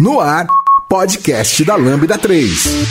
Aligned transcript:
No 0.00 0.18
ar, 0.18 0.46
podcast 0.88 1.62
da 1.62 1.76
Lambda 1.76 2.16
3. 2.16 2.86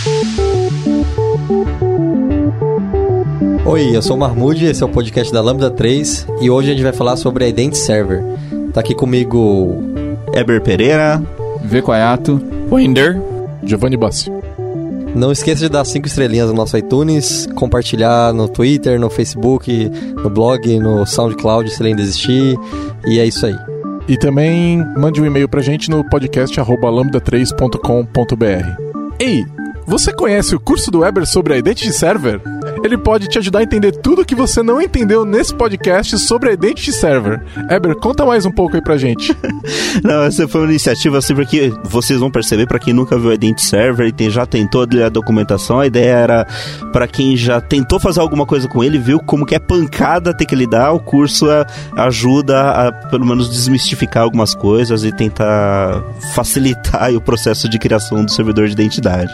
Oi, 3.66 3.96
eu 3.96 4.01
sou 4.04 4.16
o 4.16 4.20
Marmude, 4.20 4.66
esse 4.66 4.84
é 4.84 4.86
o 4.86 4.89
podcast 4.89 5.34
da 5.34 5.42
Lambda 5.42 5.72
3 5.72 6.28
e 6.40 6.52
hoje 6.52 6.70
a 6.70 6.74
gente 6.74 6.84
vai 6.84 6.94
falar 6.94 7.18
sobre 7.18 7.46
a 7.46 7.48
Identity 7.48 7.80
Server. 7.80 8.24
Tá 8.72 8.82
aqui 8.82 8.94
comigo 8.94 9.82
Eber 10.36 10.62
Pereira, 10.62 11.20
V. 11.64 11.82
Quaiato, 11.82 12.39
Wender, 12.71 13.20
Giovanni 13.64 13.98
Bassi. 13.98 14.32
Não 15.16 15.32
esqueça 15.32 15.62
de 15.62 15.70
dar 15.70 15.86
cinco 15.86 16.05
estrelinhas 16.05 16.50
no 16.50 16.54
nosso 16.54 16.78
iTunes, 16.78 17.48
compartilhar 17.55 18.32
no 18.36 18.48
Twitter, 18.48 19.00
no 19.00 19.10
Facebook, 19.10 19.89
no 20.16 20.30
blog, 20.30 20.78
no 20.78 21.07
SoundCloud, 21.07 21.71
se 21.71 21.82
ele 21.82 21.89
ainda 21.89 22.04
existir. 22.04 22.55
E 23.07 23.18
é 23.18 23.26
isso 23.26 23.48
aí. 23.48 23.79
E 24.10 24.18
também 24.18 24.84
mande 24.98 25.21
um 25.21 25.25
e-mail 25.25 25.48
pra 25.48 25.62
gente 25.62 25.88
no 25.88 26.04
podcast 26.04 26.60
lambda3.com.br. 26.89 28.82
Ei, 29.20 29.46
você 29.86 30.11
conhece 30.11 30.56
o 30.56 30.60
curso 30.60 30.89
do 30.89 31.02
Weber 31.02 31.28
sobre 31.28 31.54
a 31.54 31.57
Identity 31.60 31.93
Server? 31.93 32.42
Ele 32.83 32.97
pode 32.97 33.28
te 33.28 33.38
ajudar 33.38 33.59
a 33.59 33.64
entender 33.64 33.92
tudo 33.92 34.25
que 34.25 34.36
você 34.36 34.64
não 34.64 34.81
entendeu 34.81 35.25
nesse 35.25 35.53
podcast 35.53 36.17
sobre 36.19 36.50
a 36.50 36.53
Identity 36.53 36.92
Server. 36.92 37.42
Eber, 37.69 37.95
conta 37.95 38.25
mais 38.25 38.45
um 38.45 38.52
pouco 38.52 38.75
aí 38.75 38.81
pra 38.81 38.97
gente. 38.97 39.36
Não, 40.03 40.23
essa 40.23 40.47
foi 40.47 40.61
uma 40.61 40.69
iniciativa 40.69 41.17
assim 41.17 41.36
porque 41.36 41.73
vocês 41.83 42.19
vão 42.19 42.31
perceber 42.31 42.67
para 42.67 42.80
quem 42.80 42.94
nunca 42.94 43.17
viu 43.17 43.31
a 43.31 43.33
Identity 43.33 43.66
Server 43.66 44.14
e 44.17 44.30
já 44.30 44.45
tentou 44.45 44.86
ler 44.89 45.03
a 45.03 45.09
documentação, 45.09 45.80
a 45.80 45.88
ideia 45.88 46.14
era 46.14 46.47
para 46.92 47.08
quem 47.08 47.36
já 47.36 47.59
tentou 47.59 48.00
fazer 48.00 48.19
alguma 48.19 48.45
coisa 48.45 48.67
com 48.67 48.83
ele, 48.83 48.97
viu 48.97 49.19
como 49.19 49.45
que 49.45 49.55
é 49.55 49.59
pancada 49.59 50.33
ter 50.33 50.45
que 50.45 50.55
lidar, 50.55 50.91
o 50.91 51.00
curso 51.00 51.50
é, 51.50 51.66
ajuda 51.95 52.72
a 52.72 52.91
pelo 52.91 53.25
menos 53.25 53.50
desmistificar 53.50 54.23
algumas 54.23 54.53
coisas 54.53 55.03
e 55.03 55.11
tentar 55.11 56.03
facilitar 56.33 57.11
o 57.16 57.22
processo 57.22 57.67
de 57.67 57.80
criação 57.80 58.23
do 58.23 58.31
servidor 58.31 58.67
de 58.67 58.73
identidade. 58.73 59.31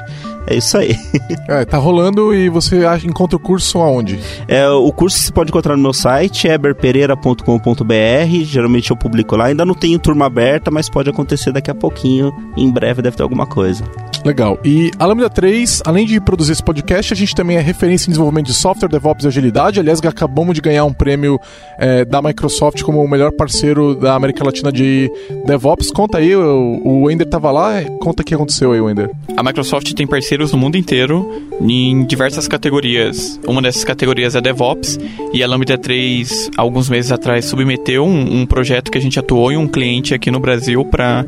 É 0.48 0.56
isso 0.56 0.78
aí. 0.78 0.96
É, 1.48 1.64
tá 1.64 1.78
rolando 1.78 2.34
e 2.34 2.50
você 2.50 2.86
acha, 2.86 3.06
encontra 3.06 3.36
o 3.36 3.40
curso 3.40 3.78
aonde? 3.80 4.20
É, 4.48 4.68
o 4.68 4.92
curso 4.92 5.18
você 5.20 5.32
pode 5.32 5.52
encontrar 5.52 5.76
no 5.76 5.84
meu 5.84 5.94
site, 5.94 6.48
eberpereira.com.br. 6.48 8.44
Geralmente 8.44 8.90
eu 8.90 8.98
publico 8.98 9.36
lá. 9.36 9.46
Ainda 9.46 9.64
não 9.64 9.76
tenho 9.76 10.00
turma 10.00 10.26
aberta, 10.26 10.72
mas 10.72 10.90
pode 10.90 11.10
acontecer 11.10 11.52
daqui 11.52 11.70
a 11.70 11.76
pouquinho. 11.76 12.34
Em 12.58 12.70
breve 12.72 13.02
deve 13.02 13.16
ter 13.16 13.24
alguma 13.24 13.46
coisa. 13.46 13.84
Legal. 14.26 14.58
E 14.66 14.90
a 14.98 15.06
Lambda 15.06 15.30
3, 15.30 15.84
além 15.86 16.04
de 16.04 16.20
produzir 16.20 16.54
esse 16.54 16.64
podcast, 16.64 17.14
a 17.14 17.16
gente 17.16 17.36
também 17.36 17.58
é 17.58 17.62
referência 17.62 18.10
em 18.10 18.12
desenvolvimento 18.12 18.48
de 18.48 18.56
software, 18.56 18.90
DevOps 18.90 19.24
e 19.24 19.28
agilidade. 19.28 19.80
Aliás, 19.80 20.00
acabamos 20.04 20.56
de 20.56 20.62
ganhar 20.62 20.84
um 20.84 20.94
prêmio 20.94 21.40
é, 21.78 22.04
da 22.04 22.24
Microsoft 22.24 22.82
como 22.82 23.04
o 23.04 23.08
melhor 23.08 23.32
parceiro 23.32 23.94
da 23.94 24.16
América 24.16 24.44
Latina 24.44 24.72
de 24.72 25.12
DevOps. 25.46 25.92
Conta 25.92 26.18
aí, 26.18 26.36
o, 26.36 26.82
o 26.84 27.04
Wender 27.04 27.30
tava 27.30 27.52
lá. 27.52 27.84
Conta 28.00 28.24
o 28.24 28.26
que 28.26 28.34
aconteceu 28.34 28.72
aí, 28.72 28.82
Wender. 28.82 29.12
A 29.38 29.44
Microsoft 29.44 29.94
tem 29.94 30.08
parceiros 30.36 30.52
no 30.52 30.58
mundo 30.58 30.78
inteiro 30.78 31.42
em 31.62 32.06
diversas 32.06 32.48
categorias. 32.48 33.40
Uma 33.48 33.62
dessas 33.62 33.84
categorias 33.84 34.36
é 34.36 34.42
DevOps 34.42 35.00
e 35.34 35.42
a 35.42 35.48
Lambda 35.48 35.78
3, 35.78 36.52
alguns 36.58 36.90
meses 36.90 37.12
atrás, 37.12 37.46
submeteu 37.46 38.06
um, 38.06 38.42
um 38.42 38.46
projeto 38.46 38.92
que 38.92 38.98
a 38.98 39.02
gente 39.02 39.18
atuou 39.18 39.52
em 39.52 39.58
um 39.58 39.68
cliente 39.68 40.14
aqui 40.14 40.30
no 40.30 40.40
Brasil 40.40 40.84
para 40.86 41.26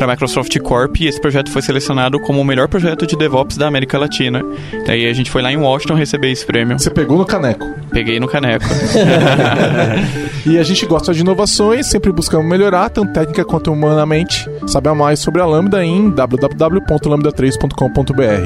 a 0.00 0.06
Microsoft 0.06 0.58
Corp 0.60 0.96
e 1.00 1.06
esse 1.06 1.20
projeto 1.20 1.50
foi 1.50 1.60
selecionado 1.60 2.18
como 2.20 2.40
o 2.40 2.44
melhor 2.44 2.68
projeto 2.68 3.06
de 3.06 3.14
DevOps 3.16 3.58
da 3.58 3.66
América 3.66 3.98
Latina. 3.98 4.42
Daí 4.86 5.06
a 5.06 5.12
gente 5.12 5.30
foi 5.30 5.42
lá 5.42 5.52
em 5.52 5.58
Washington 5.58 5.94
receber 5.94 6.30
esse 6.30 6.46
prêmio. 6.46 6.78
Você 6.78 6.90
pegou 6.90 7.18
no 7.18 7.26
caneco. 7.26 7.66
Peguei 7.90 8.18
no 8.18 8.26
caneco. 8.26 8.64
e 10.46 10.58
a 10.58 10.62
gente 10.62 10.86
gosta 10.86 11.12
de 11.12 11.20
inovações, 11.20 11.86
sempre 11.86 12.10
buscamos 12.12 12.48
melhorar, 12.48 12.88
tanto 12.88 13.12
técnica 13.12 13.44
quanto 13.44 13.70
humanamente. 13.72 14.48
Saiba 14.66 14.94
mais 14.94 15.20
sobre 15.20 15.42
a 15.42 15.46
Lambda 15.46 15.84
em 15.84 16.08
www.lambda3.com.br. 16.10 18.45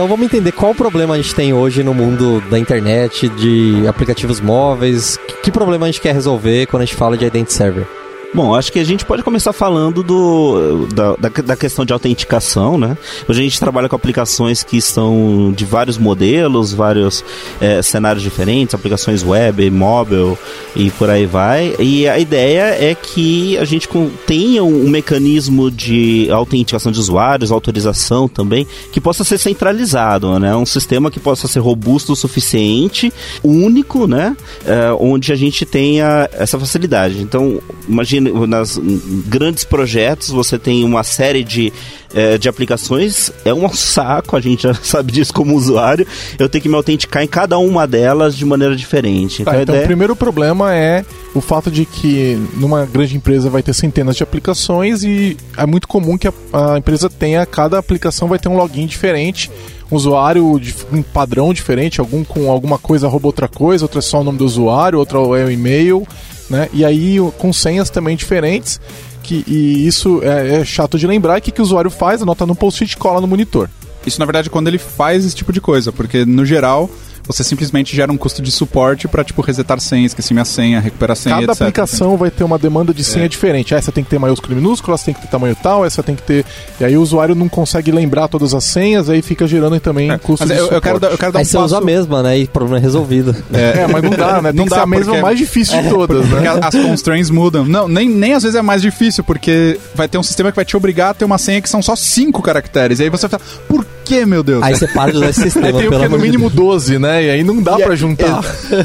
Então 0.00 0.08
vamos 0.08 0.24
entender 0.24 0.52
qual 0.52 0.74
problema 0.74 1.12
a 1.12 1.18
gente 1.18 1.34
tem 1.34 1.52
hoje 1.52 1.82
no 1.82 1.92
mundo 1.92 2.40
da 2.48 2.58
internet, 2.58 3.28
de 3.28 3.86
aplicativos 3.86 4.40
móveis. 4.40 5.18
Que 5.42 5.52
problema 5.52 5.84
a 5.84 5.90
gente 5.90 6.00
quer 6.00 6.14
resolver 6.14 6.64
quando 6.68 6.84
a 6.84 6.86
gente 6.86 6.96
fala 6.96 7.18
de 7.18 7.26
Identity 7.26 7.52
Server? 7.52 7.99
Bom, 8.32 8.54
acho 8.54 8.70
que 8.70 8.78
a 8.78 8.84
gente 8.84 9.04
pode 9.04 9.24
começar 9.24 9.52
falando 9.52 10.04
do, 10.04 10.86
da, 10.94 11.16
da, 11.16 11.28
da, 11.28 11.56
questão 11.56 11.84
de 11.84 11.92
autenticação, 11.92 12.78
né? 12.78 12.96
Hoje 13.28 13.40
a 13.40 13.42
gente 13.42 13.58
trabalha 13.58 13.88
com 13.88 13.96
aplicações 13.96 14.62
que 14.62 14.80
são 14.80 15.52
de 15.56 15.64
vários 15.64 15.98
modelos, 15.98 16.72
vários 16.72 17.24
é, 17.60 17.82
cenários 17.82 18.22
diferentes, 18.22 18.72
aplicações 18.72 19.24
web, 19.24 19.68
mobile 19.72 20.38
e 20.76 20.92
por 20.92 21.10
aí 21.10 21.26
vai. 21.26 21.74
E 21.80 22.08
a 22.08 22.20
ideia 22.20 22.76
é 22.80 22.94
que 22.94 23.58
a 23.58 23.64
gente 23.64 23.88
tenha 24.28 24.62
um, 24.62 24.88
mecanismo 24.88 25.68
de 25.68 26.28
autenticação 26.30 26.92
de 26.92 27.00
usuários, 27.00 27.50
autorização 27.50 28.28
também, 28.28 28.64
que 28.92 29.00
possa 29.00 29.24
ser 29.24 29.38
centralizado, 29.38 30.38
né? 30.38 30.54
Um 30.54 30.66
sistema 30.66 31.10
que 31.10 31.18
possa 31.18 31.48
ser 31.48 31.58
robusto 31.58 32.12
o 32.12 32.16
suficiente, 32.16 33.12
único, 33.42 34.06
né? 34.06 34.36
É, 34.64 34.92
onde 35.00 35.32
a 35.32 35.36
gente 35.36 35.66
tenha 35.66 36.30
essa 36.32 36.56
facilidade. 36.60 37.20
Então, 37.20 37.60
imagina 37.88 38.19
nas 38.20 38.78
grandes 39.26 39.64
projetos 39.64 40.28
você 40.28 40.58
tem 40.58 40.84
uma 40.84 41.02
série 41.02 41.42
de, 41.42 41.72
é, 42.14 42.38
de 42.38 42.48
aplicações, 42.48 43.32
é 43.44 43.52
um 43.52 43.68
saco, 43.72 44.36
a 44.36 44.40
gente 44.40 44.64
já 44.64 44.74
sabe 44.82 45.12
disso 45.12 45.32
como 45.32 45.54
usuário, 45.54 46.06
eu 46.38 46.48
tenho 46.48 46.62
que 46.62 46.68
me 46.68 46.74
autenticar 46.74 47.22
em 47.22 47.26
cada 47.26 47.58
uma 47.58 47.86
delas 47.86 48.36
de 48.36 48.44
maneira 48.44 48.76
diferente. 48.76 49.42
Então, 49.42 49.52
tá, 49.52 49.62
então 49.62 49.74
ideia... 49.74 49.84
o 49.84 49.88
primeiro 49.88 50.14
problema 50.14 50.74
é 50.74 51.04
o 51.34 51.40
fato 51.40 51.70
de 51.70 51.84
que 51.84 52.38
numa 52.54 52.84
grande 52.86 53.16
empresa 53.16 53.48
vai 53.48 53.62
ter 53.62 53.72
centenas 53.72 54.16
de 54.16 54.22
aplicações 54.22 55.02
e 55.02 55.36
é 55.56 55.66
muito 55.66 55.88
comum 55.88 56.18
que 56.18 56.28
a, 56.28 56.32
a 56.52 56.78
empresa 56.78 57.08
tenha, 57.08 57.44
cada 57.46 57.78
aplicação 57.78 58.28
vai 58.28 58.38
ter 58.38 58.48
um 58.48 58.56
login 58.56 58.86
diferente 58.86 59.50
um 59.90 59.96
usuário 59.96 60.58
de 60.60 60.74
um 60.92 61.02
padrão 61.02 61.52
diferente, 61.52 62.00
algum 62.00 62.22
com 62.22 62.50
alguma 62.50 62.78
coisa 62.78 63.08
rouba 63.08 63.26
outra 63.26 63.48
coisa, 63.48 63.84
outra 63.84 63.98
é 63.98 64.02
só 64.02 64.20
o 64.20 64.24
nome 64.24 64.38
do 64.38 64.44
usuário, 64.44 64.98
outra 64.98 65.18
é 65.18 65.44
o 65.44 65.50
e-mail 65.50 66.06
né? 66.50 66.68
E 66.72 66.84
aí 66.84 67.16
com 67.38 67.52
senhas 67.52 67.88
também 67.88 68.16
diferentes. 68.16 68.80
Que, 69.22 69.44
e 69.46 69.86
isso 69.86 70.20
é, 70.22 70.60
é 70.60 70.64
chato 70.64 70.98
de 70.98 71.06
lembrar. 71.06 71.38
O 71.38 71.42
que, 71.42 71.52
que 71.52 71.60
o 71.60 71.64
usuário 71.64 71.90
faz? 71.90 72.20
Anota 72.20 72.44
no 72.44 72.56
post-it 72.56 72.96
cola 72.96 73.20
no 73.20 73.26
monitor. 73.28 73.70
Isso, 74.04 74.18
na 74.18 74.26
verdade, 74.26 74.48
é 74.48 74.50
quando 74.50 74.68
ele 74.68 74.78
faz 74.78 75.24
esse 75.24 75.36
tipo 75.36 75.52
de 75.52 75.60
coisa, 75.60 75.92
porque 75.92 76.24
no 76.24 76.44
geral 76.44 76.90
você 77.26 77.44
simplesmente 77.44 77.94
gera 77.94 78.10
um 78.10 78.16
custo 78.16 78.42
de 78.42 78.50
suporte 78.50 79.08
para 79.08 79.22
tipo 79.22 79.40
resetar 79.42 79.80
senha, 79.80 80.06
esqueci 80.06 80.32
minha 80.32 80.44
senha, 80.44 80.80
recuperar 80.80 81.16
senha, 81.16 81.36
Cada 81.36 81.52
etc. 81.52 81.62
aplicação 81.62 82.16
vai 82.16 82.30
ter 82.30 82.44
uma 82.44 82.58
demanda 82.58 82.92
de 82.92 83.04
senha 83.04 83.26
é. 83.26 83.28
diferente. 83.28 83.74
Essa 83.74 83.92
tem 83.92 84.02
que 84.02 84.10
ter 84.10 84.18
maiúsculo 84.18 84.52
e 84.52 84.56
minúsculo, 84.56 84.94
essa 84.94 85.04
tem 85.04 85.14
que 85.14 85.20
ter 85.20 85.28
tamanho 85.28 85.56
tal, 85.56 85.84
essa 85.84 86.02
tem 86.02 86.14
que 86.14 86.22
ter. 86.22 86.44
E 86.80 86.84
aí 86.84 86.96
o 86.96 87.02
usuário 87.02 87.34
não 87.34 87.48
consegue 87.48 87.90
lembrar 87.90 88.28
todas 88.28 88.54
as 88.54 88.64
senhas, 88.64 89.08
aí 89.08 89.22
fica 89.22 89.46
gerando 89.46 89.78
também 89.80 90.10
é. 90.10 90.18
custo 90.18 90.46
de 90.46 90.52
eu, 90.52 90.64
suporte. 90.64 90.74
Eu 90.74 90.82
quero, 90.82 91.00
dar, 91.00 91.10
eu 91.10 91.18
quero 91.18 91.32
dar 91.32 91.38
aí 91.38 91.44
um 91.44 91.48
você 91.48 91.56
passo... 91.56 91.66
usa 91.66 91.78
a 91.78 91.80
mesma, 91.80 92.22
né? 92.22 92.38
E 92.38 92.44
o 92.44 92.48
problema 92.48 92.78
é 92.78 92.80
resolvido. 92.80 93.34
É, 93.52 93.82
é 93.82 93.86
mas 93.86 94.02
não 94.02 94.10
dá, 94.10 94.42
né? 94.42 94.52
Tem 94.52 94.60
não 94.60 94.66
dá 94.66 94.82
a 94.82 94.86
mesma 94.86 95.06
porque... 95.06 95.22
mais 95.22 95.38
difícil 95.38 95.80
de 95.82 95.88
todas, 95.88 96.26
porque, 96.26 96.42
né? 96.42 96.52
Porque 96.52 96.76
as 96.76 96.84
constraints 96.84 97.30
mudam. 97.30 97.64
Não, 97.64 97.86
nem, 97.86 98.08
nem 98.08 98.34
às 98.34 98.42
vezes 98.42 98.56
é 98.56 98.62
mais 98.62 98.82
difícil, 98.82 99.22
porque 99.22 99.78
vai 99.94 100.08
ter 100.08 100.18
um 100.18 100.22
sistema 100.22 100.50
que 100.50 100.56
vai 100.56 100.64
te 100.64 100.76
obrigar 100.76 101.10
a 101.10 101.14
ter 101.14 101.24
uma 101.24 101.38
senha 101.38 101.60
que 101.60 101.68
são 101.68 101.82
só 101.82 101.94
cinco 101.94 102.42
caracteres. 102.42 102.98
E 102.98 103.04
aí 103.04 103.10
você 103.10 103.28
vai 103.28 103.38
falar, 103.38 103.50
por 103.68 103.86
que, 104.04 104.26
meu 104.26 104.42
Deus? 104.42 104.62
Aí 104.62 104.74
você 104.74 104.88
para 104.88 105.12
de 105.12 105.18
usar 105.18 105.30
esse 105.30 105.42
sistema. 105.50 105.66
Aí 105.66 105.72
tem 105.72 105.88
o 105.88 106.00
que 106.00 106.08
no 106.08 106.18
mínimo 106.18 106.50
12, 106.50 106.98
né? 106.98 107.09
E 107.10 107.30
aí 107.30 107.44
não 107.44 107.62
dá 107.62 107.78
e 107.78 107.82
pra 107.82 107.96
juntar. 107.96 108.44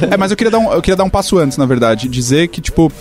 É, 0.10 0.14
é, 0.16 0.18
mas 0.18 0.32
eu 0.32 0.38
queria, 0.38 0.52
dar 0.52 0.60
um, 0.60 0.72
eu 0.72 0.82
queria 0.82 0.96
dar 0.96 1.04
um 1.04 1.10
passo 1.10 1.38
antes, 1.38 1.58
na 1.58 1.66
verdade. 1.66 2.08
Dizer 2.08 2.48
que, 2.48 2.62
tipo, 2.62 2.92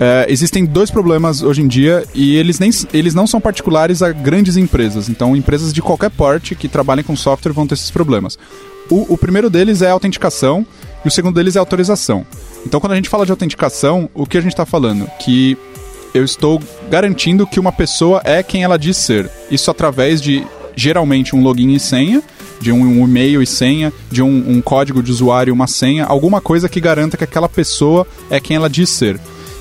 é, 0.00 0.26
existem 0.28 0.64
dois 0.64 0.90
problemas 0.90 1.42
hoje 1.42 1.62
em 1.62 1.68
dia 1.68 2.04
e 2.14 2.36
eles, 2.36 2.58
nem, 2.58 2.70
eles 2.92 3.14
não 3.14 3.26
são 3.26 3.40
particulares 3.40 4.02
a 4.02 4.10
grandes 4.10 4.56
empresas. 4.56 5.08
Então, 5.08 5.36
empresas 5.36 5.72
de 5.72 5.82
qualquer 5.82 6.10
porte 6.10 6.54
que 6.54 6.68
trabalhem 6.68 7.04
com 7.04 7.14
software 7.14 7.52
vão 7.52 7.66
ter 7.66 7.74
esses 7.74 7.90
problemas. 7.90 8.38
O, 8.90 9.14
o 9.14 9.18
primeiro 9.18 9.48
deles 9.48 9.82
é 9.82 9.88
a 9.88 9.92
autenticação 9.92 10.66
e 11.04 11.08
o 11.08 11.10
segundo 11.10 11.34
deles 11.34 11.56
é 11.56 11.58
a 11.58 11.62
autorização. 11.62 12.26
Então, 12.66 12.80
quando 12.80 12.92
a 12.92 12.96
gente 12.96 13.08
fala 13.08 13.24
de 13.24 13.30
autenticação, 13.30 14.08
o 14.14 14.26
que 14.26 14.38
a 14.38 14.40
gente 14.40 14.52
está 14.52 14.66
falando? 14.66 15.08
Que 15.18 15.56
eu 16.14 16.24
estou 16.24 16.60
garantindo 16.90 17.46
que 17.46 17.58
uma 17.58 17.72
pessoa 17.72 18.20
é 18.24 18.42
quem 18.42 18.64
ela 18.64 18.78
diz 18.78 18.96
ser. 18.96 19.30
Isso 19.50 19.70
através 19.70 20.20
de, 20.20 20.46
geralmente, 20.76 21.34
um 21.34 21.42
login 21.42 21.72
e 21.74 21.80
senha 21.80 22.22
de 22.62 22.72
um, 22.72 23.02
um 23.02 23.04
e-mail 23.04 23.42
e 23.42 23.46
senha, 23.46 23.92
de 24.10 24.22
um, 24.22 24.44
um 24.48 24.62
código 24.62 25.02
de 25.02 25.10
usuário 25.10 25.50
e 25.50 25.52
uma 25.52 25.66
senha, 25.66 26.04
alguma 26.04 26.40
coisa 26.40 26.68
que 26.68 26.80
garanta 26.80 27.16
que 27.16 27.24
aquela 27.24 27.48
pessoa 27.48 28.06
é 28.30 28.40
quem 28.40 28.56
ela 28.56 28.70
diz 28.70 28.88
ser. 28.88 29.20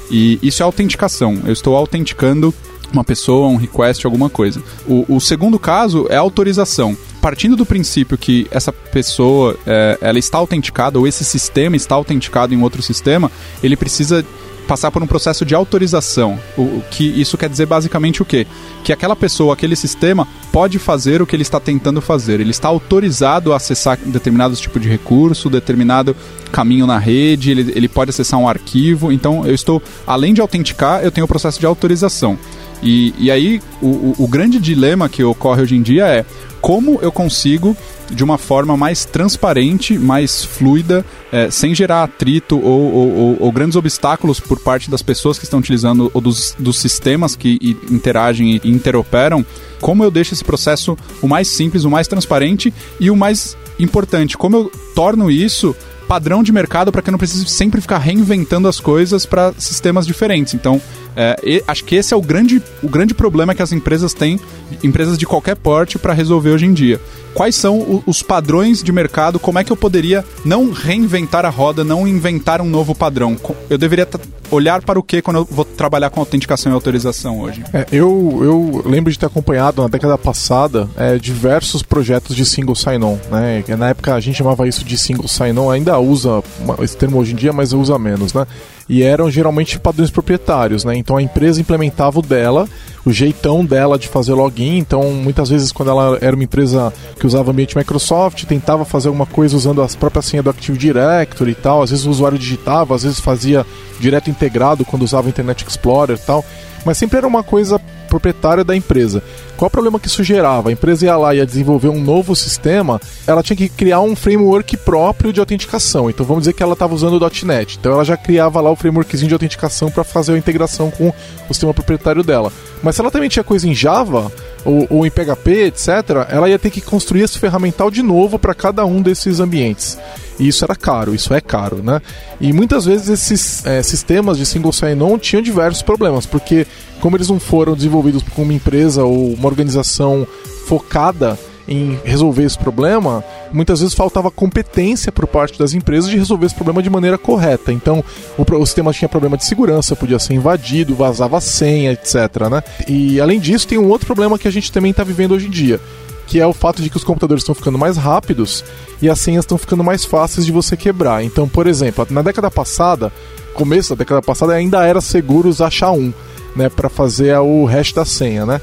E 0.10 0.38
isso 0.42 0.62
é 0.62 0.66
autenticação. 0.66 1.40
Eu 1.46 1.54
estou 1.54 1.76
autenticando 1.76 2.54
uma 2.94 3.04
pessoa, 3.04 3.48
um 3.48 3.56
request, 3.56 4.06
alguma 4.06 4.30
coisa. 4.30 4.62
O, 4.86 5.06
o 5.16 5.20
segundo 5.20 5.58
caso 5.58 6.06
é 6.10 6.18
autorização. 6.18 6.96
partindo 7.22 7.56
do 7.56 7.66
princípio 7.66 8.18
que 8.18 8.48
essa 8.52 8.74
pessoa 8.74 9.58
é, 9.66 9.98
ela 10.02 10.20
está 10.20 10.38
autenticada 10.38 11.00
ou 11.00 11.08
esse 11.08 11.24
sistema 11.24 11.76
está 11.76 11.96
autenticado 11.96 12.54
em 12.54 12.62
outro 12.62 12.82
sistema, 12.82 13.32
ele 13.64 13.78
precisa 13.78 14.26
passar 14.72 14.90
por 14.90 15.04
um 15.04 15.06
processo 15.06 15.44
de 15.44 15.54
autorização. 15.54 16.40
O, 16.58 16.82
que 16.90 17.04
isso 17.04 17.38
quer 17.38 17.50
dizer 17.50 17.66
basicamente 17.66 18.22
o 18.22 18.26
quê? 18.26 18.48
Que 18.86 18.94
aquela 18.94 19.18
pessoa, 19.18 19.54
aquele 19.54 19.76
sistema 19.76 20.26
pode 20.50 20.80
fazer 20.80 21.22
o 21.22 21.28
que 21.28 21.36
ele 21.36 21.44
está 21.44 21.60
tentando 21.60 22.00
fazer. 22.00 22.40
Ele 22.40 22.52
está 22.52 22.70
autorizado 22.70 23.52
a 23.52 23.58
acessar 23.58 23.98
determinados 23.98 24.62
tipos 24.62 24.82
de 24.82 24.88
recurso, 24.88 25.50
determinado 25.50 26.16
caminho 26.54 26.88
na 26.88 26.98
rede, 26.98 27.52
ele, 27.52 27.74
ele 27.76 27.90
pode 27.90 28.12
acessar 28.12 28.40
um 28.40 28.48
arquivo. 28.48 29.12
Então, 29.12 29.46
eu 29.46 29.54
estou, 29.54 29.84
além 30.08 30.34
de 30.34 30.40
autenticar, 30.40 31.04
eu 31.04 31.12
tenho 31.12 31.26
o 31.26 31.28
processo 31.28 31.60
de 31.60 31.66
autorização. 31.66 32.40
E, 32.82 33.14
e 33.20 33.30
aí, 33.30 33.62
o, 33.82 33.88
o, 33.88 34.16
o 34.20 34.28
grande 34.28 34.58
dilema 34.58 35.10
que 35.10 35.22
ocorre 35.22 35.64
hoje 35.64 35.76
em 35.76 35.82
dia 35.82 36.08
é 36.08 36.26
como 36.62 36.98
eu 37.02 37.12
consigo 37.12 37.76
de 38.12 38.24
uma 38.24 38.38
forma 38.38 38.76
mais 38.76 39.06
transparente, 39.06 39.98
mais 39.98 40.44
fluida, 40.44 41.06
é, 41.32 41.50
sem 41.50 41.74
gerar 41.74 42.04
atrito 42.04 42.60
ou, 42.60 42.94
ou, 42.94 43.16
ou, 43.16 43.38
ou, 43.40 43.52
grandes 43.52 43.76
obstáculos 43.76 44.40
por 44.40 44.60
parte 44.60 44.90
das 44.90 45.02
pessoas 45.02 45.40
que 45.40 45.46
estão 45.46 45.60
utilizando 45.60 46.12
ou 46.14 46.22
dos, 46.22 46.56
dos 46.60 46.78
sistemas 46.78 47.36
que 47.36 47.78
interagem 47.90 48.60
e 48.64 48.70
interoperam, 48.70 49.46
como 49.80 50.04
eu 50.04 50.12
deixo 50.12 50.34
esse 50.34 50.44
processo 50.44 50.98
o 51.22 51.28
mais 51.28 51.48
simples, 51.48 51.84
o 51.84 51.90
mais 51.90 52.08
transparente 52.08 52.74
e 53.00 53.10
o 53.10 53.16
mais 53.16 53.58
importante, 53.80 54.38
como 54.38 54.56
eu 54.58 54.72
torno 54.94 55.32
isso 55.32 55.76
padrão 56.08 56.44
de 56.44 56.52
mercado 56.52 56.92
para 56.92 57.02
que 57.02 57.10
eu 57.10 57.14
não 57.14 57.18
precise 57.18 57.46
sempre 57.46 57.80
ficar 57.80 57.98
reinventando 57.98 58.68
as 58.68 58.82
coisas 58.82 59.26
para 59.26 59.54
sistemas 59.58 60.06
diferentes. 60.06 60.54
Então, 60.54 60.82
é, 61.16 61.40
e, 61.44 61.64
acho 61.68 61.84
que 61.84 61.96
esse 61.96 62.14
é 62.14 62.18
o 62.18 62.22
grande, 62.22 62.62
o 62.82 62.88
grande 62.88 63.14
problema 63.14 63.54
que 63.54 63.62
as 63.62 63.72
empresas 63.72 64.14
têm, 64.14 64.40
empresas 64.84 65.18
de 65.18 65.26
qualquer 65.26 65.56
porte, 65.56 65.98
para 65.98 66.14
resolver 66.14 66.52
hoje 66.52 66.66
em 66.66 66.74
dia. 66.74 67.00
Quais 67.34 67.56
são 67.56 67.80
o, 67.80 68.04
os 68.06 68.22
padrões 68.22 68.84
de 68.84 68.92
mercado? 68.92 69.40
Como 69.40 69.58
é 69.58 69.64
que 69.64 69.72
eu 69.72 69.78
poderia 69.78 70.24
não 70.44 70.72
reinventar 70.72 71.46
a 71.46 71.50
roda, 71.50 71.84
não 71.84 72.08
inventar 72.08 72.62
um 72.62 72.70
novo 72.70 72.94
padrão? 72.94 73.38
Eu 73.70 73.78
deveria 73.78 74.08
olhar 74.52 74.82
para 74.82 75.00
o 75.00 75.04
que 75.04 75.22
quando 75.22 75.38
eu 75.38 75.46
vou 75.46 75.64
trabalhar 75.64 76.10
com 76.10 76.20
autenticação 76.20 76.72
e 76.72 76.76
autorização 76.76 77.40
hoje? 77.40 77.64
É, 77.74 77.86
eu, 77.92 78.40
eu 78.42 78.84
lembro 78.86 79.12
de 79.12 79.18
ter 79.18 79.26
acompanhado 79.26 79.82
na 79.82 79.88
década 79.88 80.18
passada 80.18 80.90
é, 80.98 81.18
diversos 81.18 81.82
projetos 81.82 82.36
de 82.36 82.46
single 82.46 82.76
sign-on. 82.76 83.18
Né? 83.32 83.64
Na 83.78 83.90
época 83.90 84.14
a 84.14 84.20
gente 84.20 84.36
chamava 84.38 84.68
isso 84.68 84.84
de 84.84 84.98
single 84.98 85.28
sign-on, 85.28 85.72
ainda 85.72 85.98
usa 86.00 86.44
esse 86.82 86.98
termo 86.98 87.18
hoje 87.18 87.32
em 87.32 87.36
dia, 87.36 87.54
mas 87.54 87.72
usa 87.72 87.98
menos. 87.98 88.34
Né? 88.34 88.46
E 88.88 89.04
eram 89.04 89.30
geralmente 89.30 89.80
padrões 89.80 90.10
proprietários, 90.10 90.84
né? 90.84 90.96
Então 90.96 91.18
a 91.18 91.22
empresa 91.22 91.62
implementava 91.62 92.20
o 92.20 92.22
dela, 92.22 92.68
o 93.06 93.12
jeitão 93.12 93.64
dela 93.66 93.98
de 93.98 94.08
fazer 94.08 94.34
login. 94.34 94.78
Então 94.78 95.12
muitas 95.12 95.50
vezes 95.50 95.72
quando 95.72 95.90
ela 95.90 96.18
era 96.22 96.36
uma 96.36 96.44
empresa 96.44 96.94
que 97.20 97.26
usava 97.26 97.52
ambiente 97.52 97.78
Microsoft, 97.78 98.46
tentava 98.46 98.86
fazer 98.86 99.08
alguma 99.08 99.26
coisa 99.26 99.56
usando 99.56 99.82
as 99.82 99.96
próprias 99.96 100.26
senhas 100.26 100.44
do 100.44 100.50
Active 100.50 100.78
Directory 100.78 101.52
e 101.52 101.56
tal. 101.56 101.82
Às 101.82 101.92
vezes 101.92 102.06
o 102.06 102.10
usuário 102.10 102.38
digitava, 102.38 102.96
às 102.96 103.04
vezes 103.04 103.20
fazia 103.20 103.66
direto 104.00 104.30
integrado 104.30 104.86
quando 104.86 105.04
usava 105.04 105.28
o 105.28 105.30
Internet 105.30 105.66
Explorer 105.68 106.18
e 106.18 106.26
tal. 106.26 106.44
Mas 106.86 106.98
sempre 106.98 107.18
era 107.18 107.28
uma 107.28 107.44
coisa 107.44 107.80
proprietária 108.12 108.62
da 108.62 108.76
empresa. 108.76 109.24
Qual 109.56 109.68
o 109.68 109.72
problema 109.72 109.98
que 109.98 110.08
isso 110.08 110.22
gerava? 110.22 110.68
A 110.68 110.72
empresa 110.74 111.06
ia 111.06 111.16
lá 111.16 111.34
e 111.34 111.38
ia 111.38 111.46
desenvolver 111.46 111.88
um 111.88 112.04
novo 112.04 112.36
sistema, 112.36 113.00
ela 113.26 113.42
tinha 113.42 113.56
que 113.56 113.70
criar 113.70 114.02
um 114.02 114.18
framework 114.18 114.76
próprio 114.78 115.32
de 115.32 115.40
autenticação. 115.40 116.10
Então 116.10 116.26
vamos 116.26 116.42
dizer 116.42 116.54
que 116.54 116.62
ela 116.62 116.74
estava 116.74 116.94
usando 116.94 117.14
o 117.14 117.46
.NET. 117.46 117.78
Então 117.80 117.94
ela 117.94 118.04
já 118.04 118.18
criava 118.18 118.60
lá 118.60 118.70
o 118.70 118.76
frameworkzinho 118.76 119.30
de 119.30 119.34
autenticação 119.34 119.90
para 119.90 120.04
fazer 120.04 120.34
a 120.34 120.38
integração 120.38 120.92
com 120.92 121.10
o 121.10 121.54
sistema 121.54 121.74
proprietário 121.74 122.22
dela. 122.22 122.52
Mas 122.84 122.96
se 122.96 123.02
ela 123.02 123.12
também 123.12 123.30
tinha 123.30 123.44
coisa 123.44 123.68
em 123.68 123.74
Java 123.74 124.30
ou, 124.66 124.88
ou 124.90 125.06
em 125.06 125.10
PHP, 125.10 125.66
etc., 125.66 125.90
ela 126.30 126.50
ia 126.50 126.60
ter 126.60 126.70
que 126.70 126.82
construir 126.82 127.22
esse 127.22 127.38
ferramental 127.40 127.90
de 127.90 128.02
novo 128.02 128.38
para 128.38 128.54
cada 128.54 128.86
um 128.86 129.02
desses 129.02 129.40
ambientes. 129.40 129.98
E 130.40 130.48
isso 130.48 130.64
era 130.64 130.76
caro, 130.76 131.14
isso 131.14 131.34
é 131.34 131.42
caro, 131.42 131.84
né? 131.84 132.02
E 132.40 132.52
muitas 132.52 132.86
vezes 132.86 133.10
esses 133.10 133.66
é, 133.66 133.84
sistemas 133.84 134.38
de 134.38 134.46
single 134.46 134.72
sign-on 134.72 135.18
tinham 135.18 135.42
diversos 135.42 135.82
problemas, 135.82 136.26
porque 136.26 136.66
como 137.00 137.16
eles 137.16 137.30
não 137.30 137.40
foram 137.40 137.76
desenvolvidos 137.76 138.24
por 138.24 138.42
uma 138.42 138.54
empresa 138.54 139.04
ou 139.04 139.34
uma 139.34 139.48
organização 139.48 140.28
focada 140.66 141.38
em 141.68 142.00
resolver 142.04 142.44
esse 142.44 142.58
problema, 142.58 143.24
muitas 143.52 143.80
vezes 143.80 143.94
faltava 143.94 144.32
competência 144.32 145.12
por 145.12 145.28
parte 145.28 145.58
das 145.58 145.74
empresas 145.74 146.10
de 146.10 146.18
resolver 146.18 146.46
esse 146.46 146.56
problema 146.56 146.82
de 146.82 146.90
maneira 146.90 147.18
correta. 147.18 147.72
Então, 147.72 148.04
o, 148.38 148.56
o 148.56 148.66
sistema 148.66 148.94
tinha 148.94 149.10
problema 149.10 149.38
de 149.38 149.46
segurança, 149.46 149.96
podia 149.96 150.20
ser 150.20 150.34
invadido, 150.34 150.96
vazava 150.96 151.40
senha, 151.42 151.92
etc. 151.92 152.16
Né? 152.50 152.64
E 152.88 153.20
além 153.20 153.40
disso, 153.40 153.68
tem 153.68 153.78
um 153.78 153.88
outro 153.88 154.08
problema 154.08 154.38
que 154.38 154.48
a 154.48 154.52
gente 154.52 154.72
também 154.72 154.92
está 154.92 155.04
vivendo 155.04 155.34
hoje 155.34 155.48
em 155.48 155.52
dia, 155.52 155.80
que 156.28 156.40
é 156.40 156.46
o 156.46 156.54
fato 156.54 156.82
de 156.82 156.90
que 156.90 156.98
os 156.98 157.04
computadores 157.04 157.44
estão 157.44 157.56
ficando 157.56 157.78
mais 157.78 157.98
rápidos 157.98 158.64
e 159.02 159.10
as 159.10 159.20
senhas 159.20 159.44
estão 159.44 159.58
ficando 159.58 159.84
mais 159.84 160.06
fáceis 160.06 160.46
de 160.46 160.52
você 160.52 160.78
quebrar. 160.78 161.24
Então, 161.24 161.48
por 161.48 161.68
exemplo, 161.68 162.06
na 162.10 162.22
década 162.22 162.50
passada, 162.50 163.12
começo 163.54 163.90
da 163.90 164.00
década 164.00 164.22
passada, 164.22 164.54
ainda 164.54 164.86
era 164.86 165.02
seguro 165.02 165.50
usar 165.50 165.70
SHA-1, 165.70 166.14
né, 166.56 166.70
para 166.70 166.90
fazer 166.90 167.38
o 167.38 167.66
hash 167.66 167.94
da 167.94 168.06
senha, 168.06 168.46
né? 168.46 168.62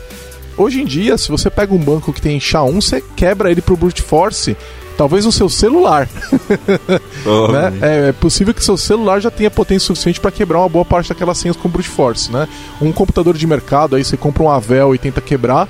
Hoje 0.58 0.82
em 0.82 0.84
dia, 0.84 1.16
se 1.16 1.28
você 1.28 1.49
pega 1.49 1.72
um 1.72 1.78
banco 1.78 2.12
que 2.12 2.20
tem 2.20 2.38
SHA-1, 2.38 2.75
você 2.75 3.05
quebra 3.14 3.50
ele 3.50 3.62
pro 3.62 3.76
brute 3.76 4.02
force 4.02 4.56
talvez 4.96 5.25
no 5.25 5.31
seu 5.31 5.49
celular. 5.49 6.08
Oh. 7.26 7.49
né? 7.49 7.72
é, 7.82 8.08
é, 8.08 8.12
possível 8.12 8.55
que 8.55 8.64
seu 8.64 8.76
celular 8.76 9.20
já 9.20 9.31
tenha 9.31 9.50
potência 9.50 9.87
suficiente 9.87 10.20
para 10.20 10.31
quebrar 10.31 10.60
uma 10.60 10.69
boa 10.69 10.84
parte 10.84 11.08
daquelas 11.08 11.37
senhas 11.37 11.56
com 11.56 11.69
brute 11.69 11.88
force, 11.88 12.32
né? 12.32 12.49
Um 12.81 12.90
computador 12.93 13.37
de 13.37 13.46
mercado, 13.46 13.96
aí 13.96 14.05
você 14.05 14.16
compra 14.16 14.44
um 14.44 14.50
Avel 14.50 14.94
e 14.94 14.99
tenta 14.99 15.20
quebrar, 15.20 15.69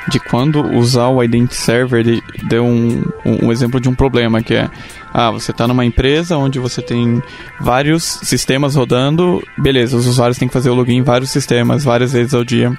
de 0.09 0.19
quando 0.19 0.61
usar 0.75 1.07
o 1.07 1.23
Identity 1.23 1.55
Server, 1.55 2.01
ele 2.01 2.21
deu 2.43 2.65
um, 2.65 3.05
um, 3.25 3.45
um 3.45 3.51
exemplo 3.53 3.79
de 3.79 3.87
um 3.87 3.95
problema 3.95 4.43
que 4.43 4.53
é 4.53 4.69
ah, 5.13 5.31
você 5.31 5.51
está 5.51 5.65
numa 5.65 5.85
empresa 5.85 6.37
onde 6.37 6.59
você 6.59 6.81
tem 6.81 7.23
vários 7.57 8.03
sistemas 8.03 8.75
rodando, 8.75 9.41
beleza, 9.57 9.95
os 9.95 10.05
usuários 10.05 10.37
têm 10.37 10.49
que 10.49 10.53
fazer 10.53 10.69
o 10.69 10.75
login 10.75 10.97
em 10.97 11.03
vários 11.03 11.31
sistemas 11.31 11.85
várias 11.85 12.11
vezes 12.11 12.33
ao 12.33 12.43
dia. 12.43 12.77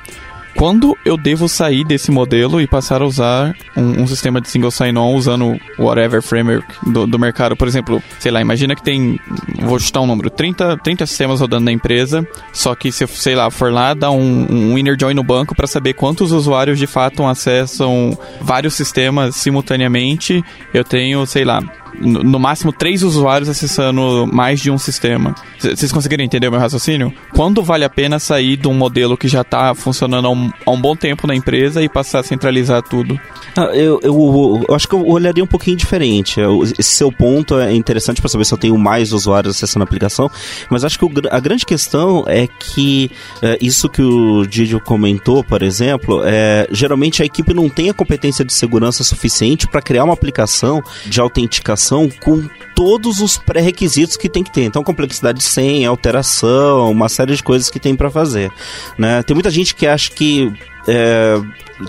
Quando 0.56 0.96
eu 1.04 1.18
devo 1.18 1.48
sair 1.48 1.84
desse 1.84 2.10
modelo 2.10 2.62
e 2.62 2.66
passar 2.66 3.02
a 3.02 3.04
usar 3.04 3.54
um, 3.76 4.02
um 4.02 4.06
sistema 4.06 4.40
de 4.40 4.48
single 4.48 4.70
sign-on 4.70 5.14
usando 5.14 5.60
whatever 5.78 6.22
framework 6.22 6.66
do, 6.90 7.06
do, 7.06 7.18
mercado? 7.18 7.54
Por 7.54 7.68
exemplo, 7.68 8.02
sei 8.18 8.32
lá, 8.32 8.40
imagina 8.40 8.74
que 8.74 8.82
tem, 8.82 9.20
vou 9.60 9.78
chutar 9.78 10.00
um 10.00 10.06
número, 10.06 10.30
30, 10.30 10.78
30 10.78 11.04
sistemas 11.04 11.40
rodando 11.40 11.66
na 11.66 11.72
empresa, 11.72 12.26
só 12.54 12.74
que 12.74 12.90
se 12.90 13.04
eu, 13.04 13.08
sei 13.08 13.34
lá, 13.34 13.50
for 13.50 13.70
lá, 13.70 13.92
dar 13.92 14.10
um, 14.10 14.46
um 14.50 14.78
inner 14.78 14.96
join 14.98 15.12
no 15.12 15.22
banco 15.22 15.54
para 15.54 15.66
saber 15.66 15.92
quantos 15.92 16.32
usuários 16.32 16.78
de 16.78 16.86
fato 16.86 17.22
acessam 17.26 18.18
vários 18.40 18.72
sistemas 18.72 19.36
simultaneamente, 19.36 20.42
eu 20.72 20.82
tenho, 20.82 21.26
sei 21.26 21.44
lá, 21.44 21.62
no 21.98 22.38
máximo 22.38 22.72
três 22.72 23.02
usuários 23.02 23.48
acessando 23.48 24.26
mais 24.30 24.60
de 24.60 24.70
um 24.70 24.78
sistema. 24.78 25.34
Vocês 25.58 25.92
conseguiram 25.92 26.24
entender 26.24 26.48
o 26.48 26.50
meu 26.50 26.60
raciocínio? 26.60 27.12
Quando 27.34 27.62
vale 27.62 27.84
a 27.84 27.90
pena 27.90 28.18
sair 28.18 28.56
de 28.56 28.68
um 28.68 28.74
modelo 28.74 29.16
que 29.16 29.28
já 29.28 29.40
está 29.40 29.74
funcionando 29.74 30.26
há 30.26 30.30
um, 30.30 30.50
há 30.64 30.70
um, 30.70 30.80
bom 30.80 30.94
tempo 30.94 31.26
na 31.26 31.34
empresa 31.34 31.82
e 31.82 31.88
passar 31.88 32.20
a 32.20 32.22
centralizar 32.22 32.82
tudo? 32.82 33.18
Ah, 33.56 33.70
eu, 33.74 34.00
eu, 34.02 34.64
eu, 34.68 34.74
acho 34.74 34.88
que 34.88 34.94
eu 34.94 35.06
olharia 35.06 35.42
um 35.42 35.46
pouquinho 35.46 35.76
diferente. 35.76 36.40
Esse 36.78 36.96
seu 36.96 37.10
ponto 37.10 37.58
é 37.58 37.74
interessante 37.74 38.20
para 38.20 38.28
saber 38.28 38.44
se 38.44 38.52
eu 38.52 38.58
tenho 38.58 38.76
mais 38.76 39.12
usuários 39.12 39.56
acessando 39.56 39.82
a 39.82 39.86
aplicação, 39.86 40.30
mas 40.70 40.84
acho 40.84 40.98
que 40.98 41.06
a 41.30 41.40
grande 41.40 41.64
questão 41.64 42.24
é 42.26 42.46
que 42.46 43.10
é, 43.42 43.58
isso 43.60 43.88
que 43.88 44.02
o 44.02 44.46
Didio 44.46 44.80
comentou, 44.80 45.42
por 45.42 45.62
exemplo, 45.62 46.22
é, 46.24 46.68
geralmente 46.70 47.22
a 47.22 47.26
equipe 47.26 47.54
não 47.54 47.68
tem 47.68 47.88
a 47.88 47.94
competência 47.94 48.44
de 48.44 48.52
segurança 48.52 49.02
suficiente 49.02 49.66
para 49.66 49.80
criar 49.80 50.04
uma 50.04 50.14
aplicação 50.14 50.82
de 51.06 51.20
autenticação 51.20 51.75
com 52.22 52.48
todos 52.74 53.20
os 53.20 53.38
pré-requisitos 53.38 54.16
que 54.16 54.28
tem 54.28 54.42
que 54.42 54.52
ter. 54.52 54.64
Então, 54.64 54.84
complexidade 54.84 55.38
de 55.38 55.44
senha, 55.44 55.88
alteração, 55.88 56.90
uma 56.90 57.08
série 57.08 57.34
de 57.34 57.42
coisas 57.42 57.70
que 57.70 57.80
tem 57.80 57.96
para 57.96 58.10
fazer. 58.10 58.50
Né? 58.98 59.22
Tem 59.22 59.34
muita 59.34 59.50
gente 59.50 59.74
que 59.74 59.86
acha 59.86 60.10
que 60.10 60.52
é, 60.86 61.40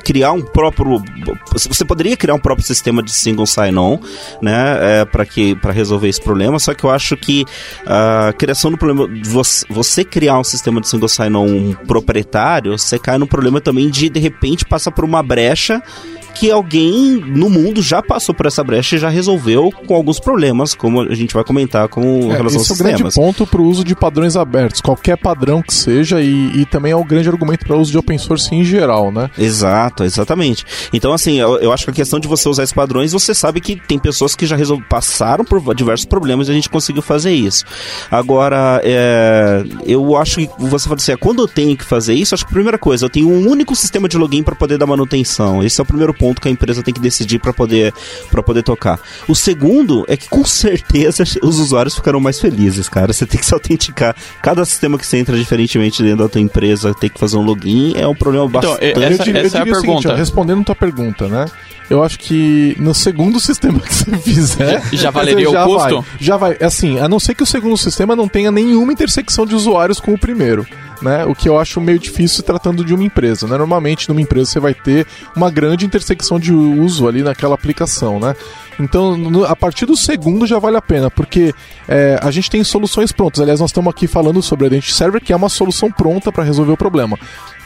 criar 0.04 0.32
um 0.32 0.42
próprio. 0.42 1.02
Você 1.54 1.86
poderia 1.86 2.18
criar 2.18 2.34
um 2.34 2.40
próprio 2.40 2.66
sistema 2.66 3.02
de 3.04 3.12
single 3.12 3.46
sign-on, 3.46 4.00
né? 4.42 5.02
É, 5.02 5.06
para 5.06 5.26
que 5.26 5.56
para 5.56 5.72
resolver 5.72 6.08
esse 6.08 6.22
problema. 6.22 6.60
Só 6.60 6.74
que 6.74 6.84
eu 6.84 6.90
acho 6.90 7.16
que 7.16 7.46
a 7.86 8.34
criação 8.38 8.72
do 8.72 8.78
problema. 8.78 9.08
Você, 9.26 9.66
você 9.70 10.04
criar 10.04 10.40
um 10.40 10.44
sistema 10.44 10.82
de 10.82 10.90
single 10.90 11.08
sign-on 11.08 11.74
proprietário, 11.86 12.78
você 12.78 12.98
cai 12.98 13.18
no 13.18 13.28
problema 13.28 13.62
também 13.62 13.90
de 13.90 14.10
de 14.10 14.20
repente 14.20 14.66
passar 14.66 14.92
por 14.92 15.06
uma 15.06 15.22
brecha 15.22 15.82
que 16.40 16.52
alguém 16.52 17.16
no 17.26 17.50
mundo 17.50 17.82
já 17.82 18.02
passou 18.02 18.34
por 18.36 18.46
essa 18.46 18.64
brecha 18.64 18.96
e 18.96 19.00
já 19.00 19.10
resolveu 19.10 19.72
com 19.86 19.96
alguns 19.96 20.20
problemas, 20.20 20.74
como 20.76 21.02
a 21.02 21.16
gente 21.16 21.34
vai 21.34 21.44
comentar 21.44 21.88
com 21.88 22.02
É, 22.32 22.38
relação 22.38 22.48
esse 22.48 22.58
é 22.58 22.60
aos 22.60 22.70
o 22.72 22.76
grande 22.84 23.04
sistemas. 23.04 23.16
ponto 23.16 23.48
para 23.48 23.62
o 23.62 23.66
uso 23.66 23.84
de 23.84 23.96
padrões 23.96 24.36
abertos, 24.36 24.82
qualquer 24.82 25.18
padrão 25.18 25.62
que 25.62 25.74
seja, 25.74 26.22
e, 26.22 26.62
e 26.62 26.66
também 26.66 26.92
é 26.92 26.96
o 26.96 27.04
grande 27.04 27.30
argumento 27.30 27.66
para 27.66 27.76
o 27.76 27.80
uso 27.80 27.92
de 27.92 27.98
open 27.98 28.18
source 28.18 28.54
em 28.54 28.64
geral, 28.64 29.12
né? 29.12 29.30
Exato, 29.38 30.04
exatamente. 30.04 30.66
Então, 30.94 31.14
assim, 31.14 31.40
eu, 31.40 31.58
eu 31.60 31.72
acho 31.72 31.86
que 31.86 31.92
a 31.92 31.94
questão 31.94 32.20
de 32.20 32.28
você 32.28 32.48
usar 32.48 32.64
esses 32.64 32.74
padrões, 32.74 33.12
você 33.14 33.34
sabe 33.34 33.60
que 33.62 33.76
tem 33.76 33.98
pessoas 33.98 34.36
que 34.36 34.46
já 34.46 34.56
resol... 34.56 34.82
passaram 34.90 35.44
por 35.44 35.74
diversos 35.74 36.06
problemas 36.06 36.48
e 36.48 36.52
a 36.52 36.54
gente 36.54 36.70
conseguiu 36.70 37.02
fazer 37.02 37.32
isso. 37.34 37.66
Agora, 38.12 38.82
é, 38.84 39.64
eu 39.86 40.16
acho 40.16 40.38
que 40.42 40.50
você 40.60 40.86
fala 40.88 40.96
assim, 40.98 41.12
é, 41.14 41.18
quando 41.18 41.42
eu 41.42 41.48
tenho 41.48 41.76
que 41.76 41.84
fazer 41.84 42.14
isso, 42.14 42.36
acho 42.36 42.46
que 42.46 42.52
a 42.52 42.54
primeira 42.54 42.78
coisa, 42.78 43.06
eu 43.06 43.10
tenho 43.10 43.30
um 43.30 43.50
único 43.50 43.76
sistema 43.76 44.08
de 44.08 44.18
login 44.18 44.44
para 44.44 44.56
poder 44.56 44.78
dar 44.78 44.86
manutenção. 44.86 45.64
Esse 45.64 45.80
é 45.82 45.84
o 45.84 45.86
primeiro 45.88 46.14
ponto 46.14 46.27
que 46.36 46.48
a 46.48 46.52
empresa 46.52 46.82
tem 46.84 46.94
que 46.94 47.00
decidir 47.00 47.40
para 47.40 47.54
poder, 47.54 47.94
pra 48.32 48.42
poder 48.44 48.64
tocar. 48.64 49.00
O 49.28 49.36
segundo 49.36 50.06
é 50.08 50.16
que 50.18 50.28
com 50.30 50.44
certeza 50.46 51.24
os 51.44 51.60
usuários 51.60 51.96
ficarão 51.96 52.20
mais 52.20 52.40
felizes, 52.40 52.88
cara. 52.90 53.14
Você 53.14 53.26
tem 53.26 53.40
que 53.40 53.46
se 53.46 53.54
autenticar. 53.54 54.16
Cada 54.42 54.64
sistema 54.66 54.98
que 54.98 55.06
você 55.06 55.18
entra 55.18 55.38
diferentemente 55.38 56.02
dentro 56.04 56.24
da 56.24 56.30
tua 56.30 56.42
empresa, 56.42 56.94
tem 56.94 57.10
que 57.10 57.20
fazer 57.20 57.38
um 57.38 57.42
login, 57.42 57.94
é 57.96 58.08
um 58.08 58.16
problema 58.16 58.46
Então, 58.46 58.62
bastante... 58.62 58.86
Eu 58.86 59.04
essa, 59.04 59.24
diria- 59.24 59.42
eu 59.42 59.46
essa 59.46 59.58
é 59.58 59.62
a 59.62 59.64
diria 59.64 59.78
o 59.78 59.82
seguinte, 59.82 59.94
pergunta. 60.02 60.14
ó, 60.14 60.16
respondendo 60.16 60.64
tua 60.64 60.76
pergunta, 60.76 61.28
né? 61.28 61.46
Eu 61.90 62.04
acho 62.04 62.20
que 62.20 62.76
no 62.80 62.94
segundo 62.94 63.40
sistema 63.40 63.80
que 63.80 63.94
você 63.94 64.18
fizer. 64.18 64.82
Já- 64.92 64.98
já 64.98 65.10
valeria 65.12 65.48
o 65.50 65.54
já 65.54 65.64
custo? 65.66 66.02
Vai, 66.02 66.06
já 66.20 66.38
vai. 66.38 66.58
Assim, 66.62 67.00
a 67.00 67.08
não 67.08 67.20
ser 67.20 67.34
que 67.34 67.44
o 67.44 67.46
segundo 67.46 67.78
sistema 67.78 68.16
não 68.16 68.28
tenha 68.28 68.52
nenhuma 68.52 68.92
intersecção 68.92 69.46
de 69.46 69.56
usuários 69.56 70.00
com 70.02 70.14
o 70.14 70.18
primeiro. 70.18 70.68
Né? 71.02 71.26
O 71.26 71.36
que 71.36 71.48
eu 71.48 71.60
acho 71.60 71.80
meio 71.80 72.00
difícil 72.00 72.44
tratando 72.44 72.84
de 72.84 72.94
uma 72.94 73.04
empresa. 73.04 73.48
Né? 73.48 73.58
Normalmente, 73.58 74.10
numa 74.10 74.22
empresa, 74.22 74.52
você 74.52 74.60
vai 74.60 74.74
ter 74.74 75.06
uma 75.36 75.50
grande 75.50 75.86
intersecção 75.86 76.40
de 76.40 76.54
uso 76.54 77.08
ali 77.08 77.22
naquela 77.22 77.56
aplicação. 77.56 78.20
Né? 78.20 78.36
Então, 78.80 79.16
a 79.46 79.56
partir 79.56 79.86
do 79.86 79.96
segundo 79.96 80.46
já 80.46 80.60
vale 80.60 80.78
a 80.78 80.82
pena, 80.82 81.10
porque 81.10 81.54
é, 81.88 82.20
a 82.22 82.32
gente 82.32 82.50
tem 82.50 82.64
soluções 82.64 83.12
prontas. 83.12 83.42
Aliás, 83.42 83.60
nós 83.60 83.70
estamos 83.70 83.90
aqui 83.90 84.08
falando 84.08 84.42
sobre 84.42 84.66
a 84.66 84.68
Identity 84.68 84.94
Server, 84.94 85.22
que 85.22 85.34
é 85.34 85.36
uma 85.36 85.50
solução 85.50 85.92
pronta 85.92 86.32
para 86.32 86.44
resolver 86.44 86.72
o 86.72 86.78
problema. 86.78 87.18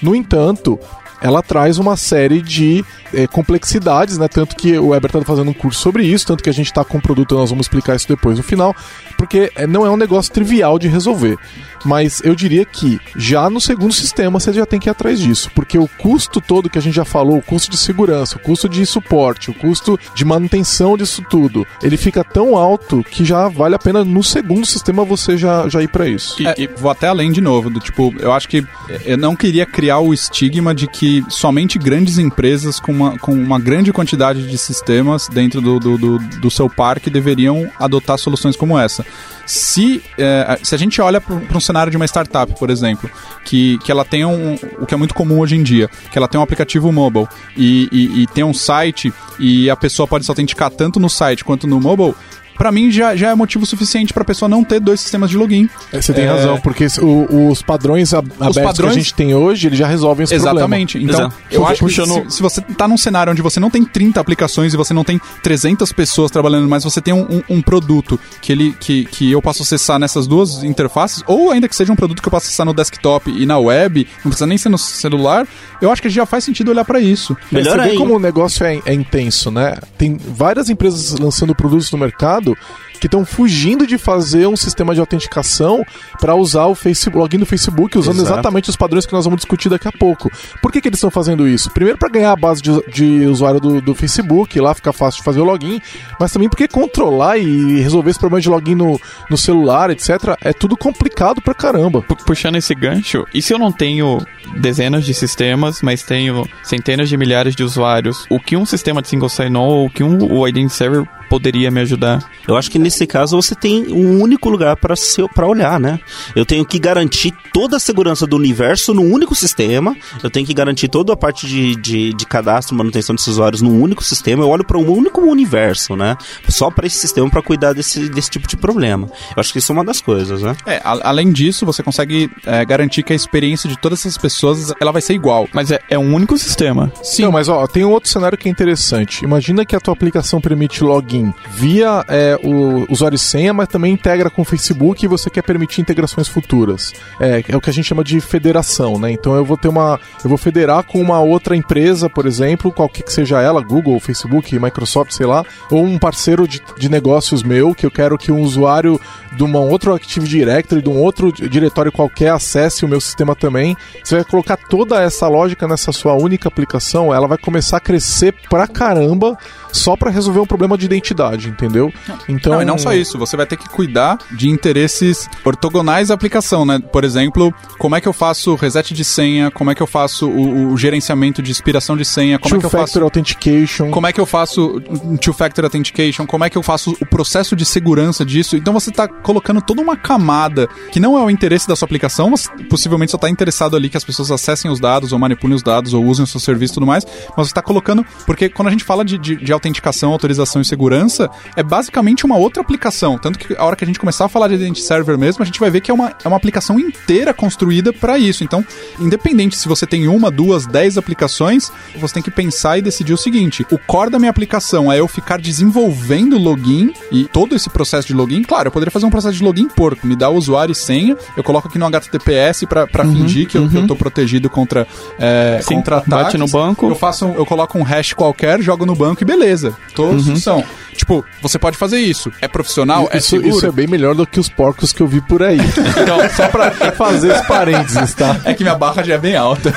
No 0.02 0.16
entanto, 0.16 0.80
ela 1.22 1.42
traz 1.44 1.78
uma 1.78 1.96
série 1.96 2.42
de 2.42 2.84
eh, 3.14 3.28
complexidades, 3.28 4.18
né? 4.18 4.28
Tanto 4.28 4.56
que 4.56 4.78
o 4.78 4.90
Weber 4.90 5.10
está 5.10 5.22
fazendo 5.22 5.52
um 5.52 5.54
curso 5.54 5.80
sobre 5.80 6.04
isso, 6.04 6.26
tanto 6.26 6.44
que 6.44 6.50
a 6.50 6.54
gente 6.54 6.68
está 6.68 6.84
com 6.84 6.98
um 6.98 7.02
produto, 7.02 7.36
nós 7.36 7.50
vamos 7.50 7.66
explicar 7.66 7.96
isso 7.96 8.08
depois 8.08 8.38
no 8.38 8.44
final, 8.44 8.76
porque 9.18 9.52
eh, 9.56 9.68
não 9.68 9.86
é 9.86 9.90
um 9.90 9.98
negócio 9.98 10.34
trivial 10.34 10.80
de 10.80 10.88
resolver. 10.88 11.38
Mas 11.84 12.22
eu 12.24 12.36
diria 12.36 12.64
que 12.64 13.00
já 13.16 13.50
no 13.50 13.60
segundo 13.60 13.94
sistema 13.94 14.40
você 14.40 14.54
já 14.54 14.66
tem 14.66 14.80
que 14.80 14.88
ir 14.88 14.92
atrás 14.92 15.20
disso, 15.20 15.50
porque 15.56 15.78
o 15.78 15.88
custo 15.88 16.40
todo 16.40 16.70
que 16.70 16.78
a 16.78 16.82
gente 16.82 16.96
já 16.96 17.06
falou, 17.06 17.38
o 17.38 17.42
custo 17.42 17.72
de 17.72 17.78
segurança, 17.78 18.38
o 18.38 18.40
custo 18.40 18.70
de 18.70 18.86
suporte, 18.86 19.50
o 19.50 19.54
custo 19.54 20.00
de 20.14 20.24
manutenção 20.24 20.96
disso 20.96 21.24
tudo, 21.30 21.66
ele 21.82 21.98
fica 21.98 22.24
tão 22.24 22.56
alto 22.56 23.04
que 23.04 23.26
já 23.26 23.48
vale 23.48 23.76
a 23.76 23.80
pena 23.80 24.04
no 24.06 24.24
segundo 24.24 24.66
sistema 24.66 25.04
você 25.04 25.38
já, 25.38 25.68
já 25.68 25.82
ir 25.82 25.88
para 25.88 26.08
isso. 26.08 26.42
E, 26.42 26.64
e 26.64 26.68
vou 26.68 26.92
até 26.92 27.08
além 27.08 27.32
de 27.32 27.42
novo, 27.42 27.70
do 27.70 27.80
tipo, 27.80 28.14
eu 28.20 28.32
acho 28.32 28.48
que 28.48 28.66
eu 29.06 29.18
não 29.18 29.36
queria 29.36 29.66
criar 29.66 30.00
o 30.00 30.14
estigma 30.14 30.74
de 30.74 30.88
que 30.88 31.11
somente 31.30 31.80
grandes 31.80 32.18
empresas 32.18 32.80
com 32.80 32.92
uma, 32.92 33.18
com 33.18 33.34
uma 33.34 33.60
grande 33.60 33.92
quantidade 33.92 34.48
de 34.48 34.58
sistemas 34.58 35.28
dentro 35.28 35.62
do, 35.62 35.80
do, 35.80 35.98
do, 35.98 36.18
do 36.18 36.52
seu 36.52 36.70
parque 36.70 37.10
deveriam 37.10 37.70
adotar 37.80 38.18
soluções 38.18 38.56
como 38.56 38.78
essa. 38.78 39.06
Se, 39.46 40.02
eh, 40.18 40.60
se 40.64 40.76
a 40.76 40.78
gente 40.78 41.02
olha 41.02 41.20
para 41.20 41.58
um 41.58 41.60
cenário 41.60 41.92
de 41.92 41.98
uma 41.98 42.06
startup, 42.06 42.54
por 42.58 42.70
exemplo, 42.70 43.10
que, 43.44 43.78
que 43.80 43.92
ela 43.92 44.06
tem 44.06 44.24
um, 44.24 44.56
o 44.80 44.86
que 44.86 44.94
é 44.94 44.98
muito 44.98 45.14
comum 45.14 45.40
hoje 45.40 45.56
em 45.56 45.64
dia, 45.64 45.90
que 46.12 46.18
ela 46.18 46.28
tem 46.28 46.40
um 46.40 46.44
aplicativo 46.44 46.92
mobile 46.92 47.28
e, 47.58 47.90
e, 47.92 48.22
e 48.22 48.28
tem 48.28 48.44
um 48.44 48.54
site 48.54 49.12
e 49.40 49.70
a 49.70 49.76
pessoa 49.76 50.08
pode 50.08 50.24
se 50.24 50.32
autenticar 50.32 50.70
tanto 50.70 51.00
no 51.00 51.10
site 51.10 51.44
quanto 51.44 51.68
no 51.68 51.80
mobile, 51.82 52.16
pra 52.62 52.72
mim 52.72 52.92
já, 52.92 53.16
já 53.16 53.32
é 53.32 53.36
motivo 53.36 53.66
suficiente 53.66 54.14
pra 54.14 54.24
pessoa 54.24 54.48
não 54.48 54.64
ter 54.64 54.80
dois 54.80 55.00
sistemas 55.02 55.32
de 55.32 55.36
login. 55.38 55.68
É, 55.92 56.00
Você 56.00 56.14
tem 56.14 56.26
É. 56.26 56.30
razão, 56.30 56.60
porque 56.62 56.86
o- 57.02 57.50
os 57.50 57.64
padrões 57.64 58.14
ab- 58.14 58.32
abertos 58.36 58.54
que 58.56 58.60
a 58.60 58.64
padrões- 58.66 58.94
gente 58.94 59.14
tem 59.16 59.34
hoje, 59.34 59.68
eles 59.68 59.80
já 59.80 59.88
resolvem 59.88 60.26
esse 60.26 60.36
Exatamente. 60.36 61.00
Então, 61.00 61.22
Exato. 61.22 61.36
eu 61.50 61.66
acho 61.66 61.74
que 61.80 61.80
Puxando- 61.86 62.30
se, 62.30 62.36
se 62.38 62.42
você 62.44 62.62
tá 62.62 62.88
num 62.88 62.98
cenário 62.98 63.32
onde 63.32 63.42
você 63.42 63.60
não 63.60 63.72
tem 63.72 63.84
30 63.84 64.20
aplicações 64.20 64.76
e 64.76 64.78
você 64.78 64.94
não 64.94 65.04
tem 65.04 65.20
300 65.42 65.92
pessoas 65.92 66.30
trabalhando, 66.30 66.70
mas 66.70 66.84
você 66.84 67.02
tem 67.02 67.14
um, 67.14 67.22
um- 67.24 67.44
um 67.58 67.62
produto 67.64 68.20
que, 68.42 68.52
ele, 68.52 68.76
que, 68.80 69.06
que 69.06 69.32
eu 69.32 69.42
posso 69.42 69.64
acessar 69.64 69.98
nessas 69.98 70.28
duas 70.28 70.64
interfaces, 70.64 71.24
ou 71.26 71.50
ainda 71.50 71.68
que 71.68 71.76
seja 71.76 71.92
um 71.92 71.96
produto 71.96 72.22
que 72.22 72.28
eu 72.28 72.32
posso 72.32 72.46
acessar 72.46 72.66
no 72.68 72.76
desktop 72.76 73.32
e 73.32 73.44
na 73.44 73.58
web, 73.58 74.08
não 74.24 74.30
precisa 74.30 74.46
nem 74.46 74.58
ser 74.60 74.70
no 74.70 74.78
celular, 74.78 75.48
eu 75.82 75.92
acho 75.92 76.00
que 76.00 76.10
já 76.10 76.28
faz 76.28 76.44
sentido 76.44 76.70
olhar 76.70 76.86
pra 76.86 77.00
isso. 77.00 77.36
Melhor 77.52 77.72
Você 77.72 77.78
vê 77.78 77.90
ainda. 77.90 77.98
como 77.98 78.16
o 78.16 78.20
negócio 78.20 78.64
é, 78.64 78.80
é 78.86 78.94
intenso, 78.94 79.50
né? 79.50 79.78
Tem 79.98 80.16
várias 80.16 80.70
empresas 80.70 81.18
lançando 81.18 81.56
produtos 81.56 81.92
no 81.92 81.98
mercado 81.98 82.51
que 83.00 83.08
estão 83.08 83.26
fugindo 83.26 83.88
de 83.88 83.98
fazer 83.98 84.46
um 84.48 84.56
sistema 84.56 84.94
de 84.94 85.00
autenticação 85.00 85.84
para 86.20 86.36
usar 86.36 86.68
o 86.68 86.76
Facebook, 86.76 87.18
login 87.18 87.40
do 87.40 87.48
Facebook, 87.48 87.98
usando 87.98 88.18
Exato. 88.18 88.34
exatamente 88.34 88.70
os 88.70 88.76
padrões 88.76 89.08
que 89.08 89.14
nós 89.14 89.26
vamos 89.26 89.38
discutir 89.40 89.70
daqui 89.70 89.88
a 89.88 89.92
pouco. 89.92 90.30
Por 90.62 90.72
que, 90.72 90.80
que 90.80 90.88
eles 90.88 90.98
estão 90.98 91.10
fazendo 91.10 91.48
isso? 91.48 91.72
Primeiro, 91.72 91.98
para 91.98 92.10
ganhar 92.10 92.32
a 92.32 92.36
base 92.36 92.62
de, 92.62 92.72
de 92.92 93.26
usuário 93.26 93.60
do, 93.60 93.82
do 93.82 93.96
Facebook, 93.96 94.60
lá 94.60 94.76
fica 94.76 94.94
fácil 94.94 95.18
de 95.20 95.24
fazer 95.26 95.40
o 95.40 95.44
login, 95.44 95.82
mas 96.20 96.32
também 96.32 96.48
porque 96.48 96.68
controlar 96.68 97.40
e 97.40 97.80
resolver 97.82 98.12
esse 98.12 98.20
problema 98.20 98.40
de 98.42 98.50
login 98.50 98.76
no, 98.76 99.02
no 99.32 99.38
celular, 99.38 99.90
etc., 99.90 100.36
é 100.40 100.54
tudo 100.54 100.78
complicado 100.78 101.42
pra 101.42 101.56
caramba. 101.56 102.04
Pu- 102.04 102.18
Puxando 102.24 102.58
esse 102.58 102.76
gancho, 102.76 103.26
e 103.34 103.42
se 103.42 103.52
eu 103.52 103.58
não 103.58 103.72
tenho 103.72 104.20
dezenas 104.58 105.04
de 105.06 105.14
sistemas, 105.16 105.82
mas 105.82 106.04
tenho 106.04 106.48
centenas 106.64 107.10
de 107.10 107.18
milhares 107.18 107.56
de 107.56 107.64
usuários, 107.64 108.28
o 108.30 108.40
que 108.40 108.56
um 108.56 108.66
sistema 108.66 109.02
de 109.02 109.08
single 109.10 109.28
sign-on 109.28 109.66
ou 109.68 109.86
o 109.88 109.90
que 109.90 110.04
um 110.04 110.32
o 110.32 110.48
Identity 110.48 110.76
Server 110.76 111.08
poderia 111.32 111.72
me 111.72 111.80
ajudar? 111.80 112.30
Eu 112.46 112.58
acho 112.58 112.70
que 112.70 112.78
nesse 112.78 113.08
caso 113.08 113.42
você 113.42 113.56
tem 113.56 113.88
um 113.92 114.22
único 114.22 114.50
lugar 114.50 114.76
para 114.76 114.94
para 115.34 115.48
olhar, 115.48 115.80
né? 115.80 115.98
Eu 116.36 116.46
tenho 116.46 116.66
que 116.66 116.78
garantir 116.78 117.34
toda 117.54 117.78
a 117.78 117.80
segurança 117.80 118.28
do 118.28 118.36
universo 118.36 118.94
num 118.94 119.10
único 119.14 119.34
sistema. 119.34 119.96
Eu 120.22 120.30
tenho 120.30 120.46
que 120.46 120.54
garantir 120.54 120.90
toda 120.90 121.14
a 121.14 121.16
parte 121.16 121.48
de, 121.48 121.76
de, 121.78 122.14
de 122.14 122.26
cadastro, 122.26 122.76
manutenção 122.76 123.16
desses 123.16 123.30
usuários 123.30 123.62
num 123.62 123.82
único 123.82 124.04
sistema. 124.04 124.44
Eu 124.44 124.50
olho 124.50 124.66
para 124.66 124.78
um 124.78 124.92
único 124.92 125.22
universo, 125.22 125.96
né? 125.96 126.18
Só 126.50 126.70
para 126.70 126.86
esse 126.86 126.98
sistema 127.00 127.30
para 127.30 127.42
cuidar 127.42 127.72
desse, 127.72 128.10
desse 128.10 128.30
tipo 128.30 128.46
de 128.48 128.58
problema. 128.58 129.08
Eu 129.08 129.40
acho 129.40 129.54
que 129.54 129.60
isso 129.60 129.72
é 129.72 129.74
uma 129.76 129.86
das 129.86 130.02
coisas, 130.02 130.42
né? 130.42 130.54
É, 130.66 130.82
a- 130.84 131.10
além 131.10 131.32
disso, 131.32 131.66
você 131.66 131.82
consegue 131.82 132.30
é, 132.46 132.66
garantir 132.66 133.04
que 133.04 133.14
a 133.14 133.16
experiência 133.16 133.70
de 133.70 133.78
todas 133.80 134.00
essas 134.02 134.18
pessoas 134.18 134.74
ela 134.82 134.92
vai 134.92 135.02
ser 135.02 135.14
igual. 135.14 135.48
Mas 135.54 135.72
é, 135.72 135.80
é 135.90 135.98
um 135.98 136.14
único 136.14 136.38
sistema. 136.38 136.92
Sim, 137.02 137.28
mas 137.32 137.48
ó, 137.48 137.66
tem 137.68 137.86
um 137.86 137.92
outro 137.92 138.10
cenário 138.10 138.38
que 138.38 138.50
é 138.50 138.52
interessante. 138.52 139.24
Imagina 139.24 139.64
que 139.66 139.76
a 139.76 139.80
tua 139.80 139.94
aplicação 139.94 140.42
permite 140.42 140.84
login 140.84 141.21
via 141.50 142.06
é, 142.08 142.40
o 142.44 142.86
usuário 142.92 143.18
senha, 143.18 143.54
mas 143.54 143.68
também 143.68 143.94
integra 143.94 144.30
com 144.30 144.42
o 144.42 144.46
Facebook 144.46 145.04
e 145.04 145.08
você 145.08 145.30
quer 145.30 145.42
permitir 145.42 145.82
integrações 145.82 146.28
futuras. 146.28 146.94
É, 147.20 147.44
é 147.48 147.58
o 147.58 147.62
que 147.62 147.70
a 147.70 147.74
gente 147.74 147.86
chama 147.86 148.04
de 148.04 148.20
federação, 148.22 148.98
né? 148.98 149.12
Então 149.12 149.36
eu 149.36 149.44
vou 149.44 149.58
ter 149.58 149.68
uma. 149.68 150.00
Eu 150.24 150.30
vou 150.30 150.38
federar 150.38 150.84
com 150.84 151.02
uma 151.02 151.20
outra 151.20 151.56
empresa, 151.56 152.10
por 152.10 152.26
exemplo, 152.26 152.72
qualquer 152.72 153.04
que 153.04 153.12
seja 153.12 153.42
ela, 153.42 153.62
Google, 153.62 154.00
Facebook, 154.00 154.58
Microsoft, 154.58 155.12
sei 155.12 155.26
lá, 155.26 155.44
ou 155.70 155.84
um 155.84 155.98
parceiro 155.98 156.48
de, 156.48 156.62
de 156.78 156.90
negócios 156.90 157.44
meu, 157.44 157.74
que 157.74 157.86
eu 157.86 157.92
quero 157.92 158.18
que 158.18 158.32
um 158.32 158.42
usuário 158.42 159.00
de 159.34 159.44
uma 159.44 159.60
outra 159.60 159.96
Active 159.96 160.28
Directory, 160.28 160.82
de 160.82 160.90
um 160.90 160.98
outro 160.98 161.32
diretório 161.32 161.92
qualquer, 161.92 162.30
acesse 162.30 162.86
o 162.86 162.88
meu 162.88 163.00
sistema 163.00 163.36
também. 163.36 163.76
Você 164.04 164.16
vai 164.16 164.24
colocar 164.24 164.58
toda 164.58 165.02
essa 165.02 165.28
lógica 165.28 165.68
nessa 165.68 165.92
sua 165.92 166.14
única 166.14 166.48
aplicação, 166.48 167.14
ela 167.14 167.28
vai 167.28 167.38
começar 167.38 167.78
a 167.78 167.82
crescer 167.82 168.34
pra 168.50 168.68
caramba 168.68 169.38
só 169.72 169.96
pra 169.96 170.10
resolver 170.10 170.40
um 170.40 170.46
problema 170.46 170.78
de 170.78 170.86
identidade, 170.86 171.50
entendeu? 171.50 171.92
Então, 172.28 172.54
Não, 172.54 172.62
e 172.62 172.66
não 172.66 172.78
só 172.78 172.94
isso, 172.94 173.18
você 173.18 173.38
vai 173.38 173.46
ter 173.46 173.58
que 173.58 173.68
cuidar 173.70 174.18
de 174.32 174.50
interesses 174.50 175.30
ortogonais 175.44 176.10
da 176.10 176.14
aplicação, 176.14 176.66
né? 176.66 176.80
Por 176.80 177.04
exemplo, 177.04 177.54
como 177.78 177.96
é 177.96 178.02
que 178.02 178.08
eu 178.08 178.14
faço 178.14 178.56
reset 178.56 178.94
de 178.94 179.04
senha, 179.04 179.52
como 179.52 179.72
é 179.72 179.76
que 179.76 179.82
eu 179.82 179.88
faço 179.88 180.28
o, 180.28 180.72
o 180.74 180.78
gerenciamento 180.78 181.42
de 181.42 181.52
expiração 181.52 181.96
de 181.98 182.06
senha, 182.06 182.40
como 182.40 182.56
é 182.56 182.60
que 182.60 182.66
eu 182.66 182.70
faço 182.70 183.02
authentication. 183.02 183.90
como 183.92 184.08
é 184.08 184.14
que 184.14 184.20
eu 184.20 184.26
faço 184.26 184.82
um 185.04 185.18
two-factor 185.18 185.66
authentication, 185.66 186.26
como 186.26 186.44
é 186.44 186.50
que 186.50 186.58
eu 186.58 186.64
faço 186.64 186.96
o 187.00 187.06
processo 187.06 187.56
de 187.56 187.66
segurança 187.66 188.26
disso. 188.26 188.56
Então 188.56 188.74
você 188.74 188.90
está 188.90 189.08
colocando 189.08 189.62
toda 189.62 189.82
uma 189.82 189.96
camada 189.96 190.68
que 190.92 191.00
não 191.00 191.18
é 191.18 191.22
o 191.22 191.30
interesse 191.30 191.68
da 191.68 191.76
sua 191.76 191.86
aplicação, 191.86 192.30
você 192.30 192.50
possivelmente 192.70 193.12
só 193.12 193.18
está 193.18 193.30
interessado 193.30 193.76
ali 193.76 193.90
que 193.90 193.98
as 193.98 194.04
pessoas 194.04 194.32
acessem 194.32 194.70
os 194.70 194.80
dados, 194.80 195.14
ou 195.14 195.20
manipulem 195.20 195.56
os 195.56 195.64
dados, 195.64 195.94
ou 195.94 196.04
usem 196.06 196.24
o 196.24 196.28
seu 196.28 196.40
serviço 196.40 196.74
e 196.74 196.76
tudo 196.76 196.86
mais, 196.86 197.06
mas 197.06 197.48
você 197.48 197.52
está 197.52 197.62
colocando, 197.62 198.06
porque 198.26 198.50
quando 198.50 198.68
a 198.68 198.72
gente 198.72 198.84
fala 198.84 199.04
de, 199.04 199.18
de, 199.18 199.36
de 199.36 199.54
autenticação, 199.62 200.12
autorização 200.12 200.62
e 200.62 200.66
segurança 200.66 201.30
é 201.56 201.62
basicamente 201.62 202.26
uma 202.26 202.38
outra 202.38 202.62
aplicação. 202.62 203.18
Tanto 203.18 203.38
que 203.38 203.56
a 203.56 203.64
hora 203.64 203.76
que 203.76 203.84
a 203.84 203.88
gente 203.88 204.00
começar 204.00 204.26
a 204.26 204.30
falar 204.30 204.48
de 204.48 204.56
Identity 204.56 204.82
Server 204.82 205.18
mesmo, 205.18 205.44
a 205.44 205.46
gente 205.46 205.60
vai 205.60 205.70
ver 205.70 205.82
que 205.82 205.92
é 205.92 205.94
uma, 205.94 206.12
é 206.24 206.28
uma 206.28 206.38
aplicação 206.38 206.80
inteira 206.80 207.34
construída 207.34 207.94
para 207.94 208.18
isso. 208.18 208.44
Então, 208.44 208.66
independente 209.00 209.56
se 209.56 209.68
você 209.68 209.86
tem 209.86 210.08
uma, 210.08 210.32
duas, 210.32 210.66
dez 210.66 210.98
aplicações, 210.98 211.72
você 211.96 212.16
tem 212.16 212.24
que 212.24 212.32
pensar 212.32 212.78
e 212.78 212.82
decidir 212.82 213.14
o 213.14 213.18
seguinte: 213.18 213.66
o 213.72 213.78
core 213.78 214.10
da 214.10 214.18
minha 214.18 214.32
aplicação 214.32 214.92
é 214.92 215.00
eu 215.00 215.08
ficar 215.08 215.40
desenvolvendo 215.40 216.38
login 216.38 216.94
e 217.12 217.26
todo 217.26 217.56
esse 217.56 217.70
processo 217.70 218.08
de 218.08 218.14
login. 218.14 218.44
Claro, 218.44 218.68
eu 218.68 218.72
poderia 218.72 218.92
fazer 218.92 219.06
um 219.06 219.10
processo 219.10 219.38
de 219.38 219.44
login 219.44 219.68
porco, 219.68 220.08
me 220.08 220.16
dá 220.16 220.30
o 220.30 220.36
usuário 220.36 220.72
e 220.72 220.76
senha, 220.76 221.16
eu 221.38 221.44
coloco 221.44 221.68
aqui 221.68 221.78
no 221.78 221.86
HTTPS 221.86 222.66
para 222.66 222.88
uhum, 223.06 223.14
fingir 223.14 223.48
que, 223.48 223.58
uhum. 223.58 223.66
eu, 223.66 223.70
que 223.70 223.78
eu 223.78 223.88
tô 223.88 223.96
protegido 223.96 224.50
contra, 224.50 224.88
é, 225.20 225.60
Sim, 225.62 225.76
contra 225.76 225.98
ataques. 225.98 226.24
Bate 226.26 226.38
no 226.38 226.48
banco. 226.48 226.90
Eu 226.90 226.96
faço, 226.96 227.26
eu 227.26 227.46
coloco 227.46 227.78
um 227.78 227.84
hash 227.84 228.14
qualquer, 228.14 228.62
jogo 228.62 228.86
no 228.86 228.96
banco 228.96 229.22
e 229.22 229.26
beleza. 229.26 229.51
Tô 229.94 230.06
uhum. 230.08 230.36
são. 230.36 230.64
Tipo, 230.96 231.26
você 231.42 231.58
pode 231.58 231.78
fazer 231.78 232.00
isso. 232.00 232.32
É 232.42 232.48
profissional, 232.48 233.04
isso, 233.06 233.18
é 233.18 233.20
seguro. 233.20 233.58
Isso 233.58 233.66
é 233.66 233.72
bem 233.72 233.88
melhor 233.88 234.14
do 234.14 234.28
que 234.28 234.40
os 234.40 234.50
porcos 234.50 234.94
que 234.94 235.02
eu 235.02 235.08
vi 235.08 235.22
por 235.22 235.42
aí. 235.42 235.58
então, 236.02 236.18
só 236.36 236.48
pra 236.48 236.72
fazer 236.92 237.34
os 237.34 237.42
parênteses, 237.48 238.14
tá? 238.14 238.40
É 238.46 238.54
que 238.54 238.64
minha 238.64 238.76
barra 238.76 239.02
já 239.04 239.16
é 239.16 239.18
bem 239.18 239.36
alta. 239.36 239.74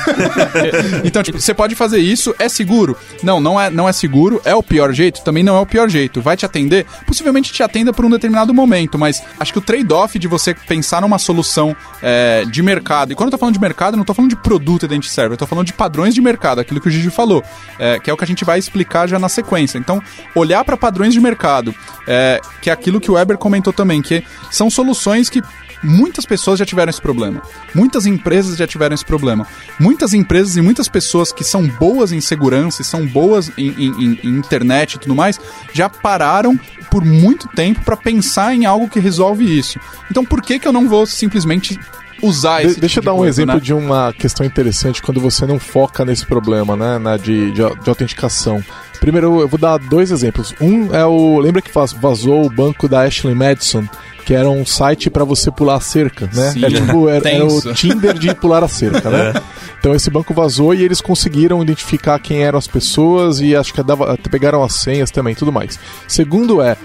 então, 1.03 1.23
tipo, 1.23 1.39
você 1.39 1.53
pode 1.53 1.73
fazer 1.73 1.99
isso, 1.99 2.35
é 2.37 2.47
seguro? 2.47 2.97
Não, 3.23 3.39
não 3.39 3.59
é, 3.59 3.69
não 3.69 3.87
é 3.87 3.93
seguro. 3.93 4.41
É 4.45 4.53
o 4.53 4.61
pior 4.61 4.91
jeito? 4.91 5.23
Também 5.23 5.43
não 5.43 5.55
é 5.55 5.59
o 5.59 5.65
pior 5.65 5.89
jeito. 5.89 6.21
Vai 6.21 6.37
te 6.37 6.45
atender? 6.45 6.85
Possivelmente 7.07 7.51
te 7.51 7.63
atenda 7.63 7.91
por 7.91 8.05
um 8.05 8.09
determinado 8.09 8.53
momento, 8.53 8.99
mas 8.99 9.23
acho 9.39 9.51
que 9.51 9.59
o 9.59 9.61
trade-off 9.61 10.19
de 10.19 10.27
você 10.27 10.53
pensar 10.53 11.01
numa 11.01 11.17
solução 11.17 11.75
é, 12.01 12.45
de 12.45 12.61
mercado, 12.61 13.11
e 13.11 13.15
quando 13.15 13.27
eu 13.27 13.31
tô 13.31 13.37
falando 13.37 13.53
de 13.53 13.61
mercado, 13.61 13.93
eu 13.93 13.97
não 13.97 14.05
tô 14.05 14.13
falando 14.13 14.29
de 14.29 14.35
produto 14.35 14.85
Identity 14.85 15.11
Server, 15.11 15.33
eu 15.33 15.37
tô 15.37 15.47
falando 15.47 15.65
de 15.65 15.73
padrões 15.73 16.13
de 16.13 16.21
mercado, 16.21 16.59
aquilo 16.59 16.79
que 16.79 16.87
o 16.87 16.91
Gigi 16.91 17.09
falou, 17.09 17.43
é, 17.79 17.99
que 17.99 18.09
é 18.09 18.13
o 18.13 18.17
que 18.17 18.23
a 18.23 18.27
gente 18.27 18.45
vai 18.45 18.59
explicar 18.59 19.07
já 19.07 19.17
na 19.17 19.29
sequência. 19.29 19.64
Então, 19.73 20.01
olhar 20.35 20.63
para 20.63 20.77
padrões 20.77 21.13
de 21.13 21.19
mercado, 21.19 21.73
é, 22.07 22.39
que 22.61 22.69
é 22.69 22.73
aquilo 22.73 22.99
que 22.99 23.09
o 23.09 23.15
Weber 23.15 23.37
comentou 23.37 23.73
também, 23.73 24.01
que 24.01 24.23
são 24.51 24.69
soluções 24.69 25.29
que 25.29 25.41
muitas 25.83 26.25
pessoas 26.25 26.59
já 26.59 26.65
tiveram 26.65 26.89
esse 26.89 27.01
problema. 27.01 27.41
Muitas 27.73 28.05
empresas 28.05 28.57
já 28.57 28.67
tiveram 28.67 28.93
esse 28.93 29.05
problema. 29.05 29.47
Muitas 29.79 30.13
empresas 30.13 30.57
e 30.57 30.61
muitas 30.61 30.89
pessoas 30.89 31.31
que 31.31 31.43
são 31.43 31.67
boas 31.67 32.11
em 32.11 32.21
segurança 32.21 32.81
e 32.81 32.85
são 32.85 33.05
boas 33.05 33.51
em, 33.57 33.69
em, 33.69 34.19
em 34.23 34.29
internet 34.29 34.93
e 34.93 34.99
tudo 34.99 35.15
mais, 35.15 35.39
já 35.73 35.89
pararam 35.89 36.59
por 36.89 37.03
muito 37.03 37.47
tempo 37.49 37.81
para 37.81 37.97
pensar 37.97 38.55
em 38.55 38.65
algo 38.65 38.89
que 38.89 38.99
resolve 38.99 39.45
isso. 39.45 39.79
Então 40.09 40.25
por 40.25 40.41
que, 40.41 40.59
que 40.59 40.67
eu 40.67 40.73
não 40.73 40.87
vou 40.87 41.05
simplesmente 41.05 41.79
usar 42.21 42.63
esse 42.63 42.75
de, 42.75 42.81
Deixa 42.81 43.01
tipo 43.01 43.09
eu 43.09 43.11
dar 43.11 43.13
um 43.13 43.17
coisa, 43.19 43.41
exemplo 43.41 43.55
né? 43.55 43.61
de 43.61 43.73
uma 43.73 44.13
questão 44.13 44.45
interessante 44.45 45.01
quando 45.01 45.19
você 45.19 45.45
não 45.45 45.59
foca 45.59 46.05
nesse 46.05 46.25
problema, 46.25 46.75
né? 46.75 46.97
Na, 46.97 47.17
de, 47.17 47.51
de, 47.51 47.53
de 47.53 47.89
autenticação. 47.89 48.63
Primeiro, 48.99 49.41
eu 49.41 49.47
vou 49.47 49.59
dar 49.59 49.77
dois 49.77 50.11
exemplos. 50.11 50.53
Um 50.59 50.93
é 50.93 51.05
o. 51.05 51.39
Lembra 51.39 51.61
que 51.61 51.71
vazou 51.99 52.45
o 52.45 52.49
banco 52.49 52.87
da 52.87 53.01
Ashley 53.01 53.35
Madison? 53.35 53.87
Que 54.25 54.33
era 54.33 54.49
um 54.49 54.65
site 54.65 55.11
para 55.11 55.23
você 55.23 55.51
pular 55.51 55.75
a 55.75 55.79
cerca, 55.79 56.27
né? 56.33 56.49
Sim, 56.49 56.65
era, 56.65 56.73
tipo, 56.73 57.07
era, 57.07 57.29
era, 57.29 57.45
o 57.45 57.73
Tinder 57.75 58.17
de 58.17 58.33
pular 58.33 58.63
a 58.63 58.67
cerca, 58.67 59.09
né? 59.09 59.33
É. 59.35 59.65
Então 59.79 59.93
esse 59.93 60.09
banco 60.09 60.33
vazou 60.33 60.73
e 60.73 60.81
eles 60.81 60.99
conseguiram 60.99 61.61
identificar 61.61 62.17
quem 62.17 62.43
eram 62.43 62.57
as 62.57 62.65
pessoas 62.65 63.39
e 63.39 63.55
acho 63.55 63.71
que 63.71 63.83
dava, 63.83 64.17
pegaram 64.31 64.63
as 64.63 64.73
senhas 64.73 65.11
também 65.11 65.35
tudo 65.35 65.51
mais. 65.51 65.79
Segundo 66.07 66.59
é, 66.59 66.75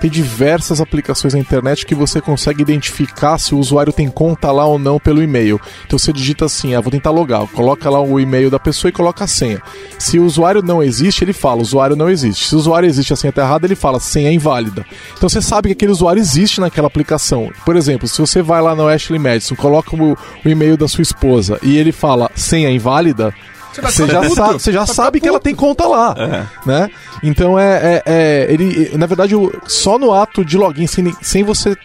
tem 0.00 0.10
diversas 0.10 0.80
aplicações 0.80 1.34
na 1.34 1.40
internet 1.40 1.84
que 1.84 1.94
você 1.94 2.20
consegue 2.20 2.62
identificar 2.62 3.38
se 3.38 3.54
o 3.54 3.58
usuário 3.58 3.92
tem 3.92 4.08
conta 4.08 4.50
lá 4.50 4.64
ou 4.64 4.78
não 4.78 4.98
pelo 4.98 5.22
e-mail. 5.22 5.60
Então 5.86 5.98
você 5.98 6.12
digita 6.12 6.44
assim, 6.44 6.74
ah, 6.74 6.80
vou 6.80 6.90
tentar 6.90 7.10
logar, 7.10 7.46
coloca 7.48 7.90
lá 7.90 8.00
o 8.00 8.20
e-mail 8.20 8.50
da 8.50 8.58
pessoa 8.58 8.88
e 8.88 8.92
coloca 8.92 9.24
a 9.24 9.26
senha. 9.26 9.60
Se 9.98 10.18
o 10.18 10.24
usuário 10.24 10.62
não 10.62 10.82
existe, 10.82 11.24
ele 11.24 11.32
fala, 11.32 11.62
usuário 11.62 11.96
não 11.96 12.08
existe. 12.08 12.48
Se 12.48 12.54
o 12.54 12.58
usuário 12.58 12.88
existe 12.88 13.12
a 13.12 13.16
senha 13.16 13.30
está 13.30 13.42
errada, 13.42 13.66
ele 13.66 13.74
fala, 13.74 14.00
senha 14.00 14.30
é 14.30 14.32
inválida. 14.32 14.86
Então 15.16 15.28
você 15.28 15.42
sabe 15.42 15.68
que 15.68 15.72
aquele 15.72 15.92
usuário 15.92 16.20
existe 16.20 16.60
naquela 16.60 16.86
aplicação. 16.86 17.50
Por 17.64 17.76
exemplo, 17.76 18.06
se 18.06 18.20
você 18.20 18.42
vai 18.42 18.62
lá 18.62 18.74
no 18.74 18.88
Ashley 18.88 19.18
Madison, 19.18 19.56
coloca 19.56 19.96
o, 19.96 20.12
o 20.12 20.48
e-mail 20.48 20.76
da 20.76 20.88
sua 20.88 21.02
esposa 21.02 21.58
e 21.62 21.76
ele 21.76 21.92
fala 21.92 22.30
senha 22.34 22.70
inválida, 22.70 23.34
você 23.74 24.06
já, 24.06 24.30
sabe, 24.30 24.52
você 24.54 24.72
já 24.72 24.86
sabe 24.86 25.20
que 25.20 25.28
ela 25.28 25.40
tem 25.40 25.54
conta 25.54 25.86
lá, 25.86 26.14
é. 26.16 26.68
né? 26.68 26.90
Então 27.22 27.58
é, 27.58 27.74
é, 27.76 28.02
é, 28.06 28.46
ele, 28.52 28.96
na 28.96 29.06
verdade, 29.06 29.34
só 29.66 29.98
no 29.98 30.12
ato 30.12 30.44
de 30.44 30.56
login, 30.56 30.86
sem, 30.86 31.14
sem 31.20 31.42
você 31.42 31.76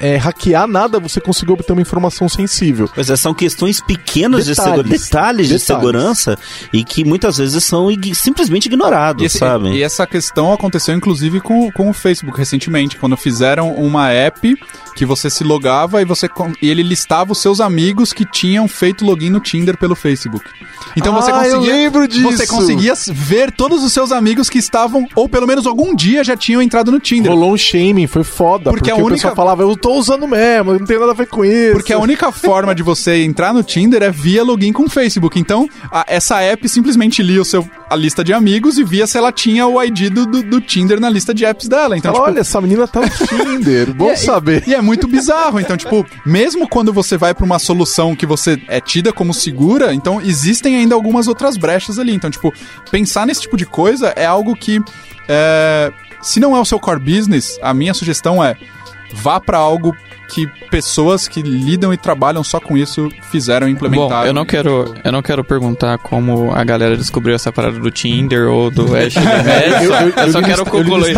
é, 0.00 0.16
hackear 0.16 0.66
nada, 0.66 1.00
você 1.00 1.20
conseguiu 1.20 1.54
obter 1.54 1.72
uma 1.72 1.82
informação 1.82 2.28
sensível. 2.28 2.88
Pois 2.94 3.08
é, 3.08 3.16
são 3.16 3.34
questões 3.34 3.80
pequenas 3.80 4.46
detalhes, 4.46 4.76
de 4.76 4.82
detalhes, 4.82 5.02
detalhes, 5.02 5.48
de 5.48 5.58
segurança 5.58 6.38
e 6.72 6.84
que 6.84 7.04
muitas 7.04 7.38
vezes 7.38 7.64
são 7.64 7.90
ig 7.90 8.14
simplesmente 8.14 8.66
ignorados, 8.66 9.22
e 9.22 9.26
esse, 9.26 9.38
sabe? 9.38 9.70
E 9.70 9.82
essa 9.82 10.06
questão 10.06 10.52
aconteceu 10.52 10.94
inclusive 10.94 11.40
com, 11.40 11.70
com 11.72 11.90
o 11.90 11.92
Facebook 11.92 12.38
recentemente, 12.38 12.96
quando 12.96 13.16
fizeram 13.16 13.72
uma 13.72 14.10
app 14.10 14.54
que 14.94 15.06
você 15.06 15.30
se 15.30 15.42
logava 15.42 16.02
e 16.02 16.04
você 16.04 16.28
e 16.60 16.68
ele 16.68 16.82
listava 16.82 17.32
os 17.32 17.38
seus 17.38 17.60
amigos 17.60 18.12
que 18.12 18.24
tinham 18.24 18.68
feito 18.68 19.04
login 19.04 19.30
no 19.30 19.40
Tinder 19.40 19.76
pelo 19.76 19.94
Facebook. 19.94 20.44
Então 20.96 21.16
ah, 21.16 21.22
você 21.22 21.31
conseguia, 21.32 21.70
eu 21.70 21.76
lembro 21.76 22.08
disso. 22.08 22.22
você 22.22 22.46
conseguia 22.46 22.94
ver 23.12 23.52
todos 23.52 23.82
os 23.82 23.92
seus 23.92 24.12
amigos 24.12 24.48
que 24.48 24.58
estavam 24.58 25.06
ou 25.14 25.28
pelo 25.28 25.46
menos 25.46 25.66
algum 25.66 25.94
dia 25.94 26.22
já 26.24 26.36
tinham 26.36 26.62
entrado 26.62 26.90
no 26.90 26.98
Tinder. 26.98 27.32
Rolou 27.32 27.52
um 27.52 27.56
shaming, 27.56 28.06
foi 28.06 28.24
foda, 28.24 28.64
porque, 28.64 28.78
porque 28.78 28.90
a 28.90 28.94
única... 28.94 29.08
o 29.08 29.16
pessoal 29.16 29.36
falava, 29.36 29.62
eu 29.62 29.76
tô 29.76 29.94
usando 29.94 30.26
mesmo, 30.26 30.72
não 30.78 30.86
tem 30.86 30.98
nada 30.98 31.12
a 31.12 31.14
ver 31.14 31.26
com 31.26 31.44
isso. 31.44 31.72
Porque 31.72 31.92
a 31.92 31.98
única 31.98 32.30
forma 32.32 32.74
de 32.74 32.82
você 32.82 33.22
entrar 33.24 33.52
no 33.52 33.62
Tinder 33.62 34.02
é 34.02 34.10
via 34.10 34.42
login 34.42 34.72
com 34.72 34.84
o 34.84 34.88
Facebook. 34.88 35.38
Então, 35.38 35.68
a, 35.90 36.04
essa 36.08 36.40
app 36.40 36.68
simplesmente 36.68 37.22
lia 37.22 37.40
o 37.40 37.44
seu 37.44 37.68
a 37.92 37.96
lista 37.96 38.24
de 38.24 38.32
amigos 38.32 38.78
e 38.78 38.84
via 38.84 39.06
se 39.06 39.18
ela 39.18 39.30
tinha 39.30 39.66
o 39.66 39.82
ID 39.82 40.08
do, 40.08 40.24
do, 40.24 40.42
do 40.42 40.60
Tinder 40.62 40.98
na 40.98 41.10
lista 41.10 41.34
de 41.34 41.44
apps 41.44 41.68
dela. 41.68 41.96
Então, 41.96 42.10
tipo, 42.10 42.24
olha, 42.24 42.40
essa 42.40 42.58
menina 42.58 42.88
tá 42.88 43.00
no 43.00 43.10
Tinder, 43.10 43.92
bom 43.94 44.08
e, 44.08 44.12
é, 44.12 44.16
saber. 44.16 44.64
E, 44.66 44.70
e, 44.70 44.74
é 44.74 44.80
muito 44.80 45.06
bizarro. 45.06 45.60
Então, 45.60 45.76
tipo, 45.76 46.06
mesmo 46.24 46.66
quando 46.66 46.90
você 46.90 47.18
vai 47.18 47.34
para 47.34 47.44
uma 47.44 47.58
solução 47.58 48.16
que 48.16 48.24
você 48.24 48.60
é 48.66 48.80
tida 48.80 49.12
como 49.12 49.34
segura, 49.34 49.92
então 49.92 50.22
existem 50.22 50.76
ainda 50.76 50.94
algumas 50.94 51.28
outras 51.28 51.58
brechas 51.58 51.98
ali. 51.98 52.14
Então, 52.14 52.30
tipo, 52.30 52.52
pensar 52.90 53.26
nesse 53.26 53.42
tipo 53.42 53.58
de 53.58 53.66
coisa 53.66 54.08
é 54.16 54.24
algo 54.24 54.56
que, 54.56 54.80
é, 55.28 55.92
se 56.22 56.40
não 56.40 56.56
é 56.56 56.60
o 56.60 56.64
seu 56.64 56.80
core 56.80 56.98
business, 56.98 57.58
a 57.62 57.74
minha 57.74 57.92
sugestão 57.92 58.42
é 58.42 58.56
vá 59.12 59.38
para 59.38 59.58
algo 59.58 59.94
que 60.32 60.46
pessoas 60.70 61.28
que 61.28 61.42
lidam 61.42 61.92
e 61.92 61.96
trabalham 61.98 62.42
só 62.42 62.58
com 62.58 62.76
isso 62.76 63.10
fizeram 63.30 63.68
e 63.68 63.72
implementaram. 63.72 64.22
Bom, 64.22 64.26
eu 64.26 64.32
não 64.32 64.46
quero, 64.46 64.94
eu 65.04 65.12
não 65.12 65.20
quero 65.20 65.44
perguntar 65.44 65.98
como 65.98 66.50
a 66.54 66.64
galera 66.64 66.96
descobriu 66.96 67.34
essa 67.34 67.52
parada 67.52 67.78
do 67.78 67.90
Tinder 67.90 68.48
ou 68.48 68.70
do 68.70 68.84
Ash. 68.96 69.14
eu, 69.16 69.92
eu, 69.92 70.08
eu, 70.08 70.32
só 70.32 70.40
quero 70.40 70.64
concluir. 70.64 71.14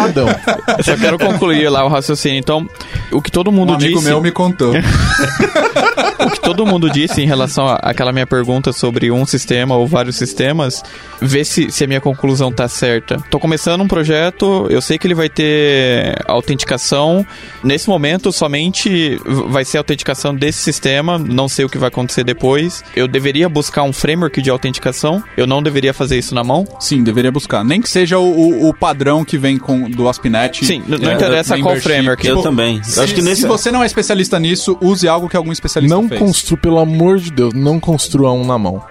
Eu 0.77 0.85
só 0.85 0.96
quero 0.96 1.16
concluir 1.16 1.68
lá 1.68 1.85
o 1.85 1.88
raciocínio. 1.88 2.40
Então, 2.40 2.68
o 3.12 3.22
que 3.22 3.31
todo 3.31 3.53
mundo 3.53 3.70
um 3.70 3.77
amigo 3.77 3.98
disse. 3.98 4.09
meu 4.09 4.20
me 4.20 4.33
contou. 4.33 4.72
o 6.18 6.31
que 6.31 6.40
todo 6.40 6.66
mundo 6.66 6.90
disse 6.90 7.22
em 7.22 7.27
relação 7.27 7.68
àquela 7.68 8.12
minha 8.12 8.27
pergunta 8.27 8.72
sobre 8.72 9.12
um 9.12 9.24
sistema 9.24 9.77
ou 9.77 9.87
vários 9.87 10.16
sistemas, 10.16 10.83
ver 11.20 11.44
se, 11.44 11.70
se 11.70 11.85
a 11.85 11.87
minha 11.87 12.00
conclusão 12.00 12.50
tá 12.50 12.66
certa. 12.66 13.18
Tô 13.31 13.38
começando 13.38 13.83
um 13.83 13.88
projeto, 13.88 14.66
eu 14.70 14.81
sei 14.81 14.98
que 14.98 15.07
ele 15.07 15.14
vai 15.14 15.29
ter 15.29 16.16
autenticação. 16.27 17.24
Nesse 17.62 17.88
momento, 17.88 18.33
somente 18.33 19.03
vai 19.48 19.64
ser 19.64 19.78
autenticação 19.78 20.34
desse 20.34 20.58
sistema, 20.58 21.18
não 21.18 21.48
sei 21.48 21.64
o 21.64 21.68
que 21.68 21.78
vai 21.78 21.88
acontecer 21.88 22.24
depois. 22.24 22.84
Eu 22.94 23.06
deveria 23.06 23.48
buscar 23.48 23.82
um 23.82 23.92
framework 23.92 24.40
de 24.40 24.50
autenticação, 24.50 25.22
eu 25.36 25.46
não 25.46 25.62
deveria 25.62 25.92
fazer 25.92 26.18
isso 26.18 26.34
na 26.34 26.44
mão? 26.44 26.66
Sim, 26.78 27.02
deveria 27.02 27.30
buscar. 27.30 27.64
Nem 27.64 27.80
que 27.80 27.88
seja 27.88 28.18
o, 28.18 28.24
o, 28.24 28.68
o 28.68 28.74
padrão 28.74 29.24
que 29.24 29.38
vem 29.38 29.58
com 29.58 29.90
do 29.90 30.08
ASP.NET. 30.08 30.64
Sim, 30.64 30.82
não 30.86 31.10
é, 31.10 31.14
interessa 31.14 31.58
qual 31.58 31.76
framework. 31.76 32.26
Eu 32.26 32.36
tipo, 32.36 32.48
também. 32.48 32.82
Se, 32.82 33.00
acho 33.00 33.14
que 33.14 33.22
nesse... 33.22 33.42
se 33.42 33.46
você 33.46 33.70
não 33.70 33.82
é 33.82 33.86
especialista 33.86 34.38
nisso, 34.38 34.76
use 34.80 35.06
algo 35.08 35.28
que 35.28 35.36
algum 35.36 35.52
especialista 35.52 35.94
não 35.94 36.08
fez. 36.08 36.20
Não 36.20 36.26
construa, 36.26 36.60
pelo 36.60 36.78
amor 36.78 37.18
de 37.18 37.30
Deus, 37.30 37.52
não 37.54 37.78
construa 37.80 38.32
um 38.32 38.44
na 38.44 38.58
mão 38.58 38.82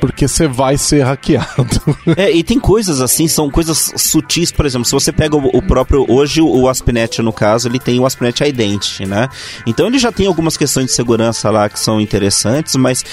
porque 0.00 0.28
você 0.28 0.46
vai 0.46 0.76
ser 0.76 1.02
hackeado. 1.02 1.46
É, 2.16 2.30
e 2.30 2.42
tem 2.42 2.58
coisas 2.58 3.00
assim, 3.00 3.26
são 3.26 3.50
coisas 3.50 3.92
sutis, 3.96 4.52
por 4.52 4.64
exemplo, 4.64 4.84
se 4.84 4.92
você 4.92 5.12
pega 5.12 5.36
o, 5.36 5.46
o 5.48 5.62
próprio, 5.62 6.06
hoje 6.08 6.40
o 6.40 6.68
ASP.NET 6.68 7.20
no 7.20 7.32
caso, 7.32 7.68
ele 7.68 7.78
tem 7.78 7.98
o 7.98 8.06
ASP.NET 8.06 8.42
Identity, 8.44 9.04
né? 9.04 9.28
Então 9.66 9.86
ele 9.86 9.98
já 9.98 10.12
tem 10.12 10.26
algumas 10.26 10.56
questões 10.56 10.86
de 10.86 10.92
segurança 10.92 11.50
lá 11.50 11.68
que 11.68 11.78
são 11.78 12.00
interessantes, 12.00 12.76
mas 12.76 13.04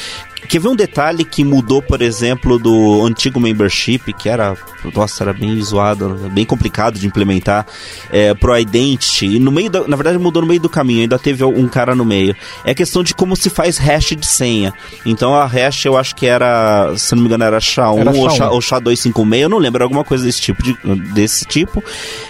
Quer 0.47 0.60
ver 0.60 0.67
um 0.67 0.75
detalhe 0.75 1.23
que 1.23 1.43
mudou, 1.43 1.82
por 1.82 2.01
exemplo, 2.01 2.60
do 2.60 3.06
antigo 3.06 3.39
membership, 3.39 4.13
que 4.13 4.29
era, 4.29 4.56
nossa, 4.93 5.23
era 5.23 5.34
bem 5.34 5.60
zoado, 5.62 6.10
bem 6.32 6.45
complicado 6.45 6.99
de 6.99 7.08
implementar, 7.08 7.65
é, 8.12 8.34
pro 8.34 8.58
Identity, 8.58 9.36
e 9.36 9.39
no 9.39 9.51
meio, 9.51 9.69
da, 9.69 9.88
na 9.88 9.95
verdade 9.95 10.17
mudou 10.17 10.41
no 10.41 10.47
meio 10.47 10.60
do 10.60 10.69
caminho, 10.69 11.01
ainda 11.01 11.17
teve 11.17 11.43
um 11.43 11.67
cara 11.67 11.95
no 11.95 12.06
meio. 12.06 12.36
É 12.65 12.71
a 12.71 12.75
questão 12.75 13.03
de 13.03 13.13
como 13.15 13.36
se 13.36 13.49
faz 13.49 13.77
hash 13.77 14.15
de 14.15 14.25
senha. 14.25 14.73
Então 15.06 15.34
a 15.34 15.45
hash 15.45 15.86
eu 15.86 15.97
acho 15.97 16.15
que 16.15 16.25
era, 16.25 16.93
se 16.97 17.15
não 17.15 17.21
me 17.21 17.27
engano, 17.27 17.43
era 17.43 17.58
SHA-1 17.58 17.99
era 17.99 18.12
ou, 18.12 18.29
SHA, 18.29 18.49
ou 18.51 18.60
SHA-256, 18.60 19.39
eu 19.39 19.49
não 19.49 19.58
lembro, 19.58 19.84
alguma 19.84 20.03
coisa 20.03 20.25
desse 20.25 20.41
tipo, 20.41 20.62
de, 20.62 20.75
desse 21.13 21.45
tipo. 21.45 21.84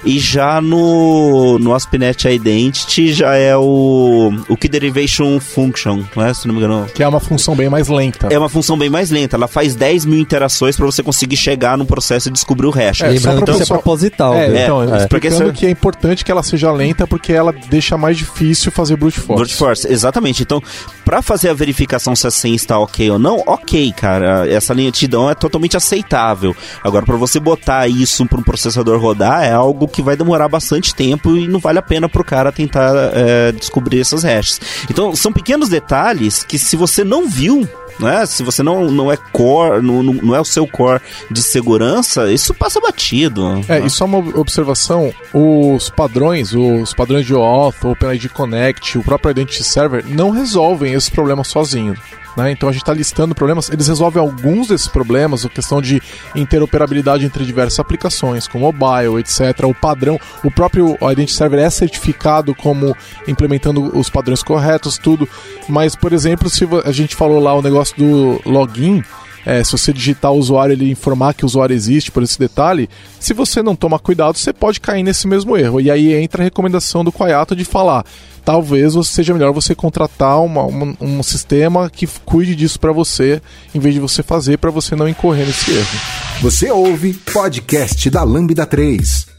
E 0.05 0.19
já 0.19 0.61
no, 0.61 1.57
no 1.59 1.73
ASP.NET 1.73 2.25
Identity 2.25 3.13
já 3.13 3.35
é 3.35 3.55
o, 3.57 4.31
o 4.47 4.55
Key 4.55 4.69
Derivation 4.69 5.39
Function, 5.39 6.03
não 6.15 6.25
é? 6.25 6.33
Se 6.33 6.47
não 6.47 6.55
me 6.55 6.61
engano. 6.61 6.87
Que 6.93 7.03
é 7.03 7.07
uma 7.07 7.19
função 7.19 7.55
bem 7.55 7.69
mais 7.69 7.87
lenta 7.87 8.02
lenta. 8.03 8.27
É 8.29 8.37
uma 8.37 8.49
função 8.49 8.77
bem 8.77 8.89
mais 8.89 9.09
lenta. 9.09 9.35
Ela 9.35 9.47
faz 9.47 9.75
10 9.75 10.05
mil 10.05 10.19
interações 10.19 10.75
para 10.75 10.85
você 10.85 11.01
conseguir 11.03 11.37
chegar 11.37 11.77
no 11.77 11.85
processo 11.85 12.29
e 12.29 12.31
descobrir 12.31 12.67
o 12.67 12.71
hash. 12.71 13.01
É, 13.01 13.07
Lembrando 13.09 13.43
pra 13.45 13.53
que 13.55 13.61
isso 13.61 13.73
é 13.73 13.75
proposital. 13.75 14.33
É, 14.35 14.63
então, 14.63 14.83
É, 14.83 14.85
porque 15.07 15.27
explicando 15.27 15.43
isso- 15.43 15.53
que 15.53 15.65
é 15.65 15.69
importante 15.69 16.25
que 16.25 16.31
ela 16.31 16.43
seja 16.43 16.71
lenta 16.71 17.07
porque 17.07 17.31
ela 17.33 17.53
deixa 17.69 17.97
mais 17.97 18.17
difícil 18.17 18.71
fazer 18.71 18.95
brute 18.95 19.19
force. 19.19 19.39
Brute 19.41 19.55
Force, 19.55 19.87
exatamente. 19.91 20.43
Então, 20.43 20.61
para 21.05 21.21
fazer 21.21 21.49
a 21.49 21.53
verificação 21.53 22.15
se 22.15 22.25
a 22.27 22.31
senha 22.31 22.55
está 22.55 22.77
ok 22.79 23.09
ou 23.11 23.19
não, 23.19 23.41
ok, 23.45 23.91
cara. 23.93 24.47
Essa 24.49 24.73
lentidão 24.73 25.29
é 25.29 25.35
totalmente 25.35 25.77
aceitável. 25.77 26.55
Agora, 26.83 27.05
para 27.05 27.15
você 27.15 27.39
botar 27.39 27.87
isso 27.87 28.25
para 28.25 28.39
um 28.39 28.43
processador 28.43 28.99
rodar, 28.99 29.43
é 29.43 29.51
algo 29.51 29.87
que 29.87 30.01
vai 30.01 30.15
demorar 30.15 30.47
bastante 30.49 30.93
tempo 30.93 31.35
e 31.37 31.47
não 31.47 31.59
vale 31.59 31.79
a 31.79 31.81
pena 31.81 32.09
pro 32.09 32.23
cara 32.23 32.51
tentar 32.51 32.91
é, 33.13 33.51
descobrir 33.51 33.99
essas 34.01 34.23
hashes. 34.23 34.59
Então, 34.89 35.15
são 35.15 35.31
pequenos 35.31 35.69
detalhes 35.69 36.43
que 36.43 36.57
se 36.57 36.75
você 36.75 37.03
não 37.03 37.27
viu, 37.27 37.67
né? 37.99 38.25
Se 38.25 38.43
você 38.43 38.63
não, 38.63 38.89
não 38.91 39.11
é 39.11 39.17
core, 39.17 39.81
não, 39.81 40.03
não 40.03 40.35
é 40.35 40.41
o 40.41 40.45
seu 40.45 40.67
core 40.67 41.01
de 41.29 41.41
segurança, 41.41 42.31
isso 42.31 42.53
passa 42.53 42.79
batido. 42.79 43.61
É, 43.67 43.79
e 43.79 43.89
só 43.89 44.05
uma 44.05 44.17
observação, 44.17 45.13
os 45.33 45.89
padrões, 45.89 46.53
os 46.53 46.93
padrões 46.93 47.25
de 47.25 47.33
OAuth, 47.33 47.83
OpenID 47.83 48.29
Connect, 48.29 48.97
o 48.97 49.03
próprio 49.03 49.31
Identity 49.31 49.63
Server 49.63 50.03
não 50.07 50.31
resolvem 50.31 50.93
esse 50.93 51.11
problema 51.11 51.43
sozinho. 51.43 51.95
Né? 52.35 52.51
Então 52.51 52.67
a 52.67 52.71
gente 52.71 52.81
está 52.81 52.93
listando 52.93 53.35
problemas, 53.35 53.69
eles 53.69 53.87
resolvem 53.87 54.21
alguns 54.21 54.67
desses 54.67 54.87
problemas, 54.87 55.45
a 55.45 55.49
questão 55.49 55.81
de 55.81 56.01
interoperabilidade 56.35 57.25
entre 57.25 57.45
diversas 57.45 57.79
aplicações, 57.79 58.47
como 58.47 58.71
mobile, 58.71 59.19
etc. 59.19 59.65
O 59.65 59.73
padrão, 59.73 60.19
o 60.43 60.49
próprio 60.49 60.97
Identity 61.01 61.33
Server 61.33 61.59
é 61.59 61.69
certificado 61.69 62.55
como 62.55 62.95
implementando 63.27 63.97
os 63.97 64.09
padrões 64.09 64.41
corretos, 64.41 64.97
tudo. 64.97 65.27
Mas, 65.67 65.95
por 65.95 66.13
exemplo, 66.13 66.49
se 66.49 66.67
a 66.85 66.91
gente 66.91 67.15
falou 67.15 67.39
lá 67.39 67.53
o 67.53 67.61
negócio 67.61 67.95
do 67.97 68.41
login, 68.45 69.03
é, 69.45 69.63
se 69.63 69.71
você 69.71 69.91
digitar 69.93 70.31
o 70.31 70.37
usuário 70.37 70.73
ele 70.73 70.89
informar 70.91 71.33
que 71.33 71.43
o 71.43 71.47
usuário 71.47 71.73
existe 71.75 72.11
por 72.11 72.23
esse 72.23 72.39
detalhe, 72.39 72.89
se 73.19 73.33
você 73.33 73.61
não 73.61 73.75
tomar 73.75 73.99
cuidado, 73.99 74.37
você 74.37 74.53
pode 74.53 74.79
cair 74.79 75.03
nesse 75.03 75.27
mesmo 75.27 75.57
erro. 75.57 75.81
E 75.81 75.89
aí 75.91 76.13
entra 76.13 76.41
a 76.41 76.45
recomendação 76.45 77.03
do 77.03 77.11
Quaiato 77.11 77.55
de 77.55 77.65
falar: 77.65 78.05
talvez 78.45 78.93
seja 79.07 79.33
melhor 79.33 79.51
você 79.53 79.73
contratar 79.75 80.41
uma- 80.41 80.63
uma- 80.63 80.95
um 81.01 81.21
sistema 81.23 81.89
que 81.89 82.07
cuide 82.25 82.55
disso 82.55 82.79
para 82.79 82.91
você, 82.91 83.41
em 83.73 83.79
vez 83.79 83.93
de 83.95 84.01
você 84.01 84.21
fazer 84.23 84.57
para 84.57 84.71
você 84.71 84.95
não 84.95 85.07
incorrer 85.07 85.45
nesse 85.45 85.71
erro. 85.71 85.99
Você 86.41 86.71
ouve 86.71 87.13
podcast 87.13 88.09
da 88.09 88.23
Lambda 88.23 88.65
3. 88.65 89.32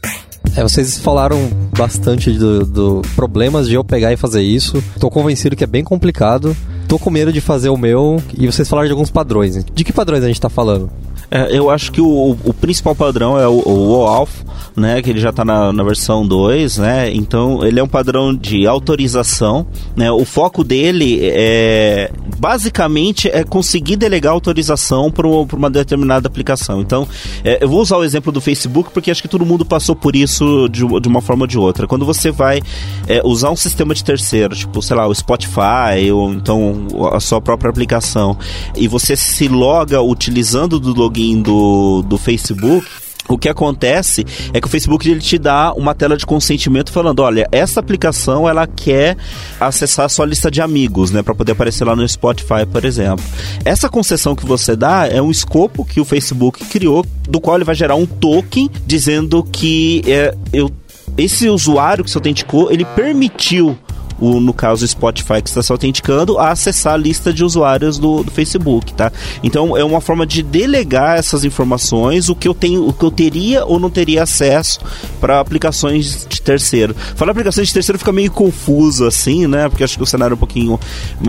É, 0.55 0.63
vocês 0.63 0.97
falaram 0.97 1.37
bastante 1.77 2.31
do, 2.31 2.65
do 2.65 3.01
problemas 3.13 3.67
de 3.67 3.75
eu 3.75 3.83
pegar 3.83 4.13
e 4.13 4.17
fazer 4.17 4.41
isso. 4.41 4.81
Tô 4.99 5.09
convencido 5.09 5.55
que 5.55 5.65
é 5.65 5.67
bem 5.67 5.83
complicado. 5.83 6.55
Tô 6.87 6.97
com 6.97 7.09
medo 7.09 7.33
de 7.33 7.41
fazer 7.41 7.69
o 7.69 7.77
meu. 7.77 8.23
E 8.37 8.45
vocês 8.45 8.69
falaram 8.69 8.87
de 8.87 8.93
alguns 8.93 9.11
padrões. 9.11 9.65
De 9.65 9.83
que 9.83 9.91
padrões 9.91 10.23
a 10.23 10.27
gente 10.27 10.39
tá 10.39 10.49
falando? 10.49 10.89
É, 11.29 11.57
eu 11.57 11.69
acho 11.69 11.91
que 11.91 12.01
o, 12.01 12.37
o 12.43 12.53
principal 12.53 12.95
padrão 12.95 13.39
é 13.39 13.47
o, 13.47 13.61
o 13.65 13.99
OAuth, 13.99 14.29
né, 14.75 15.01
que 15.01 15.09
ele 15.09 15.19
já 15.19 15.29
está 15.29 15.43
na, 15.43 15.73
na 15.73 15.83
versão 15.83 16.27
2, 16.27 16.77
né, 16.77 17.13
então 17.13 17.65
ele 17.65 17.79
é 17.79 17.83
um 17.83 17.87
padrão 17.87 18.33
de 18.33 18.67
autorização, 18.67 19.65
né, 19.95 20.11
o 20.11 20.23
foco 20.25 20.63
dele 20.63 21.19
é, 21.23 22.11
basicamente, 22.37 23.27
é 23.29 23.43
conseguir 23.43 23.95
delegar 23.95 24.33
autorização 24.33 25.11
para 25.11 25.27
uma 25.27 25.69
determinada 25.69 26.27
aplicação, 26.27 26.81
então, 26.81 27.07
é, 27.43 27.63
eu 27.63 27.69
vou 27.69 27.81
usar 27.81 27.97
o 27.97 28.03
exemplo 28.03 28.31
do 28.31 28.41
Facebook, 28.41 28.91
porque 28.91 29.09
acho 29.09 29.21
que 29.21 29.27
todo 29.27 29.45
mundo 29.45 29.65
passou 29.65 29.95
por 29.95 30.15
isso 30.15 30.69
de, 30.69 30.85
de 30.99 31.07
uma 31.07 31.21
forma 31.21 31.43
ou 31.43 31.47
de 31.47 31.57
outra, 31.57 31.87
quando 31.87 32.05
você 32.05 32.31
vai 32.31 32.61
é, 33.07 33.21
usar 33.23 33.49
um 33.49 33.55
sistema 33.55 33.95
de 33.95 34.03
terceiro, 34.03 34.55
tipo, 34.55 34.81
sei 34.81 34.95
lá, 34.95 35.07
o 35.07 35.15
Spotify, 35.15 36.11
ou 36.13 36.33
então 36.33 36.87
a 37.13 37.19
sua 37.19 37.41
própria 37.41 37.69
aplicação, 37.69 38.37
e 38.75 38.87
você 38.87 39.15
se 39.15 39.47
loga 39.47 40.01
utilizando 40.01 40.79
do 40.79 40.93
login 40.93 41.14
do, 41.41 42.01
do 42.03 42.17
Facebook, 42.17 42.85
o 43.27 43.37
que 43.37 43.49
acontece 43.49 44.23
é 44.53 44.61
que 44.61 44.67
o 44.67 44.69
Facebook 44.69 45.09
ele 45.09 45.19
te 45.19 45.37
dá 45.37 45.73
uma 45.73 45.95
tela 45.95 46.15
de 46.15 46.25
consentimento 46.25 46.91
falando, 46.91 47.21
olha, 47.21 47.47
essa 47.51 47.79
aplicação 47.79 48.47
ela 48.47 48.67
quer 48.67 49.17
acessar 49.59 50.05
a 50.05 50.09
sua 50.09 50.25
lista 50.25 50.51
de 50.51 50.61
amigos, 50.61 51.09
né, 51.09 51.23
para 51.23 51.33
poder 51.33 51.53
aparecer 51.53 51.85
lá 51.85 51.95
no 51.95 52.07
Spotify, 52.07 52.65
por 52.71 52.85
exemplo. 52.85 53.25
Essa 53.63 53.89
concessão 53.89 54.35
que 54.35 54.45
você 54.45 54.75
dá 54.75 55.07
é 55.07 55.21
um 55.21 55.31
escopo 55.31 55.83
que 55.83 55.99
o 55.99 56.05
Facebook 56.05 56.63
criou, 56.65 57.03
do 57.27 57.41
qual 57.41 57.57
ele 57.57 57.65
vai 57.65 57.75
gerar 57.75 57.95
um 57.95 58.05
token 58.05 58.69
dizendo 58.85 59.43
que 59.43 60.03
é, 60.05 60.35
eu 60.53 60.71
esse 61.17 61.47
usuário 61.47 62.03
que 62.03 62.09
se 62.09 62.17
autenticou, 62.17 62.69
ele 62.71 62.83
permitiu 62.83 63.77
o, 64.19 64.39
no 64.39 64.53
caso 64.53 64.85
o 64.85 64.87
Spotify 64.87 65.41
que 65.41 65.49
está 65.49 65.61
se 65.61 65.71
autenticando, 65.71 66.37
a 66.37 66.51
acessar 66.51 66.93
a 66.93 66.97
lista 66.97 67.33
de 67.33 67.43
usuários 67.43 67.97
do, 67.97 68.23
do 68.23 68.31
Facebook, 68.31 68.93
tá? 68.93 69.11
Então 69.43 69.75
é 69.75 69.83
uma 69.83 70.01
forma 70.01 70.25
de 70.25 70.41
delegar 70.41 71.17
essas 71.17 71.43
informações, 71.43 72.29
o 72.29 72.35
que 72.35 72.47
eu 72.47 72.53
tenho, 72.53 72.87
o 72.87 72.93
que 72.93 73.03
eu 73.03 73.11
teria 73.11 73.65
ou 73.65 73.79
não 73.79 73.89
teria 73.89 74.23
acesso 74.23 74.79
para 75.19 75.39
aplicações 75.39 76.25
de 76.27 76.41
terceiro. 76.41 76.95
Falar 77.15 77.31
aplicações 77.31 77.67
de 77.67 77.73
terceiro 77.73 77.99
fica 77.99 78.11
meio 78.11 78.31
confuso 78.31 79.05
assim, 79.05 79.47
né? 79.47 79.67
Porque 79.69 79.83
acho 79.83 79.97
que 79.97 80.03
o 80.03 80.07
cenário 80.07 80.33
é 80.33 80.35
um 80.35 80.39
pouquinho 80.39 80.79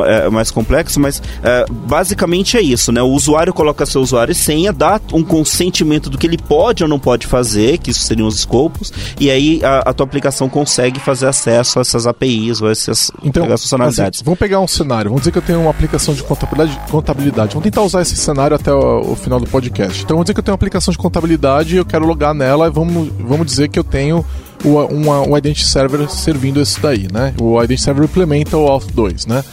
é, 0.04 0.28
mais 0.28 0.50
complexo, 0.50 1.00
mas 1.00 1.22
é, 1.42 1.64
basicamente 1.70 2.56
é 2.56 2.62
isso, 2.62 2.92
né? 2.92 3.02
O 3.02 3.08
usuário 3.08 3.52
coloca 3.52 3.86
seu 3.86 4.00
usuário 4.00 4.32
e 4.32 4.34
senha, 4.34 4.72
dá 4.72 5.00
um 5.12 5.22
consentimento 5.22 6.10
do 6.10 6.18
que 6.18 6.26
ele 6.26 6.38
pode 6.38 6.82
ou 6.82 6.88
não 6.88 6.98
pode 6.98 7.26
fazer, 7.26 7.78
que 7.78 7.90
isso 7.90 8.00
seriam 8.00 8.28
os 8.28 8.36
escopos, 8.36 8.92
e 9.18 9.30
aí 9.30 9.60
a, 9.64 9.90
a 9.90 9.92
tua 9.92 10.04
aplicação 10.04 10.48
consegue 10.48 11.00
fazer 11.00 11.26
acesso 11.26 11.78
a 11.78 11.82
essas 11.82 12.06
APIs 12.06 12.60
ou 12.60 12.70
essas 12.82 13.10
Então, 13.22 13.46
funcionalidades. 13.48 14.18
assim, 14.20 14.24
vamos 14.24 14.38
pegar 14.38 14.60
um 14.60 14.68
cenário. 14.68 15.10
Vamos 15.10 15.22
dizer 15.22 15.32
que 15.32 15.38
eu 15.38 15.42
tenho 15.42 15.60
uma 15.60 15.70
aplicação 15.70 16.14
de 16.14 16.22
contabilidade. 16.22 16.78
contabilidade. 16.90 17.54
Vamos 17.54 17.64
tentar 17.64 17.82
usar 17.82 18.02
esse 18.02 18.16
cenário 18.16 18.54
até 18.56 18.72
o, 18.72 19.12
o 19.12 19.16
final 19.16 19.40
do 19.40 19.46
podcast. 19.46 20.02
Então, 20.02 20.16
vamos 20.16 20.24
dizer 20.26 20.34
que 20.34 20.40
eu 20.40 20.44
tenho 20.44 20.52
uma 20.52 20.56
aplicação 20.56 20.92
de 20.92 20.98
contabilidade 20.98 21.74
e 21.74 21.78
eu 21.78 21.84
quero 21.84 22.06
logar 22.06 22.34
nela 22.34 22.70
vamos, 22.70 23.10
vamos 23.18 23.46
dizer 23.46 23.68
que 23.68 23.78
eu 23.78 23.84
tenho 23.84 24.24
o, 24.64 24.68
uma, 24.86 25.20
um 25.22 25.36
Identity 25.36 25.66
Server 25.66 26.08
servindo 26.10 26.60
esse 26.60 26.80
daí, 26.80 27.06
né? 27.12 27.34
O 27.40 27.56
Identity 27.62 27.82
Server 27.82 28.04
implementa 28.04 28.56
o 28.56 28.66
Auth 28.68 28.90
2, 28.92 29.26
né? 29.26 29.44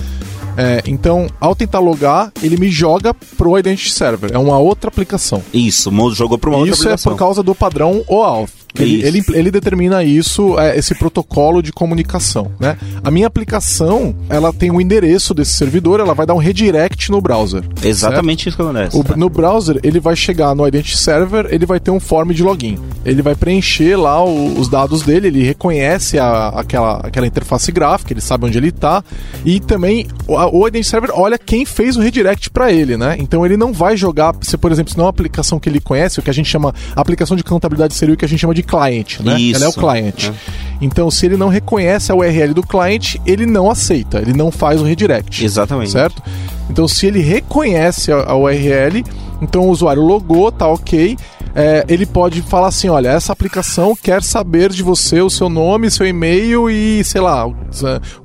É, 0.56 0.84
então, 0.86 1.28
ao 1.40 1.56
tentar 1.56 1.80
logar, 1.80 2.32
ele 2.44 2.58
me 2.58 2.70
joga 2.70 3.14
pro 3.14 3.58
Identity 3.58 3.92
Server. 3.92 4.32
É 4.34 4.38
uma 4.38 4.58
outra 4.60 4.88
aplicação. 4.90 5.42
Isso, 5.54 5.92
jogou 6.14 6.38
para 6.38 6.50
uma 6.52 6.60
outra 6.60 6.74
Isso 6.74 6.84
é 6.84 6.86
aplicação. 6.92 7.12
por 7.14 7.18
causa 7.18 7.42
do 7.42 7.56
padrão 7.56 8.04
OAuth. 8.08 8.52
Ele, 8.80 9.06
ele, 9.06 9.24
ele 9.34 9.52
determina 9.52 10.04
isso, 10.04 10.58
é, 10.60 10.78
esse 10.78 10.96
protocolo 10.96 11.62
de 11.62 11.72
comunicação, 11.72 12.52
né? 12.60 12.78
A 13.04 13.12
minha 13.12 13.28
aplicação, 13.28 14.16
ela 14.30 14.52
tem 14.52 14.72
o 14.72 14.82
endereço 14.82 15.34
desse 15.34 15.52
servidor, 15.54 16.00
ela 16.00 16.14
vai 16.16 16.26
dar 16.26 16.34
um 16.34 16.38
redirect 16.40 17.12
no 17.12 17.22
browser. 17.22 17.64
Exatamente 17.84 18.48
isso 18.50 18.58
que 18.58 18.64
acontece. 18.64 18.98
O- 18.98 19.04
no 19.18 19.30
browser, 19.30 19.80
ele 19.84 20.00
vai 20.00 20.16
chegar 20.16 20.56
no 20.56 20.68
Identity 20.68 20.98
Server, 20.98 21.48
ele 21.52 21.66
vai 21.66 21.80
ter 21.80 21.92
um 21.92 22.00
form 22.00 22.32
de 22.32 22.42
login. 22.44 22.80
Ele 23.06 23.22
vai 23.22 23.36
preencher 23.36 23.96
lá 23.96 24.24
o- 24.26 24.58
os 24.60 24.68
dados 24.70 25.04
dele, 25.04 25.28
ele 25.28 25.44
reconhece 25.44 26.18
a- 26.18 26.50
aquela, 26.50 26.98
aquela 26.98 27.28
interface 27.28 27.72
gráfica, 27.72 28.12
ele 28.14 28.22
sabe 28.22 28.46
onde 28.46 28.58
ele 28.58 28.70
está. 28.70 29.04
E 29.46 29.60
também 29.60 30.08
o, 30.28 30.34
o 30.36 30.68
Identity 30.68 30.90
Server 30.90 31.12
olha 31.14 31.38
quem 31.38 31.64
fez 31.66 31.96
o 31.96 32.02
redirect 32.02 32.50
para 32.50 32.72
ele, 32.72 32.98
né? 32.98 33.16
Então 33.20 33.46
ele 33.46 33.56
não 33.58 33.72
vai 33.72 33.96
jogar, 33.96 34.34
se 34.42 34.58
por 34.58 34.72
exemplo, 34.72 34.92
se 34.92 34.98
não 34.98 35.04
é 35.04 35.08
uma 35.08 35.10
aplicação 35.12 35.60
que 35.60 35.70
ele 35.70 35.80
conhece, 35.80 36.20
o 36.20 36.24
que 36.24 36.30
a 36.30 36.34
gente 36.34 36.50
chama, 36.50 36.74
a 36.96 37.02
aplicação 37.02 37.38
de 37.38 37.44
contabilidade 37.44 37.94
seria 37.94 38.16
o 38.16 38.18
que 38.18 38.26
a 38.26 38.28
gente 38.28 38.40
chama 38.40 38.54
de 38.56 38.63
client, 38.64 39.20
né? 39.20 39.40
Isso. 39.40 39.64
Ela 39.64 39.66
é 39.66 39.70
o 39.70 39.74
client. 39.74 40.30
É. 40.30 40.34
Então 40.82 41.10
se 41.12 41.26
ele 41.26 41.38
não 41.38 41.50
reconhece 41.50 42.12
a 42.12 42.16
URL 42.16 42.54
do 42.54 42.64
client, 42.64 43.16
ele 43.26 43.46
não 43.46 43.70
aceita, 43.70 44.20
ele 44.20 44.34
não 44.34 44.52
faz 44.52 44.82
o 44.82 44.84
redirect 44.84 45.46
Exatamente. 45.46 45.92
certo? 45.92 46.22
Então, 46.70 46.88
se 46.88 47.06
ele 47.06 47.20
reconhece 47.20 48.12
a, 48.12 48.36
URL, 48.36 49.04
então 49.42 49.64
o 49.64 49.70
usuário 49.70 50.02
logou, 50.02 50.52
tá 50.52 50.68
ok. 50.68 51.18
é, 51.56 51.86
ele 51.88 52.06
pode 52.06 52.42
falar 52.42 52.68
assim: 52.68 52.90
olha, 52.90 53.10
essa 53.10 53.32
aplicação 53.34 53.96
quer 53.96 54.24
saber 54.24 54.72
de 54.72 54.82
você 54.82 55.22
o 55.22 55.30
seu 55.30 55.50
nome, 55.50 55.92
seu 55.92 56.06
e-mail 56.06 56.70
e, 56.70 57.04
sei 57.04 57.22
lá, 57.22 57.48
o, 57.48 57.56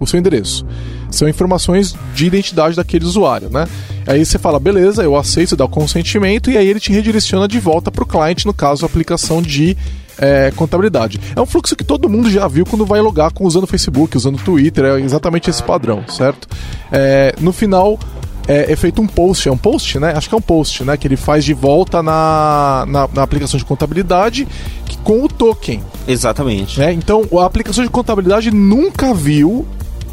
o 0.00 0.06
seu 0.06 0.18
endereço. 0.18 0.64
São 1.10 1.28
informações 1.28 1.94
de 2.14 2.26
identidade 2.26 2.76
daquele 2.76 3.04
usuário, 3.04 3.48
né? 3.50 3.66
Aí 4.06 4.24
você 4.24 4.38
fala, 4.38 4.58
beleza, 4.58 5.02
eu 5.02 5.16
aceito, 5.16 5.56
dá 5.56 5.64
o 5.64 5.68
consentimento, 5.68 6.50
e 6.50 6.56
aí 6.56 6.68
ele 6.68 6.80
te 6.80 6.92
redireciona 6.92 7.48
de 7.48 7.58
volta 7.58 7.90
para 7.90 8.04
o 8.04 8.06
cliente, 8.06 8.46
no 8.46 8.52
caso, 8.54 8.84
a 8.84 8.88
aplicação 8.88 9.40
de 9.42 9.76
é, 10.18 10.50
contabilidade. 10.54 11.20
É 11.34 11.40
um 11.40 11.46
fluxo 11.46 11.74
que 11.76 11.84
todo 11.84 12.08
mundo 12.08 12.30
já 12.30 12.46
viu 12.48 12.66
quando 12.66 12.84
vai 12.84 13.00
logar 13.00 13.32
com, 13.32 13.44
usando 13.44 13.64
o 13.64 13.66
Facebook, 13.66 14.16
usando 14.16 14.36
o 14.36 14.42
Twitter, 14.42 14.84
é 14.84 15.00
exatamente 15.00 15.48
esse 15.50 15.62
padrão, 15.62 16.02
certo? 16.08 16.48
É, 16.90 17.34
no 17.40 17.52
final, 17.52 17.98
é, 18.46 18.72
é 18.72 18.76
feito 18.76 19.00
um 19.02 19.06
post, 19.06 19.48
é 19.48 19.52
um 19.52 19.56
post, 19.58 19.98
né? 19.98 20.12
Acho 20.16 20.28
que 20.28 20.34
é 20.34 20.38
um 20.38 20.42
post, 20.42 20.82
né? 20.84 20.96
Que 20.96 21.06
ele 21.06 21.16
faz 21.16 21.44
de 21.44 21.52
volta 21.54 22.02
na, 22.02 22.84
na, 22.88 23.08
na 23.12 23.22
aplicação 23.22 23.58
de 23.58 23.64
contabilidade 23.64 24.46
que- 24.86 24.96
com 24.98 25.22
o 25.24 25.28
token, 25.28 25.82
Exatamente. 26.06 26.78
né? 26.80 26.92
Então, 26.92 27.22
a 27.38 27.44
aplicação 27.44 27.84
de 27.84 27.90
contabilidade 27.90 28.50
nunca 28.50 29.12
viu 29.14 29.66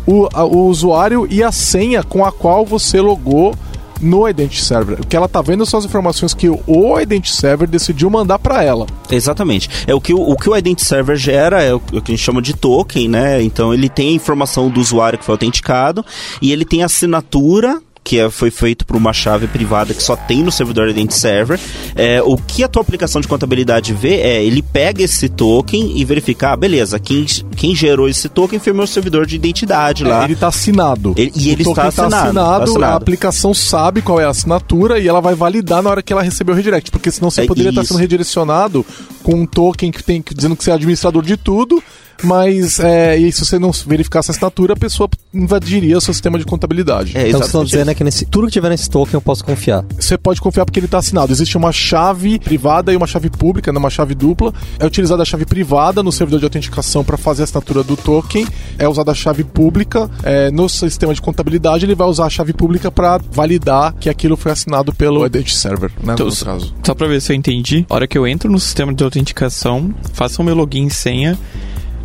o, 0.06 0.28
a- 0.34 0.44
o 0.44 0.68
usuário 0.68 1.26
e 1.32 1.42
a 1.42 1.52
senha 1.52 2.04
com 2.04 2.24
a 2.26 2.32
qual 2.32 2.66
você 2.66 3.00
logou 3.02 3.56
no 4.02 4.28
Identity 4.28 4.64
Server. 4.64 5.02
O 5.02 5.08
que 5.08 5.16
ela 5.16 5.28
tá 5.28 5.42
vendo 5.42 5.66
são 5.66 5.80
as 5.80 5.86
informações 5.86 6.34
que 6.34 6.50
o 6.50 7.00
Identity 7.00 7.34
Server 7.34 7.68
decidiu 7.68 8.10
mandar 8.10 8.40
para 8.40 8.64
ela. 8.64 8.86
Exatamente. 9.10 9.70
É 9.88 9.94
o 9.94 10.02
que 10.02 10.14
o, 10.14 10.20
o 10.20 10.36
que 10.36 10.50
o 10.50 10.56
Identity 10.56 10.88
Server 10.88 11.16
gera 11.16 11.64
é 11.64 11.74
o, 11.74 11.78
o 11.78 12.02
que 12.02 12.12
a 12.12 12.16
gente 12.16 12.24
chama 12.24 12.42
de 12.42 12.54
token, 12.54 13.08
né? 13.08 13.42
Então 13.42 13.74
ele 13.74 13.90
tem 13.90 14.10
a 14.10 14.14
informação 14.14 14.70
do 14.70 14.80
usuário 14.80 15.18
que 15.18 15.26
foi 15.26 15.34
autenticado 15.34 16.06
e 16.42 16.52
ele 16.52 16.66
tem 16.66 16.84
a 16.84 16.86
assinatura 16.86 17.82
que 18.06 18.20
é, 18.20 18.30
foi 18.30 18.52
feito 18.52 18.86
por 18.86 18.96
uma 18.96 19.12
chave 19.12 19.48
privada 19.48 19.92
que 19.92 20.02
só 20.02 20.16
tem 20.16 20.44
no 20.44 20.52
servidor 20.52 20.88
Identity 20.88 21.16
Server. 21.16 21.60
É, 21.96 22.22
o 22.22 22.38
que 22.38 22.64
a 22.64 22.68
tua 22.68 22.84
aplicação 22.84 23.20
de 23.20 23.28
contabilidade 23.28 23.94
vê 23.94 24.18
é 24.18 24.46
ele 24.46 24.62
pega 24.62 25.02
esse 25.02 25.28
token 25.28 25.98
e 26.00 26.06
verifica, 26.06 26.52
ah, 26.52 26.56
beleza, 26.56 27.00
quem, 27.00 27.26
quem 27.58 27.76
gerou 27.76 28.08
esse 28.08 28.30
token 28.30 28.60
foi 28.60 28.74
meu 28.74 28.86
servidor 28.86 29.26
de 29.26 29.36
identidade 29.36 30.04
lá. 30.04 30.22
É, 30.22 30.26
ele 30.26 30.34
está 30.34 30.50
assinado. 30.50 31.16
Ele, 31.18 31.32
e 31.36 31.50
ele 31.50 31.64
está 31.64 31.74
tá 31.74 31.88
assinado, 31.88 32.16
assinado, 32.16 32.64
assinado. 32.64 32.94
A 32.94 32.96
aplicação 32.96 33.56
sabe 33.56 34.04
qual 34.04 34.22
é 34.22 34.26
a 34.26 34.30
assinatura 34.30 35.00
e 35.00 35.08
ela 35.08 35.20
vai 35.20 35.34
validar 35.34 35.82
na 35.82 35.90
hora 35.90 36.04
que 36.04 36.14
ela 36.14 36.22
recebeu 36.22 36.54
o 36.54 36.56
redirect. 36.56 36.92
Porque 36.92 37.10
senão 37.10 37.32
você 37.32 37.42
É 37.42 37.48
poderia 37.48 37.70
estar 37.70 37.84
sendo 37.84 37.98
redirecionado 37.98 38.86
com 39.24 39.34
um 39.34 39.46
token 39.48 39.92
que 39.92 40.04
tem 40.04 40.24
dizendo 40.32 40.56
que 40.56 40.64
você 40.64 40.70
é 40.70 40.74
administrador 40.76 41.24
de 41.24 41.38
tudo. 41.38 41.82
Mas 42.24 42.80
é, 42.80 43.18
e 43.18 43.32
se 43.32 43.46
você 43.46 43.60
não 43.60 43.72
verificasse 43.72 44.32
a 44.32 44.32
assinatura, 44.32 44.74
a 44.74 44.76
pessoa 44.76 45.10
invadiria 45.34 45.98
o 45.98 46.02
seu 46.02 46.14
sistema 46.14 46.38
de 46.38 46.46
contabilidade. 46.46 47.18
É, 47.18 47.28
Então, 47.28 47.40
vocês 47.40 47.48
estão 47.48 47.64
dizendo 47.64 47.92
é 47.92 47.96
que 47.96 48.04
nesse, 48.04 48.26
tudo 48.26 48.48
que 48.48 48.54
tiver 48.54 48.70
nesse 48.70 48.90
token 48.90 49.14
eu 49.14 49.22
posso 49.22 49.44
confiar. 49.44 49.86
Você 50.00 50.18
pode 50.18 50.40
confiar 50.42 50.66
porque 50.66 50.80
ele 50.80 50.88
está 50.88 50.98
assinado. 51.00 51.32
Existe 51.32 51.58
uma 51.58 51.72
chave 51.72 52.40
privada 52.40 52.94
e 52.94 52.96
uma 52.96 53.08
chave 53.08 53.30
pública, 53.30 53.72
né, 53.72 53.78
uma 53.80 53.90
chave 53.90 54.16
dupla. 54.16 54.54
É 54.80 54.86
utilizada 54.86 55.22
a 55.22 55.26
chave 55.26 55.46
privada 55.46 56.02
no 56.02 56.12
servidor 56.12 56.40
de 56.40 56.46
autenticação 56.46 57.04
para 57.04 57.18
fazer 57.18 57.44
a 57.44 57.46
assinatura 57.46 57.84
do 57.84 57.96
token. 57.96 58.48
É 58.78 58.88
usada 58.88 59.12
a 59.12 59.16
chave 59.16 59.44
pública 59.44 60.10
é, 60.24 60.50
no 60.52 60.68
sistema 60.70 61.14
de 61.14 61.22
contabilidade. 61.22 61.86
Ele 61.86 61.96
vai 61.96 62.08
usar 62.08 62.26
a 62.26 62.30
chave 62.30 62.54
pública 62.54 62.92
para 62.92 63.20
validar 63.32 63.94
que 64.00 64.10
aquilo 64.10 64.36
foi 64.38 64.52
assinado 64.52 64.94
pelo 64.94 65.26
Identity 65.26 65.56
Server, 65.56 65.92
né, 66.04 66.14
Então, 66.14 66.28
no 66.28 66.36
caso. 66.36 66.74
Só 66.84 66.94
pra 66.94 67.08
ver 67.08 67.22
se 67.22 67.32
eu 67.32 67.36
entendi, 67.36 67.86
a 67.90 67.94
hora 67.96 68.08
que 68.08 68.18
eu 68.18 68.26
entro 68.28 68.50
no 68.52 68.60
sistema 68.60 68.94
de 68.94 69.04
autenticação, 69.04 69.94
faço 70.14 70.42
o 70.42 70.46
meu 70.46 70.56
login 70.56 70.88
e 70.88 70.92
senha, 70.92 71.38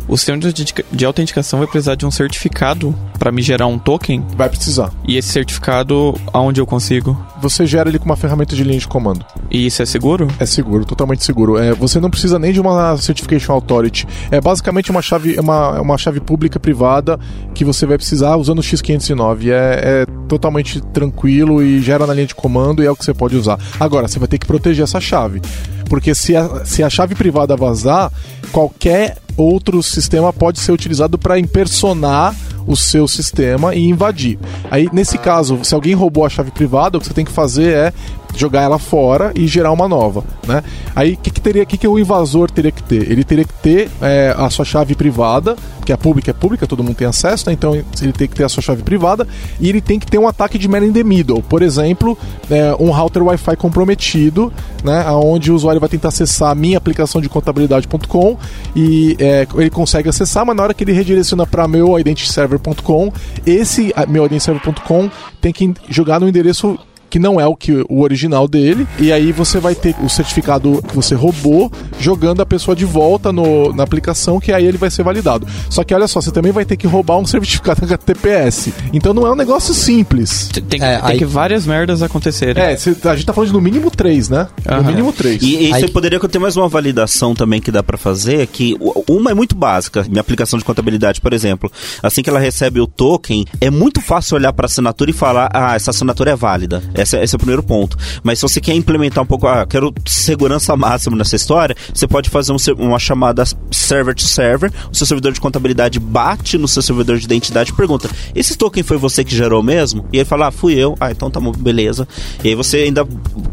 o 0.07 0.17
sistema 0.17 0.37
de 0.39 0.47
autentica- 0.47 0.85
de 0.91 1.05
autenticação 1.05 1.59
vai 1.59 1.67
precisar 1.67 1.95
de 1.95 2.05
um 2.05 2.11
certificado 2.11 2.93
pra 3.17 3.31
me 3.31 3.41
gerar 3.41 3.67
um 3.67 3.77
token. 3.77 4.25
Vai 4.35 4.49
precisar. 4.49 4.91
E 5.07 5.17
esse 5.17 5.29
certificado, 5.29 6.15
aonde 6.33 6.59
eu 6.59 6.65
consigo? 6.65 7.17
Você 7.41 7.65
gera 7.65 7.89
ele 7.89 7.99
com 7.99 8.05
uma 8.05 8.15
ferramenta 8.15 8.55
de 8.55 8.63
linha 8.63 8.79
de 8.79 8.87
comando. 8.87 9.25
E 9.49 9.65
isso 9.65 9.81
é 9.81 9.85
seguro? 9.85 10.27
É 10.39 10.45
seguro, 10.45 10.85
totalmente 10.85 11.23
seguro. 11.23 11.57
É, 11.57 11.73
você 11.73 11.99
não 11.99 12.09
precisa 12.09 12.37
nem 12.39 12.51
de 12.51 12.59
uma 12.59 12.97
Certification 12.97 13.53
Authority. 13.53 14.07
É 14.29 14.39
basicamente 14.41 14.91
uma 14.91 15.01
chave, 15.01 15.39
uma, 15.39 15.79
uma 15.81 15.97
chave 15.97 16.19
pública 16.19 16.59
privada 16.59 17.19
que 17.53 17.63
você 17.65 17.85
vai 17.85 17.97
precisar 17.97 18.35
usando 18.35 18.59
o 18.59 18.63
X509. 18.63 19.47
É, 19.49 20.03
é 20.03 20.05
totalmente 20.27 20.81
tranquilo 20.81 21.61
e 21.63 21.81
gera 21.81 22.05
na 22.07 22.13
linha 22.13 22.27
de 22.27 22.35
comando 22.35 22.83
e 22.83 22.85
é 22.85 22.91
o 22.91 22.95
que 22.95 23.03
você 23.05 23.13
pode 23.13 23.35
usar. 23.35 23.59
Agora, 23.79 24.07
você 24.07 24.19
vai 24.19 24.27
ter 24.27 24.37
que 24.37 24.45
proteger 24.45 24.83
essa 24.83 24.99
chave. 24.99 25.41
Porque 25.89 26.15
se 26.15 26.35
a, 26.35 26.63
se 26.65 26.81
a 26.83 26.89
chave 26.89 27.15
privada 27.15 27.55
vazar, 27.57 28.11
qualquer 28.51 29.17
outro 29.37 29.81
sistema 29.81 30.31
pode 30.31 30.59
ser 30.59 30.71
utilizado 30.71 31.17
para 31.17 31.39
impersonar 31.39 32.35
o 32.67 32.75
seu 32.75 33.07
sistema 33.07 33.75
e 33.75 33.87
invadir. 33.87 34.37
Aí, 34.69 34.89
nesse 34.93 35.17
caso, 35.17 35.59
se 35.63 35.73
alguém 35.73 35.93
roubou 35.93 36.25
a 36.25 36.29
chave 36.29 36.51
privada, 36.51 36.97
o 36.97 37.01
que 37.01 37.07
você 37.07 37.13
tem 37.13 37.25
que 37.25 37.31
fazer 37.31 37.73
é 37.73 37.93
jogar 38.35 38.61
ela 38.61 38.79
fora 38.79 39.31
e 39.35 39.47
gerar 39.47 39.71
uma 39.71 39.87
nova, 39.87 40.23
né? 40.47 40.63
Aí, 40.95 41.13
o 41.13 41.17
que, 41.17 41.31
que 41.31 41.41
teria, 41.41 41.65
que, 41.65 41.77
que 41.77 41.87
o 41.87 41.99
invasor 41.99 42.49
teria 42.49 42.71
que 42.71 42.83
ter? 42.83 43.11
Ele 43.11 43.23
teria 43.23 43.45
que 43.45 43.53
ter 43.53 43.89
é, 44.01 44.33
a 44.37 44.49
sua 44.49 44.65
chave 44.65 44.95
privada, 44.95 45.55
que 45.85 45.91
a 45.91 45.97
pública 45.97 46.31
é 46.31 46.33
pública, 46.33 46.67
todo 46.67 46.83
mundo 46.83 46.95
tem 46.95 47.07
acesso, 47.07 47.47
né? 47.47 47.53
Então 47.53 47.73
ele 47.75 48.13
tem 48.13 48.27
que 48.27 48.35
ter 48.35 48.43
a 48.43 48.49
sua 48.49 48.61
chave 48.61 48.83
privada 48.83 49.27
e 49.59 49.69
ele 49.69 49.81
tem 49.81 49.99
que 49.99 50.05
ter 50.05 50.17
um 50.17 50.27
ataque 50.27 50.57
de 50.57 50.67
man 50.67 50.85
in 50.85 50.93
the 50.93 51.03
middle. 51.03 51.41
Por 51.41 51.61
exemplo, 51.61 52.17
é, 52.49 52.75
um 52.79 52.91
router 52.91 53.23
Wi-Fi 53.23 53.55
comprometido, 53.57 54.51
né? 54.83 55.05
Onde 55.11 55.51
o 55.51 55.55
usuário 55.55 55.79
vai 55.79 55.89
tentar 55.89 56.09
acessar 56.09 56.51
a 56.51 56.55
minha 56.55 56.77
aplicação 56.77 57.21
de 57.21 57.29
contabilidade.com 57.29 58.37
e 58.75 59.15
é, 59.19 59.47
ele 59.55 59.69
consegue 59.69 60.09
acessar, 60.09 60.45
mas 60.45 60.55
na 60.55 60.63
hora 60.63 60.73
que 60.73 60.83
ele 60.83 60.93
redireciona 60.93 61.45
para 61.45 61.67
meu 61.67 61.97
identityserver.com, 61.99 63.11
esse 63.45 63.93
meu 64.07 64.25
identityserver.com 64.25 65.09
tem 65.39 65.51
que 65.51 65.73
jogar 65.89 66.19
no 66.19 66.29
endereço 66.29 66.77
que 67.11 67.19
não 67.19 67.39
é 67.39 67.45
o 67.45 67.55
que 67.55 67.85
o 67.89 68.01
original 68.01 68.47
dele, 68.47 68.87
e 68.97 69.11
aí 69.11 69.31
você 69.31 69.59
vai 69.59 69.75
ter 69.75 69.93
o 70.01 70.09
certificado 70.09 70.81
que 70.87 70.95
você 70.95 71.13
roubou 71.13 71.71
jogando 71.99 72.41
a 72.41 72.45
pessoa 72.45 72.75
de 72.75 72.85
volta 72.85 73.31
no, 73.31 73.73
na 73.73 73.83
aplicação, 73.83 74.39
que 74.39 74.51
aí 74.51 74.65
ele 74.65 74.77
vai 74.77 74.89
ser 74.89 75.03
validado. 75.03 75.45
Só 75.69 75.83
que 75.83 75.93
olha 75.93 76.07
só, 76.07 76.21
você 76.21 76.31
também 76.31 76.51
vai 76.51 76.63
ter 76.65 76.77
que 76.77 76.87
roubar 76.87 77.17
um 77.17 77.25
certificado 77.27 77.85
HTTPS. 77.85 78.71
Então 78.93 79.13
não 79.13 79.27
é 79.27 79.31
um 79.31 79.35
negócio 79.35 79.73
simples. 79.73 80.49
Tem, 80.53 80.63
tem, 80.63 80.81
É, 80.81 80.97
tem 80.99 81.11
aí- 81.11 81.17
que 81.17 81.25
várias 81.25 81.65
merdas 81.67 82.01
acontecerem. 82.01 82.63
É, 82.63 82.77
cê- 82.77 82.95
a 83.03 83.15
gente 83.15 83.25
tá 83.25 83.33
falando 83.33 83.49
de 83.49 83.53
no 83.53 83.61
mínimo 83.61 83.91
três, 83.91 84.29
né? 84.29 84.47
No 84.65 84.73
Aham. 84.75 84.83
mínimo 84.83 85.11
três. 85.11 85.41
E, 85.43 85.67
e 85.69 85.73
Aí- 85.73 85.81
você 85.81 85.87
poderia 85.89 86.19
ter 86.19 86.39
mais 86.39 86.55
uma 86.55 86.69
validação 86.69 87.35
também 87.35 87.59
que 87.59 87.71
dá 87.71 87.83
pra 87.83 87.97
fazer, 87.97 88.47
que 88.47 88.77
uma 89.09 89.31
é 89.31 89.33
muito 89.33 89.53
básica, 89.55 90.05
minha 90.07 90.21
aplicação 90.21 90.57
de 90.57 90.63
contabilidade, 90.63 91.19
por 91.19 91.33
exemplo. 91.33 91.69
Assim 92.01 92.21
que 92.23 92.29
ela 92.29 92.39
recebe 92.39 92.79
o 92.79 92.87
token, 92.87 93.45
é 93.59 93.69
muito 93.69 93.99
fácil 94.01 94.35
olhar 94.37 94.53
pra 94.53 94.65
assinatura 94.65 95.09
e 95.11 95.13
falar, 95.13 95.49
ah, 95.53 95.75
essa 95.75 95.91
assinatura 95.91 96.31
é 96.31 96.35
válida. 96.35 96.81
É- 96.93 97.00
esse 97.01 97.17
é 97.17 97.35
o 97.35 97.39
primeiro 97.39 97.63
ponto. 97.63 97.97
Mas 98.23 98.39
se 98.39 98.43
você 98.43 98.59
quer 98.61 98.73
implementar 98.73 99.23
um 99.23 99.27
pouco, 99.27 99.47
ah, 99.47 99.65
quero 99.65 99.93
segurança 100.05 100.75
máxima 100.75 101.15
nessa 101.15 101.35
história, 101.35 101.75
você 101.93 102.07
pode 102.07 102.29
fazer 102.29 102.51
um 102.53 102.57
uma 102.77 102.99
chamada 102.99 103.43
server 103.71 104.13
to 104.15 104.23
server, 104.23 104.71
o 104.91 104.95
seu 104.95 105.05
servidor 105.05 105.31
de 105.33 105.41
contabilidade 105.41 105.99
bate 105.99 106.57
no 106.57 106.67
seu 106.67 106.81
servidor 106.81 107.17
de 107.17 107.25
identidade 107.25 107.71
e 107.71 107.73
pergunta, 107.73 108.09
esse 108.35 108.55
token 108.55 108.83
foi 108.83 108.97
você 108.97 109.23
que 109.23 109.35
gerou 109.35 109.61
mesmo? 109.63 110.05
E 110.13 110.17
ele 110.17 110.25
fala, 110.25 110.47
ah, 110.47 110.51
fui 110.51 110.73
eu. 110.75 110.95
Ah, 110.99 111.11
então 111.11 111.29
tá 111.29 111.39
bom, 111.39 111.51
beleza. 111.51 112.07
E 112.43 112.49
aí 112.49 112.55
você 112.55 112.77
ainda 112.77 113.07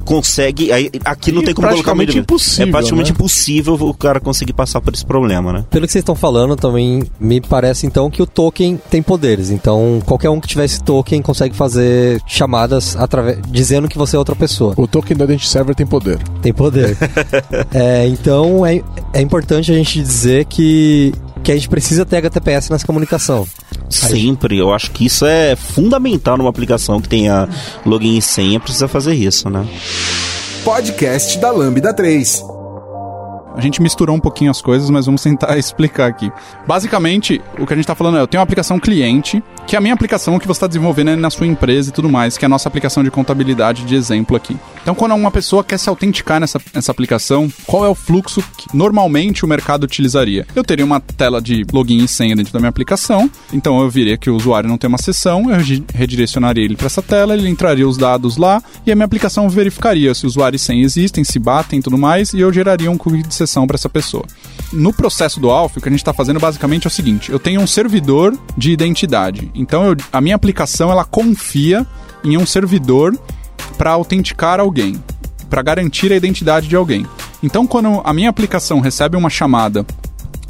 consegue, 0.05 0.73
aí, 0.73 0.91
aqui 1.05 1.33
não 1.33 1.43
E 1.43 1.47
tem 1.47 1.55
como 1.55 1.67
colocar 1.69 1.83
praticamente 1.85 2.09
medida. 2.09 2.23
impossível, 2.23 2.69
É 2.69 2.71
praticamente 2.71 3.11
né? 3.11 3.15
impossível 3.15 3.75
o 3.75 3.95
cara 3.95 4.21
conseguir 4.21 4.53
passar 4.53 4.81
por 4.81 4.93
esse 4.95 5.05
problema, 5.05 5.53
né? 5.53 5.65
Pelo 5.71 5.87
que 5.87 5.93
vocês 5.93 6.03
estão 6.03 6.15
falando, 6.15 6.57
também 6.57 7.05
me 7.19 7.41
parece 7.41 7.87
então 7.87 8.11
que 8.11 8.23
o 8.23 8.27
token 8.27 8.79
tem 8.91 9.03
poderes. 9.03 9.51
Então, 9.51 10.01
qualquer 10.05 10.31
um 10.31 10.41
que 10.41 10.49
tiver 10.49 10.65
esse 10.65 10.83
token 10.83 11.23
consegue 11.23 11.55
fazer 11.55 12.21
chamadas 12.27 12.97
através 12.97 13.38
dizendo 13.47 13.89
que 13.89 13.99
você 13.99 14.17
é 14.17 14.19
outra 14.19 14.35
pessoa. 14.37 14.75
O 14.77 14.87
token 14.87 15.17
do 15.17 15.25
Identity 15.25 15.49
Server 15.49 15.75
tem 15.75 15.87
poder. 15.87 16.19
Tem 16.43 16.53
poder. 16.53 16.97
É, 17.73 18.07
então, 18.07 18.65
é, 18.65 18.83
é 19.13 19.21
importante 19.21 19.71
a 19.71 19.75
gente 19.75 20.01
dizer 20.01 20.47
que, 20.47 21.13
que 21.43 21.53
a 21.53 21.55
gente 21.55 21.69
precisa 21.69 22.05
ter 22.05 22.17
HTTPS 22.17 22.71
nessa 22.71 22.87
comunicação. 22.87 23.47
Sempre. 23.89 24.59
Eu 24.59 24.73
acho 24.73 24.91
que 24.91 25.07
isso 25.07 25.25
é 25.27 25.55
fundamental 25.57 26.37
numa 26.37 26.51
aplicação 26.51 27.01
que 27.01 27.09
tenha 27.09 27.49
login 27.85 28.17
e 28.17 28.23
senha, 28.23 28.59
precisa 28.59 28.89
fazer 28.89 29.15
isso, 29.15 29.49
né? 29.51 29.67
Podcast 30.65 31.39
da 31.39 31.51
Lambda 31.51 31.95
3. 31.95 32.45
A 33.55 33.61
gente 33.61 33.83
misturou 33.83 34.15
um 34.15 34.21
pouquinho 34.21 34.51
as 34.51 34.63
coisas, 34.63 34.89
mas 34.89 35.07
vamos 35.07 35.23
tentar 35.23 35.57
explicar 35.59 36.07
aqui. 36.07 36.31
Basicamente, 36.67 37.41
o 37.59 37.67
que 37.67 37.73
a 37.73 37.77
gente 37.77 37.85
está 37.85 37.95
falando 37.95 38.19
é: 38.19 38.21
eu 38.21 38.27
tenho 38.27 38.39
uma 38.39 38.45
aplicação 38.45 38.79
cliente, 38.79 39.43
que 39.69 39.77
é 39.77 39.79
a 39.79 39.83
minha 39.83 39.93
aplicação 39.93 40.39
que 40.39 40.47
você 40.47 40.57
está 40.57 40.67
desenvolvendo 40.67 41.15
na 41.17 41.29
sua 41.29 41.47
empresa 41.47 41.91
e 41.91 41.93
tudo 41.93 42.09
mais, 42.09 42.39
que 42.39 42.45
é 42.45 42.47
a 42.47 42.49
nossa 42.49 42.67
aplicação 42.67 43.05
de 43.05 43.11
contabilidade 43.11 43.85
de 43.85 43.95
exemplo 43.95 44.35
aqui. 44.35 44.57
Então, 44.81 44.95
quando 44.95 45.15
uma 45.15 45.31
pessoa 45.31 45.63
quer 45.63 45.79
se 45.79 45.91
autenticar 45.91 46.41
nessa, 46.41 46.59
nessa 46.75 46.91
aplicação, 46.91 47.53
qual 47.67 47.85
é 47.85 47.89
o 47.89 47.95
fluxo 47.95 48.43
que 48.57 48.75
normalmente 48.75 49.45
o 49.45 49.49
mercado 49.49 49.85
utilizaria? 49.85 50.47
Eu 50.57 50.65
teria 50.65 50.87
uma 50.87 51.01
tela 51.01 51.43
de 51.43 51.67
login 51.71 52.03
e 52.03 52.09
senha 52.09 52.35
dentro 52.35 52.51
da 52.51 52.59
minha 52.59 52.71
aplicação, 52.71 53.31
então 53.53 53.79
eu 53.83 53.91
viria 53.91 54.17
que 54.17 54.31
o 54.31 54.37
usuário 54.37 54.71
não 54.71 54.79
tem 54.79 54.89
uma 54.89 54.97
sessão, 54.97 55.51
eu 55.51 55.59
redi- 55.59 55.85
redirecionaria 55.95 56.65
ele 56.65 56.75
para 56.75 56.87
essa 56.87 57.03
tela, 57.03 57.35
ele 57.35 57.47
entraria 57.47 57.87
os 57.87 57.99
dados 57.99 58.39
lá 58.39 58.63
e 58.87 58.91
a 58.91 58.95
minha 58.95 59.05
aplicação 59.05 59.51
verificaria 59.51 60.15
se 60.15 60.25
o 60.25 60.29
usuário 60.29 60.57
e 60.57 60.59
senha 60.59 60.83
existem, 60.83 61.25
se 61.25 61.39
batem 61.39 61.81
e 61.81 61.83
tudo 61.83 61.99
mais, 61.99 62.33
e 62.33 62.41
eu 62.41 62.51
geraria 62.51 62.91
um 62.91 62.97
cookie 62.97 63.23
de 63.23 63.35
sessão 63.35 63.67
para 63.67 63.75
essa 63.75 63.91
pessoa. 63.91 64.25
No 64.73 64.95
processo 64.95 65.39
do 65.41 65.51
Alf, 65.51 65.77
o 65.77 65.81
que 65.81 65.89
a 65.89 65.91
gente 65.91 66.01
está 66.01 66.15
fazendo 66.15 66.41
basicamente 66.41 66.87
é 66.87 66.89
o 66.89 66.91
seguinte: 66.91 67.31
eu 67.31 67.39
tenho 67.39 67.61
um 67.61 67.67
servidor 67.67 68.37
de 68.57 68.71
identidade. 68.71 69.51
Então 69.59 69.85
eu- 69.85 69.97
a 70.13 70.21
minha 70.21 70.37
aplicação 70.37 70.91
ela 70.91 71.05
confia 71.05 71.85
em 72.25 72.39
um 72.39 72.47
servidor 72.47 73.19
para 73.77 73.91
autenticar 73.91 74.61
alguém, 74.61 75.03
para 75.51 75.61
garantir 75.63 76.13
a 76.13 76.17
identidade 76.17 76.69
de 76.69 76.77
alguém. 76.77 77.05
Então 77.43 77.67
quando 77.67 78.01
a 78.05 78.13
minha 78.15 78.31
aplicação 78.31 78.81
recebe 78.81 79.17
uma 79.17 79.29
chamada 79.29 79.85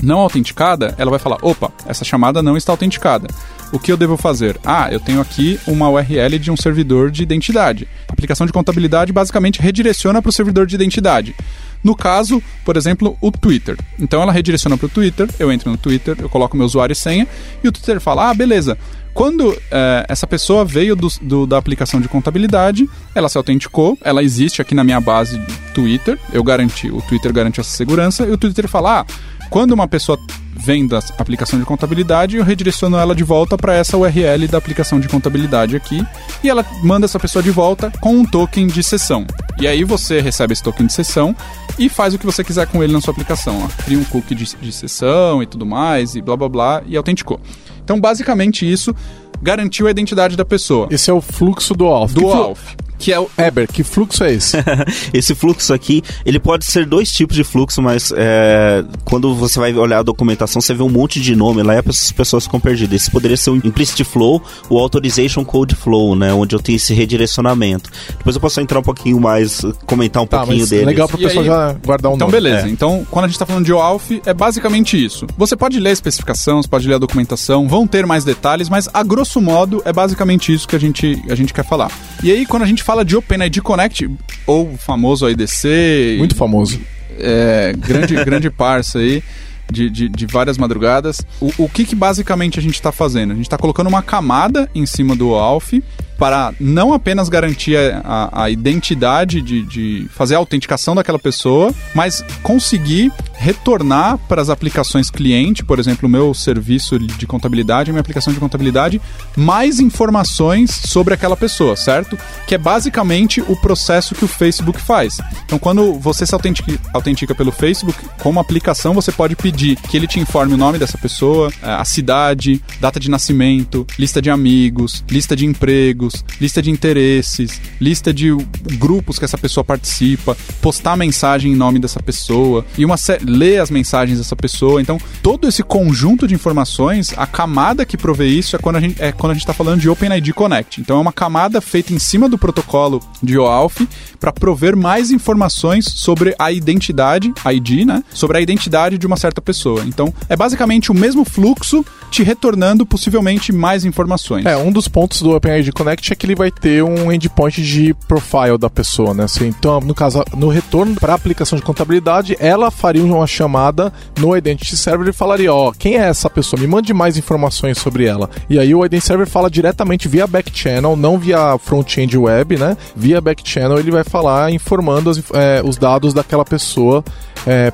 não 0.03 0.21
autenticada, 0.21 0.95
ela 0.97 1.11
vai 1.11 1.19
falar: 1.19 1.39
opa, 1.43 1.73
essa 1.87 2.05
chamada 2.05 2.43
não 2.43 2.57
está 2.57 2.73
autenticada. 2.73 3.27
O 3.73 3.79
que 3.79 3.93
eu 3.93 3.97
devo 3.99 4.17
fazer? 4.17 4.59
Ah, 4.65 4.89
eu 4.91 4.99
tenho 4.99 5.21
aqui 5.21 5.61
uma 5.67 5.91
URL 5.91 6.39
de 6.39 6.51
um 6.51 6.57
servidor 6.57 7.11
de 7.11 7.23
identidade. 7.23 7.87
A 8.09 8.13
aplicação 8.13 8.47
de 8.47 8.53
contabilidade 8.53 9.13
basicamente 9.13 9.61
redireciona 9.61 10.23
para 10.23 10.31
o 10.31 10.33
servidor 10.33 10.67
de 10.67 10.75
identidade. 10.75 11.35
No 11.83 11.95
caso, 11.95 12.43
por 12.65 12.77
exemplo, 12.77 13.17
o 13.21 13.31
Twitter. 13.31 13.77
Então 13.99 14.21
ela 14.23 14.33
redireciona 14.33 14.77
para 14.77 14.87
o 14.87 14.89
Twitter, 14.89 15.29
eu 15.39 15.51
entro 15.53 15.71
no 15.71 15.77
Twitter, 15.77 16.17
eu 16.19 16.29
coloco 16.29 16.57
meu 16.57 16.67
usuário 16.67 16.93
e 16.93 16.97
senha, 16.97 17.27
e 17.63 17.69
o 17.69 17.73
Twitter 17.73 18.01
fala: 18.01 18.31
ah, 18.31 18.35
beleza. 18.35 18.77
Quando 19.15 19.53
eh, 19.73 20.07
essa 20.09 20.29
pessoa 20.29 20.65
veio 20.65 20.95
do- 20.95 21.09
do- 21.21 21.47
da 21.47 21.59
aplicação 21.59 22.01
de 22.01 22.07
contabilidade, 22.09 22.89
ela 23.15 23.29
se 23.29 23.37
autenticou, 23.37 23.99
ela 24.05 24.23
existe 24.23 24.63
aqui 24.63 24.77
na 24.77 24.85
minha 24.85 25.01
base 25.01 25.41
Twitter, 25.75 26.17
eu 26.33 26.43
garanti, 26.45 26.89
o 26.89 27.03
Twitter 27.03 27.33
garante 27.33 27.59
essa 27.59 27.77
segurança, 27.77 28.25
e 28.25 28.31
o 28.31 28.39
Twitter 28.39 28.69
fala: 28.69 29.01
ah, 29.01 29.07
quando 29.51 29.73
uma 29.73 29.89
pessoa 29.89 30.19
vem 30.57 30.87
da 30.87 30.99
aplicação 31.17 31.59
de 31.59 31.65
contabilidade, 31.65 32.37
eu 32.37 32.45
redireciono 32.45 32.97
ela 32.97 33.15
de 33.15 33.25
volta 33.25 33.57
para 33.57 33.75
essa 33.75 33.97
URL 33.97 34.47
da 34.49 34.59
aplicação 34.59 34.99
de 35.01 35.09
contabilidade 35.09 35.77
aqui, 35.77 36.05
e 36.43 36.51
ela 36.51 36.65
manda 36.83 37.07
essa 37.07 37.19
pessoa 37.19 37.43
de 37.43 37.51
volta 37.51 37.93
com 38.01 38.15
um 38.15 38.25
token 38.25 38.67
de 38.67 38.83
sessão. 38.83 39.27
E 39.61 39.67
aí 39.67 39.85
você 39.85 40.21
recebe 40.21 40.53
esse 40.53 40.63
token 40.63 40.87
de 40.87 40.93
sessão 40.93 41.35
e 41.79 41.89
faz 41.89 42.13
o 42.13 42.19
que 42.19 42.27
você 42.27 42.43
quiser 42.43 42.67
com 42.67 42.83
ele 42.83 42.93
na 42.93 43.01
sua 43.01 43.13
aplicação. 43.13 43.65
Ó. 43.65 43.85
Cria 43.85 43.99
um 43.99 44.05
cookie 44.05 44.35
de, 44.35 44.45
de 44.57 44.73
sessão 44.73 45.43
e 45.43 45.47
tudo 45.47 45.65
mais, 45.65 46.15
e 46.15 46.21
blá 46.21 46.37
blá 46.37 46.49
blá, 46.49 46.83
e 46.87 46.97
autenticou. 46.97 47.41
Então, 47.83 47.99
basicamente 47.99 48.71
isso. 48.71 48.95
garantiu 49.41 49.87
a 49.87 49.91
identidade 49.91 50.37
da 50.37 50.45
pessoa. 50.45 50.89
Esse 50.91 51.11
é 51.11 51.15
o 51.15 51.21
fluxo 51.21 51.75
do 51.75 51.87
Alf. 51.87 52.13
Do 52.13 52.21
Que 52.21 52.27
Alf. 52.27 52.75
Que 52.99 53.13
é 53.13 53.21
o. 53.21 53.31
Eber, 53.39 53.69
que 53.71 53.83
fluxo 53.85 54.25
é 54.25 54.33
esse? 54.35 54.57
Esse 55.15 55.35
fluxo 55.35 55.73
aqui, 55.73 56.03
ele 56.25 56.39
pode 56.39 56.65
ser 56.65 56.85
dois 56.87 57.11
tipos 57.13 57.37
de 57.37 57.45
fluxo, 57.45 57.81
mas 57.81 58.13
é, 58.17 58.85
quando 59.05 59.35
você 59.35 59.59
vai 59.59 59.73
olhar 59.75 59.99
a 59.99 60.03
documentação, 60.03 60.61
você 60.61 60.75
vê 60.75 60.83
um 60.83 60.89
monte 60.89 61.21
de 61.21 61.35
nome 61.37 61.63
lá 61.63 61.75
e 61.77 61.83
as 61.87 62.13
pessoas 62.13 62.45
ficam 62.45 62.59
perdidas. 62.61 63.03
Esse 63.03 63.11
poderia 63.11 63.37
ser 63.37 63.51
o 63.51 63.57
Implicit 63.57 64.03
Flow, 64.05 64.43
o 64.69 64.79
Authorization 64.79 65.45
Code 65.45 65.75
Flow, 65.75 66.15
né? 66.17 66.33
Onde 66.33 66.55
eu 66.55 66.61
tenho 66.61 66.77
esse 66.77 66.93
redirecionamento. 66.95 67.91
Depois 68.17 68.35
eu 68.37 68.41
posso 68.41 68.61
entrar 68.61 68.79
um 68.79 68.83
pouquinho 68.83 69.21
mais, 69.21 69.63
comentar 69.87 70.23
um 70.23 70.27
tá, 70.27 70.39
pouquinho 70.39 70.61
mas 70.61 70.71
deles. 70.71 70.87
legal 70.87 71.09
pro 71.09 71.19
pessoal 71.19 71.45
já 71.45 71.73
guardar 71.85 72.11
um 72.13 72.17
Então, 72.17 72.29
nome. 72.29 72.41
beleza. 72.41 72.67
É. 72.67 72.71
Então, 72.71 73.07
quando 73.11 73.27
a 73.27 73.29
gente 73.29 73.39
tá 73.39 73.47
falando 73.47 73.65
de 73.65 73.73
OAuth, 73.73 74.21
é 74.27 74.35
basicamente 74.35 75.03
isso. 75.03 75.27
Você 75.37 75.57
pode 75.57 75.79
ler 75.79 75.91
a 75.91 75.93
especificação, 75.93 76.61
você 76.63 76.69
pode 76.69 76.89
ler 76.89 76.95
a 76.95 76.99
documentação, 76.99 77.69
vão 77.69 77.87
ter 77.87 78.07
mais 78.07 78.25
detalhes, 78.25 78.69
mas 78.69 78.89
a 78.93 79.03
grosso 79.03 79.41
modo 79.41 79.83
é 79.85 79.93
basicamente 79.93 80.53
isso 80.53 80.67
que 80.67 80.77
a 80.77 80.81
gente, 80.81 81.23
a 81.29 81.35
gente 81.35 81.53
quer 81.55 81.65
falar. 81.65 81.91
E 82.23 82.31
aí, 82.33 82.45
quando 82.47 82.63
a 82.63 82.67
gente 82.67 82.83
fala 82.89 83.05
de 83.05 83.15
OpenID 83.15 83.61
Connect, 83.61 84.11
ou 84.47 84.73
o 84.73 84.77
famoso 84.79 85.27
AIDC, 85.27 86.17
Muito 86.17 86.35
famoso. 86.35 86.81
é, 87.19 87.75
grande, 87.77 88.15
grande 88.25 88.49
parça 88.51 88.99
aí. 88.99 89.23
De, 89.71 89.91
de, 89.91 90.09
de 90.09 90.25
várias 90.25 90.57
madrugadas. 90.57 91.21
O, 91.39 91.53
o 91.59 91.69
que, 91.69 91.85
que 91.85 91.95
basicamente 91.95 92.59
a 92.59 92.63
gente 92.63 92.77
está 92.77 92.91
fazendo? 92.91 93.33
A 93.33 93.35
gente 93.35 93.45
está 93.45 93.59
colocando 93.59 93.89
uma 93.89 94.03
camada 94.03 94.67
em 94.75 94.87
cima 94.87 95.15
do 95.15 95.35
ALF 95.35 95.85
para 96.19 96.53
não 96.59 96.93
apenas 96.93 97.29
garantir 97.29 97.77
a, 97.77 98.29
a- 98.45 98.51
identidade 98.51 99.41
de, 99.41 99.63
de 99.63 100.07
fazer 100.11 100.35
a 100.35 100.39
autenticação 100.39 100.95
daquela 100.95 101.19
pessoa, 101.19 101.73
mas 101.95 102.25
conseguir 102.43 103.13
retornar 103.35 104.19
para 104.29 104.43
as 104.43 104.51
aplicações 104.51 105.11
cliente, 105.11 105.65
por 105.65 105.79
exemplo, 105.79 106.09
o 106.09 106.11
meu 106.11 106.35
serviço 106.35 106.99
de 106.99 107.27
contabilidade, 107.27 107.91
a 107.91 107.93
minha 107.93 108.01
aplicação 108.01 108.33
de 108.33 108.41
contabilidade, 108.41 109.01
mais 109.37 109.79
informações 109.79 110.71
sobre 110.73 111.15
aquela 111.15 111.37
pessoa, 111.37 111.77
certo? 111.77 112.19
Que 112.49 112.57
é 112.57 112.59
basicamente 112.59 113.41
o 113.41 113.55
processo 113.55 114.15
que 114.15 114.25
o 114.25 114.29
Facebook 114.29 114.81
faz. 114.81 115.19
Então, 115.45 115.59
quando 115.59 115.95
você 115.95 116.27
se 116.27 116.35
autentica, 116.35 116.73
autentica 116.93 117.35
pelo 117.35 117.53
Facebook, 117.53 117.97
como 118.19 118.41
aplicação, 118.41 118.93
você 118.93 119.13
pode 119.13 119.37
pedir 119.37 119.77
que 119.77 119.97
ele 119.97 120.09
te 120.09 120.19
informe 120.19 120.55
o 120.55 120.57
nome 120.57 120.79
dessa 120.79 120.99
pessoa, 120.99 121.53
a 121.63 121.85
cidade, 121.85 122.61
data 122.81 122.99
de 122.99 123.09
nascimento, 123.09 123.87
lista 123.97 124.21
de 124.21 124.31
amigos, 124.31 125.05
lista 125.09 125.37
de 125.37 125.47
empregos, 125.47 126.08
lista 126.41 126.63
de 126.63 126.71
interesses, 126.71 127.61
lista 127.81 128.13
de 128.13 128.35
grupos 128.79 129.19
que 129.19 129.25
essa 129.25 129.39
pessoa 129.39 129.65
participa, 129.65 130.37
postar 130.61 130.97
mensagem 130.97 131.53
em 131.53 131.57
nome 131.57 131.79
dessa 131.79 132.01
pessoa 132.01 132.65
e 132.77 132.85
uma 132.85 132.97
ler 133.23 133.61
as 133.61 133.71
mensagens 133.71 134.19
dessa 134.19 134.37
pessoa. 134.37 134.81
Então, 134.81 134.99
todo 135.23 135.49
esse 135.49 135.63
conjunto 135.63 136.27
de 136.27 136.35
informações, 136.35 137.13
a 137.17 137.27
camada 137.27 137.85
que 137.85 137.97
provê 137.97 138.27
isso 138.27 138.57
é 138.57 138.59
quando 138.59 138.77
a 138.77 138.81
gente 138.81 139.03
é 139.03 139.13
quando 139.13 139.33
a 139.33 139.35
gente 139.35 139.43
está 139.43 139.53
falando 139.53 139.81
de 139.81 139.89
OpenID 139.89 140.33
Connect. 140.33 140.81
Então, 140.81 140.99
é 140.99 141.01
uma 141.01 141.13
camada 141.13 141.61
feita 141.61 141.93
em 141.93 141.99
cima 141.99 142.29
do 142.29 142.39
protocolo 142.39 143.03
de 143.23 143.39
OAuth 143.39 143.87
para 144.21 144.33
prover 144.33 144.77
mais 144.77 145.11
informações 145.11 145.85
sobre 145.85 146.35
a 146.39 146.53
identidade, 146.53 147.33
ID, 147.53 147.87
né? 147.87 148.03
Sobre 148.13 148.39
a 148.39 148.41
identidade 148.41 148.99
de 148.99 149.07
uma 149.07 149.17
certa 149.17 149.41
pessoa. 149.41 149.85
Então, 149.87 150.13
é 150.29 150.37
basicamente 150.37 150.91
o 150.91 150.95
mesmo 150.95 151.25
fluxo 151.25 151.85
te 152.11 152.23
retornando 152.23 152.87
possivelmente 152.87 153.53
mais 153.53 153.85
informações. 153.85 154.47
É, 154.47 154.57
um 154.57 154.73
dos 154.73 154.89
pontos 154.89 155.21
do 155.23 155.31
OpenID 155.31 155.73
Connect 155.73 155.98
é 156.13 156.15
que 156.15 156.27
ele 156.27 156.35
vai 156.35 156.51
ter 156.51 156.83
um 156.83 157.13
endpoint 157.13 157.63
de 157.63 157.95
profile 158.07 158.57
da 158.59 158.71
pessoa, 158.71 159.15
né? 159.15 159.25
Assim, 159.25 159.47
então, 159.47 159.81
no 159.81 159.95
caso, 159.95 160.25
no 160.37 160.49
retorno 160.49 160.95
para 160.95 161.13
a 161.13 161.17
aplicação 161.17 161.59
de 161.59 161.65
contabilidade, 161.65 162.37
ela 162.39 162.71
faria 162.71 163.03
uma 163.03 163.27
chamada 163.27 163.93
no 164.19 164.37
Identity 164.37 164.77
Server 164.77 165.09
e 165.09 165.13
falaria, 165.13 165.53
ó, 165.53 165.73
quem 165.73 165.97
é 165.97 166.09
essa 166.09 166.31
pessoa? 166.31 166.61
Me 166.61 166.67
mande 166.67 166.93
mais 166.95 167.17
informações 167.17 167.79
sobre 167.79 168.05
ela. 168.05 168.31
E 168.49 168.59
aí 168.59 168.75
o 168.75 168.85
Identity 168.85 169.07
Server 169.07 169.27
fala 169.27 169.51
diretamente 169.51 170.09
via 170.09 170.27
backchannel, 170.27 170.97
não 170.97 171.19
via 171.19 171.59
front-end 171.59 172.17
web, 172.17 172.57
né? 172.57 172.77
Via 172.95 173.21
backchannel 173.21 173.79
ele 173.79 173.91
vai 173.91 174.05
falar 174.05 174.51
informando 174.51 175.11
as 175.11 175.19
é, 175.35 175.63
os 175.65 175.77
dados 175.77 176.15
daquela 176.15 176.45
pessoa 176.45 177.05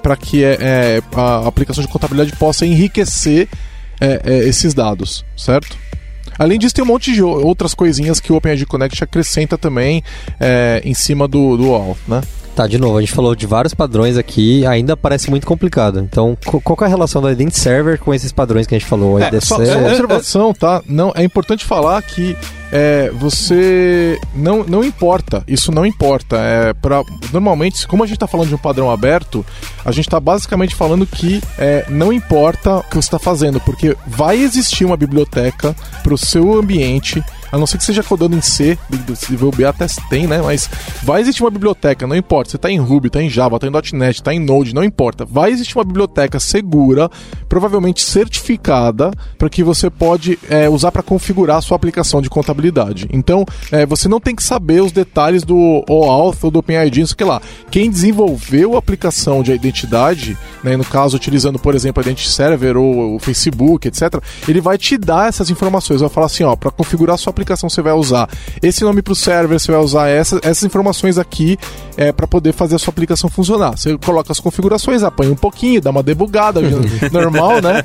para 0.03 0.17
que 0.17 0.45
é, 0.45 0.57
é, 0.61 1.03
a 1.17 1.49
aplicação 1.49 1.83
de 1.83 1.91
contabilidade 1.91 2.37
possa 2.37 2.65
enriquecer 2.65 3.49
é, 4.01 4.21
é, 4.25 4.39
esses 4.49 4.75
dados, 4.75 5.25
certo? 5.37 5.77
Além 6.39 6.59
disso, 6.59 6.75
tem 6.75 6.85
um 6.85 6.89
monte 6.89 7.13
de 7.13 7.23
outras 7.23 7.75
coisinhas 7.75 8.21
que 8.21 8.33
o 8.33 8.37
OpenID 8.37 8.67
Connect 8.67 9.03
acrescenta 9.03 9.57
também 9.57 10.03
é, 10.39 10.81
em 10.85 10.95
cima 10.95 11.29
do, 11.29 11.57
do 11.57 11.71
OAuth, 11.71 11.99
né? 12.07 12.21
Tá, 12.55 12.69
de 12.69 12.79
novo, 12.79 12.97
a 12.97 13.01
gente 13.01 13.13
falou 13.13 13.35
de 13.35 13.47
vários 13.47 13.75
padrões 13.75 14.17
aqui, 14.17 14.65
ainda 14.65 14.97
parece 14.97 15.29
muito 15.29 15.45
complicado. 15.45 15.99
Então, 15.99 16.39
qual 16.63 16.77
que 16.77 16.85
é 16.85 16.87
a 16.87 16.91
relação 16.91 17.21
do 17.21 17.29
Identity 17.29 17.59
Server 17.59 17.99
com 17.99 18.15
esses 18.15 18.31
padrões 18.31 18.65
que 18.65 18.77
a 18.77 18.79
gente 18.79 18.89
falou? 18.89 19.19
É, 19.19 19.27
IDC, 19.27 19.47
Só, 19.47 19.65
só 19.65 19.79
uma 19.79 19.89
observação, 19.89 20.55
tá? 20.55 20.81
Não, 20.87 21.13
é 21.17 21.25
importante 21.25 21.65
falar 21.65 22.01
que 22.03 22.37
é, 22.77 23.09
você 23.11 24.19
não, 24.35 24.65
não 24.65 24.83
importa, 24.83 25.45
isso 25.47 25.71
não 25.71 25.87
importa. 25.87 26.37
É 26.39 26.73
pra, 26.73 27.05
normalmente, 27.33 27.87
como 27.87 28.03
a 28.03 28.07
gente 28.07 28.17
está 28.17 28.27
falando 28.27 28.49
de 28.49 28.55
um 28.57 28.59
padrão 28.59 28.91
aberto, 28.91 29.47
a 29.85 29.93
gente 29.93 30.09
está 30.09 30.19
basicamente 30.19 30.75
falando 30.75 31.07
que 31.07 31.41
é, 31.57 31.87
não 31.89 32.13
importa 32.13 32.79
o 32.79 32.83
que 32.83 32.97
você 32.97 33.07
está 33.07 33.19
fazendo, 33.19 33.61
porque 33.61 33.97
vai 34.05 34.39
existir 34.39 34.85
uma 34.85 34.97
biblioteca 34.97 35.73
para 36.03 36.13
o 36.13 36.19
seu 36.19 36.59
ambiente. 36.59 37.23
A 37.53 37.59
não 37.59 37.69
ser 37.69 37.79
que 37.79 37.85
seja 37.85 38.03
codando 38.03 38.37
em 38.37 38.41
C, 38.41 38.77
o 39.41 39.51
BA 39.53 39.69
até 39.69 39.87
tem, 40.11 40.27
né? 40.27 40.43
Mas 40.43 40.69
vai 41.05 41.21
existir 41.21 41.45
uma 41.45 41.53
biblioteca, 41.53 42.05
não 42.05 42.17
importa. 42.17 42.51
Você 42.51 42.57
está 42.57 42.69
em 42.69 42.79
Ruby, 42.79 43.07
está 43.07 43.23
em 43.23 43.31
Java, 43.31 43.55
está 43.55 43.69
em 43.69 43.97
.NET, 43.97 44.17
está 44.17 44.35
em 44.35 44.41
Node, 44.41 44.75
não 44.75 44.83
importa. 44.83 45.25
Vai 45.25 45.53
existir 45.53 45.79
uma 45.79 45.85
biblioteca 45.85 46.41
segura, 46.41 47.09
provavelmente 47.49 48.03
certificada, 48.03 49.13
para 49.39 49.49
que 49.49 49.63
você 49.63 49.89
pode 49.89 50.37
é, 50.51 50.69
usar 50.69 50.91
para 50.91 51.05
configurar 51.05 51.59
a 51.59 51.61
sua 51.61 51.77
aplicação 51.77 52.21
de 52.21 52.29
contabilidade. 52.29 52.64
Então, 53.13 53.45
é, 53.71 53.85
você 53.85 54.09
não 54.09 54.21
tem 54.21 54.35
que 54.35 54.43
saber 54.43 54.83
os 54.83 54.93
detalhes 54.93 55.43
do 55.43 55.85
OAuth 55.89 56.39
ou 56.43 56.51
do 56.51 56.59
OpenID, 56.59 57.01
não 57.01 57.07
sei 57.07 57.15
o 57.15 57.17
que 57.17 57.25
lá. 57.25 57.41
Quem 57.71 57.91
desenvolveu 57.91 58.75
a 58.77 58.79
aplicação 58.79 59.43
de 59.43 59.53
identidade, 59.53 60.37
né, 60.63 60.77
no 60.77 60.85
caso 60.85 61.17
utilizando, 61.17 61.59
por 61.59 61.75
exemplo, 61.75 62.01
a 62.01 62.03
Identity 62.03 62.31
Server 62.31 62.77
ou 62.77 63.17
o 63.17 63.19
Facebook, 63.19 63.89
etc., 63.89 64.21
ele 64.49 64.61
vai 64.61 64.79
te 64.79 64.97
dar 64.97 65.29
essas 65.29 65.51
informações. 65.51 66.01
Vai 66.01 66.11
falar 66.11 66.27
assim, 66.27 66.45
ó, 66.45 66.57
para 66.57 66.71
configurar 66.71 67.15
a 67.15 67.19
sua 67.19 67.31
aplicação 67.31 67.69
você 67.69 67.83
vai 67.83 67.93
usar 67.93 68.29
esse 68.63 68.85
nome 68.85 69.03
para 69.03 69.13
o 69.13 69.17
server, 69.17 69.59
você 69.59 69.71
vai 69.71 69.81
usar 69.81 70.09
essa, 70.09 70.37
essas 70.43 70.65
informações 70.65 71.19
aqui 71.19 71.59
é, 71.97 72.13
para 72.13 72.27
poder 72.27 72.53
fazer 72.53 72.77
a 72.77 72.79
sua 72.79 72.91
aplicação 72.91 73.29
funcionar. 73.29 73.77
Você 73.77 73.97
coloca 73.99 74.33
as 74.33 74.41
configurações, 74.41 75.03
apanha 75.03 75.33
um 75.33 75.37
pouquinho, 75.37 75.81
dá 75.81 75.91
uma 75.91 76.03
debugada 76.03 76.61
normal, 77.13 77.61
né? 77.61 77.85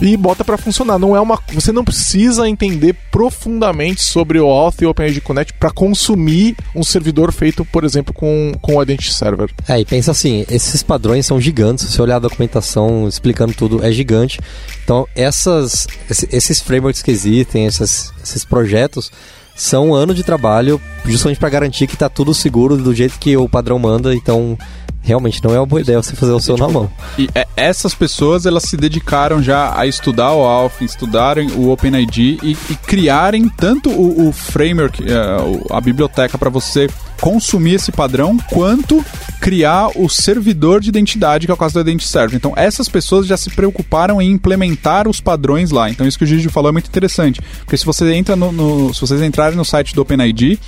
E 0.00 0.16
bota 0.16 0.44
para 0.44 0.56
funcionar. 0.56 0.98
Não 0.98 1.14
é 1.14 1.20
uma, 1.20 1.38
você 1.52 1.72
não 1.72 1.84
precisa 1.84 2.48
entender 2.48 2.96
profundamente 3.10 3.99
sobre 4.02 4.38
o 4.40 4.46
Auth 4.46 4.80
e 4.82 4.86
o 4.86 4.90
OpenID 4.90 5.20
Connect 5.20 5.52
para 5.54 5.70
consumir 5.70 6.56
um 6.74 6.82
servidor 6.82 7.32
feito, 7.32 7.64
por 7.64 7.84
exemplo, 7.84 8.12
com, 8.14 8.52
com 8.60 8.76
o 8.76 8.82
Identity 8.82 9.12
Server. 9.12 9.50
É, 9.68 9.78
e 9.80 9.84
pensa 9.84 10.10
assim, 10.10 10.44
esses 10.50 10.82
padrões 10.82 11.26
são 11.26 11.40
gigantes, 11.40 11.86
se 11.86 11.92
você 11.92 12.02
olhar 12.02 12.16
a 12.16 12.20
documentação 12.20 13.06
explicando 13.08 13.52
tudo, 13.54 13.84
é 13.84 13.90
gigante. 13.92 14.40
Então, 14.84 15.06
essas, 15.14 15.86
esse- 16.10 16.28
esses 16.32 16.60
frameworks 16.60 17.02
que 17.02 17.10
existem, 17.10 17.66
esses, 17.66 18.12
esses 18.22 18.44
projetos, 18.44 19.10
são 19.54 19.90
um 19.90 19.94
ano 19.94 20.14
de 20.14 20.22
trabalho 20.24 20.80
justamente 21.10 21.38
para 21.38 21.48
garantir 21.50 21.86
que 21.86 21.94
está 21.94 22.08
tudo 22.08 22.32
seguro 22.34 22.76
do 22.76 22.94
jeito 22.94 23.18
que 23.18 23.36
o 23.36 23.48
padrão 23.48 23.78
manda. 23.78 24.14
Então, 24.14 24.56
realmente 25.02 25.42
não 25.42 25.54
é 25.54 25.58
uma 25.58 25.66
boa 25.66 25.80
ideia 25.80 26.02
você 26.02 26.14
fazer 26.14 26.32
o 26.32 26.40
seu 26.40 26.56
na 26.58 26.68
mão. 26.68 26.90
E 27.18 27.28
é, 27.34 27.46
essas 27.56 27.94
pessoas 27.94 28.44
elas 28.46 28.64
se 28.64 28.76
dedicaram 28.76 29.42
já 29.42 29.78
a 29.78 29.86
estudar 29.86 30.32
o 30.34 30.42
Alpha, 30.42 30.84
estudarem 30.84 31.50
o 31.52 31.70
OpenID 31.70 32.38
e, 32.42 32.56
e 32.68 32.74
criarem 32.86 33.48
tanto 33.48 33.88
o, 33.90 34.28
o 34.28 34.32
framework, 34.32 35.02
o- 35.02 35.74
a 35.74 35.80
biblioteca 35.80 36.36
para 36.36 36.50
você 36.50 36.86
consumir 37.20 37.74
esse 37.74 37.92
padrão, 37.92 38.36
quanto 38.50 39.04
criar 39.40 39.88
o 39.94 40.08
servidor 40.08 40.80
de 40.80 40.88
identidade, 40.88 41.46
que 41.46 41.50
é 41.50 41.54
o 41.54 41.56
caso 41.56 41.74
do 41.74 41.80
Identity. 41.80 42.34
Então, 42.36 42.52
essas 42.56 42.88
pessoas 42.88 43.26
já 43.26 43.36
se 43.36 43.50
preocuparam 43.50 44.20
em 44.22 44.30
implementar 44.30 45.06
os 45.08 45.20
padrões 45.20 45.70
lá. 45.70 45.90
Então, 45.90 46.06
isso 46.06 46.16
que 46.18 46.24
o 46.24 46.26
Gigi 46.26 46.48
falou 46.48 46.70
é 46.70 46.72
muito 46.72 46.88
interessante. 46.88 47.40
Porque 47.60 47.76
se 47.76 47.84
você 47.84 48.10
entra 48.14 48.36
no, 48.36 48.50
no- 48.52 48.94
se 48.94 49.00
vocês 49.02 49.20
entrarem 49.22 49.56
no 49.56 49.64
site 49.66 49.94
do 49.94 50.00
OpenID, 50.02 50.58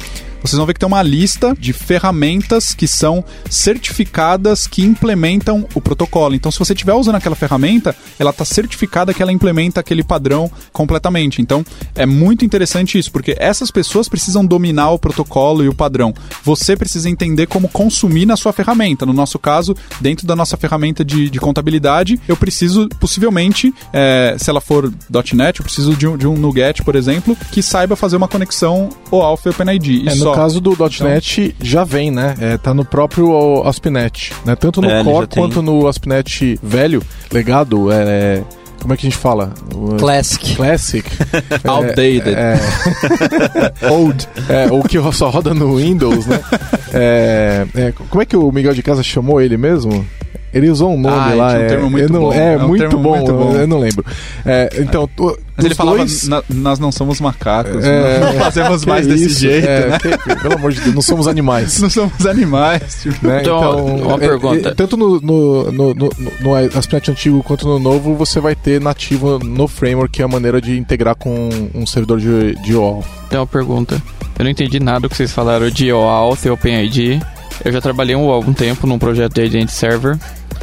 vocês 0.42 0.56
vão 0.56 0.66
ver 0.66 0.74
que 0.74 0.80
tem 0.80 0.86
uma 0.86 1.02
lista 1.02 1.54
de 1.58 1.72
ferramentas 1.72 2.74
que 2.74 2.86
são 2.88 3.24
certificadas 3.48 4.66
que 4.66 4.82
implementam 4.82 5.66
o 5.74 5.80
protocolo. 5.80 6.34
Então, 6.34 6.50
se 6.50 6.58
você 6.58 6.72
estiver 6.72 6.94
usando 6.94 7.14
aquela 7.14 7.36
ferramenta, 7.36 7.94
ela 8.18 8.30
está 8.30 8.44
certificada 8.44 9.14
que 9.14 9.22
ela 9.22 9.32
implementa 9.32 9.80
aquele 9.80 10.02
padrão 10.02 10.50
completamente. 10.72 11.40
Então, 11.40 11.64
é 11.94 12.04
muito 12.04 12.44
interessante 12.44 12.98
isso, 12.98 13.12
porque 13.12 13.36
essas 13.38 13.70
pessoas 13.70 14.08
precisam 14.08 14.44
dominar 14.44 14.90
o 14.90 14.98
protocolo 14.98 15.64
e 15.64 15.68
o 15.68 15.74
padrão. 15.74 16.12
Você 16.42 16.76
precisa 16.76 17.08
entender 17.08 17.46
como 17.46 17.68
consumir 17.68 18.26
na 18.26 18.36
sua 18.36 18.52
ferramenta. 18.52 19.06
No 19.06 19.12
nosso 19.12 19.38
caso, 19.38 19.76
dentro 20.00 20.26
da 20.26 20.34
nossa 20.34 20.56
ferramenta 20.56 21.04
de, 21.04 21.30
de 21.30 21.38
contabilidade, 21.38 22.20
eu 22.26 22.36
preciso, 22.36 22.88
possivelmente, 23.00 23.72
é, 23.92 24.36
se 24.38 24.50
ela 24.50 24.60
for 24.60 24.92
.NET, 25.32 25.60
eu 25.60 25.64
preciso 25.64 25.94
de 25.94 26.06
um, 26.06 26.16
de 26.16 26.26
um 26.26 26.36
NuGet, 26.36 26.82
por 26.82 26.96
exemplo, 26.96 27.36
que 27.52 27.62
saiba 27.62 27.94
fazer 27.94 28.16
uma 28.16 28.28
conexão 28.28 28.88
OAuth 29.10 29.46
e 29.46 29.48
OpenID. 29.50 30.02
E 30.04 30.08
É, 30.08 30.16
só. 30.16 30.31
No 30.32 30.42
caso 30.42 30.60
do 30.60 30.76
.NET 31.02 31.54
já 31.60 31.84
vem, 31.84 32.10
né? 32.10 32.34
É, 32.40 32.58
tá 32.58 32.72
no 32.74 32.84
próprio 32.84 33.62
ASP.NET, 33.66 34.32
né? 34.44 34.56
Tanto 34.56 34.80
no 34.80 34.90
É, 34.90 35.02
Core 35.04 35.26
tem. 35.26 35.42
quanto 35.42 35.62
no 35.62 35.86
ASP.NET 35.86 36.58
velho, 36.62 37.02
legado, 37.32 37.90
é, 37.92 38.42
como 38.80 38.94
é 38.94 38.96
que 38.96 39.06
a 39.06 39.10
gente 39.10 39.18
fala? 39.18 39.52
Classic. 39.98 40.56
Classic. 40.56 41.08
Outdated. 41.64 42.34
É, 42.34 42.58
Old. 43.90 44.28
é, 44.48 44.66
o 44.72 44.82
que 44.82 44.98
só 45.12 45.30
roda 45.30 45.54
no 45.54 45.76
Windows, 45.76 46.26
né? 46.26 46.40
É, 46.92 47.66
é, 47.74 47.92
como 48.08 48.22
é 48.22 48.26
que 48.26 48.36
o 48.36 48.50
Miguel 48.50 48.74
de 48.74 48.82
Casa 48.82 49.02
chamou 49.02 49.40
ele 49.40 49.56
mesmo? 49.56 50.04
Ele 50.52 50.68
usou 50.68 50.92
um 50.92 51.00
nome 51.00 51.16
Ah, 51.16 51.34
lá. 51.34 51.46
um 51.52 51.56
é, 51.56 51.66
termo 51.66 51.90
muito 51.90 52.04
eu 52.04 52.08
não- 52.10 52.20
bom. 52.20 52.32
É, 52.32 52.54
É 52.54 52.58
um 52.58 52.68
muito, 52.68 52.98
bom, 52.98 53.16
muito 53.16 53.32
bom. 53.32 53.52
Eu 53.54 53.66
não 53.66 53.78
lembro. 53.78 54.04
É, 54.44 54.68
então, 54.80 55.08
tu- 55.16 55.38
Mas 55.56 55.64
ele 55.66 55.74
falava, 55.74 55.96
dois- 55.98 56.28
"Na- 56.28 56.42
nós 56.50 56.78
não 56.78 56.92
somos 56.92 57.20
macacos, 57.20 57.82
É, 57.84 58.20
não 58.20 58.32
fazemos 58.34 58.82
que 58.82 58.88
mais 58.88 59.06
desse 59.06 59.26
isso, 59.26 59.40
jeito, 59.40 59.66
é, 59.66 59.88
né? 59.88 59.98
que- 59.98 60.36
pelo 60.42 60.54
amor 60.54 60.72
de 60.72 60.80
Deus, 60.80 60.94
não 60.94 61.00
somos 61.02 61.26
animais. 61.26 61.78
Não 61.80 61.88
somos 61.90 62.26
animais. 62.26 62.82
Tipo. 63.02 63.26
né? 63.26 63.40
Então, 63.40 63.86
uma 63.86 64.14
é, 64.16 64.18
pergunta. 64.18 64.68
é, 64.68 64.74
tanto 64.74 64.96
no, 64.96 65.20
no, 65.20 65.72
no, 65.72 65.94
no, 65.94 66.10
no 66.40 66.54
aspecto 66.78 67.10
antigo 67.10 67.42
quanto 67.42 67.66
no 67.66 67.78
novo, 67.78 68.14
você 68.14 68.38
vai 68.40 68.54
ter 68.54 68.80
nativo 68.80 69.38
no 69.38 69.66
framework, 69.66 70.12
que 70.12 70.22
é 70.22 70.24
a 70.24 70.28
maneira 70.28 70.60
de 70.60 70.78
integrar 70.78 71.14
com 71.14 71.48
um 71.74 71.86
servidor 71.86 72.20
de, 72.20 72.54
de 72.62 72.74
OAuth. 72.76 73.04
Tem 73.30 73.38
uma 73.38 73.46
pergunta. 73.46 74.02
Eu 74.38 74.44
não 74.44 74.50
entendi 74.50 74.78
nada 74.80 75.00
do 75.00 75.08
que 75.08 75.16
vocês 75.16 75.32
falaram 75.32 75.70
de 75.70 75.90
OAuth 75.92 76.44
e 76.44 76.50
OpenID. 76.50 77.20
Eu 77.64 77.70
já 77.72 77.80
trabalhei 77.80 78.16
um, 78.16 78.28
algum 78.30 78.52
tempo 78.52 78.86
num 78.86 78.98
projeto 78.98 79.34
de 79.34 79.42
Identity 79.44 79.72
Server. 79.72 80.18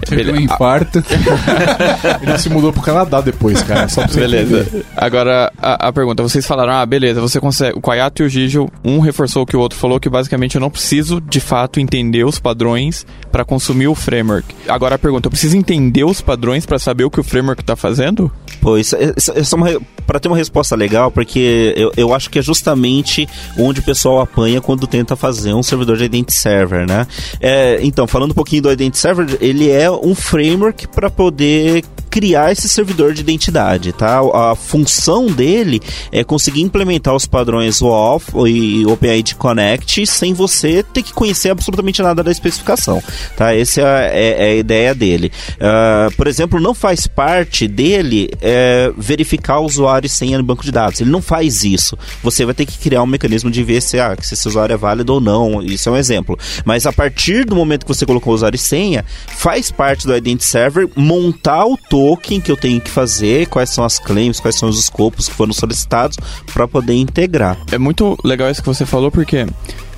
Teve 0.07 0.31
um 0.31 0.35
infarto. 0.39 1.03
Ele 2.21 2.37
se 2.37 2.49
mudou 2.49 2.71
pro 2.71 2.81
Canadá 2.81 3.21
depois, 3.21 3.61
cara. 3.63 3.87
Só 3.87 4.01
pra 4.01 4.11
você 4.11 4.19
Beleza. 4.19 4.61
entender. 4.61 4.85
Agora, 4.95 5.51
a, 5.57 5.87
a 5.87 5.93
pergunta. 5.93 6.23
Vocês 6.23 6.45
falaram, 6.45 6.73
ah, 6.73 6.85
beleza, 6.85 7.21
você 7.21 7.39
consegue... 7.39 7.77
O 7.77 7.81
Kwayato 7.81 8.23
e 8.23 8.25
o 8.25 8.29
Gijo, 8.29 8.67
um 8.83 8.99
reforçou 8.99 9.43
o 9.43 9.45
que 9.45 9.55
o 9.55 9.59
outro 9.59 9.77
falou, 9.77 9.99
que 9.99 10.09
basicamente 10.09 10.55
eu 10.55 10.61
não 10.61 10.69
preciso, 10.69 11.21
de 11.21 11.39
fato, 11.39 11.79
entender 11.79 12.23
os 12.23 12.39
padrões 12.39 13.05
para 13.31 13.45
consumir 13.45 13.87
o 13.87 13.95
framework. 13.95 14.45
Agora 14.67 14.95
a 14.95 14.99
pergunta, 14.99 15.27
eu 15.27 15.31
preciso 15.31 15.57
entender 15.57 16.03
os 16.03 16.21
padrões 16.21 16.65
para 16.65 16.79
saber 16.79 17.03
o 17.03 17.11
que 17.11 17.19
o 17.19 17.23
framework 17.23 17.63
tá 17.63 17.75
fazendo? 17.75 18.31
Pô, 18.61 18.77
isso, 18.77 18.95
isso, 19.15 19.31
isso 19.37 19.55
é 19.55 19.57
uma, 19.57 19.81
pra 20.05 20.19
ter 20.19 20.27
uma 20.27 20.37
resposta 20.37 20.75
legal, 20.75 21.11
porque 21.11 21.73
eu, 21.77 21.91
eu 21.95 22.13
acho 22.13 22.29
que 22.29 22.39
é 22.39 22.41
justamente 22.41 23.27
onde 23.57 23.79
o 23.79 23.83
pessoal 23.83 24.21
apanha 24.21 24.59
quando 24.59 24.87
tenta 24.87 25.15
fazer 25.15 25.53
um 25.53 25.63
servidor 25.63 25.97
de 25.97 26.05
Identity 26.05 26.33
Server, 26.33 26.87
né? 26.87 27.07
É, 27.39 27.79
então, 27.83 28.07
falando 28.07 28.31
um 28.31 28.33
pouquinho 28.33 28.63
do 28.63 28.71
Identity 28.71 28.97
Server, 28.97 29.37
ele 29.39 29.69
é 29.69 29.88
um 29.91 30.15
framework 30.15 30.87
para 30.87 31.09
poder 31.09 31.83
criar 32.09 32.51
esse 32.51 32.67
servidor 32.67 33.13
de 33.13 33.21
identidade, 33.21 33.93
tá? 33.93 34.19
A 34.33 34.55
função 34.55 35.27
dele 35.27 35.81
é 36.11 36.23
conseguir 36.23 36.61
implementar 36.61 37.15
os 37.15 37.25
padrões 37.25 37.81
OAuth 37.81 38.23
e 38.47 38.85
OpenID 38.85 39.35
Connect 39.35 40.05
sem 40.07 40.33
você 40.33 40.83
ter 40.83 41.03
que 41.03 41.13
conhecer 41.13 41.49
absolutamente 41.49 42.01
nada 42.01 42.23
da 42.23 42.31
especificação, 42.31 43.01
tá? 43.35 43.55
Essa 43.55 43.81
é, 43.81 44.35
é 44.39 44.51
a 44.51 44.55
ideia 44.55 44.95
dele. 44.95 45.31
Ah, 45.59 46.09
por 46.15 46.27
exemplo, 46.27 46.59
não 46.59 46.73
faz 46.73 47.07
parte 47.07 47.67
dele 47.67 48.29
é, 48.41 48.91
verificar 48.97 49.59
o 49.59 49.65
usuário 49.65 50.07
e 50.07 50.09
senha 50.09 50.37
no 50.37 50.43
banco 50.43 50.63
de 50.63 50.71
dados. 50.71 51.01
Ele 51.01 51.09
não 51.09 51.21
faz 51.21 51.63
isso. 51.63 51.97
Você 52.23 52.45
vai 52.45 52.53
ter 52.53 52.65
que 52.65 52.77
criar 52.77 53.03
um 53.03 53.07
mecanismo 53.07 53.51
de 53.51 53.63
ver 53.63 53.81
se, 53.81 53.99
ah, 53.99 54.15
se 54.21 54.33
esse 54.33 54.47
usuário 54.47 54.73
é 54.73 54.77
válido 54.77 55.13
ou 55.13 55.21
não. 55.21 55.61
Isso 55.61 55.89
é 55.89 55.91
um 55.91 55.97
exemplo. 55.97 56.37
Mas 56.65 56.85
a 56.85 56.93
partir 56.93 57.45
do 57.45 57.55
momento 57.55 57.85
que 57.85 57.93
você 57.93 58.05
colocou 58.05 58.31
o 58.33 58.35
usuário 58.35 58.55
e 58.55 58.59
senha, 58.59 59.05
faz 59.27 59.71
parte 59.71 60.05
do 60.05 60.15
Identity 60.15 60.45
Server 60.45 60.87
montar 60.95 61.65
o 61.65 61.77
token 61.99 62.39
que 62.39 62.49
eu 62.49 62.55
tenho 62.55 62.79
que 62.79 62.89
fazer, 62.89 63.47
quais 63.47 63.69
são 63.69 63.83
as 63.83 63.99
claims, 63.99 64.39
quais 64.39 64.57
são 64.57 64.69
os 64.69 64.79
escopos 64.79 65.27
que 65.27 65.35
foram 65.35 65.51
solicitados 65.51 66.17
para 66.53 66.65
poder 66.65 66.93
integrar. 66.93 67.57
É 67.71 67.77
muito 67.77 68.17
legal 68.23 68.49
isso 68.49 68.61
que 68.61 68.67
você 68.67 68.85
falou, 68.85 69.11
porque 69.11 69.45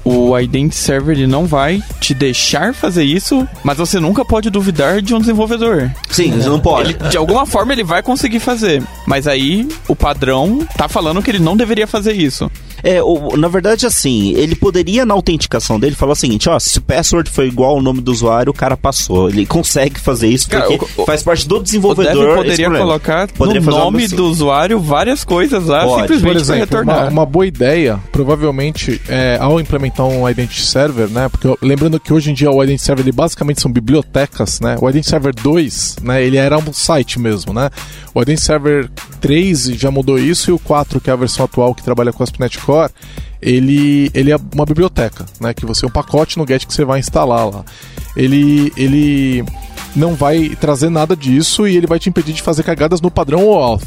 o 0.04 0.38
Identity 0.38 0.76
Server 0.76 1.16
ele 1.18 1.28
não 1.28 1.46
vai 1.46 1.82
te 2.00 2.14
deixar 2.14 2.74
fazer 2.74 3.04
isso, 3.04 3.48
mas 3.64 3.78
você 3.78 4.00
nunca 4.00 4.24
pode 4.26 4.50
duvidar 4.50 5.02
de 5.02 5.14
um 5.14 5.20
desenvolvedor. 5.20 5.92
Sim, 6.10 6.32
você 6.32 6.50
não 6.50 6.60
pode. 6.60 6.92
Ele, 7.00 7.10
de 7.10 7.18
alguma 7.18 7.46
forma 7.46 7.74
ele 7.74 7.84
vai 7.84 8.02
conseguir 8.02 8.40
fazer, 8.40 8.82
mas 9.06 9.28
aí 9.28 9.68
o 9.88 9.96
padrão 9.96 10.66
tá 10.78 10.88
falando 10.88 11.22
que 11.22 11.30
ele 11.32 11.40
não 11.40 11.56
deveria 11.56 11.88
fazer 11.88 12.14
isso. 12.14 12.50
É, 12.84 13.02
o- 13.04 13.38
na 13.38 13.48
verdade, 13.48 13.86
assim, 13.86 14.32
ele 14.34 14.56
poderia 14.56 15.06
na 15.06 15.14
autenticação 15.14 15.80
dele 15.80 15.94
falar 15.96 16.14
o 16.14 16.16
seguinte, 16.16 16.50
ó, 16.50 16.58
se 16.58 16.80
o 16.80 16.82
password 16.82 17.30
foi 17.30 17.48
igual 17.48 17.76
ao 17.76 17.82
nome 17.82 18.02
do 18.02 18.12
usuário, 18.12 18.50
o 18.50 18.56
cara 18.56 18.76
passou. 18.76 19.30
Ele 19.30 19.46
consegue 19.46 20.00
fazer 20.00 20.30
isso 20.30 20.50
Cara, 20.50 20.66
porque 20.66 20.86
o- 20.98 21.04
o- 21.04 21.06
faz 21.06 21.22
parte 21.22 21.48
do 21.48 21.62
desenvolvedor. 21.62 22.38
Poderia 22.38 22.72
colocar 22.72 23.28
Poderia 23.28 23.62
no 23.62 23.70
nome 23.70 24.06
assim. 24.06 24.16
do 24.16 24.26
usuário 24.26 24.80
várias 24.80 25.24
coisas 25.24 25.68
lá, 25.68 25.86
Pode. 25.86 26.02
simplesmente 26.02 26.22
Por 26.24 26.32
pra 26.32 26.42
exemplo, 26.42 26.60
retornar. 26.62 27.02
uma, 27.04 27.10
uma 27.12 27.26
boa 27.28 27.46
ideia, 27.46 28.00
provavelmente, 28.12 29.00
é, 29.08 29.38
ao 29.40 29.60
implementar 29.60 29.91
um 30.00 30.30
Identity 30.30 30.62
Server, 30.62 31.10
né? 31.10 31.28
Porque 31.28 31.48
lembrando 31.62 32.00
que 32.00 32.14
hoje 32.14 32.32
em 32.32 32.34
dia 32.34 32.52
o 32.52 32.64
Identity 32.64 32.84
Server 32.84 33.04
ele 33.04 33.12
basicamente 33.12 33.62
são 33.62 33.72
bibliotecas, 33.72 34.60
né? 34.60 34.78
O 34.80 34.90
Identity 34.90 35.10
Server 35.10 35.34
2, 35.34 35.98
né? 36.04 36.24
Ele 36.24 36.38
era 36.38 36.58
um 36.58 36.72
site 36.72 37.20
mesmo, 37.20 37.54
né? 37.54 37.70
O 38.14 38.22
Identity 38.22 38.46
Server 38.46 38.90
3 39.20 39.64
já 39.78 39.92
mudou 39.92 40.20
isso 40.20 40.52
e 40.52 40.54
o 40.54 40.60
4, 40.60 41.02
que 41.02 41.10
é 41.10 41.14
a 41.14 41.16
versão 41.16 41.46
atual 41.46 41.76
que 41.76 41.84
trabalha 41.84 42.14
com 42.14 42.24
ASP.NET 42.24 42.60
Core, 42.60 42.92
ele, 43.42 44.12
ele 44.14 44.32
é 44.32 44.38
uma 44.54 44.66
biblioteca, 44.66 45.26
né? 45.40 45.54
Que 45.54 45.66
você 45.66 45.86
um 45.86 45.90
pacote 45.90 46.38
no 46.38 46.48
Get 46.48 46.66
que 46.66 46.74
você 46.74 46.86
vai 46.86 47.00
instalar 47.00 47.50
lá. 47.50 47.66
Ele, 48.16 48.72
ele 48.78 49.44
não 49.96 50.16
vai 50.16 50.50
trazer 50.60 50.90
nada 50.90 51.16
disso 51.16 51.68
e 51.68 51.76
ele 51.78 51.88
vai 51.88 52.00
te 52.00 52.10
impedir 52.10 52.34
de 52.34 52.42
fazer 52.42 52.64
cagadas 52.64 53.02
no 53.02 53.12
padrão 53.12 53.46
OAuth. 53.48 53.84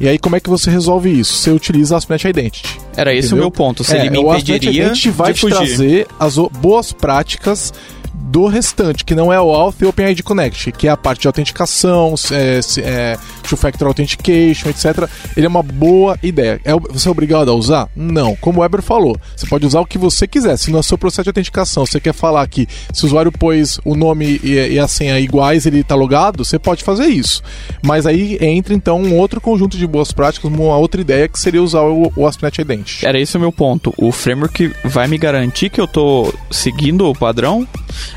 E 0.00 0.06
aí 0.08 0.18
como 0.18 0.36
é 0.36 0.40
que 0.40 0.48
você 0.48 0.70
resolve 0.70 1.10
isso? 1.10 1.34
Você 1.34 1.50
utiliza 1.50 1.94
a 1.94 1.98
ASP.NET 1.98 2.28
Identity. 2.28 2.78
Era 2.96 3.12
esse 3.12 3.28
Entendeu? 3.28 3.36
o 3.36 3.40
meu 3.46 3.50
ponto. 3.50 3.82
Se 3.84 3.96
É, 3.96 4.00
ele 4.00 4.10
me 4.10 4.18
o 4.18 4.30
ASP.NET 4.30 4.64
impediria 4.66 4.86
Identity 4.86 5.10
vai 5.10 5.32
de 5.32 5.40
te 5.40 5.46
trazer 5.48 6.06
as 6.18 6.36
o- 6.38 6.48
boas 6.60 6.92
práticas 6.92 7.72
do 8.18 8.46
restante, 8.46 9.04
que 9.04 9.14
não 9.14 9.32
é 9.32 9.40
o 9.40 9.52
Auth 9.52 9.80
e 9.80 9.84
o 9.84 9.88
OpenID 9.88 10.22
Connect, 10.22 10.72
que 10.72 10.86
é 10.86 10.90
a 10.90 10.96
parte 10.96 11.22
de 11.22 11.26
autenticação, 11.26 12.14
é, 12.30 12.60
é, 12.82 13.18
two-factor 13.42 13.88
authentication, 13.88 14.68
etc. 14.68 15.08
Ele 15.36 15.46
é 15.46 15.48
uma 15.48 15.62
boa 15.62 16.18
ideia. 16.22 16.60
É, 16.64 16.72
você 16.74 17.08
é 17.08 17.10
obrigado 17.10 17.50
a 17.50 17.54
usar? 17.54 17.88
Não. 17.96 18.36
Como 18.36 18.58
o 18.58 18.62
Weber 18.62 18.82
falou, 18.82 19.16
você 19.34 19.46
pode 19.46 19.66
usar 19.66 19.80
o 19.80 19.86
que 19.86 19.96
você 19.96 20.26
quiser. 20.26 20.56
Se 20.56 20.70
no 20.70 20.82
seu 20.82 20.98
processo 20.98 21.24
de 21.24 21.30
autenticação 21.30 21.86
você 21.86 21.98
quer 21.98 22.12
falar 22.12 22.46
que 22.48 22.68
se 22.92 23.04
o 23.04 23.06
usuário 23.06 23.32
pôs 23.32 23.80
o 23.84 23.94
nome 23.94 24.40
e, 24.42 24.74
e 24.74 24.78
a 24.78 24.86
senha 24.86 25.18
iguais, 25.18 25.64
ele 25.64 25.80
está 25.80 25.94
logado, 25.94 26.44
você 26.44 26.58
pode 26.58 26.84
fazer 26.84 27.06
isso. 27.06 27.42
Mas 27.82 28.06
aí 28.06 28.38
entra 28.40 28.74
então 28.74 29.00
um 29.00 29.16
outro 29.16 29.40
conjunto 29.40 29.76
de 29.76 29.86
boas 29.86 30.12
práticas, 30.12 30.50
uma 30.50 30.76
outra 30.76 31.00
ideia 31.00 31.28
que 31.28 31.38
seria 31.38 31.62
usar 31.62 31.82
o, 31.82 32.12
o 32.14 32.26
ASP.NET 32.26 32.60
Identity. 32.60 33.06
Era 33.06 33.20
esse 33.20 33.36
o 33.36 33.40
meu 33.40 33.52
ponto. 33.52 33.94
O 33.96 34.12
framework 34.12 34.72
vai 34.84 35.08
me 35.08 35.16
garantir 35.16 35.70
que 35.70 35.80
eu 35.80 35.88
tô 35.88 36.32
seguindo 36.50 37.08
o 37.08 37.14
padrão? 37.14 37.66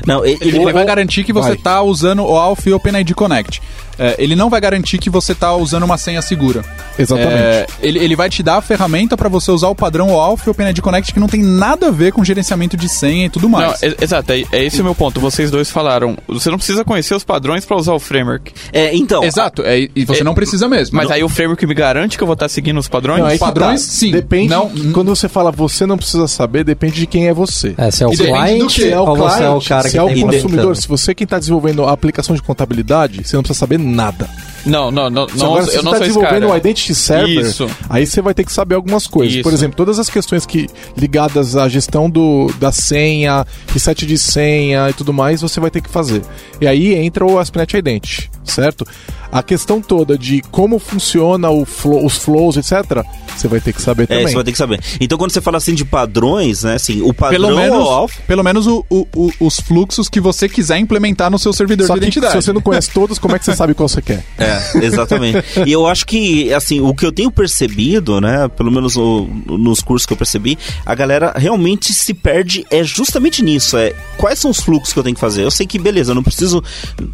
Não, 0.06 0.24
ele, 0.24 0.38
Ele, 0.40 0.56
ele- 0.58 0.72
vai 0.72 0.84
garantir 0.84 1.24
que 1.24 1.32
você 1.32 1.50
Vai. 1.50 1.56
tá 1.58 1.82
usando 1.82 2.24
o 2.24 2.36
Alpha 2.36 2.68
e 2.68 2.72
OpenID 2.72 3.14
Connect. 3.14 3.60
É, 3.98 4.14
ele 4.18 4.34
não 4.34 4.48
vai 4.50 4.60
garantir 4.60 4.98
que 4.98 5.10
você 5.10 5.34
tá 5.34 5.54
usando 5.54 5.82
uma 5.84 5.98
senha 5.98 6.22
segura. 6.22 6.64
Exatamente. 6.98 7.32
É, 7.34 7.66
ele, 7.80 7.98
ele 7.98 8.16
vai 8.16 8.28
te 8.28 8.42
dar 8.42 8.56
a 8.56 8.60
ferramenta 8.62 9.16
para 9.16 9.28
você 9.28 9.50
usar 9.50 9.68
o 9.68 9.74
padrão 9.74 10.10
OAuth 10.10 10.40
e 10.46 10.50
OpenID 10.50 10.80
Connect 10.82 11.12
que 11.12 11.20
não 11.20 11.26
tem 11.28 11.42
nada 11.42 11.88
a 11.88 11.90
ver 11.90 12.12
com 12.12 12.24
gerenciamento 12.24 12.76
de 12.76 12.88
senha 12.88 13.26
e 13.26 13.30
tudo 13.30 13.48
mais. 13.48 13.80
Não, 13.80 13.88
e- 13.88 13.96
exato, 14.00 14.32
é, 14.32 14.44
é 14.52 14.64
esse 14.64 14.80
o 14.80 14.84
meu 14.84 14.94
ponto. 14.94 15.20
Vocês 15.20 15.50
dois 15.50 15.70
falaram. 15.70 16.16
Você 16.28 16.50
não 16.50 16.56
precisa 16.58 16.84
conhecer 16.84 17.14
os 17.14 17.24
padrões 17.24 17.64
pra 17.64 17.76
usar 17.76 17.92
o 17.92 17.98
framework. 17.98 18.52
é, 18.72 18.94
então, 18.94 19.22
Exato, 19.24 19.62
é, 19.62 19.88
e 19.94 20.04
você 20.04 20.20
É, 20.20 20.24
não 20.24 20.34
precisa 20.34 20.68
mesmo. 20.68 20.96
Mas 20.96 21.08
Não- 21.08 21.14
aí 21.14 21.24
o 21.24 21.28
framework 21.28 21.66
me 21.66 21.74
garante 21.74 22.16
que 22.16 22.22
eu 22.22 22.26
vou 22.26 22.34
estar 22.34 22.48
seguindo 22.48 22.78
os 22.78 22.88
padrões? 22.88 23.22
Não, 23.22 23.30
que 23.30 23.38
padrões, 23.38 23.84
tá. 23.86 23.92
sim. 23.92 24.10
Depende. 24.10 24.48
Não- 24.48 24.70
quando 24.92 25.14
você 25.14 25.28
fala 25.28 25.50
você 25.50 25.86
não 25.86 25.96
precisa 25.96 26.26
saber, 26.26 26.64
depende 26.64 26.94
de 26.96 27.06
quem 27.06 27.28
é 27.28 27.34
você. 27.34 27.74
É, 27.76 27.90
se 27.90 28.02
é 28.02 28.06
o 28.06 28.12
E 28.12 28.16
cliente 28.16 28.74
que 28.76 28.82
Se 28.82 28.90
é 28.90 29.00
o 29.00 29.04
você 29.16 29.42
é 29.42 29.48
o 29.48 29.50
cliente, 29.52 29.68
cara 29.68 29.82
que 29.84 29.90
se 29.90 29.98
é 29.98 30.02
o 30.02 30.08
tá 30.08 30.14
consumidor, 30.14 30.76
se 30.76 30.88
você 30.88 31.10
é 31.10 31.14
quem 31.14 31.24
está 31.24 31.38
desenvolvendo 31.38 31.84
a 31.84 31.92
aplicação 31.92 32.34
de 32.34 32.42
contabilidade, 32.42 33.22
você 33.24 33.36
não 33.36 33.42
precisa 33.42 33.58
saber 33.58 33.78
nada. 33.82 34.28
Não, 34.64 34.90
não, 34.90 35.10
não, 35.10 35.28
Se 35.28 35.36
não 35.38 35.46
agora, 35.46 35.64
se 35.64 35.70
eu 35.70 35.76
você 35.78 35.82
não 35.82 35.92
está 35.92 36.06
desenvolvendo 36.06 36.48
o 36.48 36.56
Identity 36.56 36.94
Server, 36.94 37.44
Isso. 37.44 37.66
aí 37.88 38.06
você 38.06 38.22
vai 38.22 38.32
ter 38.32 38.44
que 38.44 38.52
saber 38.52 38.76
algumas 38.76 39.06
coisas. 39.06 39.34
Isso. 39.34 39.42
Por 39.42 39.52
exemplo, 39.52 39.76
todas 39.76 39.98
as 39.98 40.08
questões 40.08 40.46
que 40.46 40.68
ligadas 40.96 41.56
à 41.56 41.68
gestão 41.68 42.08
do, 42.08 42.46
da 42.60 42.70
senha, 42.70 43.44
reset 43.68 44.06
de 44.06 44.16
senha 44.16 44.88
e 44.90 44.92
tudo 44.92 45.12
mais, 45.12 45.40
você 45.40 45.58
vai 45.58 45.70
ter 45.70 45.80
que 45.80 45.90
fazer. 45.90 46.22
E 46.60 46.66
aí 46.66 46.94
entra 46.94 47.26
o 47.26 47.38
ASP.NET 47.38 47.76
Identity, 47.76 48.30
certo? 48.44 48.86
A 49.32 49.42
questão 49.42 49.80
toda 49.80 50.16
de 50.18 50.42
como 50.50 50.78
funciona 50.78 51.48
o 51.50 51.64
flow- 51.64 52.04
os 52.04 52.18
flows, 52.18 52.56
etc., 52.58 53.02
você 53.34 53.48
vai 53.48 53.60
ter 53.60 53.72
que 53.72 53.80
saber 53.80 54.02
é, 54.04 54.06
também. 54.06 54.26
você 54.28 54.34
vai 54.34 54.44
ter 54.44 54.52
que 54.52 54.58
saber. 54.58 54.78
Então, 55.00 55.16
quando 55.16 55.30
você 55.32 55.40
fala 55.40 55.56
assim 55.56 55.74
de 55.74 55.84
padrões, 55.86 56.64
né, 56.64 56.74
assim, 56.74 57.00
o 57.00 57.14
padrão 57.14 57.40
pelo 57.48 57.56
menos, 57.56 57.78
OAuth 57.86 58.10
pelo 58.26 58.44
menos 58.44 58.66
o- 58.66 58.84
o- 58.90 59.06
o- 59.16 59.32
os 59.40 59.58
fluxos 59.58 60.08
que 60.08 60.20
você 60.20 60.48
quiser 60.48 60.76
implementar 60.78 61.30
no 61.30 61.38
seu 61.38 61.52
servidor 61.52 61.86
Só 61.86 61.94
de 61.94 62.00
que 62.00 62.06
identidade. 62.06 62.32
se 62.34 62.42
você 62.42 62.52
não 62.52 62.60
conhece 62.60 62.90
todos, 62.92 63.18
como 63.18 63.34
é 63.34 63.38
que 63.38 63.44
você 63.46 63.56
sabe 63.56 63.72
qual 63.72 63.88
você 63.88 64.02
quer? 64.02 64.22
É, 64.38 64.84
exatamente. 64.84 65.38
e 65.66 65.72
eu 65.72 65.86
acho 65.86 66.04
que, 66.06 66.52
assim, 66.52 66.80
o 66.80 66.94
que 66.94 67.06
eu 67.06 67.10
tenho 67.12 67.30
percebido, 67.30 68.20
né, 68.20 68.48
pelo 68.48 68.70
menos 68.70 68.96
o- 68.96 69.26
nos 69.46 69.80
cursos 69.80 70.04
que 70.04 70.12
eu 70.12 70.16
percebi, 70.16 70.58
a 70.84 70.94
galera 70.94 71.32
realmente 71.34 71.92
se 71.94 72.12
perde 72.12 72.66
é 72.70 72.84
justamente 72.84 73.42
nisso, 73.42 73.78
é 73.78 73.94
quais 74.18 74.38
são 74.38 74.50
os 74.50 74.60
fluxos 74.60 74.92
que 74.92 74.98
eu 74.98 75.02
tenho 75.02 75.14
que 75.14 75.20
fazer. 75.20 75.42
Eu 75.42 75.50
sei 75.50 75.66
que, 75.66 75.78
beleza, 75.78 76.10
eu 76.10 76.14
não 76.14 76.22
preciso, 76.22 76.62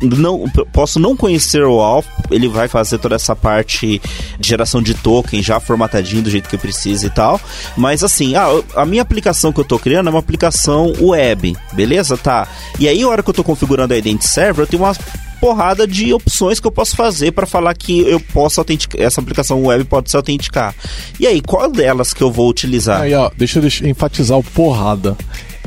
não, 0.02 0.48
posso 0.72 0.98
não 0.98 1.16
conhecer 1.16 1.62
o 1.62 1.80
Alph, 1.80 2.07
ele 2.30 2.48
vai 2.48 2.68
fazer 2.68 2.98
toda 2.98 3.14
essa 3.14 3.34
parte 3.34 4.00
de 4.38 4.48
geração 4.48 4.82
de 4.82 4.94
token 4.94 5.42
já 5.42 5.58
formatadinho 5.60 6.22
do 6.22 6.30
jeito 6.30 6.48
que 6.48 6.56
eu 6.56 6.60
preciso 6.60 7.06
e 7.06 7.10
tal, 7.10 7.40
mas 7.76 8.04
assim, 8.04 8.34
ah, 8.34 8.46
a 8.76 8.84
minha 8.84 9.02
aplicação 9.02 9.52
que 9.52 9.60
eu 9.60 9.64
tô 9.64 9.78
criando 9.78 10.08
é 10.08 10.10
uma 10.10 10.18
aplicação 10.18 10.92
web, 11.00 11.56
beleza? 11.72 12.16
Tá. 12.16 12.48
E 12.78 12.88
aí, 12.88 13.02
a 13.02 13.08
hora 13.08 13.22
que 13.22 13.30
eu 13.30 13.34
tô 13.34 13.44
configurando 13.44 13.94
a 13.94 13.96
Identity 13.96 14.26
Server, 14.28 14.64
eu 14.64 14.66
tenho 14.66 14.82
uma 14.82 14.94
porrada 15.40 15.86
de 15.86 16.12
opções 16.12 16.58
que 16.58 16.66
eu 16.66 16.70
posso 16.70 16.96
fazer 16.96 17.32
para 17.32 17.46
falar 17.46 17.72
que 17.74 18.00
eu 18.00 18.18
posso 18.18 18.60
autenticar, 18.60 19.00
essa 19.00 19.20
aplicação 19.20 19.64
web 19.64 19.84
pode 19.84 20.10
se 20.10 20.16
autenticar. 20.16 20.74
E 21.18 21.26
aí, 21.26 21.40
qual 21.40 21.70
delas 21.70 22.12
que 22.12 22.22
eu 22.22 22.30
vou 22.30 22.48
utilizar? 22.48 23.02
Aí, 23.02 23.14
ó, 23.14 23.30
deixa 23.36 23.60
eu 23.60 23.88
enfatizar 23.88 24.36
o 24.36 24.42
porrada 24.42 25.16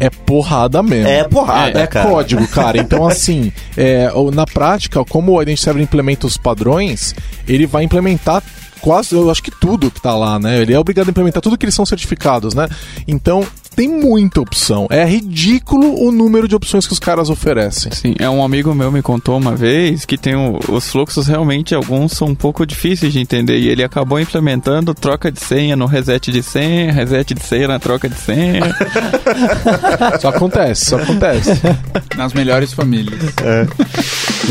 é 0.01 0.09
porrada 0.09 0.81
mesmo. 0.81 1.07
É 1.07 1.23
porrada, 1.23 1.79
é, 1.79 1.83
é 1.83 1.87
cara. 1.87 2.09
código, 2.09 2.47
cara. 2.47 2.71
Então, 2.81 3.07
assim, 3.07 3.51
é, 3.77 4.09
na 4.33 4.45
prática, 4.45 5.05
como 5.05 5.33
o 5.33 5.41
Identity 5.41 5.63
Server 5.63 5.83
implementa 5.83 6.25
os 6.25 6.35
padrões, 6.35 7.13
ele 7.47 7.67
vai 7.67 7.83
implementar 7.83 8.41
quase, 8.81 9.13
eu 9.13 9.29
acho 9.29 9.43
que 9.43 9.51
tudo 9.51 9.91
que 9.91 10.01
tá 10.01 10.15
lá, 10.15 10.39
né? 10.39 10.61
Ele 10.61 10.73
é 10.73 10.79
obrigado 10.79 11.07
a 11.07 11.11
implementar 11.11 11.41
tudo 11.41 11.57
que 11.57 11.63
eles 11.63 11.75
são 11.75 11.85
certificados, 11.85 12.55
né? 12.55 12.67
Então, 13.07 13.45
tem 13.75 13.87
muita 13.87 14.41
opção. 14.41 14.87
É 14.89 15.05
ridículo 15.05 16.05
o 16.05 16.11
número 16.11 16.47
de 16.47 16.55
opções 16.55 16.85
que 16.85 16.93
os 16.93 16.99
caras 16.99 17.29
oferecem. 17.29 17.91
Sim, 17.91 18.15
é 18.19 18.29
um 18.29 18.43
amigo 18.43 18.73
meu 18.75 18.91
me 18.91 19.01
contou 19.01 19.37
uma 19.37 19.55
vez 19.55 20.05
que 20.05 20.17
tem 20.17 20.35
o, 20.35 20.59
os 20.69 20.89
fluxos 20.89 21.27
realmente 21.27 21.73
alguns 21.73 22.11
são 22.13 22.29
um 22.29 22.35
pouco 22.35 22.65
difíceis 22.65 23.13
de 23.13 23.19
entender 23.19 23.59
e 23.59 23.69
ele 23.69 23.83
acabou 23.83 24.19
implementando 24.19 24.93
troca 24.93 25.31
de 25.31 25.39
senha 25.39 25.75
no 25.75 25.85
reset 25.85 26.31
de 26.31 26.43
senha, 26.43 26.91
reset 26.91 27.33
de 27.33 27.41
senha 27.41 27.67
na 27.67 27.79
troca 27.79 28.09
de 28.09 28.15
senha. 28.15 28.75
só 30.19 30.29
acontece, 30.29 30.85
só 30.85 30.97
acontece. 30.97 31.51
Nas 32.15 32.33
melhores 32.33 32.73
famílias. 32.73 33.21
É. 33.43 33.67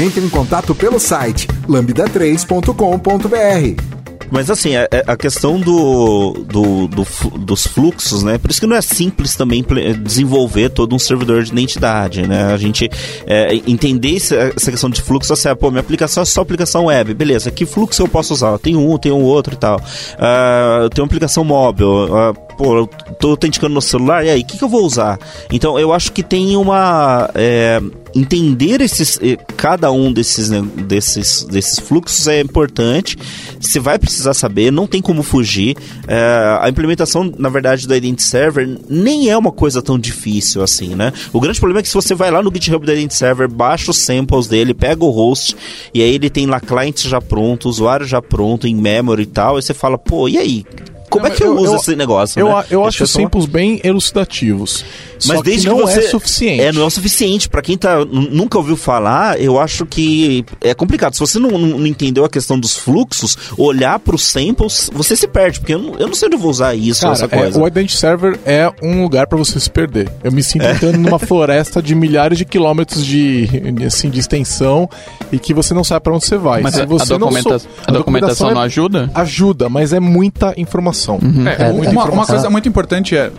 Entre 0.03 0.25
em 0.25 0.29
contato 0.29 0.75
pelo 0.75 0.99
site 0.99 1.47
lambda3.com.br. 1.69 4.00
Mas 4.31 4.51
assim, 4.51 4.77
a, 4.77 4.89
a 5.07 5.17
questão 5.17 5.59
do, 5.59 6.33
do, 6.47 6.89
do, 6.89 7.07
dos 7.39 7.67
fluxos, 7.67 8.23
né? 8.23 8.39
Por 8.39 8.51
isso 8.51 8.61
que 8.61 8.67
não 8.67 8.77
é 8.77 8.83
simples 8.83 9.35
também 9.35 9.65
desenvolver 10.03 10.71
todo 10.71 10.95
um 10.95 10.99
servidor 10.99 11.43
de 11.43 11.51
identidade, 11.51 12.27
né? 12.27 12.53
A 12.53 12.57
gente 12.57 12.89
é, 13.27 13.55
entender 13.67 14.17
essa 14.17 14.71
questão 14.71 14.89
de 14.89 15.03
fluxo, 15.03 15.33
assim, 15.33 15.49
ah, 15.49 15.57
pô, 15.57 15.71
minha 15.71 15.81
aplicação 15.81 16.23
é 16.23 16.27
só 16.27 16.41
aplicação 16.41 16.87
web, 16.87 17.13
beleza, 17.15 17.51
que 17.51 17.67
fluxo 17.67 18.03
eu 18.03 18.09
posso 18.09 18.33
usar? 18.35 18.59
Tem 18.59 18.77
um, 18.77 18.97
tem 18.99 19.13
um 19.13 19.23
outro 19.23 19.55
e 19.55 19.57
tal. 19.57 19.79
Uh, 19.79 20.83
eu 20.85 20.91
tenho 20.91 21.05
uma 21.05 21.07
aplicação 21.07 21.45
móvel, 21.45 21.89
uh, 21.89 22.35
pô, 22.57 22.77
eu 22.79 22.87
tô 23.19 23.31
autenticando 23.31 23.75
no 23.75 23.83
celular, 23.83 24.25
e 24.25 24.31
aí, 24.31 24.41
o 24.41 24.45
que, 24.45 24.59
que 24.59 24.65
eu 24.65 24.69
vou 24.69 24.85
usar? 24.85 25.19
Então, 25.51 25.79
eu 25.79 25.93
acho 25.93 26.13
que 26.13 26.23
tem 26.23 26.57
uma... 26.57 27.31
É, 27.35 27.81
entender 28.15 28.81
esses, 28.81 29.19
eh, 29.23 29.37
cada 29.57 29.91
um 29.93 30.13
desses, 30.13 30.51
desses, 30.51 31.45
desses 31.45 31.79
fluxos 31.79 32.27
é 32.27 32.41
importante. 32.41 33.17
Você 33.61 33.79
vai 33.79 33.99
precisar 33.99 34.35
saber, 34.35 34.71
não 34.71 34.87
tem 34.87 35.01
como 35.01 35.23
fugir. 35.23 35.77
É, 36.09 36.59
a 36.61 36.69
implementação, 36.69 37.33
na 37.39 37.49
verdade, 37.49 37.87
do 37.87 37.95
Identity 37.95 38.23
Server 38.23 38.79
nem 38.89 39.31
é 39.31 39.37
uma 39.37 39.53
coisa 39.53 39.83
tão 39.83 39.99
difícil 39.99 40.63
assim, 40.63 40.95
né? 40.95 41.13
O 41.33 41.41
grande 41.41 41.61
problema 41.61 41.81
é 41.81 41.83
que 41.83 41.89
se 41.89 41.95
você 41.95 42.15
vai 42.15 42.31
lá 42.31 42.43
no 42.43 42.53
GitHub 42.53 42.85
do 42.85 42.93
Identity 42.93 43.15
Server, 43.15 43.49
baixa 43.49 43.91
os 43.91 43.99
samples 43.99 44.47
dele, 44.47 44.75
pega 44.75 45.05
o 45.05 45.11
host, 45.11 45.57
e 45.95 46.03
aí 46.03 46.15
ele 46.15 46.31
tem 46.31 46.47
lá 46.47 46.61
clientes 46.61 47.05
já 47.05 47.21
pronto, 47.21 47.69
usuário 47.69 48.07
já 48.07 48.21
pronto, 48.21 48.67
em 48.67 48.75
memory 48.75 49.23
e 49.23 49.27
tal, 49.27 49.59
e 49.59 49.63
você 49.63 49.75
fala, 49.75 49.99
pô, 49.99 50.29
e 50.29 50.39
aí? 50.39 50.65
Como 51.11 51.27
não, 51.27 51.33
é 51.33 51.37
que 51.37 51.43
eu, 51.43 51.49
eu 51.49 51.61
uso 51.61 51.73
eu, 51.73 51.77
esse 51.77 51.97
negócio? 51.97 52.41
Eu, 52.41 52.49
né? 52.49 52.65
eu 52.71 52.85
acho 52.85 53.05
os 53.05 53.11
samples 53.11 53.47
bem 53.47 53.81
elucidativos. 53.85 54.85
Mas 55.27 55.43
desde 55.43 55.67
que, 55.67 55.69
não 55.69 55.77
que 55.77 55.83
você, 55.83 56.01
é 56.01 56.09
suficiente. 56.09 56.63
É, 56.63 56.73
não 56.73 56.83
é 56.83 56.85
o 56.87 56.91
suficiente. 56.91 57.49
Para 57.49 57.63
quem 57.63 57.77
tá, 57.77 58.05
nunca 58.05 58.57
ouviu 58.57 58.77
falar, 58.77 59.41
eu 59.41 59.59
acho 59.59 59.85
que 59.85 60.45
é 60.61 60.73
complicado. 60.75 61.15
Se 61.15 61.21
você 61.21 61.39
não, 61.39 61.51
não 61.51 61.87
entendeu 61.87 62.25
a 62.25 62.29
questão 62.29 62.59
dos 62.59 62.77
fluxos, 62.77 63.37
olhar 63.59 63.99
para 63.99 64.15
os 64.15 64.25
samples, 64.25 64.91
você 64.93 65.15
se 65.17 65.29
perde, 65.29 65.61
porque 65.61 65.75
eu 65.75 65.79
não, 65.79 65.95
eu 65.99 66.07
não 66.07 66.15
sei 66.15 66.27
onde 66.27 66.37
eu 66.37 66.41
vou 66.41 66.51
usar 66.51 66.75
isso, 66.75 67.03
Cara, 67.03 67.13
essa 67.13 67.29
coisa. 67.29 67.59
É, 67.59 67.63
o 67.63 67.67
Identity 67.67 67.97
Server 67.97 68.39
é 68.45 68.73
um 68.83 69.03
lugar 69.03 69.27
para 69.27 69.37
você 69.37 69.59
se 69.61 69.71
perder. 69.71 70.11
Eu 70.23 70.33
me 70.33 70.43
sinto 70.43 70.65
é. 70.65 70.73
entrando 70.73 70.97
numa 70.99 71.19
floresta 71.21 71.83
de 71.83 71.95
milhares 71.95 72.39
de 72.39 72.45
quilômetros 72.45 73.05
de, 73.05 73.49
assim, 73.87 74.09
de 74.09 74.21
extensão 74.21 74.89
e 75.31 75.39
que 75.39 75.53
você 75.53 75.75
não 75.75 75.85
sabe 75.85 76.05
para 76.05 76.15
onde 76.15 76.25
você 76.25 76.39
vai. 76.39 76.63
Mas 76.63 76.75
Se 76.75 76.87
você 76.87 77.15
a, 77.15 77.19
documenta 77.19 77.59
sou, 77.59 77.71
a, 77.87 77.91
a 77.91 77.93
documentação, 77.93 78.51
é 78.51 78.55
não 78.55 78.63
ajuda? 78.63 79.11
Ajuda, 79.15 79.69
mas 79.69 79.93
é 79.93 80.01
muita 80.01 80.55
informação. 80.57 81.00
Uhum. 81.09 81.47
É, 81.47 81.63
é 81.63 81.71
uma, 81.71 81.85
informação. 81.85 82.13
uma 82.13 82.27
coisa 82.27 82.51
muito 82.51 82.69
importante 82.69 83.17
é 83.17 83.31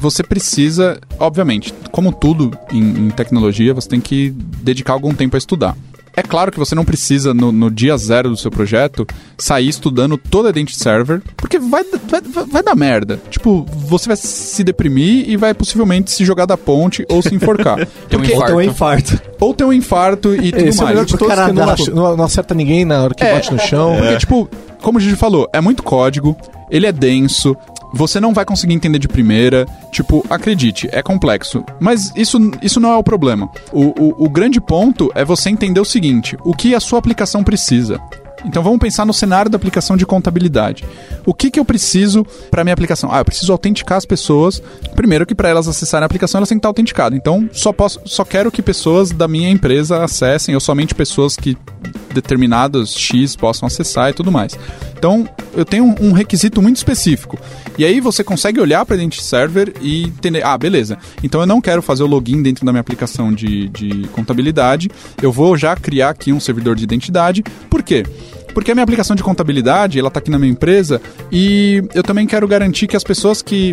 você 0.00 0.22
precisa, 0.22 0.98
obviamente, 1.18 1.74
como 1.90 2.12
tudo 2.12 2.56
em, 2.72 3.06
em, 3.06 3.10
tecnologia, 3.10 3.74
você 3.74 3.88
tem 3.88 4.00
que 4.00 4.30
dedicar 4.62 4.92
algum 4.92 5.12
tempo 5.12 5.36
a 5.36 5.38
estudar. 5.38 5.76
É 6.18 6.22
claro 6.22 6.50
que 6.50 6.58
você 6.58 6.74
não 6.74 6.84
precisa, 6.84 7.32
no, 7.32 7.52
no 7.52 7.70
dia 7.70 7.96
zero 7.96 8.28
do 8.28 8.36
seu 8.36 8.50
projeto, 8.50 9.06
sair 9.38 9.68
estudando 9.68 10.18
toda 10.18 10.48
a 10.48 10.50
Identity 10.50 10.76
Server, 10.76 11.22
porque 11.36 11.60
vai, 11.60 11.84
vai, 11.84 12.20
vai 12.44 12.60
dar 12.60 12.74
merda. 12.74 13.20
Tipo, 13.30 13.64
você 13.72 14.08
vai 14.08 14.16
se 14.16 14.64
deprimir 14.64 15.30
e 15.30 15.36
vai 15.36 15.54
possivelmente 15.54 16.10
se 16.10 16.24
jogar 16.24 16.44
da 16.44 16.56
ponte 16.56 17.06
ou 17.08 17.22
se 17.22 17.32
enforcar. 17.32 17.86
porque, 18.10 18.32
ou 18.32 18.44
ter 18.44 18.52
um 18.52 18.60
infarto. 18.60 19.20
Ou 19.38 19.54
ter 19.54 19.62
um 19.62 19.72
infarto 19.72 20.34
e 20.34 20.50
tudo 20.50 20.66
Esse 20.66 20.78
mais. 20.78 20.80
É 20.80 20.82
o 20.82 20.88
melhor 20.88 21.04
de 21.04 21.16
todos, 21.16 21.34
que 21.36 21.52
não, 21.52 21.94
não, 21.94 22.16
não, 22.16 22.24
acerta 22.24 22.52
ninguém 22.52 22.84
na 22.84 23.00
hora 23.00 23.14
que 23.14 23.22
é, 23.22 23.34
bate 23.34 23.52
no 23.52 23.60
chão. 23.60 23.94
Porque, 23.94 24.14
é. 24.14 24.18
tipo, 24.18 24.50
como 24.82 24.98
a 24.98 25.00
gente 25.00 25.14
falou, 25.14 25.48
é 25.52 25.60
muito 25.60 25.84
código, 25.84 26.36
ele 26.68 26.84
é 26.84 26.90
denso, 26.90 27.56
você 27.92 28.20
não 28.20 28.34
vai 28.34 28.44
conseguir 28.44 28.74
entender 28.74 28.98
de 28.98 29.08
primeira. 29.08 29.66
Tipo, 29.90 30.24
acredite, 30.28 30.88
é 30.92 31.02
complexo. 31.02 31.64
Mas 31.80 32.12
isso, 32.14 32.38
isso 32.62 32.80
não 32.80 32.92
é 32.92 32.96
o 32.96 33.02
problema. 33.02 33.50
O, 33.72 33.86
o, 33.86 34.26
o 34.26 34.28
grande 34.28 34.60
ponto 34.60 35.10
é 35.14 35.24
você 35.24 35.50
entender 35.50 35.80
o 35.80 35.84
seguinte: 35.84 36.36
o 36.44 36.54
que 36.54 36.74
a 36.74 36.80
sua 36.80 36.98
aplicação 36.98 37.42
precisa. 37.42 38.00
Então 38.44 38.62
vamos 38.62 38.78
pensar 38.78 39.04
no 39.04 39.12
cenário 39.12 39.50
da 39.50 39.56
aplicação 39.56 39.96
de 39.96 40.06
contabilidade. 40.06 40.84
O 41.26 41.34
que, 41.34 41.50
que 41.50 41.60
eu 41.60 41.64
preciso 41.64 42.26
para 42.50 42.64
minha 42.64 42.74
aplicação? 42.74 43.10
Ah, 43.12 43.18
eu 43.18 43.24
preciso 43.24 43.52
autenticar 43.52 43.98
as 43.98 44.04
pessoas. 44.04 44.62
Primeiro 44.94 45.26
que 45.26 45.34
para 45.34 45.48
elas 45.48 45.68
acessarem 45.68 46.04
a 46.04 46.06
aplicação, 46.06 46.38
elas 46.38 46.48
têm 46.48 46.56
que 46.56 46.60
estar 46.60 46.68
autenticadas. 46.68 47.18
Então 47.18 47.48
só 47.52 47.72
posso, 47.72 48.00
só 48.04 48.24
quero 48.24 48.50
que 48.50 48.62
pessoas 48.62 49.10
da 49.10 49.28
minha 49.28 49.50
empresa 49.50 50.02
acessem, 50.02 50.54
ou 50.54 50.60
somente 50.60 50.94
pessoas 50.94 51.36
que 51.36 51.56
determinados 52.12 52.94
X 52.96 53.36
possam 53.36 53.66
acessar 53.66 54.10
e 54.10 54.12
tudo 54.12 54.32
mais. 54.32 54.58
Então, 54.96 55.28
eu 55.54 55.64
tenho 55.64 55.84
um, 55.84 56.08
um 56.08 56.12
requisito 56.12 56.60
muito 56.60 56.76
específico. 56.76 57.38
E 57.78 57.84
aí 57.84 58.00
você 58.00 58.24
consegue 58.24 58.60
olhar 58.60 58.84
para 58.84 58.96
Identity 58.96 59.22
Server 59.22 59.72
e 59.80 60.04
entender, 60.04 60.44
ah, 60.44 60.58
beleza. 60.58 60.98
Então 61.22 61.40
eu 61.40 61.46
não 61.46 61.60
quero 61.60 61.80
fazer 61.80 62.02
o 62.02 62.06
login 62.06 62.42
dentro 62.42 62.66
da 62.66 62.72
minha 62.72 62.80
aplicação 62.80 63.32
de, 63.32 63.68
de 63.68 64.08
contabilidade. 64.08 64.90
Eu 65.22 65.30
vou 65.30 65.56
já 65.56 65.76
criar 65.76 66.10
aqui 66.10 66.32
um 66.32 66.40
servidor 66.40 66.74
de 66.74 66.82
identidade. 66.82 67.44
Por 67.70 67.82
quê? 67.82 68.04
Porque 68.58 68.72
a 68.72 68.74
minha 68.74 68.82
aplicação 68.82 69.14
de 69.14 69.22
contabilidade, 69.22 70.00
ela 70.00 70.08
está 70.08 70.18
aqui 70.18 70.32
na 70.32 70.38
minha 70.38 70.50
empresa 70.50 71.00
e 71.30 71.80
eu 71.94 72.02
também 72.02 72.26
quero 72.26 72.48
garantir 72.48 72.88
que 72.88 72.96
as 72.96 73.04
pessoas 73.04 73.40
que 73.40 73.72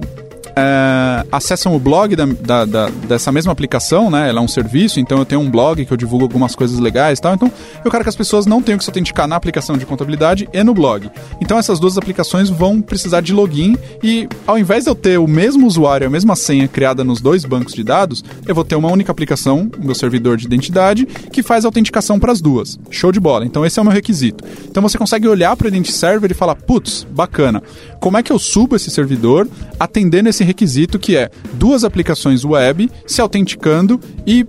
é, 0.55 1.25
acessam 1.31 1.75
o 1.75 1.79
blog 1.79 2.15
da, 2.15 2.25
da, 2.25 2.65
da, 2.65 2.89
dessa 3.07 3.31
mesma 3.31 3.51
aplicação, 3.51 4.09
né? 4.09 4.29
Ela 4.29 4.39
é 4.39 4.43
um 4.43 4.47
serviço, 4.47 4.99
então 4.99 5.17
eu 5.17 5.25
tenho 5.25 5.41
um 5.41 5.49
blog 5.49 5.85
que 5.85 5.91
eu 5.91 5.97
divulgo 5.97 6.23
algumas 6.23 6.55
coisas 6.55 6.79
legais 6.79 7.19
e 7.19 7.21
tal. 7.21 7.33
Então 7.33 7.51
eu 7.83 7.91
quero 7.91 8.03
que 8.03 8.09
as 8.09 8.15
pessoas 8.15 8.45
não 8.45 8.61
tenham 8.61 8.77
que 8.77 8.83
se 8.83 8.89
autenticar 8.89 9.27
na 9.27 9.35
aplicação 9.35 9.77
de 9.77 9.85
contabilidade 9.85 10.47
e 10.51 10.63
no 10.63 10.73
blog. 10.73 11.09
Então 11.41 11.57
essas 11.57 11.79
duas 11.79 11.97
aplicações 11.97 12.49
vão 12.49 12.81
precisar 12.81 13.21
de 13.21 13.33
login 13.33 13.75
e 14.03 14.27
ao 14.45 14.57
invés 14.57 14.83
de 14.83 14.89
eu 14.89 14.95
ter 14.95 15.17
o 15.17 15.27
mesmo 15.27 15.67
usuário, 15.67 16.07
a 16.07 16.09
mesma 16.09 16.35
senha 16.35 16.67
criada 16.67 17.03
nos 17.03 17.21
dois 17.21 17.45
bancos 17.45 17.73
de 17.73 17.83
dados, 17.83 18.23
eu 18.47 18.55
vou 18.55 18.63
ter 18.63 18.75
uma 18.75 18.91
única 18.91 19.11
aplicação, 19.11 19.69
o 19.77 19.85
meu 19.85 19.95
servidor 19.95 20.37
de 20.37 20.45
identidade, 20.45 21.05
que 21.05 21.43
faz 21.43 21.65
a 21.65 21.67
autenticação 21.67 22.19
para 22.19 22.31
as 22.31 22.41
duas. 22.41 22.79
Show 22.89 23.11
de 23.11 23.19
bola. 23.19 23.45
Então 23.45 23.65
esse 23.65 23.79
é 23.79 23.81
o 23.81 23.85
meu 23.85 23.93
requisito. 23.93 24.43
Então 24.67 24.81
você 24.81 24.97
consegue 24.97 25.27
olhar 25.27 25.55
para 25.55 25.65
o 25.65 25.67
Identity 25.67 25.93
Server 25.93 26.31
e 26.31 26.33
falar, 26.33 26.55
putz, 26.55 27.05
bacana. 27.09 27.61
Como 27.99 28.17
é 28.17 28.23
que 28.23 28.31
eu 28.31 28.39
subo 28.39 28.75
esse 28.75 28.91
servidor 28.91 29.47
atendendo 29.79 30.29
esse 30.29 30.34
requisito 30.43 30.99
que 30.99 31.15
é 31.15 31.29
duas 31.53 31.83
aplicações 31.83 32.43
web 32.43 32.89
se 33.05 33.21
autenticando 33.21 33.99
e 34.25 34.45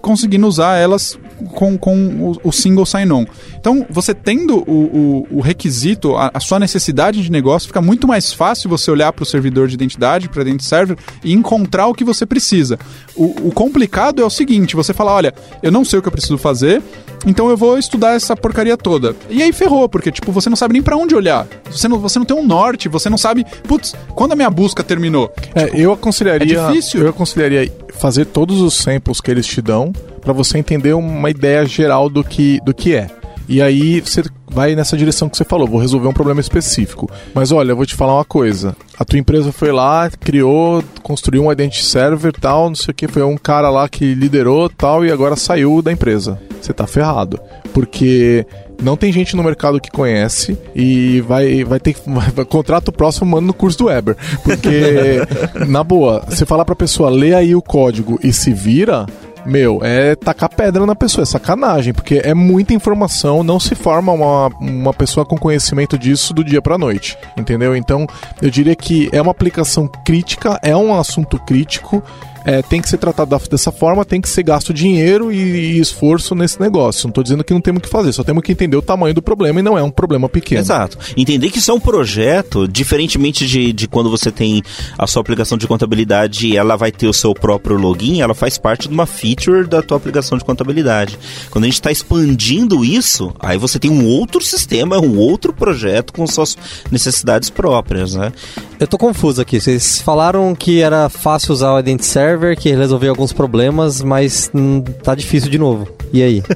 conseguindo 0.00 0.46
usar 0.46 0.76
elas 0.76 1.16
com, 1.54 1.78
com 1.78 1.96
o, 2.42 2.48
o 2.48 2.52
single 2.52 2.84
sign-on. 2.84 3.24
Então, 3.58 3.86
você 3.88 4.12
tendo 4.12 4.58
o, 4.68 5.26
o, 5.30 5.38
o 5.38 5.40
requisito, 5.40 6.16
a, 6.16 6.30
a, 6.34 6.40
sua 6.40 6.58
necessidade 6.58 7.22
de 7.22 7.30
negócio, 7.30 7.68
fica 7.68 7.80
muito 7.80 8.06
mais 8.06 8.32
fácil 8.32 8.68
você 8.68 8.90
olhar 8.90 9.12
para 9.12 9.22
o 9.22 9.26
servidor 9.26 9.68
de 9.68 9.74
identidade, 9.74 10.28
para 10.28 10.44
dentro 10.44 10.66
server 10.66 10.96
e 11.22 11.32
encontrar 11.32 11.86
o 11.86 11.94
que 11.94 12.04
você 12.04 12.26
precisa. 12.26 12.78
O, 13.14 13.48
o 13.48 13.52
complicado 13.52 14.20
é 14.20 14.24
o 14.24 14.30
seguinte: 14.30 14.76
você 14.76 14.92
fala, 14.92 15.12
olha, 15.12 15.34
eu 15.62 15.70
não 15.70 15.84
sei 15.84 15.98
o 15.98 16.02
que 16.02 16.08
eu 16.08 16.12
preciso 16.12 16.36
fazer, 16.36 16.82
então 17.26 17.48
eu 17.48 17.56
vou 17.56 17.78
estudar 17.78 18.14
essa 18.14 18.36
porcaria 18.36 18.76
toda. 18.76 19.14
E 19.28 19.42
aí 19.42 19.52
ferrou, 19.52 19.88
porque 19.88 20.10
tipo, 20.10 20.32
você 20.32 20.48
não 20.48 20.56
sabe 20.56 20.74
nem 20.74 20.82
para 20.82 20.96
onde 20.96 21.14
olhar. 21.14 21.46
Você 21.70 21.88
não, 21.88 21.98
você 21.98 22.18
não 22.18 22.26
tem 22.26 22.36
um 22.36 22.46
norte, 22.46 22.88
você 22.88 23.08
não 23.08 23.18
sabe, 23.18 23.44
putz, 23.66 23.94
quando 24.14 24.32
a 24.32 24.36
minha 24.36 24.50
busca 24.50 24.82
terminou. 24.82 25.32
É, 25.54 25.66
tipo, 25.66 25.76
eu 25.76 25.92
aconselharia, 25.92 26.58
é 26.58 26.66
difícil. 26.68 27.02
eu 27.02 27.08
aconselharia 27.08 27.72
fazer 27.94 28.26
todos 28.26 28.60
os 28.60 28.74
samples 28.74 29.20
que 29.20 29.30
eles 29.30 29.46
te 29.46 29.60
dão 29.60 29.92
para 30.20 30.32
você 30.32 30.58
entender 30.58 30.92
uma 30.94 31.30
ideia 31.30 31.64
geral 31.64 32.08
do 32.08 32.22
que, 32.22 32.60
do 32.64 32.72
que 32.72 32.94
é. 32.94 33.08
E 33.52 33.60
aí 33.60 34.00
você 34.00 34.22
vai 34.50 34.74
nessa 34.74 34.96
direção 34.96 35.28
que 35.28 35.36
você 35.36 35.44
falou, 35.44 35.68
vou 35.68 35.78
resolver 35.78 36.08
um 36.08 36.12
problema 36.12 36.40
específico. 36.40 37.10
Mas 37.34 37.52
olha, 37.52 37.72
eu 37.72 37.76
vou 37.76 37.84
te 37.84 37.94
falar 37.94 38.14
uma 38.14 38.24
coisa. 38.24 38.74
A 38.98 39.04
tua 39.04 39.18
empresa 39.18 39.52
foi 39.52 39.70
lá, 39.70 40.08
criou, 40.08 40.82
construiu 41.02 41.44
um 41.44 41.52
identity 41.52 41.84
server, 41.84 42.32
tal, 42.32 42.70
não 42.70 42.74
sei 42.74 42.92
o 42.92 42.94
que, 42.94 43.06
foi 43.06 43.22
um 43.22 43.36
cara 43.36 43.68
lá 43.68 43.86
que 43.90 44.14
liderou, 44.14 44.70
tal, 44.70 45.04
e 45.04 45.12
agora 45.12 45.36
saiu 45.36 45.82
da 45.82 45.92
empresa. 45.92 46.40
Você 46.62 46.72
tá 46.72 46.86
ferrado, 46.86 47.38
porque 47.74 48.46
não 48.82 48.96
tem 48.96 49.12
gente 49.12 49.36
no 49.36 49.42
mercado 49.42 49.78
que 49.78 49.90
conhece 49.90 50.56
e 50.74 51.20
vai, 51.20 51.62
vai 51.62 51.78
ter 51.78 51.92
que. 51.92 52.00
Contrata 52.48 52.90
o 52.90 52.94
próximo 52.94 53.32
mano 53.32 53.48
no 53.48 53.52
curso 53.52 53.76
do 53.76 53.84
Weber. 53.84 54.16
Porque, 54.42 55.20
na 55.68 55.84
boa, 55.84 56.24
você 56.26 56.46
falar 56.46 56.64
pra 56.64 56.74
pessoa, 56.74 57.10
lê 57.10 57.34
aí 57.34 57.54
o 57.54 57.60
código 57.60 58.18
e 58.22 58.32
se 58.32 58.50
vira, 58.50 59.04
meu, 59.44 59.80
é 59.82 60.14
tacar 60.14 60.48
pedra 60.48 60.86
na 60.86 60.94
pessoa, 60.94 61.22
é 61.22 61.26
sacanagem, 61.26 61.92
porque 61.92 62.20
é 62.24 62.34
muita 62.34 62.74
informação, 62.74 63.42
não 63.42 63.58
se 63.58 63.74
forma 63.74 64.12
uma, 64.12 64.48
uma 64.60 64.92
pessoa 64.92 65.26
com 65.26 65.36
conhecimento 65.36 65.98
disso 65.98 66.32
do 66.32 66.44
dia 66.44 66.62
pra 66.62 66.78
noite, 66.78 67.18
entendeu? 67.36 67.74
Então, 67.76 68.06
eu 68.40 68.50
diria 68.50 68.76
que 68.76 69.08
é 69.12 69.20
uma 69.20 69.32
aplicação 69.32 69.88
crítica, 70.04 70.58
é 70.62 70.76
um 70.76 70.94
assunto 70.94 71.38
crítico, 71.38 72.02
é, 72.44 72.62
tem 72.62 72.80
que 72.80 72.88
ser 72.88 72.98
tratado 72.98 73.38
dessa 73.48 73.72
forma, 73.72 74.04
tem 74.04 74.20
que 74.20 74.28
ser 74.28 74.42
gasto 74.42 74.72
dinheiro 74.74 75.32
e, 75.32 75.36
e 75.36 75.80
esforço 75.80 76.34
nesse 76.34 76.60
negócio. 76.60 77.06
Não 77.06 77.10
estou 77.10 77.24
dizendo 77.24 77.44
que 77.44 77.52
não 77.52 77.60
temos 77.60 77.82
que 77.82 77.88
fazer, 77.88 78.12
só 78.12 78.22
temos 78.22 78.42
que 78.42 78.52
entender 78.52 78.76
o 78.76 78.82
tamanho 78.82 79.14
do 79.14 79.22
problema 79.22 79.60
e 79.60 79.62
não 79.62 79.78
é 79.78 79.82
um 79.82 79.90
problema 79.90 80.28
pequeno. 80.28 80.60
Exato. 80.60 80.98
Entender 81.16 81.50
que 81.50 81.58
isso 81.58 81.70
é 81.70 81.74
um 81.74 81.80
projeto, 81.80 82.66
diferentemente 82.68 83.46
de, 83.46 83.72
de 83.72 83.88
quando 83.88 84.10
você 84.10 84.30
tem 84.30 84.62
a 84.98 85.06
sua 85.06 85.22
aplicação 85.22 85.56
de 85.56 85.66
contabilidade 85.66 86.48
e 86.48 86.56
ela 86.56 86.76
vai 86.76 86.92
ter 86.92 87.06
o 87.06 87.12
seu 87.12 87.34
próprio 87.34 87.76
login, 87.76 88.20
ela 88.20 88.34
faz 88.34 88.58
parte 88.58 88.88
de 88.88 88.94
uma 88.94 89.06
feature 89.06 89.66
da 89.66 89.82
tua 89.82 89.96
aplicação 89.96 90.36
de 90.36 90.44
contabilidade. 90.44 91.18
Quando 91.50 91.64
a 91.64 91.66
gente 91.66 91.74
está 91.74 91.90
expandindo 91.90 92.84
isso, 92.84 93.32
aí 93.38 93.58
você 93.58 93.78
tem 93.78 93.90
um 93.90 94.06
outro 94.06 94.40
sistema, 94.42 94.98
um 94.98 95.18
outro 95.18 95.52
projeto 95.52 96.12
com 96.12 96.26
suas 96.26 96.56
necessidades 96.90 97.50
próprias, 97.50 98.14
né? 98.14 98.32
Eu 98.78 98.86
tô 98.86 98.98
confuso 98.98 99.40
aqui. 99.40 99.60
Vocês 99.60 100.00
falaram 100.00 100.54
que 100.54 100.80
era 100.80 101.08
fácil 101.08 101.52
usar 101.52 101.72
o 101.72 101.78
Identity 101.78 102.08
Server, 102.32 102.56
que 102.56 102.74
resolvia 102.74 103.10
alguns 103.10 103.32
problemas, 103.32 104.02
mas 104.02 104.50
hum, 104.54 104.80
tá 104.80 105.14
difícil 105.14 105.50
de 105.50 105.58
novo. 105.58 105.88
E 106.12 106.22
aí? 106.22 106.42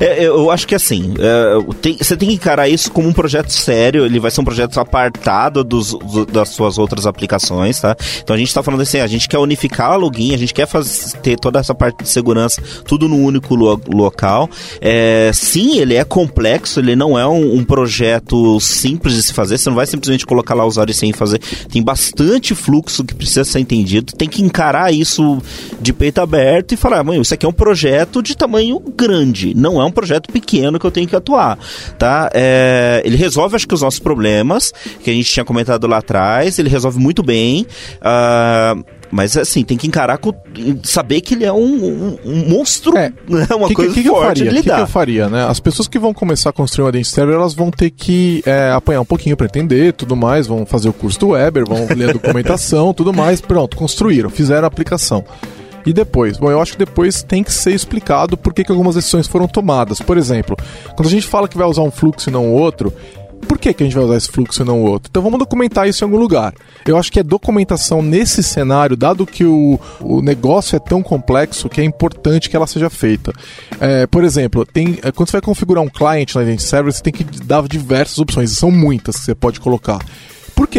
É, 0.00 0.24
eu 0.24 0.48
acho 0.48 0.66
que 0.66 0.76
assim, 0.76 1.14
é, 1.18 1.74
tem, 1.80 1.96
você 1.96 2.16
tem 2.16 2.28
que 2.28 2.34
encarar 2.36 2.68
isso 2.68 2.90
como 2.92 3.08
um 3.08 3.12
projeto 3.12 3.50
sério, 3.50 4.04
ele 4.04 4.20
vai 4.20 4.30
ser 4.30 4.40
um 4.40 4.44
projeto 4.44 4.78
apartado 4.78 5.64
dos, 5.64 5.90
do, 5.90 6.24
das 6.24 6.50
suas 6.50 6.78
outras 6.78 7.04
aplicações, 7.04 7.80
tá? 7.80 7.96
Então 8.22 8.34
a 8.34 8.38
gente 8.38 8.54
tá 8.54 8.62
falando 8.62 8.82
assim, 8.82 9.00
a 9.00 9.06
gente 9.08 9.28
quer 9.28 9.38
unificar 9.38 9.90
a 9.90 9.96
login, 9.96 10.34
a 10.34 10.38
gente 10.38 10.54
quer 10.54 10.68
ter 11.20 11.36
toda 11.36 11.58
essa 11.58 11.74
parte 11.74 12.04
de 12.04 12.08
segurança, 12.08 12.62
tudo 12.84 13.08
no 13.08 13.16
único 13.16 13.56
lo, 13.56 13.80
local. 13.92 14.48
É, 14.80 15.32
sim, 15.34 15.78
ele 15.78 15.94
é 15.94 16.04
complexo, 16.04 16.78
ele 16.78 16.94
não 16.94 17.18
é 17.18 17.26
um, 17.26 17.56
um, 17.56 17.64
projeto 17.64 18.60
simples 18.60 19.14
de 19.14 19.22
se 19.24 19.34
fazer, 19.34 19.58
você 19.58 19.68
não 19.68 19.76
vai 19.76 19.86
simplesmente 19.86 20.24
colocar 20.24 20.54
lá 20.54 20.64
o 20.64 20.68
usuário 20.68 20.94
sem 20.94 21.12
fazer. 21.12 21.40
Tem 21.72 21.82
bastante 21.82 22.54
fluxo 22.54 23.04
que 23.04 23.14
precisa 23.14 23.44
ser 23.44 23.58
entendido, 23.58 24.12
tem 24.12 24.28
que 24.28 24.42
encarar 24.42 24.92
isso 24.92 25.07
de 25.80 25.92
peito 25.92 26.20
aberto 26.20 26.72
e 26.72 26.76
falar, 26.76 27.02
mãe, 27.02 27.20
isso 27.20 27.32
aqui 27.32 27.46
é 27.46 27.48
um 27.48 27.52
projeto 27.52 28.22
de 28.22 28.36
tamanho 28.36 28.80
grande, 28.80 29.54
não 29.54 29.80
é 29.80 29.84
um 29.84 29.90
projeto 29.90 30.30
pequeno 30.32 30.78
que 30.78 30.84
eu 30.84 30.90
tenho 30.90 31.08
que 31.08 31.16
atuar, 31.16 31.58
tá? 31.98 32.30
É, 32.34 33.02
ele 33.04 33.16
resolve, 33.16 33.56
acho 33.56 33.66
que, 33.66 33.74
os 33.74 33.82
nossos 33.82 34.00
problemas, 34.00 34.72
que 35.02 35.10
a 35.10 35.12
gente 35.12 35.30
tinha 35.30 35.44
comentado 35.44 35.86
lá 35.86 35.98
atrás, 35.98 36.58
ele 36.58 36.68
resolve 36.68 36.98
muito 36.98 37.22
bem, 37.22 37.66
uh, 38.00 38.84
mas 39.10 39.36
assim, 39.36 39.64
tem 39.64 39.76
que 39.76 39.86
encarar 39.86 40.18
com. 40.18 40.32
saber 40.82 41.20
que 41.20 41.34
ele 41.34 41.44
é 41.44 41.52
um, 41.52 41.58
um, 41.58 42.18
um 42.24 42.48
monstro, 42.48 42.96
é. 42.96 43.12
né? 43.28 43.46
Uma 43.50 43.68
que, 43.68 43.74
coisa 43.74 43.94
que, 43.94 44.02
que 44.02 44.08
forte 44.08 44.22
eu 44.22 44.26
faria? 44.26 44.50
de 44.50 44.50
lidar. 44.50 44.60
O 44.60 44.62
que, 44.62 44.70
que, 44.70 44.80
eu 44.80 44.92
faria, 44.92 45.28
né? 45.28 45.46
As 45.46 45.60
pessoas 45.60 45.88
que 45.88 45.98
vão 45.98 46.12
começar 46.12 46.50
a 46.50 46.52
construir 46.52 46.86
um 46.86 46.88
Identity 46.90 47.14
Server, 47.14 47.34
elas 47.34 47.54
vão 47.54 47.70
ter 47.70 47.90
que 47.90 48.42
é, 48.44 48.70
apanhar 48.70 49.00
um 49.00 49.06
pouquinho 49.06 49.36
para 49.36 49.46
entender 49.46 49.92
tudo 49.94 50.14
mais, 50.14 50.46
vão 50.46 50.66
fazer 50.66 50.88
o 50.88 50.92
curso 50.92 51.18
do 51.20 51.28
Weber, 51.28 51.64
vão 51.66 51.86
ler 51.94 52.10
a 52.10 52.12
documentação, 52.12 52.92
tudo 52.94 53.12
mais. 53.12 53.40
Pronto, 53.40 53.76
construíram, 53.76 54.28
fizeram 54.28 54.64
a 54.64 54.68
aplicação. 54.68 55.24
E 55.86 55.92
depois? 55.92 56.36
Bom, 56.36 56.50
eu 56.50 56.60
acho 56.60 56.72
que 56.72 56.78
depois 56.78 57.22
tem 57.22 57.42
que 57.42 57.50
ser 57.50 57.72
explicado 57.72 58.36
por 58.36 58.52
que, 58.52 58.62
que 58.62 58.70
algumas 58.70 58.94
decisões 58.94 59.26
foram 59.26 59.48
tomadas. 59.48 60.00
Por 60.00 60.18
exemplo, 60.18 60.54
quando 60.94 61.06
a 61.06 61.10
gente 61.10 61.26
fala 61.26 61.48
que 61.48 61.56
vai 61.56 61.66
usar 61.66 61.80
um 61.80 61.90
fluxo 61.90 62.28
e 62.28 62.32
não 62.32 62.52
outro, 62.52 62.92
por 63.48 63.58
que, 63.58 63.72
que 63.72 63.82
a 63.82 63.86
gente 63.86 63.94
vai 63.94 64.04
usar 64.04 64.16
esse 64.16 64.28
fluxo 64.28 64.62
e 64.62 64.64
não 64.64 64.82
outro? 64.82 65.08
Então 65.10 65.22
vamos 65.22 65.38
documentar 65.38 65.88
isso 65.88 66.04
em 66.04 66.06
algum 66.06 66.18
lugar. 66.18 66.54
Eu 66.86 66.96
acho 66.98 67.10
que 67.10 67.18
a 67.18 67.22
documentação 67.22 68.02
nesse 68.02 68.42
cenário, 68.42 68.96
dado 68.96 69.26
que 69.26 69.44
o, 69.44 69.80
o 70.00 70.20
negócio 70.20 70.76
é 70.76 70.78
tão 70.78 71.02
complexo, 71.02 71.68
que 71.68 71.80
é 71.80 71.84
importante 71.84 72.48
que 72.50 72.56
ela 72.56 72.66
seja 72.66 72.90
feita. 72.90 73.32
É, 73.80 74.06
por 74.06 74.22
exemplo, 74.22 74.66
tem, 74.66 74.98
é, 75.02 75.10
quando 75.10 75.28
você 75.28 75.32
vai 75.32 75.40
configurar 75.40 75.82
um 75.82 75.88
client 75.88 76.34
na 76.34 76.42
Identity 76.42 76.62
Server, 76.68 76.92
você 76.92 77.02
tem 77.02 77.12
que 77.12 77.24
dar 77.24 77.66
diversas 77.66 78.18
opções, 78.18 78.52
e 78.52 78.54
são 78.54 78.70
muitas 78.70 79.16
que 79.16 79.24
você 79.24 79.34
pode 79.34 79.60
colocar 79.60 79.98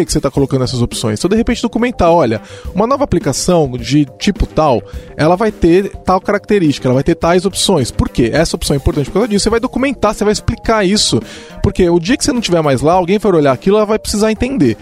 que, 0.05 0.11
você 0.11 0.19
está 0.19 0.31
colocando 0.31 0.63
essas 0.63 0.81
opções? 0.81 1.19
Então, 1.19 1.29
de 1.29 1.35
repente, 1.35 1.61
documentar, 1.61 2.11
olha, 2.11 2.41
uma 2.73 2.87
nova 2.87 3.03
aplicação 3.03 3.71
de 3.71 4.05
tipo 4.17 4.45
tal, 4.45 4.81
ela 5.15 5.35
vai 5.35 5.51
ter 5.51 5.89
tal 6.05 6.19
característica, 6.19 6.87
ela 6.87 6.95
vai 6.95 7.03
ter 7.03 7.15
tais 7.15 7.45
opções. 7.45 7.91
Por 7.91 8.09
quê? 8.09 8.29
Essa 8.33 8.55
opção 8.55 8.73
é 8.73 8.77
importante 8.77 9.07
por 9.07 9.13
causa 9.13 9.27
disso. 9.27 9.43
Você 9.43 9.49
vai 9.49 9.59
documentar, 9.59 10.13
você 10.13 10.23
vai 10.23 10.33
explicar 10.33 10.85
isso. 10.85 11.21
Porque 11.61 11.89
o 11.89 11.99
dia 11.99 12.17
que 12.17 12.23
você 12.23 12.31
não 12.31 12.41
tiver 12.41 12.61
mais 12.61 12.81
lá, 12.81 12.93
alguém 12.93 13.19
for 13.19 13.35
olhar 13.35 13.51
aquilo, 13.51 13.77
ela 13.77 13.85
vai 13.85 13.99
precisar 13.99 14.31
entender. 14.31 14.77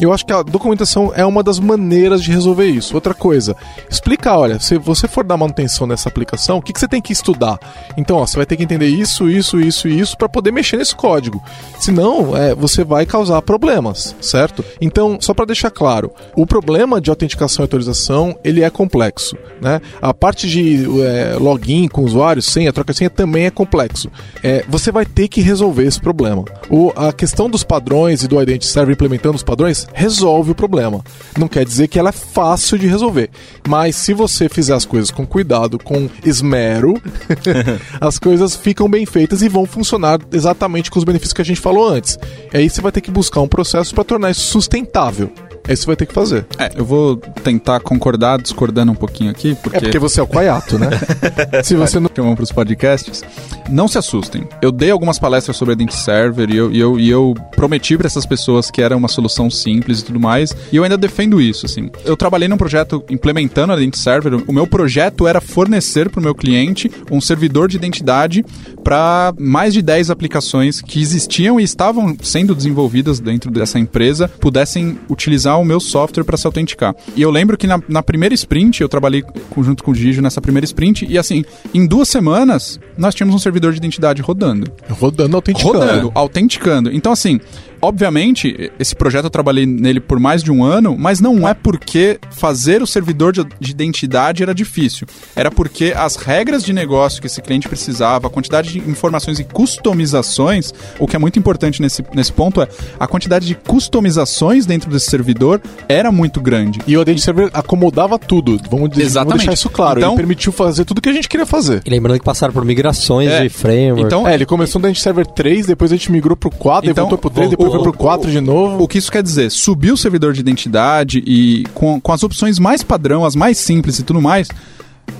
Eu 0.00 0.12
acho 0.12 0.24
que 0.24 0.32
a 0.32 0.42
documentação 0.42 1.12
é 1.14 1.24
uma 1.24 1.42
das 1.42 1.58
maneiras 1.58 2.22
de 2.22 2.30
resolver 2.30 2.66
isso. 2.66 2.94
Outra 2.94 3.14
coisa, 3.14 3.56
explica, 3.90 4.36
olha, 4.36 4.60
se 4.60 4.78
você 4.78 5.08
for 5.08 5.24
dar 5.24 5.36
manutenção 5.36 5.86
nessa 5.86 6.08
aplicação, 6.08 6.58
o 6.58 6.62
que, 6.62 6.72
que 6.72 6.80
você 6.80 6.88
tem 6.88 7.02
que 7.02 7.12
estudar? 7.12 7.58
Então, 7.96 8.16
ó, 8.16 8.26
você 8.26 8.36
vai 8.36 8.46
ter 8.46 8.56
que 8.56 8.62
entender 8.62 8.88
isso, 8.88 9.28
isso, 9.28 9.60
isso 9.60 9.88
e 9.88 9.98
isso 9.98 10.16
para 10.16 10.28
poder 10.28 10.52
mexer 10.52 10.76
nesse 10.76 10.94
código. 10.94 11.42
Senão, 11.80 12.36
é, 12.36 12.54
você 12.54 12.84
vai 12.84 13.04
causar 13.04 13.42
problemas, 13.42 14.14
certo? 14.20 14.64
Então, 14.80 15.18
só 15.20 15.34
para 15.34 15.46
deixar 15.46 15.70
claro, 15.70 16.12
o 16.36 16.46
problema 16.46 17.00
de 17.00 17.10
autenticação 17.10 17.62
e 17.62 17.64
autorização, 17.64 18.38
ele 18.44 18.62
é 18.62 18.70
complexo, 18.70 19.36
né? 19.60 19.80
A 20.00 20.14
parte 20.14 20.48
de 20.48 20.86
é, 21.02 21.36
login 21.38 21.88
com 21.88 22.04
usuário, 22.04 22.40
senha, 22.40 22.72
troca 22.72 22.92
de 22.92 22.98
senha 22.98 23.10
também 23.10 23.46
é 23.46 23.50
complexo. 23.50 24.10
É, 24.42 24.64
você 24.68 24.92
vai 24.92 25.04
ter 25.04 25.28
que 25.28 25.40
resolver 25.40 25.84
esse 25.84 26.00
problema. 26.00 26.44
O, 26.70 26.92
a 26.94 27.12
questão 27.12 27.50
dos 27.50 27.64
padrões 27.64 28.22
e 28.22 28.28
do 28.28 28.40
Identity 28.40 28.66
Server 28.66 28.92
implementando 28.92 29.36
os 29.36 29.42
padrões 29.42 29.87
resolve 29.92 30.52
o 30.52 30.54
problema. 30.54 31.04
Não 31.36 31.48
quer 31.48 31.64
dizer 31.64 31.88
que 31.88 31.98
ela 31.98 32.10
é 32.10 32.12
fácil 32.12 32.78
de 32.78 32.86
resolver, 32.86 33.30
mas 33.66 33.96
se 33.96 34.12
você 34.12 34.48
fizer 34.48 34.74
as 34.74 34.84
coisas 34.84 35.10
com 35.10 35.26
cuidado, 35.26 35.78
com 35.78 36.08
esmero, 36.24 37.00
as 38.00 38.18
coisas 38.18 38.56
ficam 38.56 38.88
bem 38.88 39.06
feitas 39.06 39.42
e 39.42 39.48
vão 39.48 39.66
funcionar 39.66 40.18
exatamente 40.32 40.90
com 40.90 40.98
os 40.98 41.04
benefícios 41.04 41.32
que 41.32 41.42
a 41.42 41.44
gente 41.44 41.60
falou 41.60 41.88
antes. 41.88 42.18
E 42.52 42.56
aí 42.56 42.68
você 42.68 42.80
vai 42.80 42.92
ter 42.92 43.00
que 43.00 43.10
buscar 43.10 43.40
um 43.40 43.48
processo 43.48 43.94
para 43.94 44.04
tornar 44.04 44.30
isso 44.30 44.42
sustentável. 44.42 45.32
É 45.68 45.74
isso 45.74 45.82
você 45.82 45.86
vai 45.86 45.96
ter 45.96 46.06
que 46.06 46.14
fazer. 46.14 46.46
É, 46.58 46.70
eu 46.74 46.84
vou 46.84 47.16
tentar 47.16 47.80
concordar, 47.80 48.40
discordando 48.40 48.90
um 48.90 48.94
pouquinho 48.94 49.30
aqui. 49.30 49.54
Porque... 49.62 49.76
É 49.76 49.80
porque 49.80 49.98
você 49.98 50.18
é 50.18 50.22
o 50.22 50.26
quaiato, 50.26 50.78
né? 50.78 50.88
Se 51.62 51.76
você 51.76 52.00
não 52.00 52.10
chamam 52.14 52.34
para 52.34 52.42
os 52.42 52.50
podcasts, 52.50 53.22
não 53.68 53.86
se 53.86 53.98
assustem. 53.98 54.48
Eu 54.62 54.72
dei 54.72 54.90
algumas 54.90 55.18
palestras 55.18 55.56
sobre 55.58 55.72
a 55.72 55.74
Identity 55.74 56.00
Server 56.00 56.50
e 56.50 56.56
eu, 56.56 56.72
e 56.72 56.80
eu, 56.80 56.98
e 56.98 57.10
eu 57.10 57.34
prometi 57.54 57.98
para 57.98 58.06
essas 58.06 58.24
pessoas 58.24 58.70
que 58.70 58.80
era 58.80 58.96
uma 58.96 59.08
solução 59.08 59.50
simples 59.50 60.00
e 60.00 60.04
tudo 60.04 60.18
mais. 60.18 60.56
E 60.72 60.76
eu 60.76 60.84
ainda 60.84 60.96
defendo 60.96 61.38
isso, 61.40 61.66
assim. 61.66 61.90
Eu 62.02 62.16
trabalhei 62.16 62.48
num 62.48 62.56
projeto 62.56 63.04
implementando 63.10 63.74
a 63.74 63.76
Identity 63.76 63.98
Server. 63.98 64.42
O 64.46 64.52
meu 64.52 64.66
projeto 64.66 65.26
era 65.26 65.40
fornecer 65.40 66.08
para 66.08 66.20
o 66.20 66.22
meu 66.22 66.34
cliente 66.34 66.90
um 67.10 67.20
servidor 67.20 67.68
de 67.68 67.76
identidade 67.76 68.42
para 68.82 69.34
mais 69.38 69.74
de 69.74 69.82
10 69.82 70.10
aplicações 70.10 70.80
que 70.80 71.00
existiam 71.00 71.60
e 71.60 71.62
estavam 71.62 72.16
sendo 72.22 72.54
desenvolvidas 72.54 73.20
dentro 73.20 73.50
dessa 73.50 73.78
empresa 73.78 74.28
pudessem 74.40 74.98
utilizar 75.10 75.57
o 75.58 75.64
meu 75.64 75.80
software 75.80 76.24
para 76.24 76.36
se 76.36 76.46
autenticar. 76.46 76.94
E 77.16 77.22
eu 77.22 77.30
lembro 77.30 77.56
que 77.56 77.66
na, 77.66 77.80
na, 77.88 78.02
primeira 78.02 78.34
sprint, 78.34 78.80
eu 78.80 78.88
trabalhei 78.88 79.24
junto 79.60 79.82
com 79.82 79.90
o 79.90 79.94
Gigi 79.94 80.20
nessa 80.20 80.40
primeira 80.40 80.64
sprint, 80.64 81.06
e 81.08 81.18
assim, 81.18 81.44
em 81.74 81.86
duas 81.86 82.08
semanas, 82.08 82.80
nós 82.96 83.14
tínhamos 83.14 83.34
um 83.34 83.38
servidor 83.38 83.72
de 83.72 83.78
identidade 83.78 84.22
rodando. 84.22 84.70
Rodando, 84.88 85.36
autenticando. 85.36 85.78
Rodando, 85.78 86.12
autenticando. 86.14 86.92
Então, 86.92 87.12
assim, 87.12 87.40
Obviamente, 87.80 88.70
esse 88.78 88.94
projeto 88.94 89.24
eu 89.24 89.30
trabalhei 89.30 89.66
nele 89.66 90.00
por 90.00 90.18
mais 90.18 90.42
de 90.42 90.50
um 90.50 90.64
ano, 90.64 90.96
mas 90.98 91.20
não 91.20 91.48
é 91.48 91.54
porque 91.54 92.18
fazer 92.30 92.82
o 92.82 92.86
servidor 92.86 93.32
de, 93.32 93.44
de, 93.60 93.70
identidade 93.70 94.42
era 94.42 94.54
difícil. 94.54 95.06
Era 95.36 95.50
porque 95.50 95.92
as 95.96 96.16
regras 96.16 96.64
de 96.64 96.72
negócio 96.72 97.20
que 97.20 97.26
esse 97.26 97.40
cliente 97.40 97.68
precisava, 97.68 98.26
a 98.26 98.30
quantidade 98.30 98.72
de 98.72 98.78
informações 98.90 99.38
e 99.38 99.44
customizações, 99.44 100.72
o 100.98 101.06
que 101.06 101.16
é 101.16 101.18
muito 101.18 101.38
importante 101.38 101.80
nesse, 101.80 102.04
nesse 102.14 102.32
ponto 102.32 102.60
é 102.60 102.68
a 102.98 103.06
quantidade 103.06 103.46
de 103.46 103.54
customizações 103.54 104.66
dentro 104.66 104.90
desse 104.90 105.06
servidor 105.06 105.60
era 105.88 106.10
muito 106.10 106.40
grande. 106.40 106.80
E 106.86 106.96
o 106.96 107.02
Identity 107.02 107.24
Server 107.24 107.50
acomodava 107.52 108.18
tudo. 108.18 108.58
Vamos, 108.70 108.90
dizer, 108.90 109.02
Exatamente. 109.02 109.28
vamos 109.30 109.42
deixar 109.44 109.54
isso 109.54 109.70
claro. 109.70 110.00
Então, 110.00 110.10
ele 110.10 110.16
permitiu 110.16 110.52
fazer 110.52 110.84
tudo 110.84 111.00
que 111.00 111.08
a 111.08 111.12
gente 111.12 111.28
queria 111.28 111.46
fazer. 111.46 111.82
E 111.84 111.90
lembrando 111.90 112.18
que 112.18 112.24
passaram 112.24 112.52
por 112.52 112.64
migrações 112.64 113.30
é, 113.30 113.42
de 113.42 113.48
framework. 113.48 114.02
Então, 114.02 114.26
é, 114.26 114.34
ele 114.34 114.46
começou 114.46 114.80
no 114.80 114.86
Identity 114.86 115.02
Server 115.02 115.26
3, 115.26 115.66
depois 115.66 115.92
a 115.92 115.96
gente 115.96 116.10
migrou 116.10 116.36
pro 116.36 116.50
4, 116.50 116.90
então, 116.90 117.04
voltou 117.04 117.18
pro 117.18 117.30
3, 117.30 117.50
depois 117.50 117.67
foi 117.70 117.82
pro 117.82 117.92
4 117.92 118.30
de 118.30 118.40
novo. 118.40 118.82
O 118.82 118.88
que 118.88 118.98
isso 118.98 119.10
quer 119.10 119.22
dizer? 119.22 119.50
Subiu 119.50 119.94
o 119.94 119.96
servidor 119.96 120.32
de 120.32 120.40
identidade 120.40 121.22
e 121.26 121.64
com, 121.74 122.00
com 122.00 122.12
as 122.12 122.22
opções 122.22 122.58
mais 122.58 122.82
padrão, 122.82 123.24
as 123.24 123.34
mais 123.34 123.58
simples 123.58 123.98
e 123.98 124.02
tudo 124.02 124.20
mais, 124.20 124.48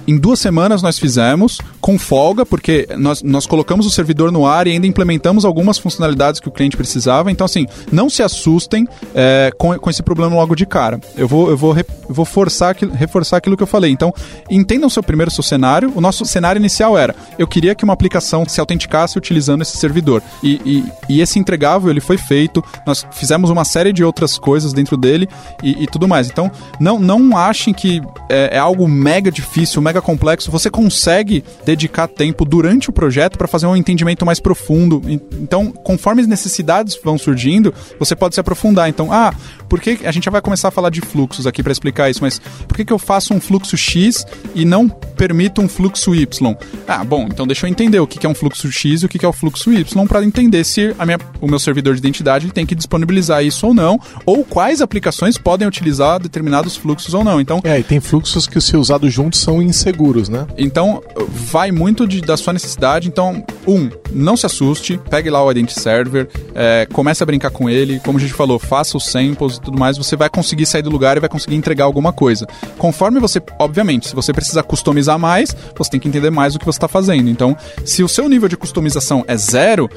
em 0.09 0.17
duas 0.17 0.41
semanas 0.41 0.81
nós 0.81 0.99
fizemos, 0.99 1.59
com 1.83 1.99
folga, 1.99 2.47
porque 2.47 2.89
nós, 2.97 3.23
nós 3.23 3.45
colocamos 3.45 3.85
o 3.85 3.91
servidor 3.91 4.33
no 4.33 4.47
ar 4.47 4.67
e 4.67 4.71
ainda 4.71 4.87
implementamos 4.87 5.45
algumas 5.45 5.77
funcionalidades 5.77 6.41
que 6.41 6.49
o 6.49 6.51
cliente 6.51 6.79
precisava. 6.79 7.31
Então, 7.31 7.45
assim, 7.45 7.67
não 7.93 8.09
se 8.09 8.23
assustem 8.23 8.89
é, 9.15 9.53
com, 9.59 9.79
com 9.79 9.91
esse 9.91 10.03
problema 10.03 10.35
logo 10.35 10.55
de 10.55 10.65
cara. 10.65 10.99
Eu 11.15 11.29
vou, 11.29 11.51
eu 11.51 11.59
vou, 11.59 11.73
re, 11.73 11.85
vou 12.09 12.25
forçar, 12.25 12.75
reforçar 12.95 13.37
aquilo 13.37 13.55
que 13.55 13.63
eu 13.63 13.67
falei. 13.67 13.91
Então, 13.91 14.11
entendam 14.49 14.89
seu 14.89 15.03
primeiro 15.03 15.31
seu 15.31 15.45
cenário. 15.45 15.93
O 15.95 16.01
nosso 16.01 16.25
cenário 16.25 16.59
inicial 16.59 16.97
era: 16.97 17.15
eu 17.39 17.47
queria 17.47 17.75
que 17.75 17.85
uma 17.85 17.93
aplicação 17.93 18.49
se 18.49 18.59
autenticasse 18.61 19.19
utilizando 19.19 19.61
esse 19.61 19.77
servidor. 19.77 20.23
E, 20.43 20.59
e, 20.65 21.17
e 21.17 21.21
esse 21.21 21.39
entregável 21.39 21.91
ele 21.91 22.01
foi 22.01 22.17
feito. 22.17 22.65
Nós 22.87 23.07
fizemos 23.11 23.51
uma 23.51 23.65
série 23.67 23.93
de 23.93 24.03
outras 24.03 24.39
coisas 24.39 24.73
dentro 24.73 24.97
dele 24.97 25.29
e, 25.63 25.83
e 25.83 25.87
tudo 25.87 26.09
mais. 26.09 26.31
Então, 26.31 26.51
não, 26.81 26.99
não 26.99 27.37
achem 27.37 27.75
que 27.75 28.01
é, 28.31 28.57
é 28.57 28.59
algo 28.59 28.89
mega 28.89 29.31
difícil, 29.31 29.83
mega 29.83 29.98
mega 29.99 30.03
complexo, 30.03 30.51
você 30.51 30.71
consegue 30.71 31.45
dedicar 31.65 32.09
tempo 32.09 32.45
durante 32.45 32.89
o 32.89 32.93
projeto 32.93 33.37
para 33.37 33.49
fazer 33.49 33.67
um 33.67 33.77
entendimento 33.77 34.25
mais 34.25 34.41
profundo. 34.41 35.03
Então, 35.09 35.71
conforme 35.71 36.23
as 36.23 36.29
necessidades 36.29 36.99
vão 37.03 37.19
surgindo, 37.19 37.75
você 37.99 38.17
pode 38.17 38.35
se 38.35 38.41
aprofundar. 38.41 38.89
Então, 38.89 39.13
ah, 39.13 39.35
por 39.69 39.81
que 39.81 39.99
a 40.05 40.13
gente 40.13 40.25
já 40.25 40.31
vai 40.31 40.41
começar 40.41 40.69
a 40.69 40.71
falar 40.71 40.91
de 40.91 41.01
fluxos 41.01 41.47
aqui 41.47 41.63
para 41.63 41.73
explicar 41.73 42.11
isso, 42.11 42.21
mas 42.23 42.39
por 42.67 42.77
que, 42.77 42.85
que 42.85 42.93
eu 42.93 42.99
faço 42.99 43.35
um 43.35 43.41
fluxo 43.41 43.77
X 43.77 44.27
e 44.55 44.65
não 44.65 44.89
permito 44.89 45.61
um 45.61 45.69
fluxo 45.69 46.15
Y? 46.15 46.57
Ah, 46.87 47.05
bom, 47.05 47.27
então 47.31 47.47
deixa 47.47 47.67
eu 47.67 47.71
entender 47.71 48.01
o 48.01 48.07
que, 48.07 48.19
que 48.19 48.27
é 48.27 48.29
um 48.29 48.35
fluxo 48.35 48.71
X 48.71 49.03
e 49.03 49.07
o 49.07 49.09
que, 49.09 49.19
que 49.19 49.25
é 49.25 49.29
o 49.29 49.33
fluxo 49.33 49.73
Y 49.73 50.07
para 50.07 50.25
entender 50.25 50.65
se 50.65 50.95
a 50.99 51.05
minha, 51.05 51.19
o 51.41 51.47
meu 51.47 51.59
servidor 51.59 51.95
de 51.95 52.01
identidade 52.01 52.51
tem 52.51 52.65
que 52.65 52.75
disponibilizar 52.75 53.45
isso 53.45 53.67
ou 53.67 53.75
não, 53.75 54.01
ou 54.25 54.45
quais 54.45 54.81
aplicações 54.81 55.37
podem 55.37 55.67
utilizar 55.67 56.21
determinados 56.21 56.77
fluxos 56.77 57.15
ou 57.15 57.25
não. 57.25 57.41
Então, 57.41 57.61
é, 57.65 57.79
e 57.79 57.83
tem 57.83 58.01
fluxos 58.01 58.47
que, 58.47 58.61
se 58.61 58.77
usados 58.77 59.13
juntos, 59.13 59.41
são 59.41 59.61
inseguros, 59.61 60.29
né? 60.29 60.47
Então, 60.57 61.03
vai 61.29 61.71
muito 61.71 62.07
de, 62.07 62.21
da 62.21 62.37
sua 62.37 62.53
necessidade. 62.53 63.09
Então, 63.09 63.45
um, 63.67 63.91
não 64.13 64.37
se 64.37 64.47
assuste, 64.47 64.99
pegue 65.11 65.31
lá 65.31 65.45
o 65.45 65.51
Identity 65.51 65.81
Server, 65.81 66.29
é, 66.55 66.87
comece 66.93 67.23
a 67.23 67.27
brincar 67.27 67.51
com 67.51 67.69
ele. 67.69 68.01
Como 68.01 68.19
a 68.19 68.21
gente 68.21 68.33
falou, 68.33 68.59
faça 68.59 68.97
os 68.97 69.07
samples 69.07 69.58
e 69.59 69.63
tudo 69.63 69.79
mais, 69.79 69.97
você 69.97 70.17
vai 70.17 70.29
conseguir 70.29 70.67
sair 70.67 70.83
do 70.83 70.91
lugar 70.91 71.17
e 71.17 71.21
vai 71.21 71.29
conseguir 71.29 71.57
entregar 71.57 71.85
alguma 71.85 72.13
coisa. 72.13 72.47
Conforme 72.77 73.21
você, 73.21 73.41
obviamente, 73.59 74.09
se 74.09 74.15
você 74.15 74.33
precisa 74.33 74.63
customizar 74.63 75.19
mais, 75.19 75.55
você 75.77 75.91
tem 75.91 76.01
que 76.01 76.09
entender 76.09 76.31
mais 76.31 76.55
o 76.55 76.59
que 76.59 76.65
você 76.65 76.77
está 76.77 76.89
fazendo. 76.89 77.29
Então, 77.29 77.57
se 77.85 78.03
o 78.03 78.09
seu 78.09 78.29
nível 78.29 78.49
de 78.49 78.57
customização 78.57 79.25
é 79.27 79.37
zero, 79.37 79.89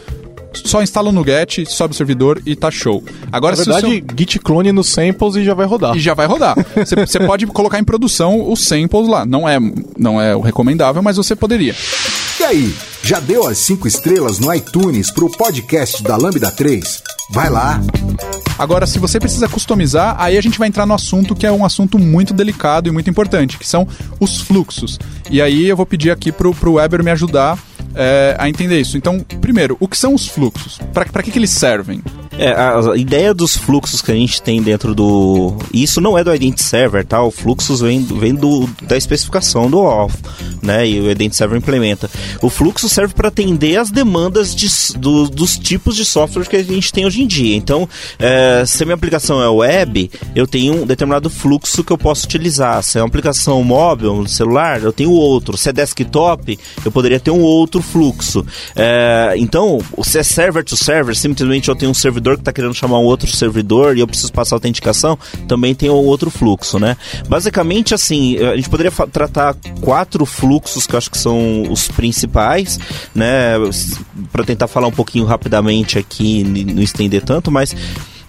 só 0.54 0.82
instala 0.82 1.12
no 1.12 1.24
Get, 1.24 1.66
sobe 1.68 1.94
o 1.94 1.98
servidor 1.98 2.42
e 2.46 2.56
tá 2.56 2.70
show. 2.70 3.04
Agora, 3.32 3.56
Na 3.56 3.64
verdade, 3.64 3.88
seu... 3.88 4.18
git 4.18 4.40
clone 4.40 4.72
nos 4.72 4.90
samples 4.90 5.36
e 5.36 5.44
já 5.44 5.54
vai 5.54 5.66
rodar. 5.66 5.96
E 5.96 6.00
já 6.00 6.14
vai 6.14 6.28
rodar. 6.28 6.56
Você 6.76 7.20
pode 7.20 7.48
colocar 7.48 7.80
em 7.80 7.84
produção 7.84 8.52
os 8.52 8.66
samples 8.66 9.08
lá. 9.08 9.26
Não 9.26 9.48
é, 9.48 9.58
não 9.98 10.22
é 10.22 10.36
o 10.36 10.42
recomendável, 10.42 11.02
mas 11.02 11.18
você 11.18 11.36
poderia. 11.36 11.76
E 12.40 12.44
aí, 12.44 12.76
já 13.04 13.20
deu 13.20 13.48
as 13.48 13.58
5 13.60 13.88
estrelas 13.88 14.40
no 14.40 14.54
iTunes 14.54 15.12
pro 15.12 15.30
podcast 15.30 16.04
da 16.04 16.18
Lambda 16.18 16.52
3? 16.52 17.04
Vai 17.32 17.50
lá! 17.50 17.80
Agora, 18.60 18.86
se 18.86 19.00
você 19.00 19.20
precisa 19.20 19.48
customizar, 19.48 20.16
aí 20.20 20.38
a 20.38 20.42
gente 20.42 20.60
vai 20.60 20.68
entrar 20.68 20.86
no 20.86 20.94
assunto 20.94 21.36
que 21.36 21.48
é 21.48 21.52
um 21.52 21.66
assunto 21.66 21.98
muito 21.98 22.34
delicado 22.34 22.88
e 22.88 22.92
muito 22.92 23.10
importante, 23.10 23.58
que 23.58 23.68
são 23.68 23.88
os 24.20 24.40
fluxos. 24.40 25.00
E 25.30 25.42
aí 25.42 25.68
eu 25.68 25.76
vou 25.76 25.86
pedir 25.86 26.12
aqui 26.12 26.32
pro, 26.32 26.54
pro 26.54 26.74
Weber 26.74 27.04
me 27.04 27.10
ajudar 27.10 27.58
é, 27.96 28.36
a 28.38 28.50
entender 28.50 28.80
isso. 28.80 28.98
Então, 28.98 29.20
primeiro, 29.40 29.78
o 29.80 29.88
que 29.88 29.98
são 29.98 30.14
os 30.14 30.28
fluxos? 30.28 30.80
Para 30.94 31.24
que, 31.24 31.32
que 31.32 31.40
eles 31.40 31.50
servem? 31.50 32.02
É, 32.42 32.54
a, 32.54 32.98
ideia 32.98 33.36
dos 33.36 33.56
fluxos 33.56 34.02
que 34.02 34.12
a 34.12 34.16
gente 34.16 34.42
tem 34.42 34.64
dentro 34.64 34.96
do. 34.96 35.56
Isso 35.72 36.02
não 36.02 36.18
é 36.18 36.24
do 36.24 36.34
Identity 36.34 36.64
Server, 36.64 37.06
tá? 37.06 37.22
O 37.22 37.30
fluxos 37.30 37.82
vem, 37.82 38.04
vem 38.04 38.34
do, 38.34 38.68
da 38.82 38.98
especificação 38.98 39.70
do 39.70 39.78
OAuth, 39.78 40.12
né? 40.60 40.88
E 40.88 41.00
o 41.00 41.12
Identity 41.12 41.36
Server 41.36 41.60
implementa. 41.60 42.10
O 42.42 42.50
fluxo 42.50 42.90
serve 42.90 43.14
para 43.14 43.28
atender 43.28 43.78
as 43.78 43.92
demandas 43.92 44.56
de, 44.56 44.68
do, 44.98 45.30
dos 45.30 45.56
tipos 45.56 45.96
de 45.96 46.04
software 46.04 46.46
que 46.46 46.56
a 46.56 46.64
gente 46.64 46.92
tem 46.92 47.06
hoje 47.06 47.22
em 47.22 47.28
dia. 47.28 47.56
Então, 47.56 47.88
é, 48.18 48.64
se 48.66 48.82
a 48.82 48.88
minha 48.88 48.96
aplicação 48.96 49.40
é 49.40 49.48
web, 49.48 50.10
eu 50.36 50.48
tenho 50.48 50.82
um 50.82 50.86
determinado 50.88 51.30
fluxo 51.30 51.84
que 51.84 51.94
eu 51.94 51.98
posso 51.98 52.26
utilizar. 52.26 52.82
Se 52.82 52.98
é 52.98 53.02
uma 53.02 53.08
aplicação 53.08 53.62
móvel, 53.64 54.26
celular, 54.26 54.82
eu 54.82 54.92
tenho 54.92 55.12
outro. 55.12 55.56
Se 55.58 55.70
é 55.70 55.74
desktop, 55.74 56.58
eu 56.84 56.92
poderia 56.92 57.20
ter 57.20 57.30
um 57.30 57.42
outro 57.42 57.84
fluxo. 57.84 58.44
É, 58.76 59.36
então, 59.38 59.80
se 60.04 60.18
é 60.18 60.24
server 60.24 60.64
to 60.64 60.76
server, 60.76 61.16
simplesmente 61.16 61.70
eu 61.70 61.76
tenho 61.76 61.92
um 61.92 61.94
servidor 61.94 62.31
servidor 62.32 62.38
que 62.38 62.42
está 62.42 62.54
querendo 62.54 62.74
chamar 62.74 63.00
um 63.00 63.04
outro 63.04 63.30
servidor 63.30 63.98
e 63.98 64.00
eu 64.00 64.08
preciso 64.08 64.32
passar 64.32 64.56
autenticação, 64.56 65.18
também 65.48 65.76
tem 65.76 65.90
outro 65.90 66.30
fluxo, 66.30 66.80
né? 66.80 66.98
Basicamente, 67.28 67.94
assim, 67.94 68.38
a 68.38 68.56
gente 68.56 68.70
poderia 68.70 68.92
tratar 68.92 69.56
quatro 69.82 70.26
fluxos 70.26 70.86
que 70.88 70.96
eu 70.96 70.98
acho 70.98 71.12
que 71.12 71.18
são 71.18 71.64
os 71.70 71.88
principais, 71.88 72.80
né? 73.14 73.54
Para 74.32 74.44
tentar 74.44 74.68
falar 74.68 74.88
um 74.88 74.92
pouquinho 74.92 75.26
rapidamente 75.26 75.98
aqui, 75.98 76.44
não 76.44 76.82
estender 76.82 77.24
tanto, 77.24 77.52
mas 77.52 77.76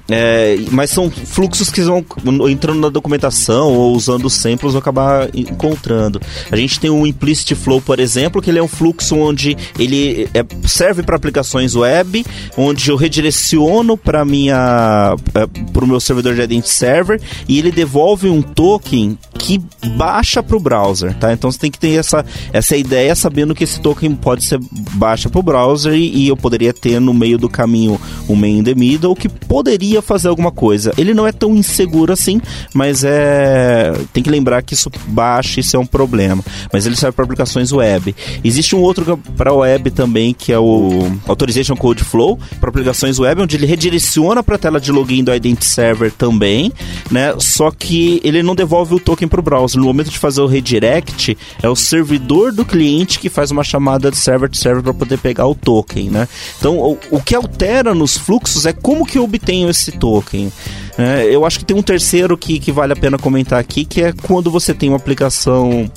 é, 0.08 0.56
mas 0.70 0.90
são 0.90 1.10
fluxos 1.10 1.70
que 1.70 1.80
vão 1.80 2.04
entrando 2.48 2.80
na 2.80 2.88
documentação 2.88 3.72
ou 3.72 3.94
usando 3.94 4.28
samples 4.28 4.72
vão 4.72 4.80
acabar 4.80 5.28
encontrando. 5.34 6.20
A 6.50 6.56
gente 6.56 6.80
tem 6.80 6.90
o 6.90 7.06
Implicit 7.06 7.54
Flow, 7.54 7.80
por 7.80 8.00
exemplo, 8.00 8.42
que 8.42 8.50
ele 8.50 8.58
é 8.58 8.62
um 8.62 8.68
fluxo 8.68 9.16
onde 9.16 9.56
ele 9.78 10.28
é, 10.34 10.44
serve 10.66 11.02
para 11.02 11.16
aplicações 11.16 11.74
web, 11.74 12.24
onde 12.56 12.90
eu 12.90 12.96
redireciono 12.96 13.96
para 13.96 14.24
minha 14.24 15.16
é, 15.34 15.46
para 15.72 15.84
o 15.84 15.88
meu 15.88 16.00
servidor 16.00 16.34
de 16.34 16.42
Identity 16.42 16.68
Server 16.68 17.20
e 17.48 17.58
ele 17.58 17.70
devolve 17.70 18.28
um 18.28 18.42
token 18.42 19.16
que 19.38 19.60
baixa 19.96 20.42
para 20.42 20.56
o 20.56 20.60
browser, 20.60 21.14
tá? 21.14 21.32
Então 21.32 21.50
você 21.50 21.58
tem 21.58 21.70
que 21.70 21.78
ter 21.78 21.98
essa, 21.98 22.24
essa 22.52 22.76
ideia 22.76 23.14
sabendo 23.14 23.54
que 23.54 23.64
esse 23.64 23.80
token 23.80 24.14
pode 24.14 24.44
ser 24.44 24.60
baixa 24.94 25.28
para 25.28 25.38
o 25.38 25.42
browser 25.42 25.94
e, 25.94 26.24
e 26.24 26.28
eu 26.28 26.36
poderia 26.36 26.72
ter 26.72 27.00
no 27.00 27.12
meio 27.12 27.38
do 27.38 27.48
caminho 27.48 28.00
um 28.28 28.36
main 28.36 28.58
in 28.58 28.64
the 28.64 28.74
middle 28.74 29.16
que 29.16 29.28
poderia 29.28 29.91
fazer 30.00 30.28
alguma 30.28 30.50
coisa. 30.50 30.92
Ele 30.96 31.12
não 31.12 31.26
é 31.26 31.32
tão 31.32 31.54
inseguro 31.54 32.12
assim, 32.12 32.40
mas 32.72 33.04
é. 33.04 33.92
Tem 34.12 34.22
que 34.22 34.30
lembrar 34.30 34.62
que 34.62 34.74
isso 34.74 34.90
baixa, 35.08 35.60
isso 35.60 35.76
é 35.76 35.78
um 35.78 35.86
problema. 35.86 36.42
Mas 36.72 36.86
ele 36.86 36.96
serve 36.96 37.16
para 37.16 37.24
aplicações 37.24 37.72
web. 37.72 38.14
Existe 38.42 38.74
um 38.74 38.80
outro 38.80 39.18
para 39.36 39.52
web 39.52 39.90
também, 39.90 40.32
que 40.32 40.52
é 40.52 40.58
o 40.58 41.10
Authorization 41.26 41.76
Code 41.76 42.04
Flow, 42.04 42.38
para 42.60 42.70
aplicações 42.70 43.18
web, 43.18 43.42
onde 43.42 43.56
ele 43.56 43.66
redireciona 43.66 44.42
para 44.42 44.54
a 44.54 44.58
tela 44.58 44.80
de 44.80 44.92
login 44.92 45.24
do 45.24 45.34
Identity 45.34 45.66
Server 45.66 46.12
também, 46.12 46.72
né? 47.10 47.34
Só 47.38 47.70
que 47.70 48.20
ele 48.22 48.42
não 48.42 48.54
devolve 48.54 48.94
o 48.94 49.00
token 49.00 49.28
para 49.28 49.40
o 49.40 49.42
browser. 49.42 49.80
No 49.80 49.86
momento 49.86 50.10
de 50.10 50.18
fazer 50.18 50.40
o 50.40 50.46
redirect, 50.46 51.36
é 51.62 51.68
o 51.68 51.74
servidor 51.76 52.52
do 52.52 52.64
cliente 52.64 53.18
que 53.18 53.28
faz 53.28 53.50
uma 53.50 53.64
chamada 53.64 54.10
de 54.10 54.16
server 54.16 54.48
to 54.48 54.56
server 54.56 54.82
para 54.82 54.94
poder 54.94 55.18
pegar 55.18 55.46
o 55.46 55.54
token, 55.54 56.10
né? 56.10 56.28
Então, 56.58 56.78
o, 56.78 56.98
o 57.10 57.20
que 57.20 57.34
altera 57.34 57.94
nos 57.94 58.16
fluxos 58.16 58.66
é 58.66 58.72
como 58.72 59.06
que 59.06 59.18
eu 59.18 59.24
obtenho 59.24 59.68
esse 59.68 59.81
esse 59.82 59.98
token. 59.98 60.52
É, 60.96 61.24
eu 61.24 61.44
acho 61.44 61.58
que 61.58 61.64
tem 61.64 61.76
um 61.76 61.82
terceiro 61.82 62.36
que, 62.36 62.58
que 62.58 62.72
vale 62.72 62.92
a 62.92 62.96
pena 62.96 63.18
comentar 63.18 63.58
aqui, 63.58 63.84
que 63.84 64.02
é 64.02 64.12
quando 64.12 64.50
você 64.50 64.72
tem 64.72 64.88
uma 64.88 64.96
aplicação 64.96 65.90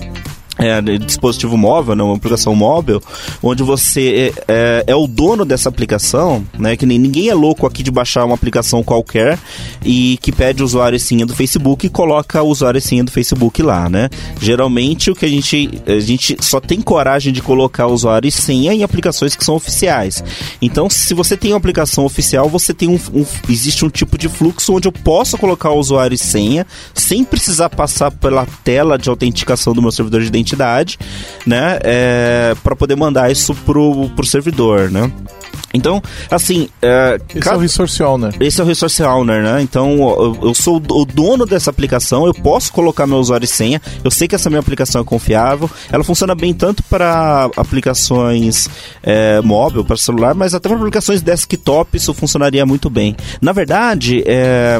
é, 0.65 0.81
dispositivo 0.97 1.57
móvel, 1.57 1.95
né, 1.95 2.03
uma 2.03 2.15
aplicação 2.15 2.55
móvel, 2.55 3.01
onde 3.41 3.63
você 3.63 4.33
é, 4.47 4.53
é, 4.53 4.83
é, 4.87 4.95
o 4.95 5.07
dono 5.07 5.45
dessa 5.45 5.69
aplicação, 5.69 6.45
né, 6.57 6.75
que 6.75 6.85
ninguém 6.85 7.29
é 7.29 7.33
louco 7.33 7.65
aqui 7.65 7.83
de 7.83 7.91
baixar 7.91 8.25
uma 8.25 8.35
aplicação 8.35 8.83
qualquer 8.83 9.37
e 9.83 10.17
que 10.21 10.31
pede 10.31 10.63
usuário 10.63 10.95
e 10.95 10.99
senha 10.99 11.25
do 11.25 11.35
Facebook 11.35 11.85
e 11.85 11.89
coloca 11.89 12.41
o 12.41 12.47
usuário 12.47 12.77
e 12.77 12.81
senha 12.81 13.03
do 13.03 13.11
Facebook 13.11 13.61
lá, 13.61 13.89
né? 13.89 14.09
Geralmente 14.39 15.11
o 15.11 15.15
que 15.15 15.25
a 15.25 15.29
gente 15.29 15.81
a 15.85 15.99
gente 15.99 16.37
só 16.41 16.59
tem 16.59 16.81
coragem 16.81 17.31
de 17.31 17.41
colocar 17.41 17.87
usuário 17.87 18.27
e 18.27 18.31
senha 18.31 18.73
em 18.73 18.83
aplicações 18.83 19.35
que 19.35 19.45
são 19.45 19.55
oficiais. 19.55 20.23
Então, 20.61 20.89
se 20.89 21.13
você 21.13 21.37
tem 21.37 21.51
uma 21.51 21.57
aplicação 21.57 22.05
oficial, 22.05 22.49
você 22.49 22.73
tem 22.73 22.89
um, 22.89 22.99
um 23.13 23.25
existe 23.49 23.85
um 23.85 23.89
tipo 23.89 24.17
de 24.17 24.27
fluxo 24.27 24.73
onde 24.73 24.87
eu 24.87 24.91
posso 24.91 25.37
colocar 25.37 25.69
o 25.71 25.79
usuário 25.79 26.15
e 26.15 26.17
senha 26.17 26.65
sem 26.93 27.23
precisar 27.23 27.69
passar 27.69 28.11
pela 28.11 28.45
tela 28.63 28.97
de 28.97 29.09
autenticação 29.09 29.73
do 29.73 29.81
meu 29.81 29.91
servidor 29.91 30.21
de 30.21 30.27
identidade 30.27 30.54
identidade, 30.55 30.97
né? 31.45 31.79
É, 31.83 32.55
para 32.63 32.75
poder 32.75 32.95
mandar 32.95 33.31
isso 33.31 33.53
pro, 33.53 34.09
pro 34.15 34.25
servidor, 34.25 34.89
né? 34.89 35.11
Então, 35.75 36.01
assim. 36.29 36.69
É, 36.81 37.19
esse 37.29 37.39
cada... 37.39 37.55
é 37.55 37.59
o 37.59 37.61
Resource 37.61 38.01
Owner. 38.01 38.35
Esse 38.39 38.61
é 38.61 38.63
o 38.63 38.67
Resource 38.67 39.03
Owner, 39.03 39.43
né? 39.43 39.61
Então, 39.61 39.91
eu, 39.97 40.37
eu, 40.49 40.53
sou 40.53 40.77
o 40.77 41.05
dono 41.05 41.45
dessa 41.45 41.69
aplicação, 41.69 42.25
eu 42.25 42.33
posso 42.33 42.71
colocar 42.71 43.05
meu 43.05 43.17
usuário 43.17 43.45
e 43.45 43.47
senha, 43.47 43.81
eu 44.03 44.11
sei 44.11 44.27
que 44.27 44.35
essa 44.35 44.49
minha 44.49 44.59
aplicação 44.59 45.01
é 45.01 45.03
confiável. 45.03 45.69
Ela 45.91 46.03
funciona 46.03 46.33
bem 46.35 46.53
tanto 46.53 46.83
para 46.83 47.49
aplicações 47.55 48.69
é, 49.03 49.41
móvel, 49.41 49.83
para 49.83 49.97
celular, 49.97 50.33
mas 50.33 50.53
até 50.53 50.69
para 50.69 50.77
aplicações 50.77 51.21
desktop 51.21 51.95
isso 51.97 52.13
funcionaria 52.13 52.65
muito 52.65 52.89
bem. 52.89 53.15
Na 53.41 53.51
verdade, 53.51 54.23
é, 54.25 54.79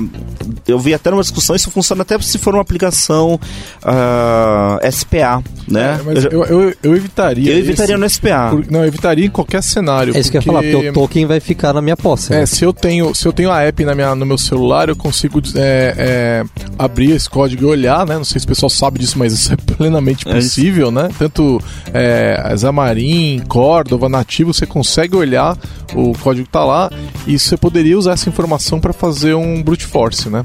eu 0.68 0.80
vi 0.80 0.94
até 0.94 1.10
numa 1.12 1.22
discussão, 1.22 1.56
isso 1.56 1.72
funciona 1.72 2.02
até 2.02 2.20
se 2.20 2.38
for 2.38 2.54
uma 2.54 2.62
aplicação 2.62 3.36
uh, 3.36 3.40
ah, 3.86 4.80
SPA, 4.92 5.44
né? 5.68 6.00
É, 6.00 6.04
mas 6.04 6.26
eu, 6.26 6.46
eu, 6.46 6.74
eu, 6.84 6.96
evitaria. 6.96 7.52
Eu 7.52 7.58
evitaria 7.58 7.96
esse, 7.96 8.02
no 8.02 8.10
SPA. 8.10 8.50
Por, 8.52 8.72
não, 8.72 8.82
eu 8.82 8.88
evitaria 8.88 9.26
em 9.26 9.30
qualquer 9.30 9.62
cenário. 9.62 10.16
É 10.16 10.20
isso 10.20 10.32
porque... 10.32 10.44
que 10.44 10.50
eu 10.50 10.54
ia 10.54 10.62
falar, 10.62 10.72
porque 10.72 10.85
o 10.90 10.94
token 10.94 11.26
vai 11.26 11.40
ficar 11.40 11.74
na 11.74 11.82
minha 11.82 11.98
posse. 11.98 12.34
É, 12.34 12.40
né? 12.40 12.46
se 12.46 12.64
eu 12.64 12.74
tenho 12.74 13.14
se 13.14 13.28
eu 13.28 13.34
tenho 13.34 13.52
a 13.52 13.62
app 13.62 13.84
na 13.84 13.96
minha, 13.96 14.16
no 14.16 14.26
meu 14.26 14.38
celular, 14.38 14.90
eu 14.90 14.96
consigo 14.96 15.42
é, 15.56 15.96
é, 15.98 16.44
abrir 16.78 17.12
esse 17.12 17.30
código 17.30 17.64
e 17.64 17.66
olhar, 17.66 18.06
né? 18.06 18.16
Não 18.16 18.26
sei 18.26 18.40
se 18.40 18.46
o 18.46 18.50
pessoal 18.50 18.70
sabe 18.70 19.00
disso, 19.00 19.18
mas 19.18 19.34
isso 19.34 19.54
é 19.54 19.56
plenamente 19.56 20.28
é 20.28 20.34
possível, 20.34 20.92
né? 20.92 21.10
Tanto 21.18 21.62
é, 21.94 22.56
Xamarin, 22.58 23.42
Cordova, 23.48 24.10
Nativo, 24.10 24.54
você 24.54 24.66
consegue 24.66 25.16
olhar 25.16 25.58
o 25.94 26.14
código 26.14 26.46
que 26.46 26.52
tá 26.52 26.64
lá 26.64 26.90
e 27.26 27.38
você 27.38 27.56
poderia 27.56 27.98
usar 27.98 28.14
essa 28.14 28.30
informação 28.30 28.80
para 28.80 28.94
fazer 28.94 29.34
um 29.34 29.62
brute 29.62 29.86
force, 29.86 30.30
né? 30.30 30.44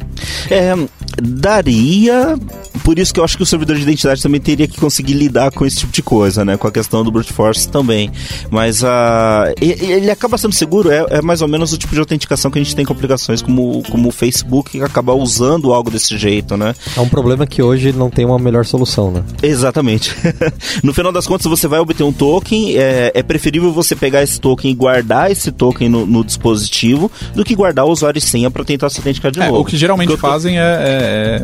É, 0.51 0.74
daria. 1.23 2.39
Por 2.85 2.99
isso 2.99 3.13
que 3.13 3.21
eu 3.21 3.25
acho 3.25 3.37
que 3.37 3.43
o 3.43 3.47
servidor 3.47 3.77
de 3.77 3.83
identidade 3.83 4.23
também 4.23 4.41
teria 4.41 4.67
que 4.67 4.79
conseguir 4.79 5.15
lidar 5.15 5.51
com 5.51 5.67
esse 5.67 5.79
tipo 5.79 5.93
de 5.93 6.03
coisa, 6.03 6.45
né? 6.45 6.57
Com 6.57 6.69
a 6.69 6.73
questão 6.73 7.05
do 7.05 7.11
brute 7.11 7.33
force 7.33 7.69
também. 7.69 8.11
Mas 8.51 8.83
uh, 8.83 8.87
ele 9.61 10.11
acaba 10.11 10.39
sendo 10.39 10.55
seguro, 10.55 10.91
é, 10.91 11.05
é, 11.11 11.23
mais 11.23 11.43
ou 11.43 11.49
menos 11.49 11.73
o 11.73 11.79
tipo 11.79 11.93
de 11.93 12.01
autenticação 12.01 12.51
que 12.51 12.59
a 12.59 12.63
gente 12.63 12.75
tem 12.75 12.85
com 12.85 12.93
aplicações 12.93 13.43
como, 13.43 13.83
como 13.91 14.09
o 14.09 14.13
Facebook, 14.13 14.71
que 14.71 14.83
acaba 14.83 15.15
usando 15.15 15.73
algo 15.73 15.91
desse 15.91 16.17
jeito, 16.17 16.57
né? 16.57 16.75
É 16.97 17.01
um 17.01 17.09
problema 17.09 17.47
que 17.47 17.63
hoje 17.63 17.93
não 17.93 18.11
tem 18.11 18.25
uma 18.25 18.39
melhor 18.39 18.65
solução, 18.65 19.11
né? 19.11 19.23
Exatamente. 19.43 20.15
no 20.83 20.95
final 20.95 21.13
das 21.13 21.27
contas, 21.27 21.47
você 21.47 21.67
vai 21.67 21.81
obter 21.81 22.03
um 22.03 22.13
token, 22.13 22.77
é, 22.77 23.13
é, 23.15 23.23
preferível 23.23 23.73
você 23.73 23.95
pegar 23.97 24.23
esse 24.23 24.41
token 24.41 24.71
e 24.71 24.75
guardar 24.75 25.31
esse 25.31 25.51
token 25.51 25.89
no, 25.89 26.07
no 26.07 26.25
dispositivo 26.25 27.11
do 27.35 27.45
que 27.45 27.55
guardar 27.55 27.85
o 27.85 27.91
usuário 27.91 28.19
e 28.19 28.21
senha 28.21 28.51
para 28.51 28.65
tentar 28.65 28.91
se 28.91 28.99
autenticar 28.99 29.31
de 29.31 29.41
é, 29.41 29.47
novo. 29.47 29.61
O 29.61 29.65
que 29.65 29.77
geralmente 29.77 30.17
fazem 30.17 30.59
é, 30.59 30.63
é, 31.01 31.43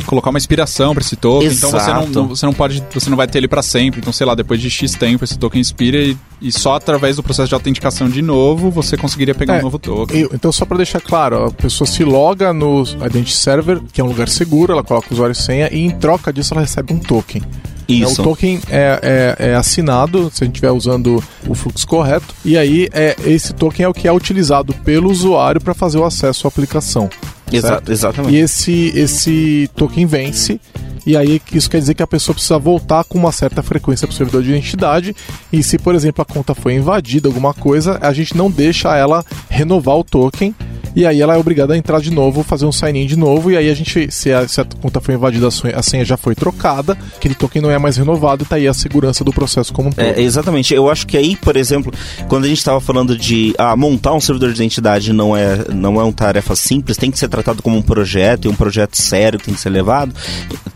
é, 0.00 0.02
colocar 0.04 0.30
uma 0.30 0.38
inspiração 0.38 0.92
para 0.94 1.02
esse 1.02 1.16
token. 1.16 1.48
Exato. 1.48 1.76
Então 1.76 1.80
você 2.06 2.18
não, 2.18 2.28
você 2.28 2.46
não 2.46 2.52
pode, 2.52 2.82
você 2.92 3.10
não 3.10 3.16
vai 3.16 3.26
ter 3.26 3.38
ele 3.38 3.48
para 3.48 3.62
sempre. 3.62 4.00
Então, 4.00 4.12
sei 4.12 4.26
lá, 4.26 4.34
depois 4.34 4.60
de 4.60 4.68
X 4.70 4.92
tempo 4.92 5.24
esse 5.24 5.38
token 5.38 5.60
expira 5.60 5.96
e, 5.98 6.16
e 6.40 6.52
só 6.52 6.74
através 6.74 7.16
do 7.16 7.22
processo 7.22 7.48
de 7.48 7.54
autenticação 7.54 8.08
de 8.08 8.22
novo 8.22 8.70
você 8.70 8.96
conseguiria 8.96 9.34
pegar 9.34 9.56
É, 9.56 9.58
um 9.60 9.62
novo 9.62 9.78
token. 9.78 10.16
Eu- 10.18 10.30
então, 10.34 10.52
só 10.52 10.64
para 10.64 10.76
deixar 10.78 11.00
claro, 11.00 11.46
a 11.46 11.50
pessoa 11.50 11.86
se 11.88 12.04
loga 12.04 12.52
no 12.52 12.82
Identity 12.82 13.32
Server, 13.36 13.80
que 13.92 14.00
é 14.00 14.04
um 14.04 14.08
lugar 14.08 14.28
seguro, 14.28 14.72
ela 14.72 14.82
coloca 14.84 15.08
o 15.10 15.14
usuário 15.14 15.32
e 15.32 15.36
senha, 15.36 15.68
e 15.72 15.80
em 15.84 15.90
troca 15.90 16.32
disso 16.32 16.54
ela 16.54 16.60
recebe 16.62 16.92
um 16.92 16.98
token. 16.98 17.42
É, 17.88 17.92
Isso. 17.92 18.20
o 18.20 18.24
token 18.24 18.60
é, 18.70 19.36
é- 19.38 19.48
é 19.50 19.54
assinado, 19.54 20.30
se 20.32 20.44
a 20.44 20.46
gente 20.46 20.54
estiver 20.54 20.70
usando 20.70 21.22
o 21.48 21.54
fluxo 21.56 21.84
correto, 21.86 22.32
e 22.44 22.56
aí 22.56 22.88
é, 22.92 23.16
esse 23.24 23.52
token 23.52 23.84
é 23.86 23.88
o 23.88 23.92
que 23.92 24.06
é 24.06 24.12
utilizado 24.12 24.72
pelo 24.84 25.10
usuário 25.10 25.60
para 25.60 25.74
fazer 25.74 25.98
o 25.98 26.04
acesso 26.04 26.46
à 26.46 26.48
aplicação. 26.48 27.10
Exa- 27.56 27.68
certo? 27.68 27.92
exatamente. 27.92 28.34
E 28.34 28.38
esse, 28.38 28.92
esse 28.94 29.70
token 29.74 30.06
vence. 30.06 30.60
E 31.06 31.16
aí 31.16 31.40
isso 31.52 31.70
quer 31.70 31.78
dizer 31.78 31.94
que 31.94 32.02
a 32.02 32.06
pessoa 32.06 32.34
precisa 32.34 32.58
voltar 32.58 33.04
com 33.04 33.18
uma 33.18 33.32
certa 33.32 33.62
frequência 33.62 34.06
para 34.06 34.14
o 34.14 34.16
servidor 34.16 34.42
de 34.42 34.50
identidade. 34.50 35.16
E 35.52 35.62
se, 35.62 35.78
por 35.78 35.94
exemplo, 35.94 36.22
a 36.22 36.24
conta 36.24 36.54
foi 36.54 36.74
invadida, 36.74 37.28
alguma 37.28 37.54
coisa, 37.54 37.98
a 38.02 38.12
gente 38.12 38.36
não 38.36 38.50
deixa 38.50 38.94
ela 38.96 39.24
renovar 39.48 39.96
o 39.96 40.04
token. 40.04 40.54
E 40.94 41.06
aí 41.06 41.20
ela 41.20 41.34
é 41.34 41.38
obrigada 41.38 41.74
a 41.74 41.76
entrar 41.76 42.00
de 42.00 42.10
novo, 42.10 42.42
fazer 42.42 42.66
um 42.66 42.72
sign-in 42.72 43.06
de 43.06 43.16
novo. 43.16 43.50
E 43.50 43.56
aí 43.56 43.70
a 43.70 43.74
gente, 43.74 44.10
se 44.10 44.32
a, 44.32 44.46
se 44.48 44.60
a 44.60 44.64
conta 44.64 45.00
foi 45.00 45.14
invadida, 45.14 45.48
a 45.48 45.82
senha- 45.82 46.04
já 46.04 46.16
foi 46.16 46.34
trocada, 46.34 46.96
aquele 47.16 47.34
token 47.34 47.62
não 47.62 47.70
é 47.70 47.78
mais 47.78 47.96
renovado 47.96 48.42
e 48.44 48.46
tá 48.46 48.56
aí 48.56 48.66
a 48.66 48.74
segurança 48.74 49.22
do 49.22 49.32
processo 49.32 49.72
como 49.72 49.88
um 49.88 49.92
todo. 49.92 50.04
É, 50.04 50.20
exatamente. 50.20 50.74
Eu 50.74 50.90
acho 50.90 51.06
que 51.06 51.16
aí, 51.16 51.36
por 51.36 51.56
exemplo, 51.56 51.92
quando 52.28 52.44
a 52.44 52.48
gente 52.48 52.58
estava 52.58 52.80
falando 52.80 53.16
de 53.16 53.54
ah, 53.58 53.76
montar 53.76 54.12
um 54.14 54.20
servidor 54.20 54.50
de 54.52 54.56
identidade 54.56 55.12
não 55.12 55.36
é, 55.36 55.64
não 55.72 56.00
é 56.00 56.04
uma 56.04 56.12
tarefa 56.12 56.56
simples, 56.56 56.96
tem 56.96 57.10
que 57.10 57.18
ser 57.18 57.28
tratado 57.28 57.62
como 57.62 57.76
um 57.76 57.82
projeto 57.82 58.46
e 58.46 58.48
um 58.48 58.54
projeto 58.54 58.96
sério 58.96 59.38
tem 59.38 59.54
que 59.54 59.60
ser 59.60 59.70
levado, 59.70 60.12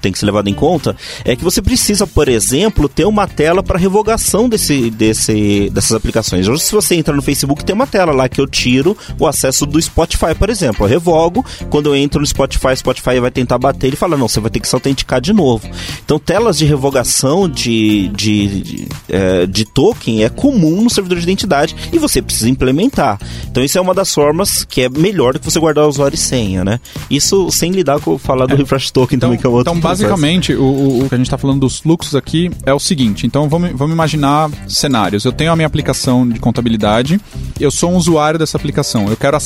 tem 0.00 0.12
que 0.12 0.18
ser 0.18 0.26
levado 0.26 0.48
em 0.48 0.54
conta, 0.54 0.94
é 1.24 1.34
que 1.34 1.42
você 1.42 1.60
precisa, 1.62 2.06
por 2.06 2.28
exemplo, 2.28 2.88
ter 2.88 3.04
uma 3.06 3.26
tela 3.26 3.62
para 3.62 3.78
revogação 3.78 4.48
desse, 4.48 4.90
desse, 4.90 5.70
dessas 5.70 5.92
aplicações. 5.92 6.46
Hoje, 6.48 6.62
se 6.62 6.72
você 6.72 6.94
entra 6.94 7.14
no 7.14 7.22
Facebook, 7.22 7.64
tem 7.64 7.74
uma 7.74 7.86
tela 7.86 8.12
lá 8.12 8.28
que 8.28 8.40
eu 8.40 8.46
tiro 8.46 8.96
o 9.18 9.26
acesso 9.26 9.64
do 9.66 9.80
Spotify, 9.80 10.03
por 10.38 10.50
exemplo. 10.50 10.84
Eu 10.84 10.88
revogo, 10.90 11.44
quando 11.70 11.86
eu 11.86 11.96
entro 11.96 12.20
no 12.20 12.26
Spotify, 12.26 12.76
Spotify 12.76 13.20
vai 13.20 13.30
tentar 13.30 13.59
bater, 13.59 13.88
ele 13.88 13.96
fala, 13.96 14.16
não, 14.16 14.28
você 14.28 14.40
vai 14.40 14.50
ter 14.50 14.61
que 14.61 14.68
se 14.68 14.74
autenticar 14.74 15.20
de 15.20 15.32
novo. 15.32 15.68
Então, 16.05 16.18
telas 16.18 16.59
de 16.59 16.64
revogação 16.64 17.48
de, 17.48 18.09
de, 18.09 18.61
de, 18.62 18.88
é, 19.09 19.46
de 19.46 19.64
token 19.64 20.24
é 20.24 20.28
comum 20.28 20.82
no 20.82 20.90
servidor 20.90 21.18
de 21.18 21.24
identidade 21.24 21.74
e 21.92 21.98
você 21.98 22.20
precisa 22.22 22.48
implementar. 22.48 23.18
Então, 23.50 23.62
isso 23.62 23.78
é 23.78 23.80
uma 23.80 23.94
das 23.94 24.12
formas 24.12 24.64
que 24.64 24.82
é 24.82 24.88
melhor 24.88 25.32
do 25.34 25.38
que 25.40 25.44
você 25.44 25.59
guardar 25.59 25.84
o 25.84 25.88
usuário 25.88 26.14
e 26.14 26.18
senha, 26.18 26.64
né? 26.64 26.80
Isso 27.11 27.50
sem 27.50 27.70
lidar 27.70 28.00
com 28.00 28.18
falar 28.18 28.46
do 28.46 28.57
refresh 28.57 28.90
token 28.90 29.16
Então, 29.16 29.28
também, 29.28 29.40
que 29.40 29.46
é 29.46 29.50
um 29.50 29.52
outro 29.52 29.70
então 29.72 29.80
basicamente, 29.80 30.52
o, 30.55 30.62
o- 30.64 31.05
o 31.05 31.09
que 31.09 31.14
a 31.14 31.18
gente 31.18 31.26
está 31.26 31.38
falando 31.38 31.61
dos 31.61 31.78
fluxos 31.78 32.14
aqui 32.14 32.50
é 32.66 32.72
o 32.72 32.78
seguinte. 32.78 33.26
Então, 33.26 33.48
vamos, 33.48 33.70
vamos 33.74 33.92
imaginar 33.94 34.50
cenários. 34.68 35.24
Eu 35.24 35.32
tenho 35.32 35.52
a 35.52 35.57
minha 35.57 35.66
aplicação 35.66 36.28
de 36.28 36.38
contabilidade, 36.40 37.20
eu 37.61 37.70
sou 37.70 37.92
um 37.92 37.96
usuário 37.96 38.38
dessa 38.38 38.57
aplicação. 38.57 39.09
Eu 39.09 39.16
quero 39.16 39.36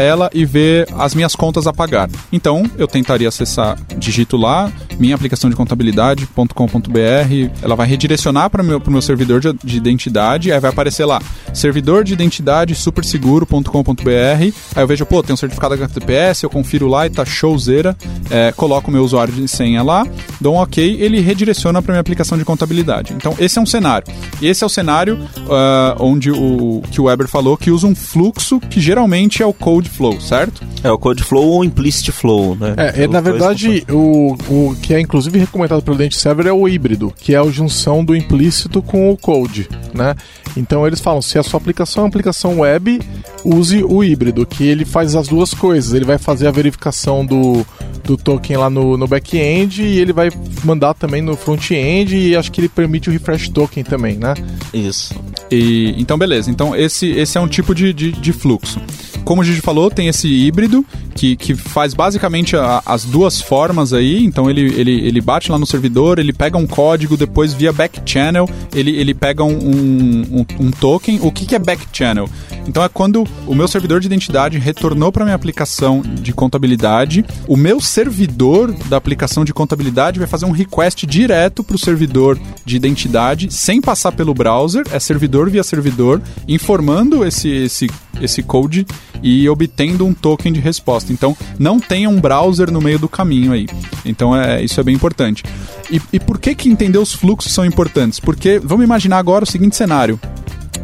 ela 0.00 0.30
e 0.32 0.44
ver 0.44 0.88
as 0.96 1.14
minhas 1.14 1.34
contas 1.34 1.66
a 1.66 1.72
pagar. 1.72 2.08
Então, 2.32 2.64
eu 2.76 2.86
tentaria 2.86 3.28
acessar, 3.28 3.78
digito 3.96 4.36
lá, 4.36 4.70
minha 4.98 5.14
aplicação 5.14 5.48
de 5.48 5.56
contabilidade.com.br, 5.56 7.50
ela 7.62 7.74
vai 7.74 7.86
redirecionar 7.86 8.50
para 8.50 8.62
o 8.62 8.64
meu, 8.64 8.82
meu 8.86 9.02
servidor 9.02 9.40
de, 9.40 9.52
de 9.52 9.76
identidade, 9.76 10.52
aí 10.52 10.60
vai 10.60 10.70
aparecer 10.70 11.04
lá, 11.04 11.20
servidor 11.52 12.04
de 12.04 12.12
identidade 12.12 12.74
superseguro.com.br, 12.74 14.10
aí 14.10 14.52
eu 14.76 14.86
vejo, 14.86 15.06
pô, 15.06 15.22
tem 15.22 15.34
um 15.34 15.36
certificado 15.36 15.74
HTTPS, 15.74 16.42
eu 16.42 16.50
confiro 16.50 16.88
lá 16.88 17.06
e 17.06 17.10
tá 17.10 17.24
showzera, 17.24 17.96
é, 18.30 18.52
coloco 18.52 18.90
o 18.90 18.92
meu 18.92 19.04
usuário 19.04 19.32
de 19.32 19.46
senha 19.48 19.82
lá, 19.82 20.06
dou 20.40 20.54
um 20.54 20.58
ok, 20.58 20.96
ele 21.00 21.20
redireciona 21.20 21.80
para 21.82 21.92
minha 21.92 22.00
aplicação 22.00 22.36
de 22.36 22.44
contabilidade. 22.44 23.12
Então, 23.14 23.34
esse 23.38 23.58
é 23.58 23.62
um 23.62 23.66
cenário. 23.66 24.06
E 24.40 24.46
esse 24.46 24.62
é 24.62 24.66
o 24.66 24.70
cenário 24.70 25.18
ah, 25.50 25.96
onde 25.98 26.30
o 26.30 26.82
que 26.90 27.00
o 27.00 27.04
Weber 27.04 27.28
falou 27.28 27.56
que 27.56 27.70
usa 27.70 27.86
um 27.86 27.94
fluxo 27.94 28.60
que 28.60 28.80
geralmente 28.80 29.42
é 29.42 29.46
o 29.46 29.52
code 29.52 29.87
flow, 29.88 30.20
certo? 30.20 30.62
É 30.82 30.90
o 30.90 30.98
code 30.98 31.22
flow 31.22 31.48
ou 31.48 31.64
implicit 31.64 32.12
flow, 32.12 32.54
né? 32.54 32.74
É, 32.76 33.04
é, 33.04 33.08
na 33.08 33.20
verdade, 33.20 33.84
o, 33.90 34.36
o 34.48 34.76
que 34.80 34.94
é 34.94 35.00
inclusive 35.00 35.38
recomendado 35.38 35.82
pelo 35.82 35.96
Identity 35.96 36.20
Server 36.20 36.46
é 36.46 36.52
o 36.52 36.68
híbrido, 36.68 37.12
que 37.16 37.34
é 37.34 37.38
a 37.38 37.44
junção 37.44 38.04
do 38.04 38.14
implícito 38.14 38.82
com 38.82 39.10
o 39.10 39.16
code, 39.16 39.68
né? 39.94 40.14
Então 40.56 40.86
eles 40.86 41.00
falam, 41.00 41.22
se 41.22 41.38
a 41.38 41.42
sua 41.42 41.58
aplicação 41.58 42.02
é 42.02 42.04
uma 42.04 42.08
aplicação 42.08 42.60
web, 42.60 43.00
use 43.44 43.84
o 43.84 44.02
híbrido, 44.02 44.44
que 44.44 44.64
ele 44.64 44.84
faz 44.84 45.14
as 45.14 45.28
duas 45.28 45.54
coisas. 45.54 45.92
Ele 45.92 46.04
vai 46.04 46.18
fazer 46.18 46.46
a 46.48 46.50
verificação 46.50 47.24
do, 47.24 47.64
do 48.04 48.16
token 48.16 48.56
lá 48.56 48.70
no, 48.70 48.96
no 48.96 49.06
back-end 49.06 49.82
e 49.82 49.98
ele 49.98 50.12
vai 50.12 50.30
mandar 50.64 50.94
também 50.94 51.22
no 51.22 51.36
front-end 51.36 52.16
e 52.16 52.36
acho 52.36 52.50
que 52.50 52.60
ele 52.60 52.68
permite 52.68 53.08
o 53.08 53.12
refresh 53.12 53.48
token 53.48 53.84
também, 53.84 54.16
né? 54.16 54.34
Isso. 54.72 55.14
E, 55.50 55.94
então, 55.98 56.18
beleza. 56.18 56.50
Então, 56.50 56.74
esse, 56.74 57.10
esse 57.10 57.38
é 57.38 57.40
um 57.40 57.48
tipo 57.48 57.74
de, 57.74 57.92
de, 57.92 58.12
de 58.12 58.32
fluxo. 58.32 58.80
Como 59.28 59.42
a 59.42 59.44
gente 59.44 59.60
falou, 59.60 59.90
tem 59.90 60.08
esse 60.08 60.26
híbrido 60.26 60.82
que, 61.18 61.34
que 61.34 61.52
faz 61.56 61.94
basicamente 61.94 62.56
a- 62.56 62.80
as 62.86 63.04
duas 63.04 63.40
formas 63.40 63.92
aí. 63.92 64.24
Então, 64.24 64.48
ele, 64.48 64.60
ele, 64.80 64.92
ele 65.06 65.20
bate 65.20 65.50
lá 65.50 65.58
no 65.58 65.66
servidor, 65.66 66.20
ele 66.20 66.32
pega 66.32 66.56
um 66.56 66.66
código, 66.66 67.16
depois 67.16 67.52
via 67.52 67.72
back 67.72 68.00
channel, 68.06 68.48
ele, 68.72 68.92
ele 68.96 69.12
pega 69.12 69.42
um, 69.42 69.50
um, 69.58 70.46
um- 70.60 70.70
token. 70.70 71.18
O 71.22 71.32
que, 71.32 71.44
que 71.44 71.56
é 71.56 71.58
back 71.58 71.84
channel? 71.92 72.28
Então, 72.68 72.84
é 72.84 72.88
quando 72.88 73.24
o 73.46 73.54
meu 73.54 73.66
servidor 73.66 73.98
de 74.00 74.06
identidade 74.06 74.58
retornou 74.58 75.10
para 75.10 75.24
minha 75.24 75.34
aplicação 75.34 76.02
de 76.02 76.32
contabilidade, 76.32 77.24
o 77.48 77.56
meu 77.56 77.80
servidor 77.80 78.72
da 78.88 78.96
aplicação 78.96 79.44
de 79.44 79.52
contabilidade 79.52 80.18
vai 80.20 80.28
fazer 80.28 80.44
um 80.46 80.52
request 80.52 81.04
direto 81.04 81.64
para 81.64 81.74
o 81.74 81.78
servidor 81.78 82.38
de 82.64 82.76
identidade, 82.76 83.52
sem 83.52 83.80
passar 83.80 84.12
pelo 84.12 84.32
browser, 84.34 84.84
é 84.92 85.00
servidor 85.00 85.50
via 85.50 85.64
servidor, 85.64 86.22
informando 86.46 87.24
esse, 87.26 87.48
esse, 87.48 87.88
esse 88.20 88.42
code 88.42 88.86
e 89.22 89.48
obtendo 89.48 90.06
um 90.06 90.12
token 90.14 90.52
de 90.52 90.60
resposta. 90.60 91.07
Então, 91.12 91.36
não 91.58 91.80
tenha 91.80 92.08
um 92.08 92.20
browser 92.20 92.70
no 92.70 92.80
meio 92.80 92.98
do 92.98 93.08
caminho 93.08 93.52
aí. 93.52 93.66
Então, 94.04 94.36
é, 94.36 94.62
isso 94.62 94.80
é 94.80 94.82
bem 94.82 94.94
importante. 94.94 95.44
E, 95.90 96.00
e 96.12 96.20
por 96.20 96.38
que, 96.38 96.54
que 96.54 96.68
entender 96.68 96.98
os 96.98 97.14
fluxos 97.14 97.52
são 97.52 97.64
importantes? 97.64 98.20
Porque 98.20 98.58
vamos 98.58 98.84
imaginar 98.84 99.18
agora 99.18 99.44
o 99.44 99.46
seguinte 99.46 99.76
cenário 99.76 100.18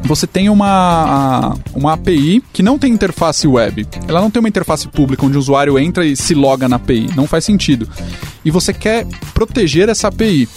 você 0.04 0.26
tem 0.26 0.50
uma, 0.50 1.56
uma 1.74 1.94
API 1.94 2.42
que 2.52 2.62
não 2.62 2.78
tem 2.78 2.92
interface 2.92 3.46
web. 3.46 3.86
Ela 4.06 4.20
não 4.20 4.30
tem 4.30 4.38
uma 4.38 4.48
interface 4.48 4.86
pública 4.86 5.24
onde 5.24 5.36
o 5.36 5.40
usuário 5.40 5.78
entra 5.78 6.04
e 6.04 6.14
se 6.14 6.34
loga 6.34 6.68
na 6.68 6.76
API. 6.76 7.08
Não 7.16 7.26
faz 7.26 7.44
sentido. 7.44 7.88
E 8.44 8.50
você 8.50 8.72
quer 8.72 9.06
proteger 9.32 9.88
essa 9.88 10.08
API. 10.08 10.48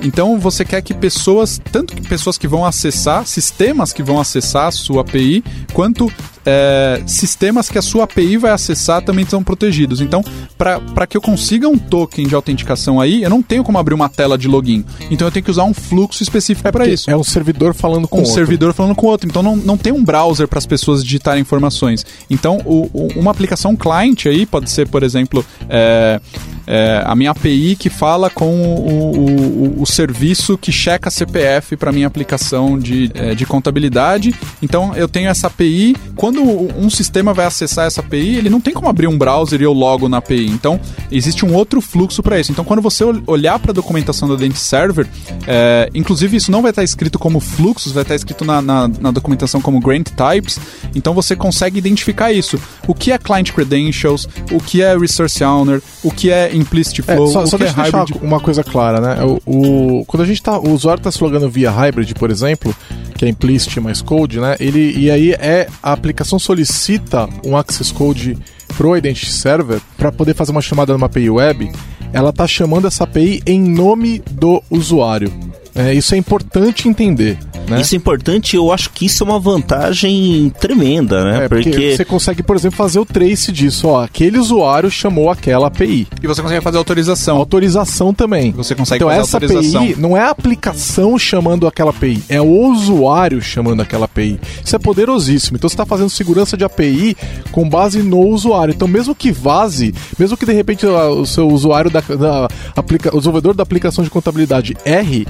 Então 0.00 0.38
você 0.38 0.64
quer 0.64 0.80
que 0.82 0.94
pessoas, 0.94 1.60
tanto 1.72 1.94
que 1.94 2.02
pessoas 2.02 2.38
que 2.38 2.46
vão 2.46 2.64
acessar, 2.64 3.26
sistemas 3.26 3.92
que 3.92 4.02
vão 4.02 4.20
acessar 4.20 4.66
a 4.66 4.72
sua 4.72 5.00
API, 5.00 5.42
quanto 5.72 6.12
é, 6.46 7.02
sistemas 7.06 7.68
que 7.70 7.78
a 7.78 7.82
sua 7.82 8.04
API 8.04 8.36
vai 8.36 8.50
acessar 8.52 9.02
também 9.02 9.26
são 9.26 9.42
protegidos. 9.42 10.00
Então, 10.00 10.22
para 10.56 11.06
que 11.06 11.16
eu 11.16 11.20
consiga 11.20 11.68
um 11.68 11.78
token 11.78 12.26
de 12.26 12.34
autenticação 12.34 13.00
aí, 13.00 13.22
eu 13.22 13.30
não 13.30 13.42
tenho 13.42 13.64
como 13.64 13.78
abrir 13.78 13.94
uma 13.94 14.08
tela 14.08 14.36
de 14.38 14.48
login. 14.48 14.84
Então 15.10 15.26
eu 15.26 15.32
tenho 15.32 15.44
que 15.44 15.50
usar 15.50 15.64
um 15.64 15.74
fluxo 15.74 16.22
específico 16.22 16.70
para 16.70 16.86
isso 16.86 17.10
É 17.10 17.16
um 17.16 17.24
servidor 17.24 17.74
falando 17.74 18.06
com 18.08 18.18
um 18.18 18.20
outro. 18.20 18.34
servidor 18.34 18.72
falando 18.72 18.94
com 18.94 19.06
outro. 19.06 19.28
Então 19.28 19.42
não, 19.42 19.56
não 19.56 19.76
tem 19.76 19.92
um 19.92 20.02
browser 20.04 20.46
para 20.48 20.58
as 20.58 20.66
pessoas 20.66 21.02
digitarem 21.04 21.40
informações. 21.40 22.04
Então 22.30 22.58
o- 22.64 22.88
o- 22.92 23.08
uma 23.18 23.30
aplicação 23.30 23.74
client 23.76 24.26
aí 24.26 24.46
pode 24.46 24.70
ser, 24.70 24.88
por 24.88 25.02
exemplo, 25.02 25.44
é, 25.68 26.20
é, 26.66 27.02
a 27.04 27.14
minha 27.14 27.30
API 27.30 27.76
que 27.76 27.90
fala 27.90 28.30
com 28.30 28.46
o, 28.62 28.88
o- 28.88 29.78
o- 29.78 29.82
o 29.82 29.86
serviço 29.86 30.56
que 30.56 30.72
checa 30.72 31.10
CPF 31.10 31.76
para 31.76 31.92
minha 31.92 32.06
aplicação 32.06 32.78
de, 32.78 33.10
é, 33.14 33.34
de 33.34 33.44
contabilidade. 33.46 34.34
Então 34.62 34.94
eu 34.96 35.08
tenho 35.08 35.28
essa 35.28 35.46
API. 35.48 35.94
Quando 36.16 36.33
um 36.40 36.90
sistema 36.90 37.32
vai 37.32 37.46
acessar 37.46 37.86
essa 37.86 38.00
API, 38.00 38.36
ele 38.36 38.50
não 38.50 38.60
tem 38.60 38.74
como 38.74 38.88
abrir 38.88 39.06
um 39.06 39.16
browser 39.16 39.60
e 39.60 39.64
eu 39.64 39.72
logo 39.72 40.08
na 40.08 40.18
API. 40.18 40.46
Então 40.46 40.80
existe 41.10 41.44
um 41.44 41.54
outro 41.54 41.80
fluxo 41.80 42.22
para 42.22 42.38
isso. 42.38 42.50
Então, 42.50 42.64
quando 42.64 42.82
você 42.82 43.04
olhar 43.26 43.58
para 43.58 43.70
a 43.70 43.74
documentação 43.74 44.28
do 44.28 44.34
Identity 44.34 44.60
Server, 44.60 45.06
é, 45.46 45.88
inclusive 45.94 46.36
isso 46.36 46.50
não 46.50 46.62
vai 46.62 46.70
estar 46.70 46.82
escrito 46.82 47.18
como 47.18 47.40
fluxos, 47.40 47.92
vai 47.92 48.02
estar 48.02 48.14
escrito 48.14 48.44
na, 48.44 48.60
na, 48.60 48.88
na, 48.88 49.10
documentação 49.10 49.60
como 49.60 49.80
grant 49.80 50.08
types. 50.10 50.58
Então, 50.94 51.14
você 51.14 51.36
consegue 51.36 51.78
identificar 51.78 52.32
isso. 52.32 52.60
O 52.86 52.94
que 52.94 53.12
é 53.12 53.18
client 53.18 53.52
credentials, 53.52 54.28
o 54.50 54.58
que 54.58 54.82
é 54.82 54.96
resource 54.96 55.42
owner, 55.42 55.82
o 56.02 56.10
que 56.10 56.30
é 56.30 56.54
implicit 56.54 57.02
flow, 57.02 57.28
é, 57.28 57.32
só, 57.32 57.42
o 57.42 57.46
só 57.46 57.56
que 57.56 57.64
é 57.64 57.68
hybrid. 57.68 58.16
uma 58.22 58.40
coisa 58.40 58.64
clara, 58.64 59.00
né? 59.00 59.24
O, 59.24 60.00
o, 60.00 60.04
quando 60.06 60.22
a 60.22 60.26
gente 60.26 60.42
tá, 60.42 60.58
o 60.58 60.70
usuário 60.70 61.00
está 61.00 61.10
se 61.10 61.22
logando 61.22 61.48
via 61.48 61.70
hybrid, 61.70 62.14
por 62.14 62.30
exemplo, 62.30 62.74
que 63.16 63.24
é 63.24 63.28
implicit 63.28 63.80
mais 63.80 64.02
code, 64.02 64.40
né? 64.40 64.56
Ele 64.58 64.94
e 64.96 65.10
aí 65.10 65.32
é 65.32 65.68
a 65.82 65.92
aplicação 65.92 66.23
solicita 66.24 67.28
um 67.44 67.56
access 67.56 67.92
code 67.92 68.38
pro 68.76 68.96
Identity 68.96 69.32
Server 69.32 69.80
para 69.96 70.10
poder 70.10 70.34
fazer 70.34 70.52
uma 70.52 70.62
chamada 70.62 70.92
numa 70.92 71.06
API 71.06 71.30
web, 71.30 71.70
ela 72.12 72.30
está 72.30 72.46
chamando 72.46 72.86
essa 72.86 73.04
API 73.04 73.42
em 73.46 73.60
nome 73.60 74.22
do 74.30 74.62
usuário. 74.70 75.32
É, 75.74 75.92
isso 75.92 76.14
é 76.14 76.18
importante 76.18 76.88
entender. 76.88 77.38
Né? 77.68 77.80
Isso 77.80 77.94
é 77.94 77.98
importante, 77.98 78.56
eu 78.56 78.70
acho 78.70 78.90
que 78.90 79.06
isso 79.06 79.24
é 79.24 79.26
uma 79.26 79.38
vantagem 79.38 80.52
tremenda, 80.60 81.24
né? 81.24 81.44
É, 81.44 81.48
porque, 81.48 81.70
porque, 81.70 81.96
você 81.96 82.04
consegue, 82.04 82.42
por 82.42 82.56
exemplo, 82.56 82.76
fazer 82.76 82.98
o 82.98 83.06
trace 83.06 83.50
disso. 83.50 83.88
Ó, 83.88 84.02
aquele 84.02 84.38
usuário 84.38 84.90
chamou 84.90 85.30
aquela 85.30 85.68
API. 85.68 86.06
E 86.22 86.26
você 86.26 86.42
consegue 86.42 86.60
fazer 86.60 86.78
autorização. 86.78 87.36
Autorização 87.38 88.14
também. 88.14 88.52
Você 88.52 88.74
consegue 88.74 89.02
então, 89.02 89.08
fazer 89.08 89.22
essa 89.22 89.36
autorização. 89.38 89.82
API 89.82 89.96
não 89.98 90.16
é 90.16 90.20
a 90.20 90.30
aplicação 90.30 91.18
chamando 91.18 91.66
aquela 91.66 91.90
API, 91.90 92.22
é 92.28 92.40
o 92.40 92.46
usuário 92.46 93.40
chamando 93.40 93.80
aquela 93.80 94.04
API. 94.04 94.38
Isso 94.64 94.76
é 94.76 94.78
poderosíssimo. 94.78 95.56
Então 95.56 95.68
você 95.68 95.74
está 95.74 95.86
fazendo 95.86 96.10
segurança 96.10 96.56
de 96.56 96.64
API 96.64 97.16
com 97.50 97.68
base 97.68 98.02
no 98.02 98.20
usuário. 98.20 98.74
Então, 98.74 98.86
mesmo 98.86 99.14
que 99.14 99.32
vaze, 99.32 99.94
mesmo 100.18 100.36
que 100.36 100.46
de 100.46 100.52
repente 100.52 100.86
o 100.86 101.26
seu 101.26 101.48
usuário 101.48 101.90
da, 101.90 102.00
da 102.00 102.48
aplica, 102.76 103.08
o 103.08 103.18
desenvolvedor 103.18 103.54
da 103.54 103.62
aplicação 103.62 104.04
de 104.04 104.10
contabilidade 104.10 104.76
R 104.84 105.26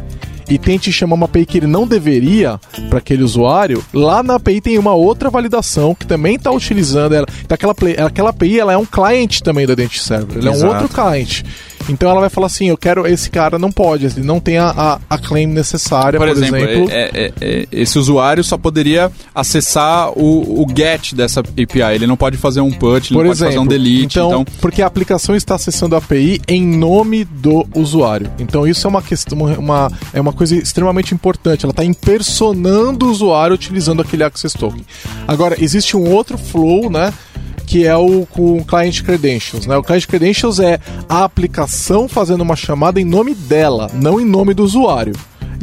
e 0.48 0.58
tente 0.58 0.92
chamar 0.92 1.14
uma 1.14 1.26
API 1.26 1.46
que 1.46 1.58
ele 1.58 1.66
não 1.66 1.86
deveria 1.86 2.60
para 2.88 2.98
aquele 2.98 3.22
usuário, 3.22 3.84
lá 3.92 4.22
na 4.22 4.36
API 4.36 4.60
tem 4.60 4.78
uma 4.78 4.94
outra 4.94 5.30
validação 5.30 5.94
que 5.94 6.06
também 6.06 6.36
está 6.36 6.50
utilizando 6.50 7.14
ela. 7.14 7.26
Então 7.44 7.54
aquela, 7.54 8.06
aquela 8.06 8.30
API 8.30 8.60
ela 8.60 8.72
é 8.72 8.76
um 8.76 8.86
cliente 8.86 9.42
também 9.42 9.66
do 9.66 9.72
Identity 9.72 10.02
Server, 10.02 10.38
ele 10.38 10.48
é 10.48 10.52
um 10.52 10.66
outro 10.66 10.88
cliente. 10.88 11.44
Então 11.88 12.10
ela 12.10 12.20
vai 12.20 12.30
falar 12.30 12.46
assim: 12.46 12.68
eu 12.68 12.76
quero. 12.76 13.06
Esse 13.06 13.30
cara 13.30 13.58
não 13.58 13.70
pode, 13.70 14.06
ele 14.06 14.22
não 14.22 14.40
tem 14.40 14.58
a, 14.58 14.68
a, 14.68 15.00
a 15.08 15.18
claim 15.18 15.46
necessária, 15.46 16.18
por, 16.18 16.28
por 16.28 16.36
exemplo. 16.36 16.56
exemplo. 16.56 16.90
É, 16.90 17.10
é, 17.14 17.32
é, 17.40 17.68
esse 17.72 17.98
usuário 17.98 18.42
só 18.42 18.56
poderia 18.56 19.10
acessar 19.34 20.10
o, 20.10 20.62
o 20.62 20.66
get 20.74 21.14
dessa 21.14 21.40
API. 21.40 21.94
Ele 21.94 22.06
não 22.06 22.16
pode 22.16 22.36
fazer 22.36 22.60
um 22.60 22.70
put, 22.70 23.12
ele 23.12 23.18
por 23.18 23.24
não 23.24 23.32
exemplo, 23.32 23.54
pode 23.54 23.56
fazer 23.56 23.58
um 23.58 23.66
delete. 23.66 24.04
Então, 24.04 24.28
então, 24.28 24.44
porque 24.60 24.82
a 24.82 24.86
aplicação 24.86 25.34
está 25.34 25.54
acessando 25.54 25.94
a 25.94 25.98
API 25.98 26.40
em 26.48 26.64
nome 26.64 27.24
do 27.24 27.66
usuário. 27.74 28.30
Então 28.38 28.66
isso 28.66 28.86
é 28.86 28.90
uma 28.90 29.02
questão, 29.02 29.38
uma, 29.38 29.90
é 30.12 30.20
uma 30.20 30.32
coisa 30.32 30.54
extremamente 30.56 31.14
importante. 31.14 31.64
Ela 31.64 31.72
está 31.72 31.84
impersonando 31.84 33.06
o 33.06 33.10
usuário 33.10 33.54
utilizando 33.54 34.02
aquele 34.02 34.24
access 34.24 34.56
token. 34.56 34.84
Agora, 35.26 35.56
existe 35.62 35.96
um 35.96 36.10
outro 36.10 36.38
flow, 36.38 36.90
né? 36.90 37.12
Que 37.66 37.86
é 37.86 37.96
o 37.96 38.26
com 38.26 38.62
Client 38.64 39.02
Credentials. 39.02 39.66
Né? 39.66 39.76
O 39.76 39.82
Client 39.82 40.06
Credentials 40.06 40.60
é 40.60 40.78
a 41.08 41.24
aplicação 41.24 42.08
fazendo 42.08 42.42
uma 42.42 42.56
chamada 42.56 43.00
em 43.00 43.04
nome 43.04 43.34
dela, 43.34 43.90
não 43.92 44.20
em 44.20 44.24
nome 44.24 44.54
do 44.54 44.62
usuário. 44.62 45.14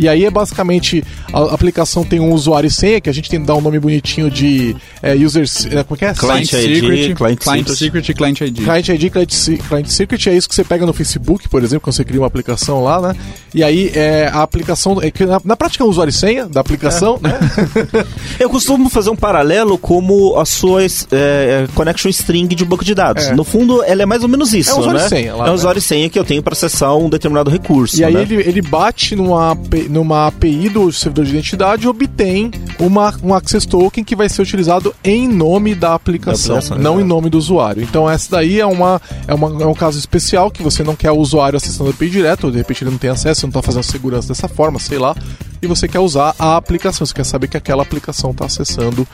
E 0.02 0.08
aí 0.08 0.26
é 0.26 0.32
basicamente 0.32 1.04
a 1.32 1.54
aplicação 1.54 2.04
tem 2.04 2.20
um 2.20 2.34
usuário 2.34 2.68
e 2.68 2.72
senha, 2.72 3.00
que 3.00 3.08
a 3.08 3.14
gente 3.14 3.30
tem 3.30 3.40
que 3.40 3.46
dar 3.46 3.54
um 3.54 3.62
nome 3.62 3.80
bonitinho 3.80 4.32
de 4.32 4.76
é, 5.00 5.14
user. 5.14 5.46
É, 5.70 5.84
como 5.84 5.96
é 5.96 5.98
que 5.98 6.06
é? 6.06 6.14
Client, 6.16 6.50
client 6.50 6.50
Secret, 6.50 7.16
client, 7.16 7.40
client 7.40 7.68
Secret 7.68 8.10
e 8.10 8.14
Client 8.16 8.42
ID. 8.42 8.64
Client 8.64 8.88
ID, 8.88 9.12
Client, 9.12 9.62
client 9.68 9.86
Secret 9.86 10.28
é 10.28 10.36
isso 10.36 10.50
que 10.50 10.56
você 10.56 10.64
pega 10.64 10.88
no 10.88 10.92
Facebook, 10.94 11.48
por 11.48 11.64
exemplo, 11.64 11.82
quando 11.82 11.96
você 11.96 12.04
cria 12.04 12.20
uma 12.20 12.26
aplicação 12.26 12.84
lá, 12.84 13.00
né? 13.00 13.16
E 13.54 13.64
aí 13.64 13.92
é, 13.94 14.28
a 14.34 14.42
aplicação. 14.42 15.00
É 15.04 15.12
que 15.12 15.24
na, 15.24 15.40
na 15.46 15.56
prática 15.56 15.84
é 15.84 15.86
um 15.86 15.90
usuário 15.90 16.10
e 16.10 16.14
senha 16.14 16.48
da 16.48 16.62
aplicação, 16.62 17.20
é. 17.24 17.28
né? 17.28 17.40
Eu 18.40 18.50
costumo 18.50 18.90
fazer 18.90 19.12
um 19.12 19.16
paralelo 19.16 19.78
como 19.78 20.40
a 20.40 20.46
sua 20.46 20.84
é, 20.84 20.88
é, 21.12 21.68
connection 21.76 22.10
string 22.10 22.56
de 22.56 22.64
um 22.64 22.68
banco 22.68 22.84
de 22.84 22.96
dados. 22.96 23.26
É. 23.26 23.36
No 23.36 23.44
fundo, 23.44 23.84
ela 23.84 24.02
é 24.02 24.06
mais 24.08 24.24
ou 24.24 24.30
menos 24.30 24.52
isso. 24.52 24.72
É 24.72 24.74
um 24.74 24.80
usuário 24.80 25.00
né? 25.00 25.06
e 25.06 25.10
senha. 25.10 25.36
Lá, 25.36 25.46
é 25.46 25.48
um 25.50 25.52
né? 25.52 25.56
usuário 25.56 25.80
e 25.80 25.82
senha 25.82 26.10
que 26.10 26.18
eu 26.18 26.26
tenho 26.26 26.42
para 26.42 26.54
acessar 26.54 26.98
um 26.98 27.08
determinado 27.08 27.52
recurso. 27.52 28.00
E 28.00 28.04
aí 28.04 28.14
né? 28.16 28.22
ele, 28.24 28.36
ele 28.36 28.62
bate 28.64 29.16
numa 29.16 29.56
numa 29.92 30.28
API 30.28 30.70
do 30.70 30.92
servidor 30.92 31.26
de 31.26 31.32
identidade 31.32 31.88
obtém 31.88 32.52
uma, 32.80 33.14
um 33.24 33.34
access 33.34 33.68
token 33.68 34.04
que 34.04 34.16
vai 34.16 34.30
ser 34.30 34.42
utilizado 34.42 34.96
em 35.04 35.28
nome 35.28 35.76
da 35.76 35.94
aplicação, 35.94 36.56
da 36.56 36.60
aplicação 36.60 36.84
não 36.84 37.00
é. 37.00 37.02
em 37.02 37.06
nome 37.06 37.30
do 37.30 37.38
usuário. 37.38 37.84
Então 37.84 38.10
essa 38.10 38.32
daí 38.32 38.60
é, 38.60 38.66
uma, 38.66 39.02
é, 39.28 39.34
uma, 39.34 39.64
é 39.64 39.66
um 39.66 39.74
caso 39.74 40.00
especial 40.00 40.50
que 40.50 40.64
você 40.64 40.84
não 40.84 40.96
quer 40.96 41.12
o 41.12 41.18
usuário 41.18 41.58
acessando 41.58 41.90
a 41.90 41.94
API 41.94 42.10
direto, 42.10 42.46
ou 42.46 42.52
de 42.52 42.58
repente 42.58 42.84
ele 42.84 42.92
não 42.92 42.98
tem 42.98 43.10
acesso, 43.10 43.46
não 43.46 43.50
está 43.50 43.62
fazendo 43.62 43.84
segurança 43.84 44.30
dessa 44.30 44.48
forma, 44.48 44.80
sei 44.80 44.98
lá, 44.98 45.16
e 45.62 45.68
você 45.68 45.88
quer 45.88 46.00
usar 46.00 46.34
a 46.40 46.58
aplicação, 46.58 47.06
você 47.06 47.14
quer 47.14 47.24
saber 47.24 47.48
que 47.48 47.56
aquela 47.56 47.84
aplicação 47.84 48.32
está 48.32 48.46
acessando 48.46 49.08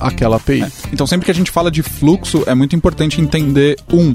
aquela 0.00 0.36
API. 0.36 0.62
É. 0.62 0.70
Então 0.92 1.06
sempre 1.06 1.26
que 1.26 1.30
a 1.30 1.34
gente 1.34 1.50
fala 1.50 1.70
de 1.70 1.82
fluxo, 1.82 2.42
é 2.46 2.54
muito 2.54 2.74
importante 2.74 3.20
entender, 3.20 3.78
um, 3.92 4.14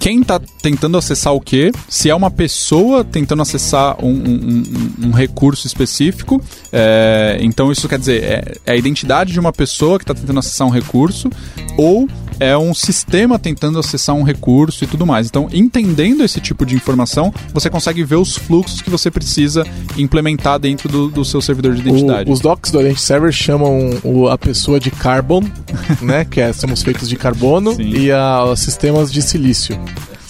quem 0.00 0.20
está 0.20 0.40
tentando 0.62 0.96
acessar 0.96 1.34
o 1.34 1.40
quê, 1.40 1.72
se 1.88 2.08
é 2.08 2.14
uma 2.14 2.30
pessoa 2.30 3.04
tentando 3.04 3.42
acessar 3.42 4.02
um, 4.02 4.08
um, 4.08 4.62
um, 5.02 5.06
um 5.08 5.10
recurso 5.10 5.45
específico. 5.54 6.42
É, 6.72 7.38
então 7.40 7.70
isso 7.70 7.88
quer 7.88 7.98
dizer, 7.98 8.22
é, 8.22 8.54
é, 8.64 8.72
a 8.72 8.76
identidade 8.76 9.32
de 9.32 9.40
uma 9.40 9.52
pessoa 9.52 9.98
que 9.98 10.04
está 10.04 10.14
tentando 10.14 10.38
acessar 10.38 10.66
um 10.66 10.70
recurso 10.70 11.30
ou 11.76 12.08
é 12.38 12.56
um 12.56 12.74
sistema 12.74 13.38
tentando 13.38 13.78
acessar 13.78 14.14
um 14.14 14.22
recurso 14.22 14.84
e 14.84 14.86
tudo 14.86 15.06
mais. 15.06 15.26
Então, 15.26 15.48
entendendo 15.52 16.22
esse 16.22 16.40
tipo 16.40 16.66
de 16.66 16.74
informação, 16.74 17.32
você 17.52 17.70
consegue 17.70 18.04
ver 18.04 18.16
os 18.16 18.36
fluxos 18.36 18.82
que 18.82 18.90
você 18.90 19.10
precisa 19.10 19.64
implementar 19.96 20.58
dentro 20.58 20.88
do, 20.88 21.08
do 21.08 21.24
seu 21.24 21.40
servidor 21.40 21.74
de 21.74 21.80
identidade. 21.80 22.28
O, 22.28 22.32
os 22.32 22.40
docs 22.40 22.70
do 22.70 22.80
Identity 22.80 23.00
Server 23.00 23.32
chamam 23.32 23.90
o, 24.02 24.28
a 24.28 24.36
pessoa 24.36 24.78
de 24.78 24.90
Carbon, 24.90 25.42
né? 26.02 26.24
Que 26.24 26.40
é, 26.40 26.52
somos 26.52 26.82
feitos 26.82 27.08
de 27.08 27.16
carbono, 27.16 27.74
Sim. 27.74 27.88
e 27.88 28.12
a, 28.12 28.54
sistemas 28.56 29.12
de 29.12 29.22
silício. 29.22 29.78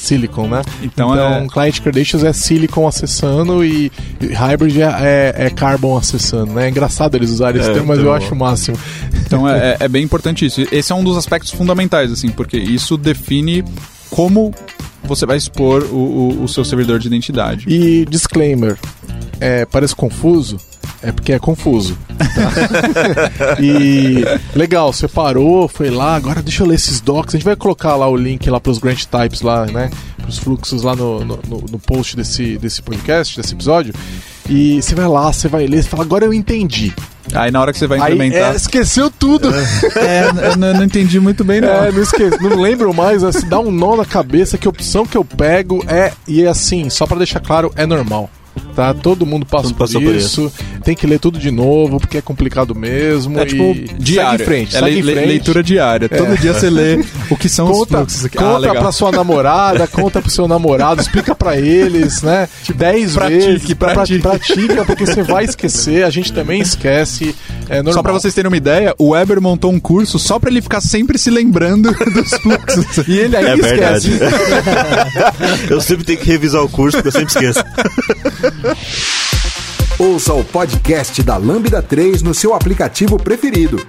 Silicon, 0.06 0.48
né? 0.48 0.62
Então, 0.82 1.12
então 1.12 1.34
é... 1.34 1.46
Client 1.48 1.80
Credentials 1.80 2.24
é 2.24 2.32
Silicon 2.32 2.86
acessando 2.86 3.64
e, 3.64 3.90
e 4.20 4.26
Hybrid 4.26 4.80
é, 4.80 4.84
é, 4.84 5.46
é, 5.46 5.50
Carbon 5.50 5.96
acessando, 5.96 6.52
né? 6.52 6.66
É 6.66 6.70
engraçado 6.70 7.14
eles 7.16 7.30
usarem 7.30 7.60
esse 7.60 7.70
é, 7.70 7.74
termo, 7.74 7.88
mas 7.88 7.98
eu 7.98 8.12
acho 8.12 8.34
o 8.34 8.36
máximo. 8.36 8.78
Então 9.26 9.48
é, 9.48 9.76
é, 9.80 9.84
é 9.84 9.88
bem 9.88 10.04
importante 10.04 10.46
isso. 10.46 10.66
Esse 10.70 10.92
é 10.92 10.94
um 10.94 11.02
dos 11.02 11.16
aspectos 11.16 11.50
fundamentais, 11.50 12.12
assim, 12.12 12.28
porque 12.28 12.56
isso 12.56 12.96
define 12.96 13.64
como 14.10 14.54
você 15.06 15.24
vai 15.24 15.36
expor 15.36 15.84
o, 15.84 15.96
o, 15.96 16.44
o 16.44 16.48
seu 16.48 16.64
servidor 16.64 16.98
de 16.98 17.06
identidade. 17.06 17.64
E 17.68 18.04
disclaimer, 18.06 18.76
é, 19.40 19.64
parece 19.64 19.94
confuso, 19.94 20.58
é 21.02 21.12
porque 21.12 21.32
é 21.32 21.38
confuso. 21.38 21.96
Tá? 22.18 23.56
e 23.60 24.24
legal, 24.54 24.92
você 24.92 25.06
parou, 25.06 25.68
foi 25.68 25.90
lá, 25.90 26.16
agora 26.16 26.42
deixa 26.42 26.62
eu 26.62 26.66
ler 26.66 26.76
esses 26.76 27.00
docs. 27.00 27.34
A 27.34 27.38
gente 27.38 27.44
vai 27.44 27.56
colocar 27.56 27.94
lá 27.96 28.08
o 28.08 28.16
link 28.16 28.48
lá 28.48 28.60
para 28.60 28.72
os 28.72 28.78
grant 28.78 29.04
types 29.04 29.42
lá, 29.42 29.66
né? 29.66 29.90
Para 30.16 30.28
os 30.28 30.38
fluxos 30.38 30.82
lá 30.82 30.96
no, 30.96 31.24
no, 31.24 31.38
no, 31.46 31.78
post 31.78 32.16
desse, 32.16 32.56
desse 32.58 32.82
podcast, 32.82 33.36
desse 33.36 33.54
episódio. 33.54 33.94
E 34.48 34.80
você 34.80 34.94
vai 34.94 35.06
lá, 35.06 35.32
você 35.32 35.48
vai 35.48 35.66
ler, 35.66 35.82
você 35.82 35.88
fala, 35.88 36.02
agora 36.02 36.24
eu 36.24 36.32
entendi. 36.32 36.92
Aí 37.34 37.50
na 37.50 37.60
hora 37.60 37.72
que 37.72 37.78
você 37.78 37.86
vai 37.86 37.98
implementar. 37.98 38.50
Aí, 38.50 38.54
é, 38.54 38.56
esqueceu 38.56 39.10
tudo. 39.10 39.50
É, 39.96 40.50
eu 40.50 40.56
não, 40.56 40.74
não, 40.74 40.84
entendi 40.84 41.18
muito 41.18 41.44
bem, 41.44 41.60
não. 41.60 41.68
É, 41.68 41.92
não, 41.92 42.02
esqueci, 42.02 42.40
não 42.40 42.60
lembro 42.60 42.94
mais, 42.94 43.24
assim, 43.24 43.48
dá 43.48 43.58
um 43.58 43.70
nó 43.70 43.96
na 43.96 44.04
cabeça 44.04 44.56
que 44.56 44.66
a 44.66 44.70
opção 44.70 45.04
que 45.04 45.16
eu 45.16 45.24
pego 45.24 45.84
é. 45.88 46.12
E 46.26 46.42
é 46.42 46.48
assim, 46.48 46.88
só 46.88 47.06
para 47.06 47.18
deixar 47.18 47.40
claro, 47.40 47.72
é 47.76 47.84
normal 47.84 48.30
tá? 48.76 48.92
Todo 48.92 49.24
mundo 49.24 49.46
passa 49.46 49.72
por, 49.72 49.86
isso, 49.86 50.00
por, 50.00 50.14
isso, 50.14 50.52
tem 50.84 50.94
que 50.94 51.06
ler 51.06 51.18
tudo 51.18 51.38
de 51.38 51.50
novo, 51.50 51.98
porque 51.98 52.18
é 52.18 52.20
complicado 52.20 52.74
mesmo. 52.74 53.40
É 53.40 53.46
tipo, 53.46 53.74
diário. 53.98 54.38
Segue 54.38 54.42
em 54.42 54.46
frente, 54.46 54.76
é 54.76 54.80
segue 54.80 55.02
le, 55.02 55.12
em 55.12 55.14
frente. 55.14 55.28
leitura 55.28 55.62
diária. 55.62 56.06
É. 56.06 56.16
Todo 56.16 56.38
dia 56.38 56.52
você 56.52 56.68
lê 56.68 57.02
o 57.30 57.36
que 57.36 57.48
são 57.48 57.66
conta, 57.66 57.80
os 57.80 57.88
fluxos 57.88 58.24
aqui. 58.26 58.36
Conta 58.36 58.70
ah, 58.70 58.74
pra 58.74 58.92
sua 58.92 59.10
namorada, 59.10 59.86
conta 59.86 60.20
pro 60.20 60.30
seu 60.30 60.46
namorado, 60.46 61.00
explica 61.00 61.34
pra 61.34 61.56
eles, 61.56 62.20
né? 62.20 62.46
Tipo, 62.62 62.78
dez 62.78 63.14
pratique, 63.14 63.38
vezes. 63.38 63.74
Pratique. 63.74 64.20
Pratica, 64.20 64.84
porque 64.84 65.06
você 65.06 65.22
vai 65.22 65.44
esquecer, 65.44 66.04
a 66.04 66.10
gente 66.10 66.32
também 66.32 66.60
esquece. 66.60 67.34
É 67.68 67.76
normal. 67.76 67.94
Só 67.94 68.02
pra 68.02 68.12
vocês 68.12 68.34
terem 68.34 68.48
uma 68.48 68.56
ideia, 68.56 68.94
o 68.98 69.10
Weber 69.10 69.40
montou 69.40 69.72
um 69.72 69.80
curso 69.80 70.18
só 70.18 70.38
pra 70.38 70.50
ele 70.50 70.60
ficar 70.60 70.82
sempre 70.82 71.18
se 71.18 71.30
lembrando 71.30 71.92
dos 72.12 72.30
fluxos. 72.34 73.08
E 73.08 73.18
ele 73.18 73.36
aí 73.36 73.46
é 73.46 73.54
esquece. 73.54 74.10
eu 75.70 75.80
sempre 75.80 76.04
tenho 76.04 76.18
que 76.18 76.30
revisar 76.30 76.62
o 76.62 76.68
curso, 76.68 76.98
porque 76.98 77.08
eu 77.08 77.12
sempre 77.12 77.32
esqueço. 77.32 77.64
Ouça 79.98 80.34
o 80.34 80.44
podcast 80.44 81.22
da 81.22 81.36
Lambda 81.36 81.80
3 81.82 82.22
no 82.22 82.34
seu 82.34 82.54
aplicativo 82.54 83.18
preferido. 83.18 83.84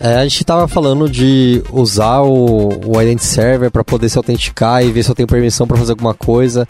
É, 0.00 0.16
a 0.16 0.22
gente 0.24 0.40
estava 0.40 0.66
falando 0.66 1.08
de 1.08 1.62
usar 1.72 2.20
o, 2.22 2.68
o 2.68 3.18
Server 3.18 3.70
para 3.70 3.84
poder 3.84 4.08
se 4.08 4.18
autenticar 4.18 4.84
e 4.84 4.90
ver 4.90 5.02
se 5.02 5.10
eu 5.10 5.14
tenho 5.14 5.28
permissão 5.28 5.66
para 5.66 5.76
fazer 5.76 5.92
alguma 5.92 6.14
coisa. 6.14 6.66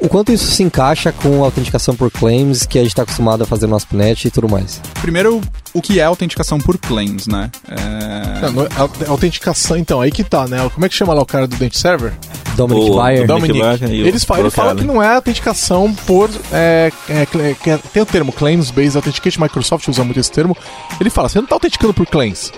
O 0.00 0.08
quanto 0.08 0.30
isso 0.32 0.50
se 0.52 0.62
encaixa 0.62 1.10
com 1.12 1.42
a 1.42 1.46
autenticação 1.46 1.94
por 1.96 2.10
claims 2.10 2.64
que 2.64 2.78
a 2.78 2.82
gente 2.82 2.90
está 2.92 3.02
acostumado 3.02 3.42
a 3.42 3.46
fazer 3.46 3.66
no 3.66 3.74
ASP.NET 3.74 4.26
e 4.28 4.30
tudo 4.30 4.48
mais? 4.48 4.80
Primeiro, 5.00 5.40
o 5.74 5.82
que 5.82 5.98
é 5.98 6.04
autenticação 6.04 6.58
por 6.58 6.78
claims, 6.78 7.26
né? 7.26 7.50
É... 7.68 8.50
Não, 8.50 8.62
a 9.06 9.10
autenticação, 9.10 9.76
então, 9.76 10.00
aí 10.00 10.12
que 10.12 10.22
tá, 10.22 10.46
né? 10.46 10.68
Como 10.72 10.86
é 10.86 10.88
que 10.88 10.94
chama 10.94 11.12
lá 11.14 11.22
o 11.22 11.26
cara 11.26 11.46
do 11.48 11.56
Identity 11.56 11.78
Server? 11.78 12.12
Dominic 12.56 12.90
O 12.90 12.96
Bayer. 12.96 13.26
Dominic. 13.26 13.58
E 13.88 14.02
o 14.02 14.06
Eles, 14.06 14.24
fa- 14.24 14.38
ele 14.38 14.50
fala 14.50 14.74
que 14.74 14.84
não 14.84 15.02
é 15.02 15.14
autenticação 15.14 15.92
por. 16.06 16.28
é, 16.52 16.90
é, 17.08 17.26
que 17.54 17.70
é- 17.70 17.78
tem 17.92 18.02
o 18.02 18.06
termo 18.06 18.32
Claims 18.32 18.70
Based 18.70 18.96
Authentication, 18.96 19.40
Microsoft 19.42 19.86
usa 19.88 20.02
muito 20.04 20.18
esse 20.18 20.30
termo. 20.30 20.56
Ele 21.00 21.08
fala: 21.10 21.28
você 21.28 21.38
não 21.38 21.44
está 21.44 21.54
autenticando 21.56 21.94
por 21.94 22.06
claims. 22.06 22.52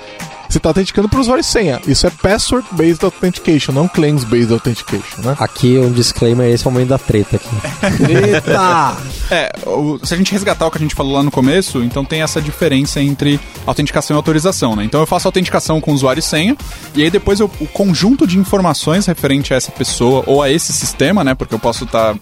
Você 0.51 0.59
está 0.59 0.69
autenticando 0.71 1.09
por 1.09 1.21
usuário 1.21 1.41
e 1.43 1.45
senha. 1.45 1.81
Isso 1.87 2.07
é 2.07 2.11
Password 2.11 2.67
Based 2.73 3.05
Authentication, 3.05 3.73
não 3.73 3.87
Claims 3.87 4.25
Based 4.25 4.53
Authentication, 4.53 5.23
né? 5.23 5.37
Aqui 5.39 5.79
um 5.79 5.93
disclaimer, 5.93 6.51
esse 6.51 6.67
é 6.67 6.69
o 6.69 6.73
momento 6.73 6.89
da 6.89 6.99
treta 6.99 7.37
aqui. 7.37 7.49
Eita! 8.13 8.97
É, 9.31 9.53
o- 9.65 10.01
se 10.03 10.13
a 10.13 10.17
gente 10.17 10.33
resgatar 10.33 10.67
o 10.67 10.71
que 10.71 10.79
a 10.79 10.81
gente 10.81 10.95
falou 10.95 11.13
lá 11.15 11.23
no 11.23 11.31
começo, 11.31 11.83
então 11.85 12.05
tem 12.05 12.23
essa 12.23 12.43
diferença 12.43 13.01
entre 13.01 13.39
autenticação 13.65 14.17
e 14.17 14.19
autorização, 14.19 14.75
né? 14.75 14.83
Então 14.85 14.99
eu 15.01 15.07
faço 15.07 15.29
autenticação 15.29 15.81
com 15.81 15.93
usuário 15.93 16.19
e 16.19 16.23
senha, 16.23 16.57
e 16.97 17.03
aí 17.05 17.11
depois 17.11 17.39
eu- 17.39 17.51
o 17.61 17.67
conjunto 17.69 18.27
de 18.27 18.37
informações 18.37 19.07
referente 19.07 19.55
a 19.55 19.57
essa 19.57 19.71
pessoa 19.71 20.25
ou 20.27 20.43
a 20.43 20.51
esse 20.51 20.73
sistema, 20.73 21.23
né? 21.23 21.33
Porque 21.35 21.55
eu 21.55 21.61
posso 21.61 21.85
estar 21.85 22.17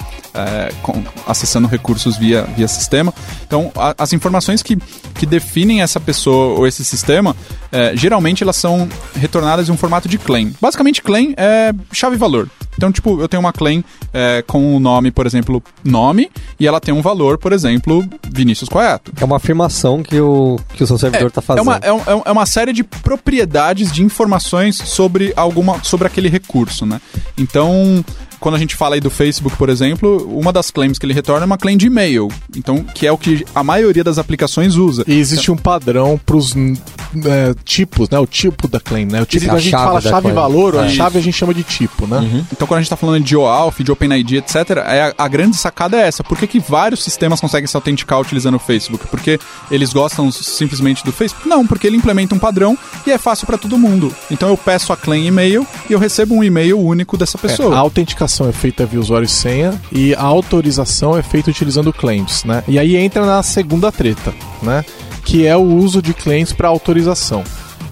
acessando 1.26 1.66
recursos 1.66 2.16
via, 2.16 2.42
via 2.56 2.68
sistema. 2.68 3.12
Então, 3.46 3.72
a- 3.74 3.94
as 3.98 4.12
informações 4.12 4.62
que, 4.62 4.76
que 5.18 5.26
definem 5.26 5.82
essa 5.82 5.98
pessoa 6.00 6.58
ou 6.58 6.66
esse 6.66 6.84
sistema, 6.84 7.36
é, 7.72 7.94
geralmente 7.96 8.42
elas 8.42 8.56
são 8.56 8.88
retornadas 9.14 9.68
em 9.68 9.72
um 9.72 9.76
formato 9.76 10.08
de 10.08 10.16
claim. 10.16 10.54
Basicamente, 10.60 11.02
claim 11.02 11.34
é 11.36 11.72
chave-valor. 11.92 12.48
Então, 12.76 12.92
tipo, 12.92 13.20
eu 13.20 13.28
tenho 13.28 13.40
uma 13.40 13.52
claim 13.52 13.82
é, 14.14 14.42
com 14.46 14.76
o 14.76 14.78
nome, 14.78 15.10
por 15.10 15.26
exemplo, 15.26 15.60
nome, 15.84 16.30
e 16.60 16.66
ela 16.66 16.80
tem 16.80 16.94
um 16.94 17.02
valor, 17.02 17.36
por 17.36 17.52
exemplo, 17.52 18.08
Vinícius 18.32 18.68
Coiato. 18.70 19.12
É 19.20 19.24
uma 19.24 19.36
afirmação 19.36 20.00
que 20.02 20.20
o, 20.20 20.58
que 20.74 20.84
o 20.84 20.86
seu 20.86 20.96
servidor 20.96 21.28
tá 21.32 21.40
É 21.40 21.44
fazendo. 21.44 21.64
uma, 21.64 21.80
é, 21.82 21.88
é 21.88 21.92
um- 21.92 22.22
é 22.24 22.30
uma 22.30 22.46
série 22.46 22.72
de 22.72 22.84
propriedades 22.84 23.90
de 23.90 24.04
informações 24.04 24.76
sobre 24.76 25.32
alguma 25.36 25.82
sobre 25.82 26.06
aquele 26.06 26.28
recurso, 26.28 26.86
né? 26.86 27.00
Então, 27.36 28.04
quando 28.40 28.54
a 28.54 28.58
gente 28.58 28.74
fala 28.76 28.94
aí 28.94 29.00
do 29.00 29.10
Facebook, 29.10 29.56
por 29.56 29.68
exemplo, 29.68 30.28
uma 30.38 30.52
das 30.52 30.70
claims 30.70 30.98
que 30.98 31.06
ele 31.06 31.14
retorna 31.14 31.44
é 31.44 31.46
uma 31.46 31.58
claim 31.58 31.76
de 31.76 31.86
e-mail. 31.86 32.28
Então, 32.56 32.82
que 32.82 33.06
é 33.06 33.12
o 33.12 33.18
que 33.18 33.44
a 33.54 33.62
maioria 33.64 34.04
das 34.04 34.18
aplicações 34.18 34.76
usa. 34.76 35.04
E 35.06 35.14
existe 35.18 35.50
um 35.50 35.56
padrão 35.56 36.20
pros 36.24 36.54
é, 36.56 37.54
tipos, 37.64 38.08
né? 38.10 38.18
O 38.18 38.26
tipo 38.26 38.68
da 38.68 38.80
claim, 38.80 39.06
né? 39.06 39.22
O 39.22 39.26
tipo, 39.26 39.50
a 39.50 39.54
a 39.54 39.58
gente 39.58 39.70
chave 39.70 39.84
fala 39.84 40.00
da 40.00 40.10
chave 40.10 40.22
claim. 40.22 40.34
valor, 40.34 40.76
a 40.78 40.86
Isso. 40.86 40.96
chave 40.96 41.18
a 41.18 41.22
gente 41.22 41.36
chama 41.36 41.52
de 41.54 41.62
tipo, 41.62 42.06
né? 42.06 42.44
Então, 42.52 42.66
quando 42.66 42.78
a 42.78 42.82
gente 42.82 42.90
tá 42.90 42.96
falando 42.96 43.22
de 43.24 43.36
OAuth, 43.36 43.82
de 43.82 43.90
OpenID, 43.90 44.36
etc., 44.38 44.54
é 44.86 45.02
a, 45.02 45.14
a 45.24 45.28
grande 45.28 45.56
sacada 45.56 45.96
é 45.96 46.06
essa. 46.06 46.22
Por 46.22 46.38
que, 46.38 46.46
que 46.46 46.60
vários 46.60 47.02
sistemas 47.02 47.40
conseguem 47.40 47.66
se 47.66 47.76
autenticar 47.76 48.20
utilizando 48.20 48.54
o 48.56 48.58
Facebook? 48.60 49.06
Porque 49.08 49.38
eles 49.70 49.92
gostam 49.92 50.30
simplesmente 50.30 51.04
do 51.04 51.12
Facebook? 51.12 51.48
Não, 51.48 51.66
porque 51.66 51.86
ele 51.86 51.96
implementa 51.96 52.34
um 52.34 52.38
padrão 52.38 52.76
e 53.06 53.10
é 53.10 53.18
fácil 53.18 53.46
para 53.46 53.58
todo 53.58 53.76
mundo. 53.78 54.14
Então, 54.30 54.48
eu 54.48 54.56
peço 54.56 54.92
a 54.92 54.96
claim 54.96 55.26
e-mail 55.26 55.66
e 55.88 55.92
eu 55.92 55.98
recebo 55.98 56.34
um 56.34 56.44
e-mail 56.44 56.78
único 56.78 57.16
dessa 57.16 57.38
É, 57.38 57.40
pessoa. 57.40 57.74
a 57.74 57.78
autenticação 57.78 58.27
é 58.48 58.52
feita 58.52 58.86
via 58.86 59.00
usuário 59.00 59.26
e 59.26 59.28
senha 59.28 59.80
e 59.90 60.14
a 60.14 60.22
autorização 60.22 61.16
é 61.16 61.22
feita 61.22 61.50
utilizando 61.50 61.92
claims, 61.92 62.44
né? 62.44 62.62
E 62.68 62.78
aí 62.78 62.96
entra 62.96 63.24
na 63.24 63.42
segunda 63.42 63.90
treta, 63.90 64.34
né? 64.62 64.84
Que 65.24 65.46
é 65.46 65.56
o 65.56 65.62
uso 65.62 66.00
de 66.02 66.14
claims 66.14 66.52
para 66.52 66.68
autorização, 66.68 67.42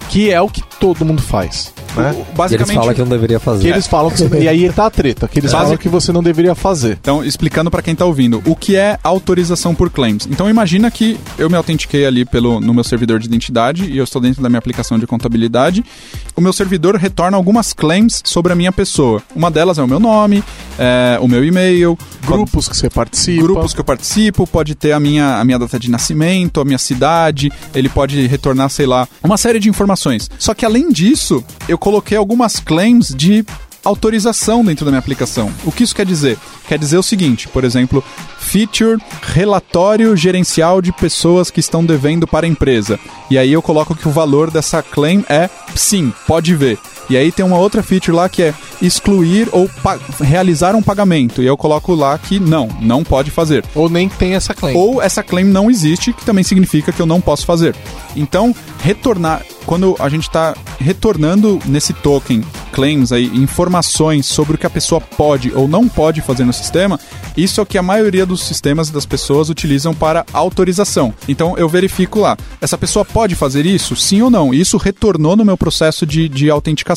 que 0.09 0.31
é 0.31 0.41
o 0.41 0.49
que 0.49 0.61
todo 0.79 1.05
mundo 1.05 1.21
faz, 1.21 1.73
né? 2.01 2.11
O- 2.11 2.13
E 2.13 2.17
eles 2.19 2.27
basicamente, 2.35 2.75
falam 2.77 2.93
que 2.93 2.99
não 3.01 3.07
deveria 3.09 3.39
fazer. 3.39 3.61
Que 3.63 3.67
eles 3.69 3.87
falam 3.87 4.11
que 4.11 4.23
e 4.37 4.47
aí 4.47 4.71
tá 4.71 4.85
a 4.85 4.89
treta, 4.89 5.27
que 5.27 5.39
eles 5.39 5.51
Basic- 5.51 5.63
falam 5.65 5.77
que 5.77 5.89
você 5.89 6.11
não 6.11 6.21
deveria 6.23 6.55
fazer. 6.55 6.97
Então, 7.01 7.23
explicando 7.23 7.69
para 7.71 7.81
quem 7.81 7.95
tá 7.95 8.05
ouvindo, 8.05 8.41
o 8.45 8.55
que 8.55 8.75
é 8.75 8.97
autorização 9.03 9.73
por 9.75 9.89
claims? 9.89 10.27
Então, 10.29 10.49
imagina 10.49 10.89
que 10.91 11.17
eu 11.37 11.49
me 11.49 11.55
autentiquei 11.55 12.05
ali 12.05 12.25
pelo, 12.25 12.59
no 12.59 12.73
meu 12.73 12.83
servidor 12.83 13.19
de 13.19 13.25
identidade 13.27 13.85
e 13.85 13.97
eu 13.97 14.03
estou 14.03 14.21
dentro 14.21 14.41
da 14.41 14.49
minha 14.49 14.59
aplicação 14.59 14.97
de 14.99 15.07
contabilidade. 15.07 15.83
O 16.35 16.41
meu 16.41 16.53
servidor 16.53 16.95
retorna 16.95 17.35
algumas 17.37 17.73
claims 17.73 18.21
sobre 18.25 18.53
a 18.53 18.55
minha 18.55 18.71
pessoa. 18.71 19.21
Uma 19.35 19.49
delas 19.51 19.77
é 19.77 19.83
o 19.83 19.87
meu 19.87 19.99
nome, 19.99 20.43
é, 20.77 21.17
o 21.21 21.27
meu 21.27 21.43
e-mail, 21.43 21.97
Grupos 22.25 22.67
que 22.67 22.75
você 22.75 22.89
participa. 22.89 23.41
grupos 23.43 23.73
que 23.73 23.79
eu 23.79 23.85
participo, 23.85 24.45
pode 24.45 24.75
ter 24.75 24.91
a 24.91 24.99
minha, 24.99 25.37
a 25.37 25.43
minha 25.45 25.57
data 25.57 25.79
de 25.79 25.89
nascimento, 25.89 26.59
a 26.61 26.65
minha 26.65 26.77
cidade, 26.77 27.51
ele 27.73 27.89
pode 27.89 28.25
retornar, 28.27 28.69
sei 28.69 28.85
lá, 28.85 29.07
uma 29.23 29.37
série 29.37 29.59
de 29.59 29.69
informações. 29.69 30.29
Só 30.37 30.53
que 30.53 30.65
além 30.65 30.89
disso, 30.91 31.43
eu 31.67 31.77
coloquei 31.87 32.17
algumas 32.17 32.59
claims 32.59 33.15
de 33.15 33.45
autorização 33.81 34.61
dentro 34.61 34.83
da 34.83 34.91
minha 34.91 34.99
aplicação. 34.99 35.49
O 35.63 35.71
que 35.71 35.83
isso 35.83 35.95
quer 35.95 36.05
dizer? 36.05 36.37
Quer 36.67 36.77
dizer 36.77 36.97
o 36.97 37.01
seguinte, 37.01 37.47
por 37.47 37.63
exemplo, 37.63 38.03
feature 38.37 39.01
relatório 39.21 40.13
gerencial 40.13 40.81
de 40.81 40.91
pessoas 40.91 41.49
que 41.49 41.61
estão 41.61 41.85
devendo 41.85 42.27
para 42.27 42.45
a 42.45 42.49
empresa. 42.49 42.99
E 43.31 43.37
aí 43.37 43.53
eu 43.53 43.61
coloco 43.61 43.95
que 43.95 44.05
o 44.05 44.11
valor 44.11 44.51
dessa 44.51 44.83
claim 44.83 45.23
é 45.29 45.49
sim, 45.77 46.11
pode 46.27 46.53
ver. 46.55 46.77
E 47.09 47.15
aí 47.17 47.31
tem 47.31 47.45
uma 47.45 47.57
outra 47.57 47.81
feature 47.81 48.15
lá 48.15 48.27
que 48.27 48.43
é 48.43 48.53
excluir 48.81 49.47
ou 49.51 49.69
realizar 50.19 50.75
um 50.75 50.81
pagamento. 50.81 51.41
E 51.41 51.45
eu 51.45 51.57
coloco 51.57 51.93
lá 51.95 52.17
que 52.17 52.39
não, 52.39 52.67
não 52.81 53.03
pode 53.03 53.31
fazer. 53.31 53.63
Ou 53.73 53.89
nem 53.89 54.09
tem 54.09 54.35
essa 54.35 54.53
claim. 54.53 54.75
Ou 54.75 55.01
essa 55.01 55.23
claim 55.23 55.45
não 55.45 55.69
existe, 55.69 56.13
que 56.13 56.25
também 56.25 56.43
significa 56.43 56.91
que 56.91 57.01
eu 57.01 57.05
não 57.05 57.21
posso 57.21 57.45
fazer. 57.45 57.75
Então, 58.15 58.53
retornar, 58.81 59.43
quando 59.65 59.95
a 59.99 60.09
gente 60.09 60.23
está 60.23 60.55
retornando 60.79 61.59
nesse 61.65 61.93
token 61.93 62.43
claims 62.71 63.11
aí, 63.11 63.25
informações 63.25 64.25
sobre 64.25 64.55
o 64.55 64.57
que 64.57 64.65
a 64.65 64.69
pessoa 64.69 65.01
pode 65.01 65.51
ou 65.53 65.67
não 65.67 65.87
pode 65.87 66.21
fazer 66.21 66.45
no 66.45 66.53
sistema, 66.53 66.99
isso 67.35 67.59
é 67.59 67.63
o 67.63 67.65
que 67.65 67.77
a 67.77 67.83
maioria 67.83 68.25
dos 68.25 68.43
sistemas 68.43 68.89
das 68.89 69.05
pessoas 69.05 69.49
utilizam 69.49 69.93
para 69.93 70.25
autorização. 70.31 71.13
Então 71.27 71.57
eu 71.57 71.67
verifico 71.67 72.19
lá, 72.19 72.37
essa 72.61 72.77
pessoa 72.77 73.03
pode 73.03 73.35
fazer 73.35 73.65
isso? 73.65 73.95
Sim 73.95 74.21
ou 74.21 74.29
não? 74.29 74.53
E 74.53 74.61
Isso 74.61 74.77
retornou 74.77 75.35
no 75.35 75.45
meu 75.45 75.57
processo 75.57 76.05
de, 76.05 76.29
de 76.29 76.49
autenticação. 76.49 76.96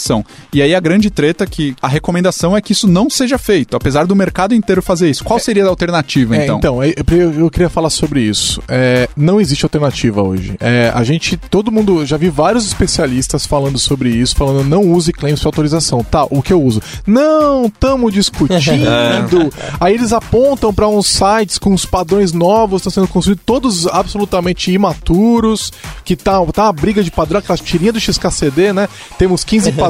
E 0.52 0.62
aí 0.62 0.74
a 0.74 0.80
grande 0.80 1.10
treta 1.10 1.44
é 1.44 1.46
que 1.46 1.74
a 1.80 1.88
recomendação 1.88 2.56
é 2.56 2.60
que 2.60 2.72
isso 2.72 2.88
não 2.88 3.08
seja 3.08 3.38
feito, 3.38 3.76
apesar 3.76 4.06
do 4.06 4.16
mercado 4.16 4.54
inteiro 4.54 4.82
fazer 4.82 5.10
isso. 5.10 5.24
Qual 5.24 5.38
seria 5.38 5.64
a 5.64 5.68
alternativa, 5.68 6.36
É, 6.36 6.44
então? 6.44 6.58
então, 6.58 6.82
é, 6.82 6.92
eu, 7.10 7.32
eu 7.32 7.50
queria 7.50 7.68
falar 7.68 7.90
sobre 7.90 8.20
isso. 8.22 8.62
É, 8.68 9.08
não 9.16 9.40
existe 9.40 9.64
alternativa 9.64 10.22
hoje. 10.22 10.56
É, 10.60 10.90
a 10.94 11.04
gente, 11.04 11.36
todo 11.36 11.70
mundo, 11.70 12.04
já 12.04 12.16
vi 12.16 12.28
vários 12.28 12.66
especialistas 12.66 13.46
falando 13.46 13.78
sobre 13.78 14.10
isso, 14.10 14.34
falando 14.36 14.64
não 14.64 14.82
use 14.90 15.12
claims 15.12 15.40
para 15.40 15.48
autorização. 15.48 16.02
Tá, 16.02 16.24
o 16.30 16.42
que 16.42 16.52
eu 16.52 16.62
uso? 16.62 16.82
Não, 17.06 17.68
tamo 17.68 18.10
discutindo. 18.10 18.60
Aí 19.80 19.94
eles 19.94 20.12
apontam 20.12 20.72
para 20.72 20.88
uns 20.88 21.06
sites 21.06 21.58
com 21.58 21.72
os 21.72 21.84
padrões 21.84 22.32
novos, 22.32 22.80
estão 22.80 22.90
sendo 22.90 23.08
construídos, 23.08 23.42
todos 23.44 23.86
absolutamente 23.86 24.70
imaturos, 24.72 25.72
que 26.04 26.16
tá, 26.16 26.44
tá 26.46 26.64
uma 26.64 26.72
briga 26.72 27.02
de 27.02 27.10
padrão, 27.10 27.38
aquela 27.38 27.58
tirinha 27.58 27.92
do 27.92 28.00
XKCD, 28.00 28.72
né? 28.72 28.88
Temos 29.18 29.44
15 29.44 29.72
padrões, 29.72 29.89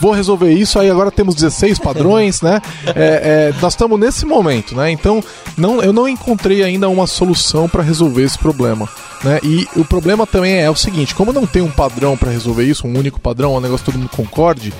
vou 0.00 0.12
resolver 0.12 0.52
isso, 0.52 0.78
aí 0.78 0.90
agora 0.90 1.10
temos 1.10 1.34
16 1.34 1.78
padrões, 1.78 2.40
né? 2.40 2.60
É, 2.86 3.52
é, 3.52 3.54
nós 3.60 3.74
estamos 3.74 3.98
nesse 3.98 4.26
momento, 4.26 4.74
né? 4.74 4.90
Então, 4.90 5.22
não, 5.56 5.82
eu 5.82 5.92
não 5.92 6.08
encontrei 6.08 6.62
ainda 6.62 6.88
uma 6.88 7.06
solução 7.06 7.68
para 7.68 7.82
resolver 7.82 8.22
esse 8.22 8.38
problema. 8.38 8.88
Né? 9.22 9.38
E 9.42 9.68
o 9.76 9.84
problema 9.84 10.26
também 10.26 10.56
é 10.56 10.70
o 10.70 10.76
seguinte: 10.76 11.14
como 11.14 11.32
não 11.32 11.46
tem 11.46 11.62
um 11.62 11.70
padrão 11.70 12.16
para 12.16 12.30
resolver 12.30 12.64
isso, 12.64 12.86
um 12.86 12.98
único 12.98 13.20
padrão, 13.20 13.54
um 13.54 13.60
negócio 13.60 13.84
que 13.84 13.92
todo 13.92 14.00
mundo 14.00 14.10
concorde, 14.10 14.72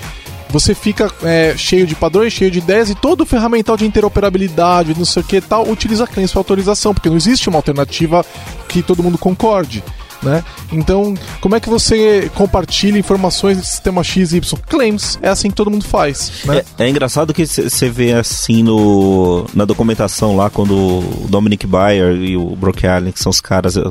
você 0.51 0.74
fica 0.74 1.11
é, 1.22 1.55
cheio 1.57 1.86
de 1.86 1.95
padrões, 1.95 2.32
cheio 2.32 2.51
de 2.51 2.59
ideias 2.59 2.91
e 2.91 2.95
todo 2.95 3.22
o 3.22 3.26
ferramental 3.26 3.76
de 3.76 3.86
interoperabilidade, 3.86 4.95
não 4.97 5.05
sei 5.05 5.22
o 5.22 5.24
que 5.24 5.41
tal, 5.41 5.68
utiliza 5.68 6.07
claims 6.07 6.32
para 6.32 6.41
autorização, 6.41 6.93
porque 6.93 7.09
não 7.09 7.16
existe 7.16 7.49
uma 7.49 7.59
alternativa 7.59 8.24
que 8.68 8.82
todo 8.82 9.03
mundo 9.03 9.16
concorde. 9.16 9.82
Né? 10.23 10.45
Então, 10.73 11.14
como 11.41 11.55
é 11.57 11.61
que 11.61 11.68
você 11.68 12.31
compartilha 12.35 12.99
informações 12.99 13.59
de 13.59 13.66
sistema 13.66 14.05
X 14.05 14.33
e 14.33 14.37
Y? 14.37 14.59
Claims, 14.68 15.18
é 15.23 15.29
assim 15.29 15.49
que 15.49 15.57
todo 15.57 15.71
mundo 15.71 15.85
faz. 15.85 16.31
Né? 16.45 16.62
É, 16.79 16.85
é 16.85 16.89
engraçado 16.91 17.33
que 17.33 17.47
você 17.47 17.89
vê 17.89 18.12
assim 18.12 18.62
no, 18.62 19.47
na 19.55 19.64
documentação 19.64 20.37
lá, 20.37 20.51
quando 20.51 20.75
o 20.75 21.27
Dominic 21.29 21.66
Bayer 21.66 22.14
e 22.16 22.37
o 22.37 22.55
Brock 22.57 22.85
Allen, 22.85 23.12
que 23.12 23.21
são 23.21 23.31
os 23.31 23.41
caras, 23.41 23.77
eh, 23.77 23.83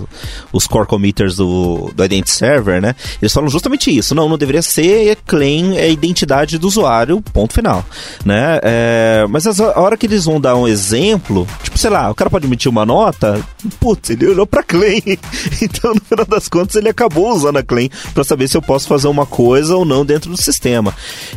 os 0.53 0.67
core 0.67 0.87
committers 0.87 1.35
do, 1.37 1.91
do 1.95 2.03
Identity 2.05 2.31
Server, 2.31 2.79
né? 2.81 2.95
Eles 3.21 3.33
falam 3.33 3.49
justamente 3.49 3.95
isso. 3.95 4.13
Não, 4.13 4.29
não 4.29 4.37
deveria 4.37 4.61
ser 4.61 5.17
claim, 5.25 5.77
é 5.77 5.89
identidade 5.91 6.57
do 6.57 6.67
usuário, 6.67 7.21
ponto 7.33 7.53
final. 7.53 7.83
Né? 8.23 8.59
É, 8.61 9.25
mas 9.29 9.47
as- 9.47 9.59
a 9.59 9.79
hora 9.79 9.97
que 9.97 10.05
eles 10.05 10.25
vão 10.25 10.39
dar 10.39 10.55
um 10.55 10.67
exemplo, 10.67 11.47
tipo, 11.63 11.77
sei 11.77 11.89
lá, 11.89 12.09
o 12.09 12.15
cara 12.15 12.29
pode 12.29 12.45
emitir 12.45 12.69
uma 12.69 12.85
nota, 12.85 13.39
putz, 13.79 14.11
ele 14.11 14.27
olhou 14.27 14.45
pra 14.45 14.61
claim. 14.63 15.01
Então, 15.61 15.93
no 15.93 16.01
final 16.25 16.39
das 16.39 16.47
contas, 16.47 16.75
ele 16.75 16.89
acabou 16.89 17.31
usando 17.33 17.57
a 17.57 17.63
claim 17.63 17.89
pra 18.13 18.23
saber 18.23 18.47
se 18.47 18.57
eu 18.57 18.61
posso 18.61 18.87
fazer 18.87 19.07
uma 19.07 19.25
coisa 19.25 19.75
ou 19.75 19.85
não 19.85 20.05
dentro 20.05 20.29
do 20.29 20.37
sistema. 20.37 20.93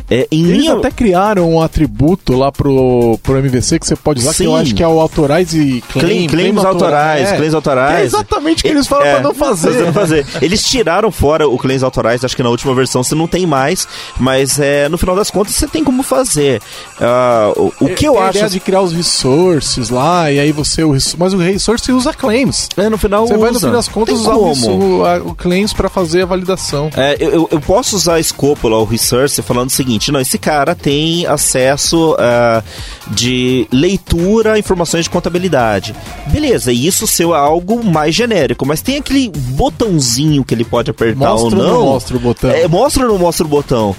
É, 0.09 0.27
em 0.31 0.43
Eles 0.45 0.57
linha... 0.57 0.73
até 0.73 0.91
criaram 0.91 1.49
um 1.53 1.61
atributo 1.61 2.35
lá 2.37 2.51
pro, 2.51 3.17
pro 3.23 3.37
MVC 3.37 3.79
que 3.79 3.87
você 3.87 3.95
pode 3.95 4.19
usar, 4.21 4.33
que 4.33 4.43
eu 4.43 4.51
Sim. 4.51 4.61
acho 4.61 4.75
que 4.75 4.83
é 4.83 4.87
o 4.87 4.99
authorize 4.99 5.83
claim. 5.91 6.03
Claim, 6.03 6.27
claims 6.27 6.65
autorais, 6.65 7.31
é. 7.31 7.35
claims 7.37 7.53
autorais. 7.53 7.99
É 7.99 8.05
exatamente 8.05 8.59
o 8.59 8.61
que 8.63 8.67
eles 8.67 8.87
falam 8.87 9.05
É, 9.05 9.13
pra 9.15 9.23
não 9.23 9.33
fazer. 9.33 9.83
não 9.85 9.93
fazer. 9.93 10.25
Eles 10.41 10.63
tiraram 10.63 11.11
fora 11.11 11.47
o 11.47 11.57
claims 11.57 11.83
autorais, 11.83 12.23
acho 12.23 12.35
que 12.35 12.43
na 12.43 12.49
última 12.49 12.73
versão 12.73 13.03
você 13.03 13.15
não 13.15 13.27
tem 13.27 13.45
mais, 13.45 13.87
mas 14.19 14.59
é, 14.59 14.89
no 14.89 14.97
final 14.97 15.15
das 15.15 15.29
contas 15.31 15.53
você 15.55 15.67
tem 15.67 15.83
como 15.83 16.03
fazer. 16.03 16.61
Ah, 16.99 17.51
o, 17.55 17.71
o 17.81 17.89
que 17.89 18.05
eu 18.05 18.17
a 18.19 18.25
acho. 18.27 18.37
ideia 18.37 18.49
de 18.49 18.59
criar 18.59 18.81
os 18.81 18.91
resources 18.93 19.89
lá, 19.89 20.31
e 20.31 20.39
aí 20.39 20.51
você. 20.51 20.83
O, 20.83 20.95
mas 21.17 21.33
o 21.33 21.37
resource 21.37 21.91
usa 21.91 22.13
claims. 22.13 22.69
É, 22.77 22.89
no 22.89 22.97
final 22.97 23.27
Você 23.27 23.37
vai, 23.37 23.51
no 23.51 23.57
usa. 23.57 23.67
fim 23.67 23.73
das 23.73 23.87
contas, 23.87 24.13
Tem 24.15 24.23
usar 24.23 24.33
como. 24.33 24.51
o, 24.51 24.72
a, 25.05 25.17
o 25.17 25.35
claims 25.35 25.73
para 25.73 25.89
fazer 25.89 26.23
a 26.23 26.25
validação. 26.25 26.89
É, 26.95 27.17
eu, 27.19 27.47
eu 27.51 27.61
posso 27.61 27.95
usar 27.95 28.15
a 28.15 28.19
escópula, 28.19 28.77
o 28.77 28.83
research, 28.83 29.41
falando 29.41 29.69
o 29.69 29.73
seguinte: 29.73 30.11
não, 30.11 30.19
esse 30.19 30.37
cara 30.37 30.75
tem 30.75 31.25
acesso 31.25 32.13
uh, 32.13 32.63
de 33.07 33.67
leitura 33.71 34.53
a 34.53 34.59
informações 34.59 35.05
de 35.05 35.09
contabilidade. 35.09 35.95
Beleza, 36.27 36.71
e 36.71 36.85
isso 36.87 37.07
ser 37.07 37.23
algo 37.23 37.83
mais 37.83 38.13
genérico, 38.15 38.65
mas 38.65 38.81
tem 38.81 38.97
aquele 38.97 39.29
botãozinho 39.29 40.43
que 40.43 40.53
ele 40.53 40.65
pode 40.65 40.91
apertar 40.91 41.29
Mostra 41.29 41.57
ou 41.57 41.63
ou 41.63 41.71
não. 41.71 41.79
não 41.79 41.85
mostra 41.85 42.17
o 42.17 42.19
botão? 42.19 42.49
É, 42.51 42.67
mostra 42.67 43.03
ou 43.03 43.09
não 43.09 43.17
mostra 43.17 43.45
o 43.45 43.49
botão? 43.49 43.95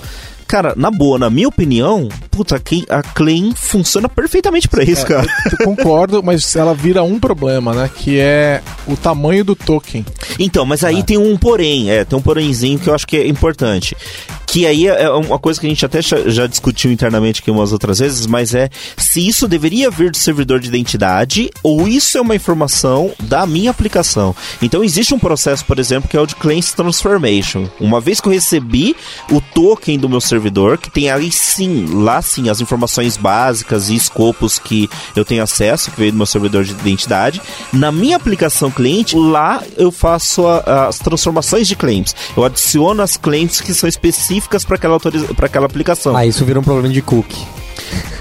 Cara, 0.54 0.72
na 0.76 0.88
boa, 0.88 1.18
na 1.18 1.28
minha 1.28 1.48
opinião, 1.48 2.08
puta, 2.30 2.62
a 2.88 3.02
Claim 3.02 3.52
funciona 3.56 4.08
perfeitamente 4.08 4.68
pra 4.68 4.84
isso, 4.84 5.04
cara. 5.04 5.26
Eu 5.50 5.66
concordo, 5.66 6.22
mas 6.22 6.54
ela 6.54 6.72
vira 6.72 7.02
um 7.02 7.18
problema, 7.18 7.74
né? 7.74 7.90
Que 7.92 8.20
é 8.20 8.62
o 8.86 8.96
tamanho 8.96 9.44
do 9.44 9.56
token. 9.56 10.06
Então, 10.38 10.64
mas 10.64 10.84
aí 10.84 11.02
tem 11.02 11.18
um 11.18 11.36
porém, 11.36 11.90
é, 11.90 12.04
tem 12.04 12.16
um 12.16 12.22
porémzinho 12.22 12.78
que 12.78 12.88
eu 12.88 12.94
acho 12.94 13.04
que 13.04 13.16
é 13.16 13.26
importante. 13.26 13.96
Que 14.54 14.68
aí 14.68 14.86
é 14.86 15.10
uma 15.10 15.36
coisa 15.36 15.58
que 15.58 15.66
a 15.66 15.68
gente 15.68 15.84
até 15.84 16.00
já 16.00 16.46
discutiu 16.46 16.92
internamente 16.92 17.40
aqui 17.40 17.50
umas 17.50 17.72
outras 17.72 17.98
vezes, 17.98 18.24
mas 18.24 18.54
é 18.54 18.70
se 18.96 19.26
isso 19.26 19.48
deveria 19.48 19.90
vir 19.90 20.12
do 20.12 20.16
servidor 20.16 20.60
de 20.60 20.68
identidade 20.68 21.50
ou 21.60 21.88
isso 21.88 22.16
é 22.16 22.20
uma 22.20 22.36
informação 22.36 23.10
da 23.24 23.46
minha 23.46 23.72
aplicação. 23.72 24.32
Então 24.62 24.84
existe 24.84 25.12
um 25.12 25.18
processo, 25.18 25.64
por 25.64 25.80
exemplo, 25.80 26.08
que 26.08 26.16
é 26.16 26.20
o 26.20 26.26
de 26.26 26.36
Claims 26.36 26.70
Transformation. 26.72 27.68
Uma 27.80 28.00
vez 28.00 28.20
que 28.20 28.28
eu 28.28 28.32
recebi 28.32 28.94
o 29.28 29.40
token 29.40 29.98
do 29.98 30.08
meu 30.08 30.20
servidor, 30.20 30.78
que 30.78 30.88
tem 30.88 31.10
aí 31.10 31.32
sim, 31.32 31.86
lá 32.04 32.22
sim, 32.22 32.48
as 32.48 32.60
informações 32.60 33.16
básicas 33.16 33.90
e 33.90 33.96
escopos 33.96 34.60
que 34.60 34.88
eu 35.16 35.24
tenho 35.24 35.42
acesso, 35.42 35.90
que 35.90 35.98
veio 35.98 36.12
do 36.12 36.16
meu 36.18 36.26
servidor 36.26 36.62
de 36.62 36.70
identidade, 36.70 37.42
na 37.72 37.90
minha 37.90 38.14
aplicação 38.14 38.70
cliente, 38.70 39.16
lá 39.16 39.60
eu 39.76 39.90
faço 39.90 40.46
a- 40.46 40.86
as 40.86 41.00
transformações 41.00 41.66
de 41.66 41.74
claims. 41.74 42.14
Eu 42.36 42.44
adiciono 42.44 43.02
as 43.02 43.16
claims 43.16 43.60
que 43.60 43.74
são 43.74 43.88
específicas 43.88 44.43
para 44.64 44.76
aquela, 44.76 44.94
autoriza- 44.94 45.32
aquela 45.46 45.66
aplicação. 45.66 46.16
Ah, 46.16 46.26
isso 46.26 46.44
vira 46.44 46.58
um 46.60 46.62
problema 46.62 46.92
de 46.92 47.00
cookie. 47.02 47.44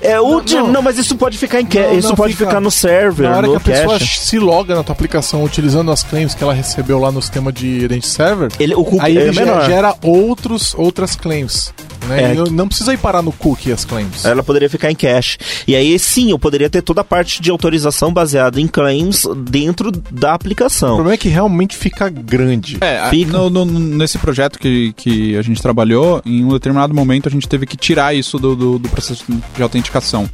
É, 0.01 0.19
o 0.19 0.39
Não, 0.41 0.43
não. 0.43 0.71
não. 0.73 0.81
mas 0.81 0.97
isso 0.97 1.15
pode 1.15 1.37
ficar 1.37 1.61
em 1.61 1.67
Não, 1.73 1.97
isso 1.97 2.09
não, 2.09 2.15
pode 2.15 2.33
fica- 2.33 2.45
ficar 2.47 2.59
no 2.59 2.69
server, 2.71 3.29
Na 3.29 3.37
hora 3.37 3.47
no 3.47 3.53
que 3.59 3.71
a 3.71 3.75
pessoa 3.75 3.97
cache. 3.99 4.19
se 4.19 4.37
loga 4.39 4.75
na 4.75 4.83
tua 4.83 4.93
aplicação 4.93 5.43
utilizando 5.43 5.91
as 5.91 6.03
claims 6.03 6.35
que 6.35 6.43
ela 6.43 6.53
recebeu 6.53 6.99
lá 6.99 7.11
no 7.11 7.21
sistema 7.21 7.51
de 7.51 7.67
Identity 7.85 8.07
Server, 8.07 8.49
Ele, 8.59 8.75
o 8.75 8.83
cookie 8.83 8.99
aí 9.05 9.17
é 9.17 9.21
ele 9.21 9.33
gera, 9.33 9.45
menor. 9.45 9.65
gera 9.65 9.95
outros, 10.01 10.73
outras 10.77 11.15
claims. 11.15 11.73
Né? 12.07 12.33
É. 12.33 12.35
Não, 12.51 12.67
precisa 12.67 12.93
ir 12.93 12.97
parar 12.97 13.21
no 13.21 13.31
cookie 13.31 13.71
as 13.71 13.85
claims. 13.85 14.25
Ela 14.25 14.43
poderia 14.43 14.69
ficar 14.69 14.91
em 14.91 14.95
cache. 14.95 15.37
E 15.65 15.73
aí 15.73 15.97
sim, 15.97 16.31
eu 16.31 16.37
poderia 16.39 16.69
ter 16.69 16.81
toda 16.81 16.99
a 16.99 17.03
parte 17.03 17.41
de 17.41 17.49
autorização 17.49 18.11
baseada 18.11 18.59
em 18.59 18.67
claims 18.67 19.23
dentro 19.37 19.89
da 19.89 20.31
O 20.31 20.35
aplicação. 20.35 20.95
problema 20.95 21.13
é 21.13 21.17
que 21.17 21.29
realmente 21.29 21.77
fica 21.77 22.09
grande. 22.09 22.77
É, 22.81 23.09
Fica. 23.09 23.31
no- 23.31 23.49
no- 23.49 23.65
nesse 23.65 24.17
projeto 24.17 24.59
que, 24.59 24.91
que 24.97 25.37
a 25.37 25.41
gente 25.41 25.61
trabalhou, 25.61 26.21
em 26.25 26.43
um 26.43 26.49
determinado 26.51 26.93
momento 26.93 27.29
a 27.29 27.31
gente 27.31 27.47
teve 27.47 27.65
que 27.65 27.77
tirar 27.77 28.13
isso 28.13 28.37
do, 28.37 28.53
do, 28.53 28.79
do 28.79 28.89
processo 28.89 29.23
de 29.55 29.63
autenticação. 29.63 30.29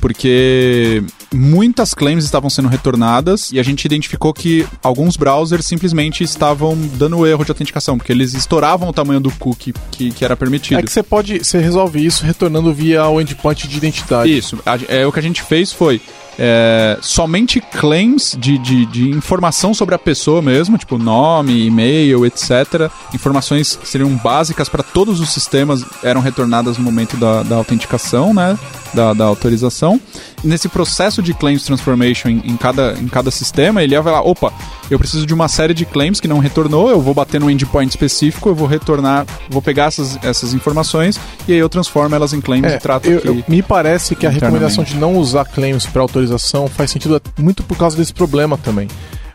Porque 0.00 1.02
muitas 1.32 1.94
claims 1.94 2.24
estavam 2.24 2.50
sendo 2.50 2.66
retornadas 2.66 3.52
e 3.52 3.60
a 3.60 3.62
gente 3.62 3.84
identificou 3.84 4.32
que 4.34 4.66
alguns 4.82 5.16
browsers 5.16 5.64
simplesmente 5.64 6.24
estavam 6.24 6.76
dando 6.94 7.24
erro 7.26 7.44
de 7.44 7.50
autenticação, 7.52 7.96
porque 7.96 8.10
eles 8.10 8.34
estouravam 8.34 8.88
o 8.88 8.92
tamanho 8.92 9.20
do 9.20 9.30
cookie 9.30 9.72
que, 9.92 10.10
que 10.10 10.24
era 10.24 10.36
permitido. 10.36 10.78
É 10.78 10.82
que 10.82 10.90
você 10.90 11.02
pode, 11.02 11.38
você 11.38 11.58
resolve 11.58 12.04
isso 12.04 12.24
retornando 12.24 12.72
via 12.74 13.06
o 13.06 13.20
endpoint 13.20 13.68
de 13.68 13.76
identidade. 13.76 14.36
Isso. 14.36 14.58
É, 14.88 15.06
o 15.06 15.12
que 15.12 15.20
a 15.20 15.22
gente 15.22 15.42
fez 15.42 15.72
foi 15.72 16.00
é, 16.38 16.98
somente 17.02 17.60
claims 17.60 18.36
de, 18.38 18.58
de, 18.58 18.86
de 18.86 19.10
informação 19.10 19.74
sobre 19.74 19.94
a 19.94 19.98
pessoa 19.98 20.40
mesmo, 20.42 20.78
tipo 20.78 20.98
nome, 20.98 21.66
e-mail, 21.66 22.24
etc. 22.26 22.90
Informações 23.14 23.76
que 23.76 23.88
seriam 23.88 24.10
básicas 24.16 24.68
para 24.68 24.82
todos 24.82 25.20
os 25.20 25.30
sistemas 25.30 25.84
eram 26.02 26.20
retornadas 26.20 26.78
no 26.78 26.84
momento 26.84 27.16
da, 27.16 27.42
da 27.42 27.56
autenticação, 27.56 28.32
né? 28.32 28.58
Da, 28.94 29.14
da 29.14 29.24
autorização. 29.24 29.98
E 30.44 30.46
nesse 30.46 30.68
processo 30.68 31.22
de 31.22 31.32
claims 31.32 31.62
transformation 31.64 32.28
em, 32.28 32.42
em 32.44 32.56
cada, 32.58 32.92
em 33.00 33.08
cada 33.08 33.30
sistema, 33.30 33.82
ele 33.82 33.94
ia 33.94 34.02
falar: 34.02 34.20
opa, 34.20 34.52
eu 34.90 34.98
preciso 34.98 35.24
de 35.26 35.32
uma 35.32 35.48
série 35.48 35.72
de 35.72 35.86
claims 35.86 36.20
que 36.20 36.28
não 36.28 36.38
retornou, 36.38 36.90
eu 36.90 37.00
vou 37.00 37.14
bater 37.14 37.40
no 37.40 37.50
endpoint 37.50 37.88
específico, 37.88 38.50
eu 38.50 38.54
vou 38.54 38.66
retornar, 38.68 39.24
vou 39.48 39.62
pegar 39.62 39.84
essas, 39.86 40.18
essas 40.22 40.52
informações 40.52 41.18
e 41.48 41.52
aí 41.54 41.58
eu 41.58 41.70
transformo 41.70 42.14
elas 42.14 42.34
em 42.34 42.40
claims 42.42 42.70
É, 42.70 42.76
e 42.76 42.78
trato 42.78 43.08
eu- 43.08 43.18
aqui. 43.18 43.28
eu- 43.28 43.44
me 43.48 43.62
parece 43.62 44.14
que 44.14 44.26
a 44.26 44.30
recomendação 44.30 44.84
de 44.84 44.94
não 44.96 45.16
usar 45.16 45.46
claims 45.46 45.86
para 45.86 46.02
autorização 46.02 46.21
faz 46.68 46.90
sentido 46.90 47.20
muito 47.38 47.62
por 47.62 47.76
causa 47.76 47.96
desse 47.96 48.12
problema 48.12 48.56
também. 48.58 48.88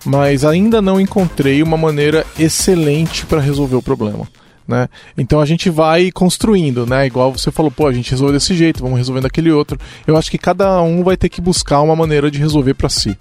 Mas 0.06 0.46
ainda 0.46 0.82
não 0.82 1.02
encontrei 1.02 1.62
uma 1.62 1.76
maneira 1.78 2.26
excelente 2.40 3.26
para 3.26 3.42
resolver 3.42 3.76
o 3.76 3.82
problema. 3.82 4.28
Né? 4.68 4.90
Então 5.18 5.40
a 5.40 5.46
gente 5.46 5.70
vai 5.70 6.12
construindo, 6.12 6.86
né? 6.86 7.08
Igual 7.08 7.32
você 7.32 7.50
falou, 7.50 7.72
pô, 7.72 7.88
a 7.88 7.94
gente 7.94 8.12
resolveu 8.12 8.34
desse 8.34 8.54
jeito, 8.54 8.82
vamos 8.82 8.98
resolvendo 8.98 9.26
aquele 9.26 9.50
outro. 9.50 9.80
Eu 10.06 10.18
acho 10.18 10.30
que 10.30 10.38
cada 10.38 10.82
um 10.82 11.06
vai 11.06 11.16
ter 11.16 11.30
que 11.30 11.40
buscar 11.40 11.80
uma 11.82 11.96
maneira 11.96 12.30
de 12.30 12.38
resolver 12.38 12.74
para 12.74 12.90
si. 12.90 13.16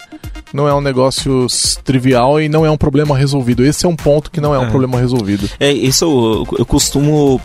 Não 0.53 0.67
é 0.67 0.73
um 0.73 0.81
negócio 0.81 1.47
trivial 1.85 2.41
e 2.41 2.49
não 2.49 2.65
é 2.65 2.69
um 2.69 2.75
problema 2.75 3.17
resolvido. 3.17 3.63
Esse 3.65 3.85
é 3.85 3.89
um 3.89 3.95
ponto 3.95 4.29
que 4.29 4.41
não 4.41 4.53
é 4.53 4.59
um 4.59 4.65
É. 4.65 4.69
problema 4.69 4.99
resolvido. 4.99 5.49
É, 5.57 5.71
isso 5.71 6.03
eu, 6.03 6.59
eu 6.59 6.65
costumo 6.65 7.39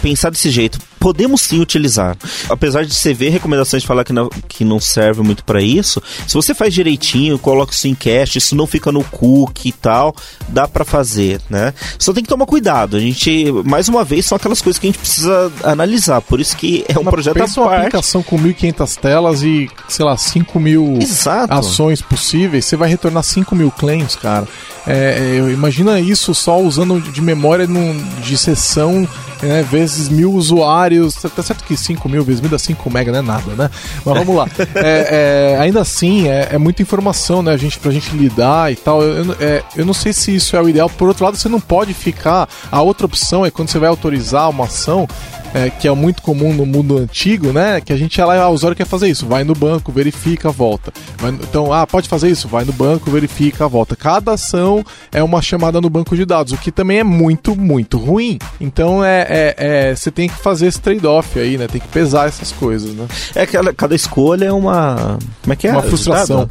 pensar 0.00 0.30
desse 0.30 0.48
jeito. 0.48 0.78
Podemos 1.06 1.40
sim 1.42 1.60
utilizar. 1.60 2.16
Apesar 2.50 2.84
de 2.84 2.92
você 2.92 3.14
ver 3.14 3.28
recomendações 3.28 3.82
de 3.82 3.86
falar 3.86 4.02
que 4.02 4.12
não, 4.12 4.28
que 4.48 4.64
não 4.64 4.80
serve 4.80 5.22
muito 5.22 5.44
para 5.44 5.62
isso, 5.62 6.02
se 6.26 6.34
você 6.34 6.52
faz 6.52 6.74
direitinho, 6.74 7.38
coloca 7.38 7.72
isso 7.72 7.86
em 7.86 7.94
cache, 7.94 8.38
isso 8.38 8.56
não 8.56 8.66
fica 8.66 8.90
no 8.90 9.04
cookie 9.04 9.68
e 9.68 9.72
tal, 9.72 10.16
dá 10.48 10.66
para 10.66 10.84
fazer, 10.84 11.40
né? 11.48 11.72
Só 11.96 12.12
tem 12.12 12.24
que 12.24 12.28
tomar 12.28 12.44
cuidado. 12.44 12.96
A 12.96 13.00
gente, 13.00 13.52
mais 13.64 13.88
uma 13.88 14.02
vez, 14.02 14.26
são 14.26 14.34
aquelas 14.34 14.60
coisas 14.60 14.80
que 14.80 14.88
a 14.88 14.90
gente 14.90 14.98
precisa 14.98 15.52
analisar. 15.62 16.20
Por 16.22 16.40
isso 16.40 16.56
que 16.56 16.84
é 16.88 16.98
um 16.98 17.04
Mas 17.04 17.14
projeto 17.14 17.36
à 17.36 17.40
pensa 17.40 17.60
uma 17.60 17.68
parte. 17.68 17.80
aplicação 17.82 18.20
com 18.24 18.36
1.500 18.36 18.96
telas 18.96 19.42
e, 19.44 19.70
sei 19.88 20.04
lá, 20.04 20.16
5 20.16 20.58
mil 20.58 20.98
Exato. 21.00 21.54
ações 21.54 22.02
possíveis, 22.02 22.64
você 22.64 22.76
vai 22.76 22.88
retornar 22.88 23.22
5 23.22 23.54
mil 23.54 23.70
claims, 23.70 24.16
cara. 24.16 24.48
É, 24.86 25.36
é, 25.48 25.50
imagina 25.52 25.98
isso 26.00 26.34
só 26.34 26.58
usando 26.60 27.00
de 27.00 27.20
memória 27.20 27.66
num- 27.66 28.00
de 28.22 28.38
sessão 28.38 29.06
né, 29.42 29.62
vezes 29.70 30.08
mil 30.08 30.32
usuários. 30.32 31.14
Tá 31.14 31.42
certo 31.42 31.64
que 31.64 31.76
5 31.76 32.08
mil 32.08 32.22
vezes 32.24 32.40
mil 32.40 32.48
dá 32.50 32.58
5 32.58 32.88
mega, 32.90 33.10
não 33.12 33.18
é 33.18 33.22
nada, 33.22 33.50
né? 33.54 33.70
Mas 34.04 34.18
vamos 34.18 34.34
lá. 34.36 34.46
É, 34.76 35.54
é, 35.56 35.60
ainda 35.60 35.80
assim, 35.80 36.28
é, 36.28 36.50
é 36.52 36.58
muita 36.58 36.82
informação, 36.82 37.42
né, 37.42 37.56
gente, 37.58 37.78
pra 37.78 37.90
gente 37.90 38.14
lidar 38.16 38.72
e 38.72 38.76
tal. 38.76 39.02
Eu, 39.02 39.24
eu- 39.24 39.36
é, 39.40 39.62
eu 39.76 39.84
não 39.84 39.92
sei 39.94 40.12
se 40.12 40.34
isso 40.34 40.56
é 40.56 40.62
o 40.62 40.68
ideal. 40.68 40.88
Por 40.88 41.08
outro 41.08 41.24
lado, 41.24 41.36
você 41.36 41.48
não 41.48 41.60
pode 41.60 41.92
ficar. 41.92 42.48
A 42.70 42.80
outra 42.80 43.06
opção 43.06 43.44
é 43.44 43.50
quando 43.50 43.68
você 43.68 43.78
vai 43.78 43.88
autorizar 43.88 44.48
uma 44.48 44.64
ação 44.64 45.08
é, 45.54 45.70
que 45.70 45.88
é 45.88 45.92
muito 45.92 46.22
comum 46.22 46.52
no 46.52 46.66
mundo 46.66 46.98
antigo, 46.98 47.52
né? 47.52 47.80
Que 47.80 47.92
a 47.92 47.96
gente 47.96 48.16
ia 48.16 48.24
lá 48.26 48.36
e 48.36 48.38
ah, 48.38 48.48
o 48.48 48.52
usuário 48.52 48.76
quer 48.76 48.86
fazer 48.86 49.08
isso, 49.08 49.26
vai 49.26 49.44
no 49.44 49.54
banco, 49.54 49.92
verifica, 49.92 50.50
volta. 50.50 50.92
Vai 51.18 51.30
então, 51.30 51.72
ah, 51.72 51.86
pode 51.86 52.08
fazer 52.08 52.28
isso, 52.28 52.48
vai 52.48 52.64
no 52.64 52.72
banco, 52.72 53.10
verifica, 53.10 53.68
volta. 53.68 53.96
Cada 53.96 54.32
ação 54.32 54.84
é 55.12 55.22
uma 55.22 55.40
chamada 55.42 55.80
no 55.80 55.88
banco 55.90 56.16
de 56.16 56.24
dados, 56.24 56.52
o 56.52 56.58
que 56.58 56.70
também 56.70 56.98
é 56.98 57.04
muito, 57.04 57.56
muito 57.56 57.98
ruim. 57.98 58.38
Então, 58.60 59.04
é, 59.04 59.26
é- 59.28 59.54
é, 59.56 59.94
você 59.94 60.10
tem 60.10 60.28
que 60.28 60.36
fazer 60.36 60.66
esse 60.66 60.80
trade-off 60.80 61.38
aí, 61.38 61.56
né? 61.56 61.66
Tem 61.66 61.80
que 61.80 61.88
pesar 61.88 62.28
essas 62.28 62.52
coisas, 62.52 62.92
né? 62.94 63.06
É 63.34 63.46
que 63.46 63.56
cada, 63.74 63.94
escolha 63.94 64.46
é 64.46 64.52
uma. 64.52 65.18
Como 65.42 65.52
é 65.52 65.56
que 65.56 65.66
é? 65.66 65.72
Uma 65.72 65.82
frustração. 65.82 66.48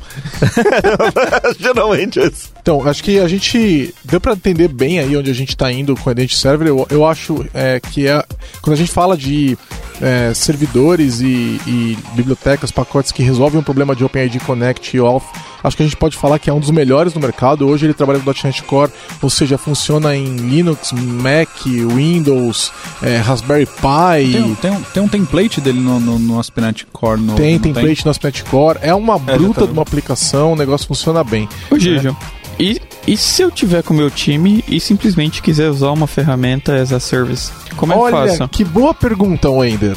Geralmente 1.59 2.19
é 2.19 2.27
isso. 2.27 2.49
Então, 2.61 2.81
acho 2.87 3.03
que 3.03 3.19
a 3.19 3.27
gente 3.27 3.93
deu 4.03 4.19
pra 4.19 4.33
entender 4.33 4.67
bem 4.67 4.99
aí 4.99 5.15
onde 5.15 5.29
a 5.29 5.33
gente 5.33 5.55
tá 5.55 5.71
indo 5.71 5.95
com 5.95 6.09
a 6.09 6.11
Identity 6.11 6.37
Server. 6.37 6.67
Eu, 6.67 6.87
eu 6.89 7.05
acho 7.05 7.45
é, 7.53 7.79
que 7.79 8.07
é 8.07 8.23
quando 8.61 8.73
a 8.73 8.77
gente 8.77 8.84
fala 8.91 9.17
de 9.17 9.57
é, 10.01 10.33
servidores 10.33 11.21
e, 11.21 11.59
e 11.67 11.97
bibliotecas, 12.13 12.71
pacotes 12.71 13.11
que 13.11 13.23
resolvem 13.23 13.59
um 13.59 13.63
problema 13.63 13.95
de 13.95 14.03
OpenID 14.03 14.39
Connect 14.39 14.95
e 14.95 14.99
Auth, 14.99 15.23
acho 15.63 15.77
que 15.77 15.83
a 15.83 15.85
gente 15.85 15.95
pode 15.97 16.15
falar 16.17 16.37
que 16.39 16.49
é 16.49 16.53
um 16.53 16.59
dos 16.59 16.69
melhores 16.71 17.13
no 17.13 17.21
mercado. 17.21 17.67
Hoje 17.67 17.85
ele 17.85 17.93
trabalha 17.93 18.19
com 18.19 18.31
.NET 18.43 18.63
Core, 18.63 18.91
ou 19.21 19.29
seja, 19.29 19.57
funciona 19.57 20.15
em 20.15 20.35
Linux, 20.35 20.91
Mac, 20.91 21.49
Windows, 21.65 22.71
é, 23.01 23.17
Raspberry 23.17 23.65
Pi. 23.65 24.31
Tem, 24.33 24.43
um- 24.43 24.55
tem, 24.55 24.71
um, 24.71 24.81
tem 24.81 25.03
um 25.03 25.07
template 25.07 25.61
dele 25.61 25.79
no, 25.79 25.99
no, 25.99 26.19
no 26.19 26.39
ASP.NET 26.39 26.85
Core. 26.91 27.21
No, 27.21 27.35
Tem 27.35 27.57
template 27.59 28.03
no 28.05 28.11
ASP.NET 28.11 28.43
Core, 28.45 28.79
é 28.81 28.93
uma 28.93 29.17
bruta 29.17 29.61
tá- 29.61 29.65
de 29.67 29.71
uma 29.71 29.81
aplicação, 29.81 30.53
o 30.53 30.55
negócio 30.55 30.87
funciona 30.87 31.23
bem. 31.23 31.47
Ô, 31.71 31.79
Gijo, 31.79 32.15
e, 32.59 32.81
e 33.07 33.17
se 33.17 33.41
eu 33.41 33.51
tiver 33.51 33.83
com 33.83 33.93
o 33.93 33.97
meu 33.97 34.09
time 34.09 34.63
e 34.67 34.79
simplesmente 34.79 35.41
quiser 35.41 35.69
usar 35.69 35.91
uma 35.91 36.07
ferramenta 36.07 36.75
as 36.75 36.91
a 36.91 36.99
service? 36.99 37.51
Como 37.75 37.91
é 37.91 37.95
que 37.95 38.01
eu 38.01 38.05
Olha, 38.05 38.27
faço? 38.37 38.47
que 38.49 38.63
boa 38.63 38.93
pergunta, 38.93 39.49
Wender. 39.49 39.95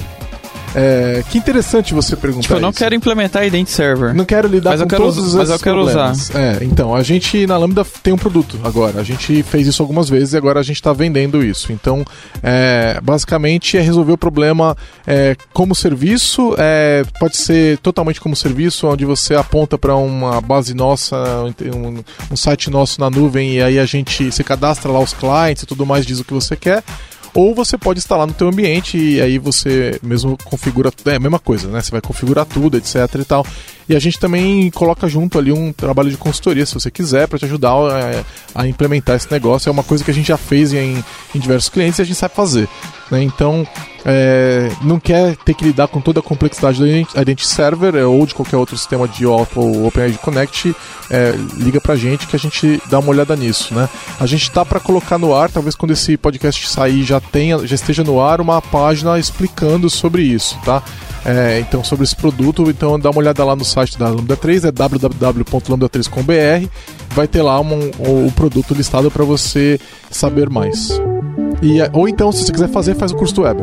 É, 0.75 1.23
que 1.31 1.39
interessante 1.39 1.95
você 1.95 2.17
perguntar 2.17 2.43
Tipo, 2.43 2.55
eu 2.55 2.61
não 2.61 2.71
isso. 2.71 2.79
quero 2.79 2.95
implementar 2.95 3.45
Ident 3.47 3.69
Server. 3.69 4.15
Não 4.15 4.25
quero 4.25 4.49
lidar 4.49 4.71
Mas 4.71 4.83
com 4.83 4.89
quero 4.89 5.03
todos 5.03 5.19
esses 5.19 5.35
mas 5.35 5.51
eu 5.51 5.59
quero 5.59 5.77
problemas. 5.77 6.35
É, 6.35 6.59
então, 6.63 6.95
a 6.95 7.03
gente 7.03 7.47
na 7.47 7.57
Lambda 7.57 7.85
tem 8.03 8.13
um 8.13 8.19
produto 8.19 8.59
agora. 8.63 9.01
A 9.01 9.05
gente 9.05 9.43
fez 9.43 9.67
isso 9.67 9.83
algumas 9.83 10.09
vezes 10.09 10.35
e 10.35 10.37
agora 10.37 10.61
a 10.61 10.63
gente 10.63 10.77
está 10.77 10.93
vendendo 10.93 11.43
isso. 11.43 11.73
Então, 11.73 12.05
é, 12.43 13.01
basicamente 13.03 13.77
é 13.77 13.81
resolver 13.81 14.13
o 14.13 14.19
problema 14.19 14.77
é, 15.07 15.37
como 15.53 15.75
serviço. 15.75 16.55
é, 16.59 17.03
pode 17.19 17.37
ser 17.37 17.79
totalmente 17.79 18.21
como 18.21 18.37
serviço, 18.37 18.87
onde 18.87 19.05
você 19.05 19.35
aponta 19.35 19.79
para 19.79 19.97
uma 19.97 20.41
base 20.41 20.75
nossa, 20.75 21.17
um, 21.75 22.03
um 22.31 22.37
site 22.37 22.71
nosso 22.71 23.01
na 23.01 23.11
nuvem 23.11 23.55
e 23.55 23.63
aí 23.63 23.79
a 23.79 23.87
gente 23.87 24.31
se 24.31 24.45
cadastra 24.45 24.91
lá 24.91 25.01
os 25.01 25.13
clientes 25.13 25.63
e 25.63 25.67
tudo 25.67 25.87
mais, 25.87 26.07
diz 26.07 26.21
o 26.21 26.25
que 26.25 26.33
você 26.33 26.57
quer. 26.57 26.83
Ou 27.39 27.55
você 27.55 27.79
pode 27.79 28.01
instalar 28.01 28.27
no 28.27 28.33
teu 28.33 28.49
ambiente 28.49 28.99
e 28.99 29.21
aí 29.21 29.39
você 29.39 30.01
mesmo 30.03 30.37
configura, 30.45 30.91
é 31.07 31.15
a 31.15 31.21
mesma 31.21 31.39
coisa, 31.39 31.69
né? 31.69 31.81
Você 31.81 31.93
vai 31.93 32.01
configurar 32.01 32.45
tudo, 32.45 32.77
etc 32.77 32.97
e 33.15 33.25
tal. 33.25 33.47
E 33.89 33.95
a 33.95 33.99
gente 34.01 34.19
também 34.19 34.69
coloca 34.73 35.07
junto 35.07 35.39
ali 35.39 35.53
um 35.53 35.73
trabalho 35.73 36.11
de 36.11 36.17
consultoria, 36.17 36.67
se 36.67 36.75
você 36.75 36.91
quiser, 36.91 37.29
para 37.29 37.39
te 37.39 37.45
ajudar 37.45 37.77
é, 37.93 38.25
a, 38.53 38.67
implementar 38.67 39.15
esse 39.15 39.31
negócio. 39.31 39.69
É 39.69 39.73
uma 39.73 39.85
coisa 39.85 40.03
que 40.03 40.11
a 40.11 40.15
gente 40.15 40.27
já 40.27 40.37
fez 40.37 40.73
em, 40.73 41.05
em 41.33 41.39
diversos 41.39 41.69
clientes 41.69 42.01
e 42.01 42.03
a 42.03 42.05
gente 42.05 42.17
sabe 42.17 42.35
fazer. 42.35 42.69
Né? 43.11 43.23
Então, 43.23 43.67
é, 44.05 44.71
não 44.83 44.99
quer 45.01 45.37
ter 45.37 45.55
que 45.55 45.65
lidar 45.65 45.89
com 45.89 46.01
toda 46.01 46.21
a 46.21 46.23
complexidade 46.23 46.79
do 46.79 46.87
Ident- 46.87 47.15
Identity 47.15 47.47
Server 47.47 47.95
é, 47.95 48.05
ou 48.05 48.25
de 48.27 48.35
qualquer 48.35 48.57
outro 48.57 48.77
sistema 48.77 49.09
de 49.09 49.27
OAuth 49.27 49.57
ou 49.57 49.87
OpenID 49.87 50.19
Connect, 50.19 50.75
é, 51.11 51.35
liga 51.57 51.81
pra 51.81 51.97
gente 51.97 52.27
que 52.27 52.37
a 52.37 52.39
gente 52.39 52.81
dá 52.91 52.99
uma 52.99 53.11
olhada 53.11 53.35
nisso, 53.35 53.75
né? 53.75 53.89
A 54.21 54.27
gente 54.27 54.51
tá 54.51 54.65
para 54.65 54.79
colocar 54.81 55.19
no 55.19 55.35
ar, 55.35 55.51
talvez 55.51 55.75
quando 55.75 55.93
esse 55.93 56.17
podcast 56.17 56.69
sair 56.69 57.03
já 57.03 57.21
tenha, 57.21 57.67
já 57.67 57.75
esteja 57.75 58.05
no 58.05 58.21
ar 58.21 58.41
uma 58.41 58.61
página 58.63 59.19
explicando 59.19 59.89
sobre 59.91 60.23
isso, 60.23 60.59
tá? 60.65 60.83
É, 61.25 61.59
então 61.61 61.83
sobre 61.83 62.05
esse 62.05 62.15
produto, 62.17 62.71
então 62.71 62.99
dá 62.99 63.11
uma 63.11 63.19
olhada 63.19 63.45
lá 63.45 63.57
no 63.57 63.65
site 63.65 63.99
da 63.99 64.09
Lambda 64.09 64.37
3, 64.37 64.65
é 64.65 64.71
www.lambda3.com.br, 64.73 66.69
vai 67.15 67.27
ter 67.27 67.43
lá 67.43 67.61
um, 67.61 67.91
o, 67.99 68.27
o 68.29 68.33
produto 68.33 68.73
listado 68.75 69.11
para 69.11 69.25
você 69.25 69.81
saber 70.11 70.49
mais. 70.49 71.01
E, 71.63 71.81
é, 71.81 71.91
ou 71.93 72.09
então, 72.09 72.31
se 72.33 72.45
você 72.45 72.53
quiser 72.53 72.69
fazer, 72.69 72.95
faz 72.95 73.13
o 73.13 73.17
curso 73.17 73.35
do 73.35 73.43
Web. 73.43 73.63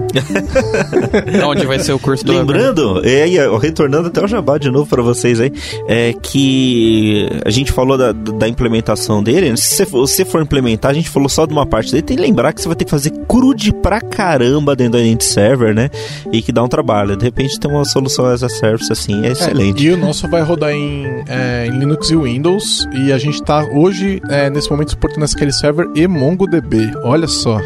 Onde 1.48 1.66
vai 1.66 1.80
ser 1.80 1.94
o 1.94 2.00
curso 2.00 2.26
do 2.26 2.32
Weber? 2.34 2.56
Lembrando, 2.56 3.02
e 3.06 3.22
aí, 3.22 3.40
ó, 3.40 3.58
retornando 3.58 4.08
até 4.08 4.24
o 4.24 4.28
jabá 4.28 4.58
de 4.58 4.70
novo 4.70 4.90
pra 4.90 5.02
vocês 5.02 5.40
aí, 5.40 5.52
é 5.88 6.14
que 6.14 7.28
a 7.46 7.50
gente 7.50 7.72
falou 7.72 7.98
da, 7.98 8.12
da 8.12 8.48
implementação 8.48 9.24
dele. 9.24 9.52
né? 9.52 9.56
Se 9.56 9.76
você 9.76 9.86
for, 9.86 10.08
se 10.08 10.16
você 10.16 10.26
for 10.26 10.42
implementar, 10.42 10.92
a 10.92 10.94
gente 10.94 11.10
falou 11.10 11.30
só 11.30 11.46
de 11.46 11.54
uma 11.54 11.66
parte 11.66 11.92
dele. 11.92 12.04
Tem 12.04 12.18
que 12.18 12.24
lembrar 12.24 12.54
que 12.54 12.62
você 12.62 12.68
vai 12.68 12.76
ter 12.76 12.86
que 12.86 12.92
fazer 12.92 13.12
crude 13.28 13.74
pra 13.74 14.02
caramba 14.02 14.76
dentro 14.76 14.94
do 14.94 15.00
Identity 15.00 15.26
Server, 15.26 15.74
né? 15.74 15.90
E 16.32 16.42
que 16.42 16.52
dá 16.52 16.64
um 16.64 16.68
trabalho. 16.68 17.16
De 17.16 17.24
repente 17.24 17.60
tem 17.60 17.70
uma 17.70 17.86
solução 17.86 18.26
as 18.26 18.44
a 18.44 18.50
service 18.50 18.92
assim, 18.92 19.26
é 19.26 19.32
excelente. 19.32 19.84
e 19.84 19.92
o 19.92 19.98
nosso 19.98 20.28
vai 20.28 20.42
rodar 20.42 20.72
em, 20.72 21.06
é, 21.28 21.68
em 21.68 21.80
Linux 21.80 22.10
e 22.10 22.16
Windows. 22.16 22.88
E 22.94 23.12
a 23.12 23.18
gente 23.18 23.42
tá 23.42 23.64
hoje, 23.74 24.22
é, 24.30 24.50
nesse 24.50 24.70
momento, 24.70 24.92
suportando 24.92 25.26
SQL 25.26 25.52
Server 25.52 25.90
e 25.96 26.08
MongoDB. 26.08 26.92
Olha 27.04 27.28
só. 27.28 27.60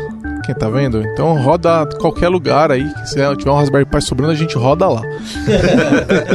Quem 0.50 0.56
tá 0.56 0.68
vendo? 0.68 1.04
Então 1.04 1.40
roda 1.40 1.86
qualquer 2.00 2.28
lugar 2.28 2.72
aí. 2.72 2.90
Se 3.06 3.14
tiver 3.38 3.52
um 3.52 3.56
Raspberry 3.56 3.86
Pi 3.86 4.02
sobrando, 4.02 4.32
a 4.32 4.36
gente 4.36 4.58
roda 4.58 4.88
lá. 4.88 5.04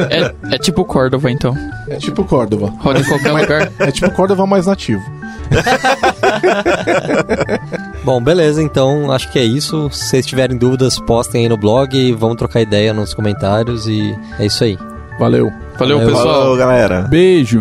É, 0.08 0.54
é 0.54 0.58
tipo 0.58 0.84
Cordova, 0.84 1.32
então. 1.32 1.52
É 1.88 1.96
tipo 1.96 2.22
Cordova. 2.22 2.72
Roda 2.78 3.00
em 3.00 3.04
qualquer 3.04 3.32
lugar. 3.32 3.72
É 3.80 3.90
tipo 3.90 4.08
Cordova 4.12 4.46
mais 4.46 4.66
nativo. 4.66 5.02
Bom, 8.04 8.22
beleza, 8.22 8.62
então 8.62 9.10
acho 9.10 9.28
que 9.32 9.38
é 9.40 9.44
isso. 9.44 9.90
Se 9.90 10.10
vocês 10.10 10.24
tiverem 10.24 10.56
dúvidas, 10.56 10.96
postem 11.00 11.42
aí 11.42 11.48
no 11.48 11.56
blog, 11.56 12.12
vamos 12.12 12.36
trocar 12.36 12.60
ideia 12.60 12.94
nos 12.94 13.14
comentários 13.14 13.88
e 13.88 14.16
é 14.38 14.46
isso 14.46 14.62
aí. 14.62 14.78
Valeu. 15.18 15.50
Valeu, 15.76 15.98
Valeu. 15.98 16.14
pessoal. 16.14 16.40
Falou, 16.40 16.56
galera. 16.56 17.02
Beijo. 17.02 17.60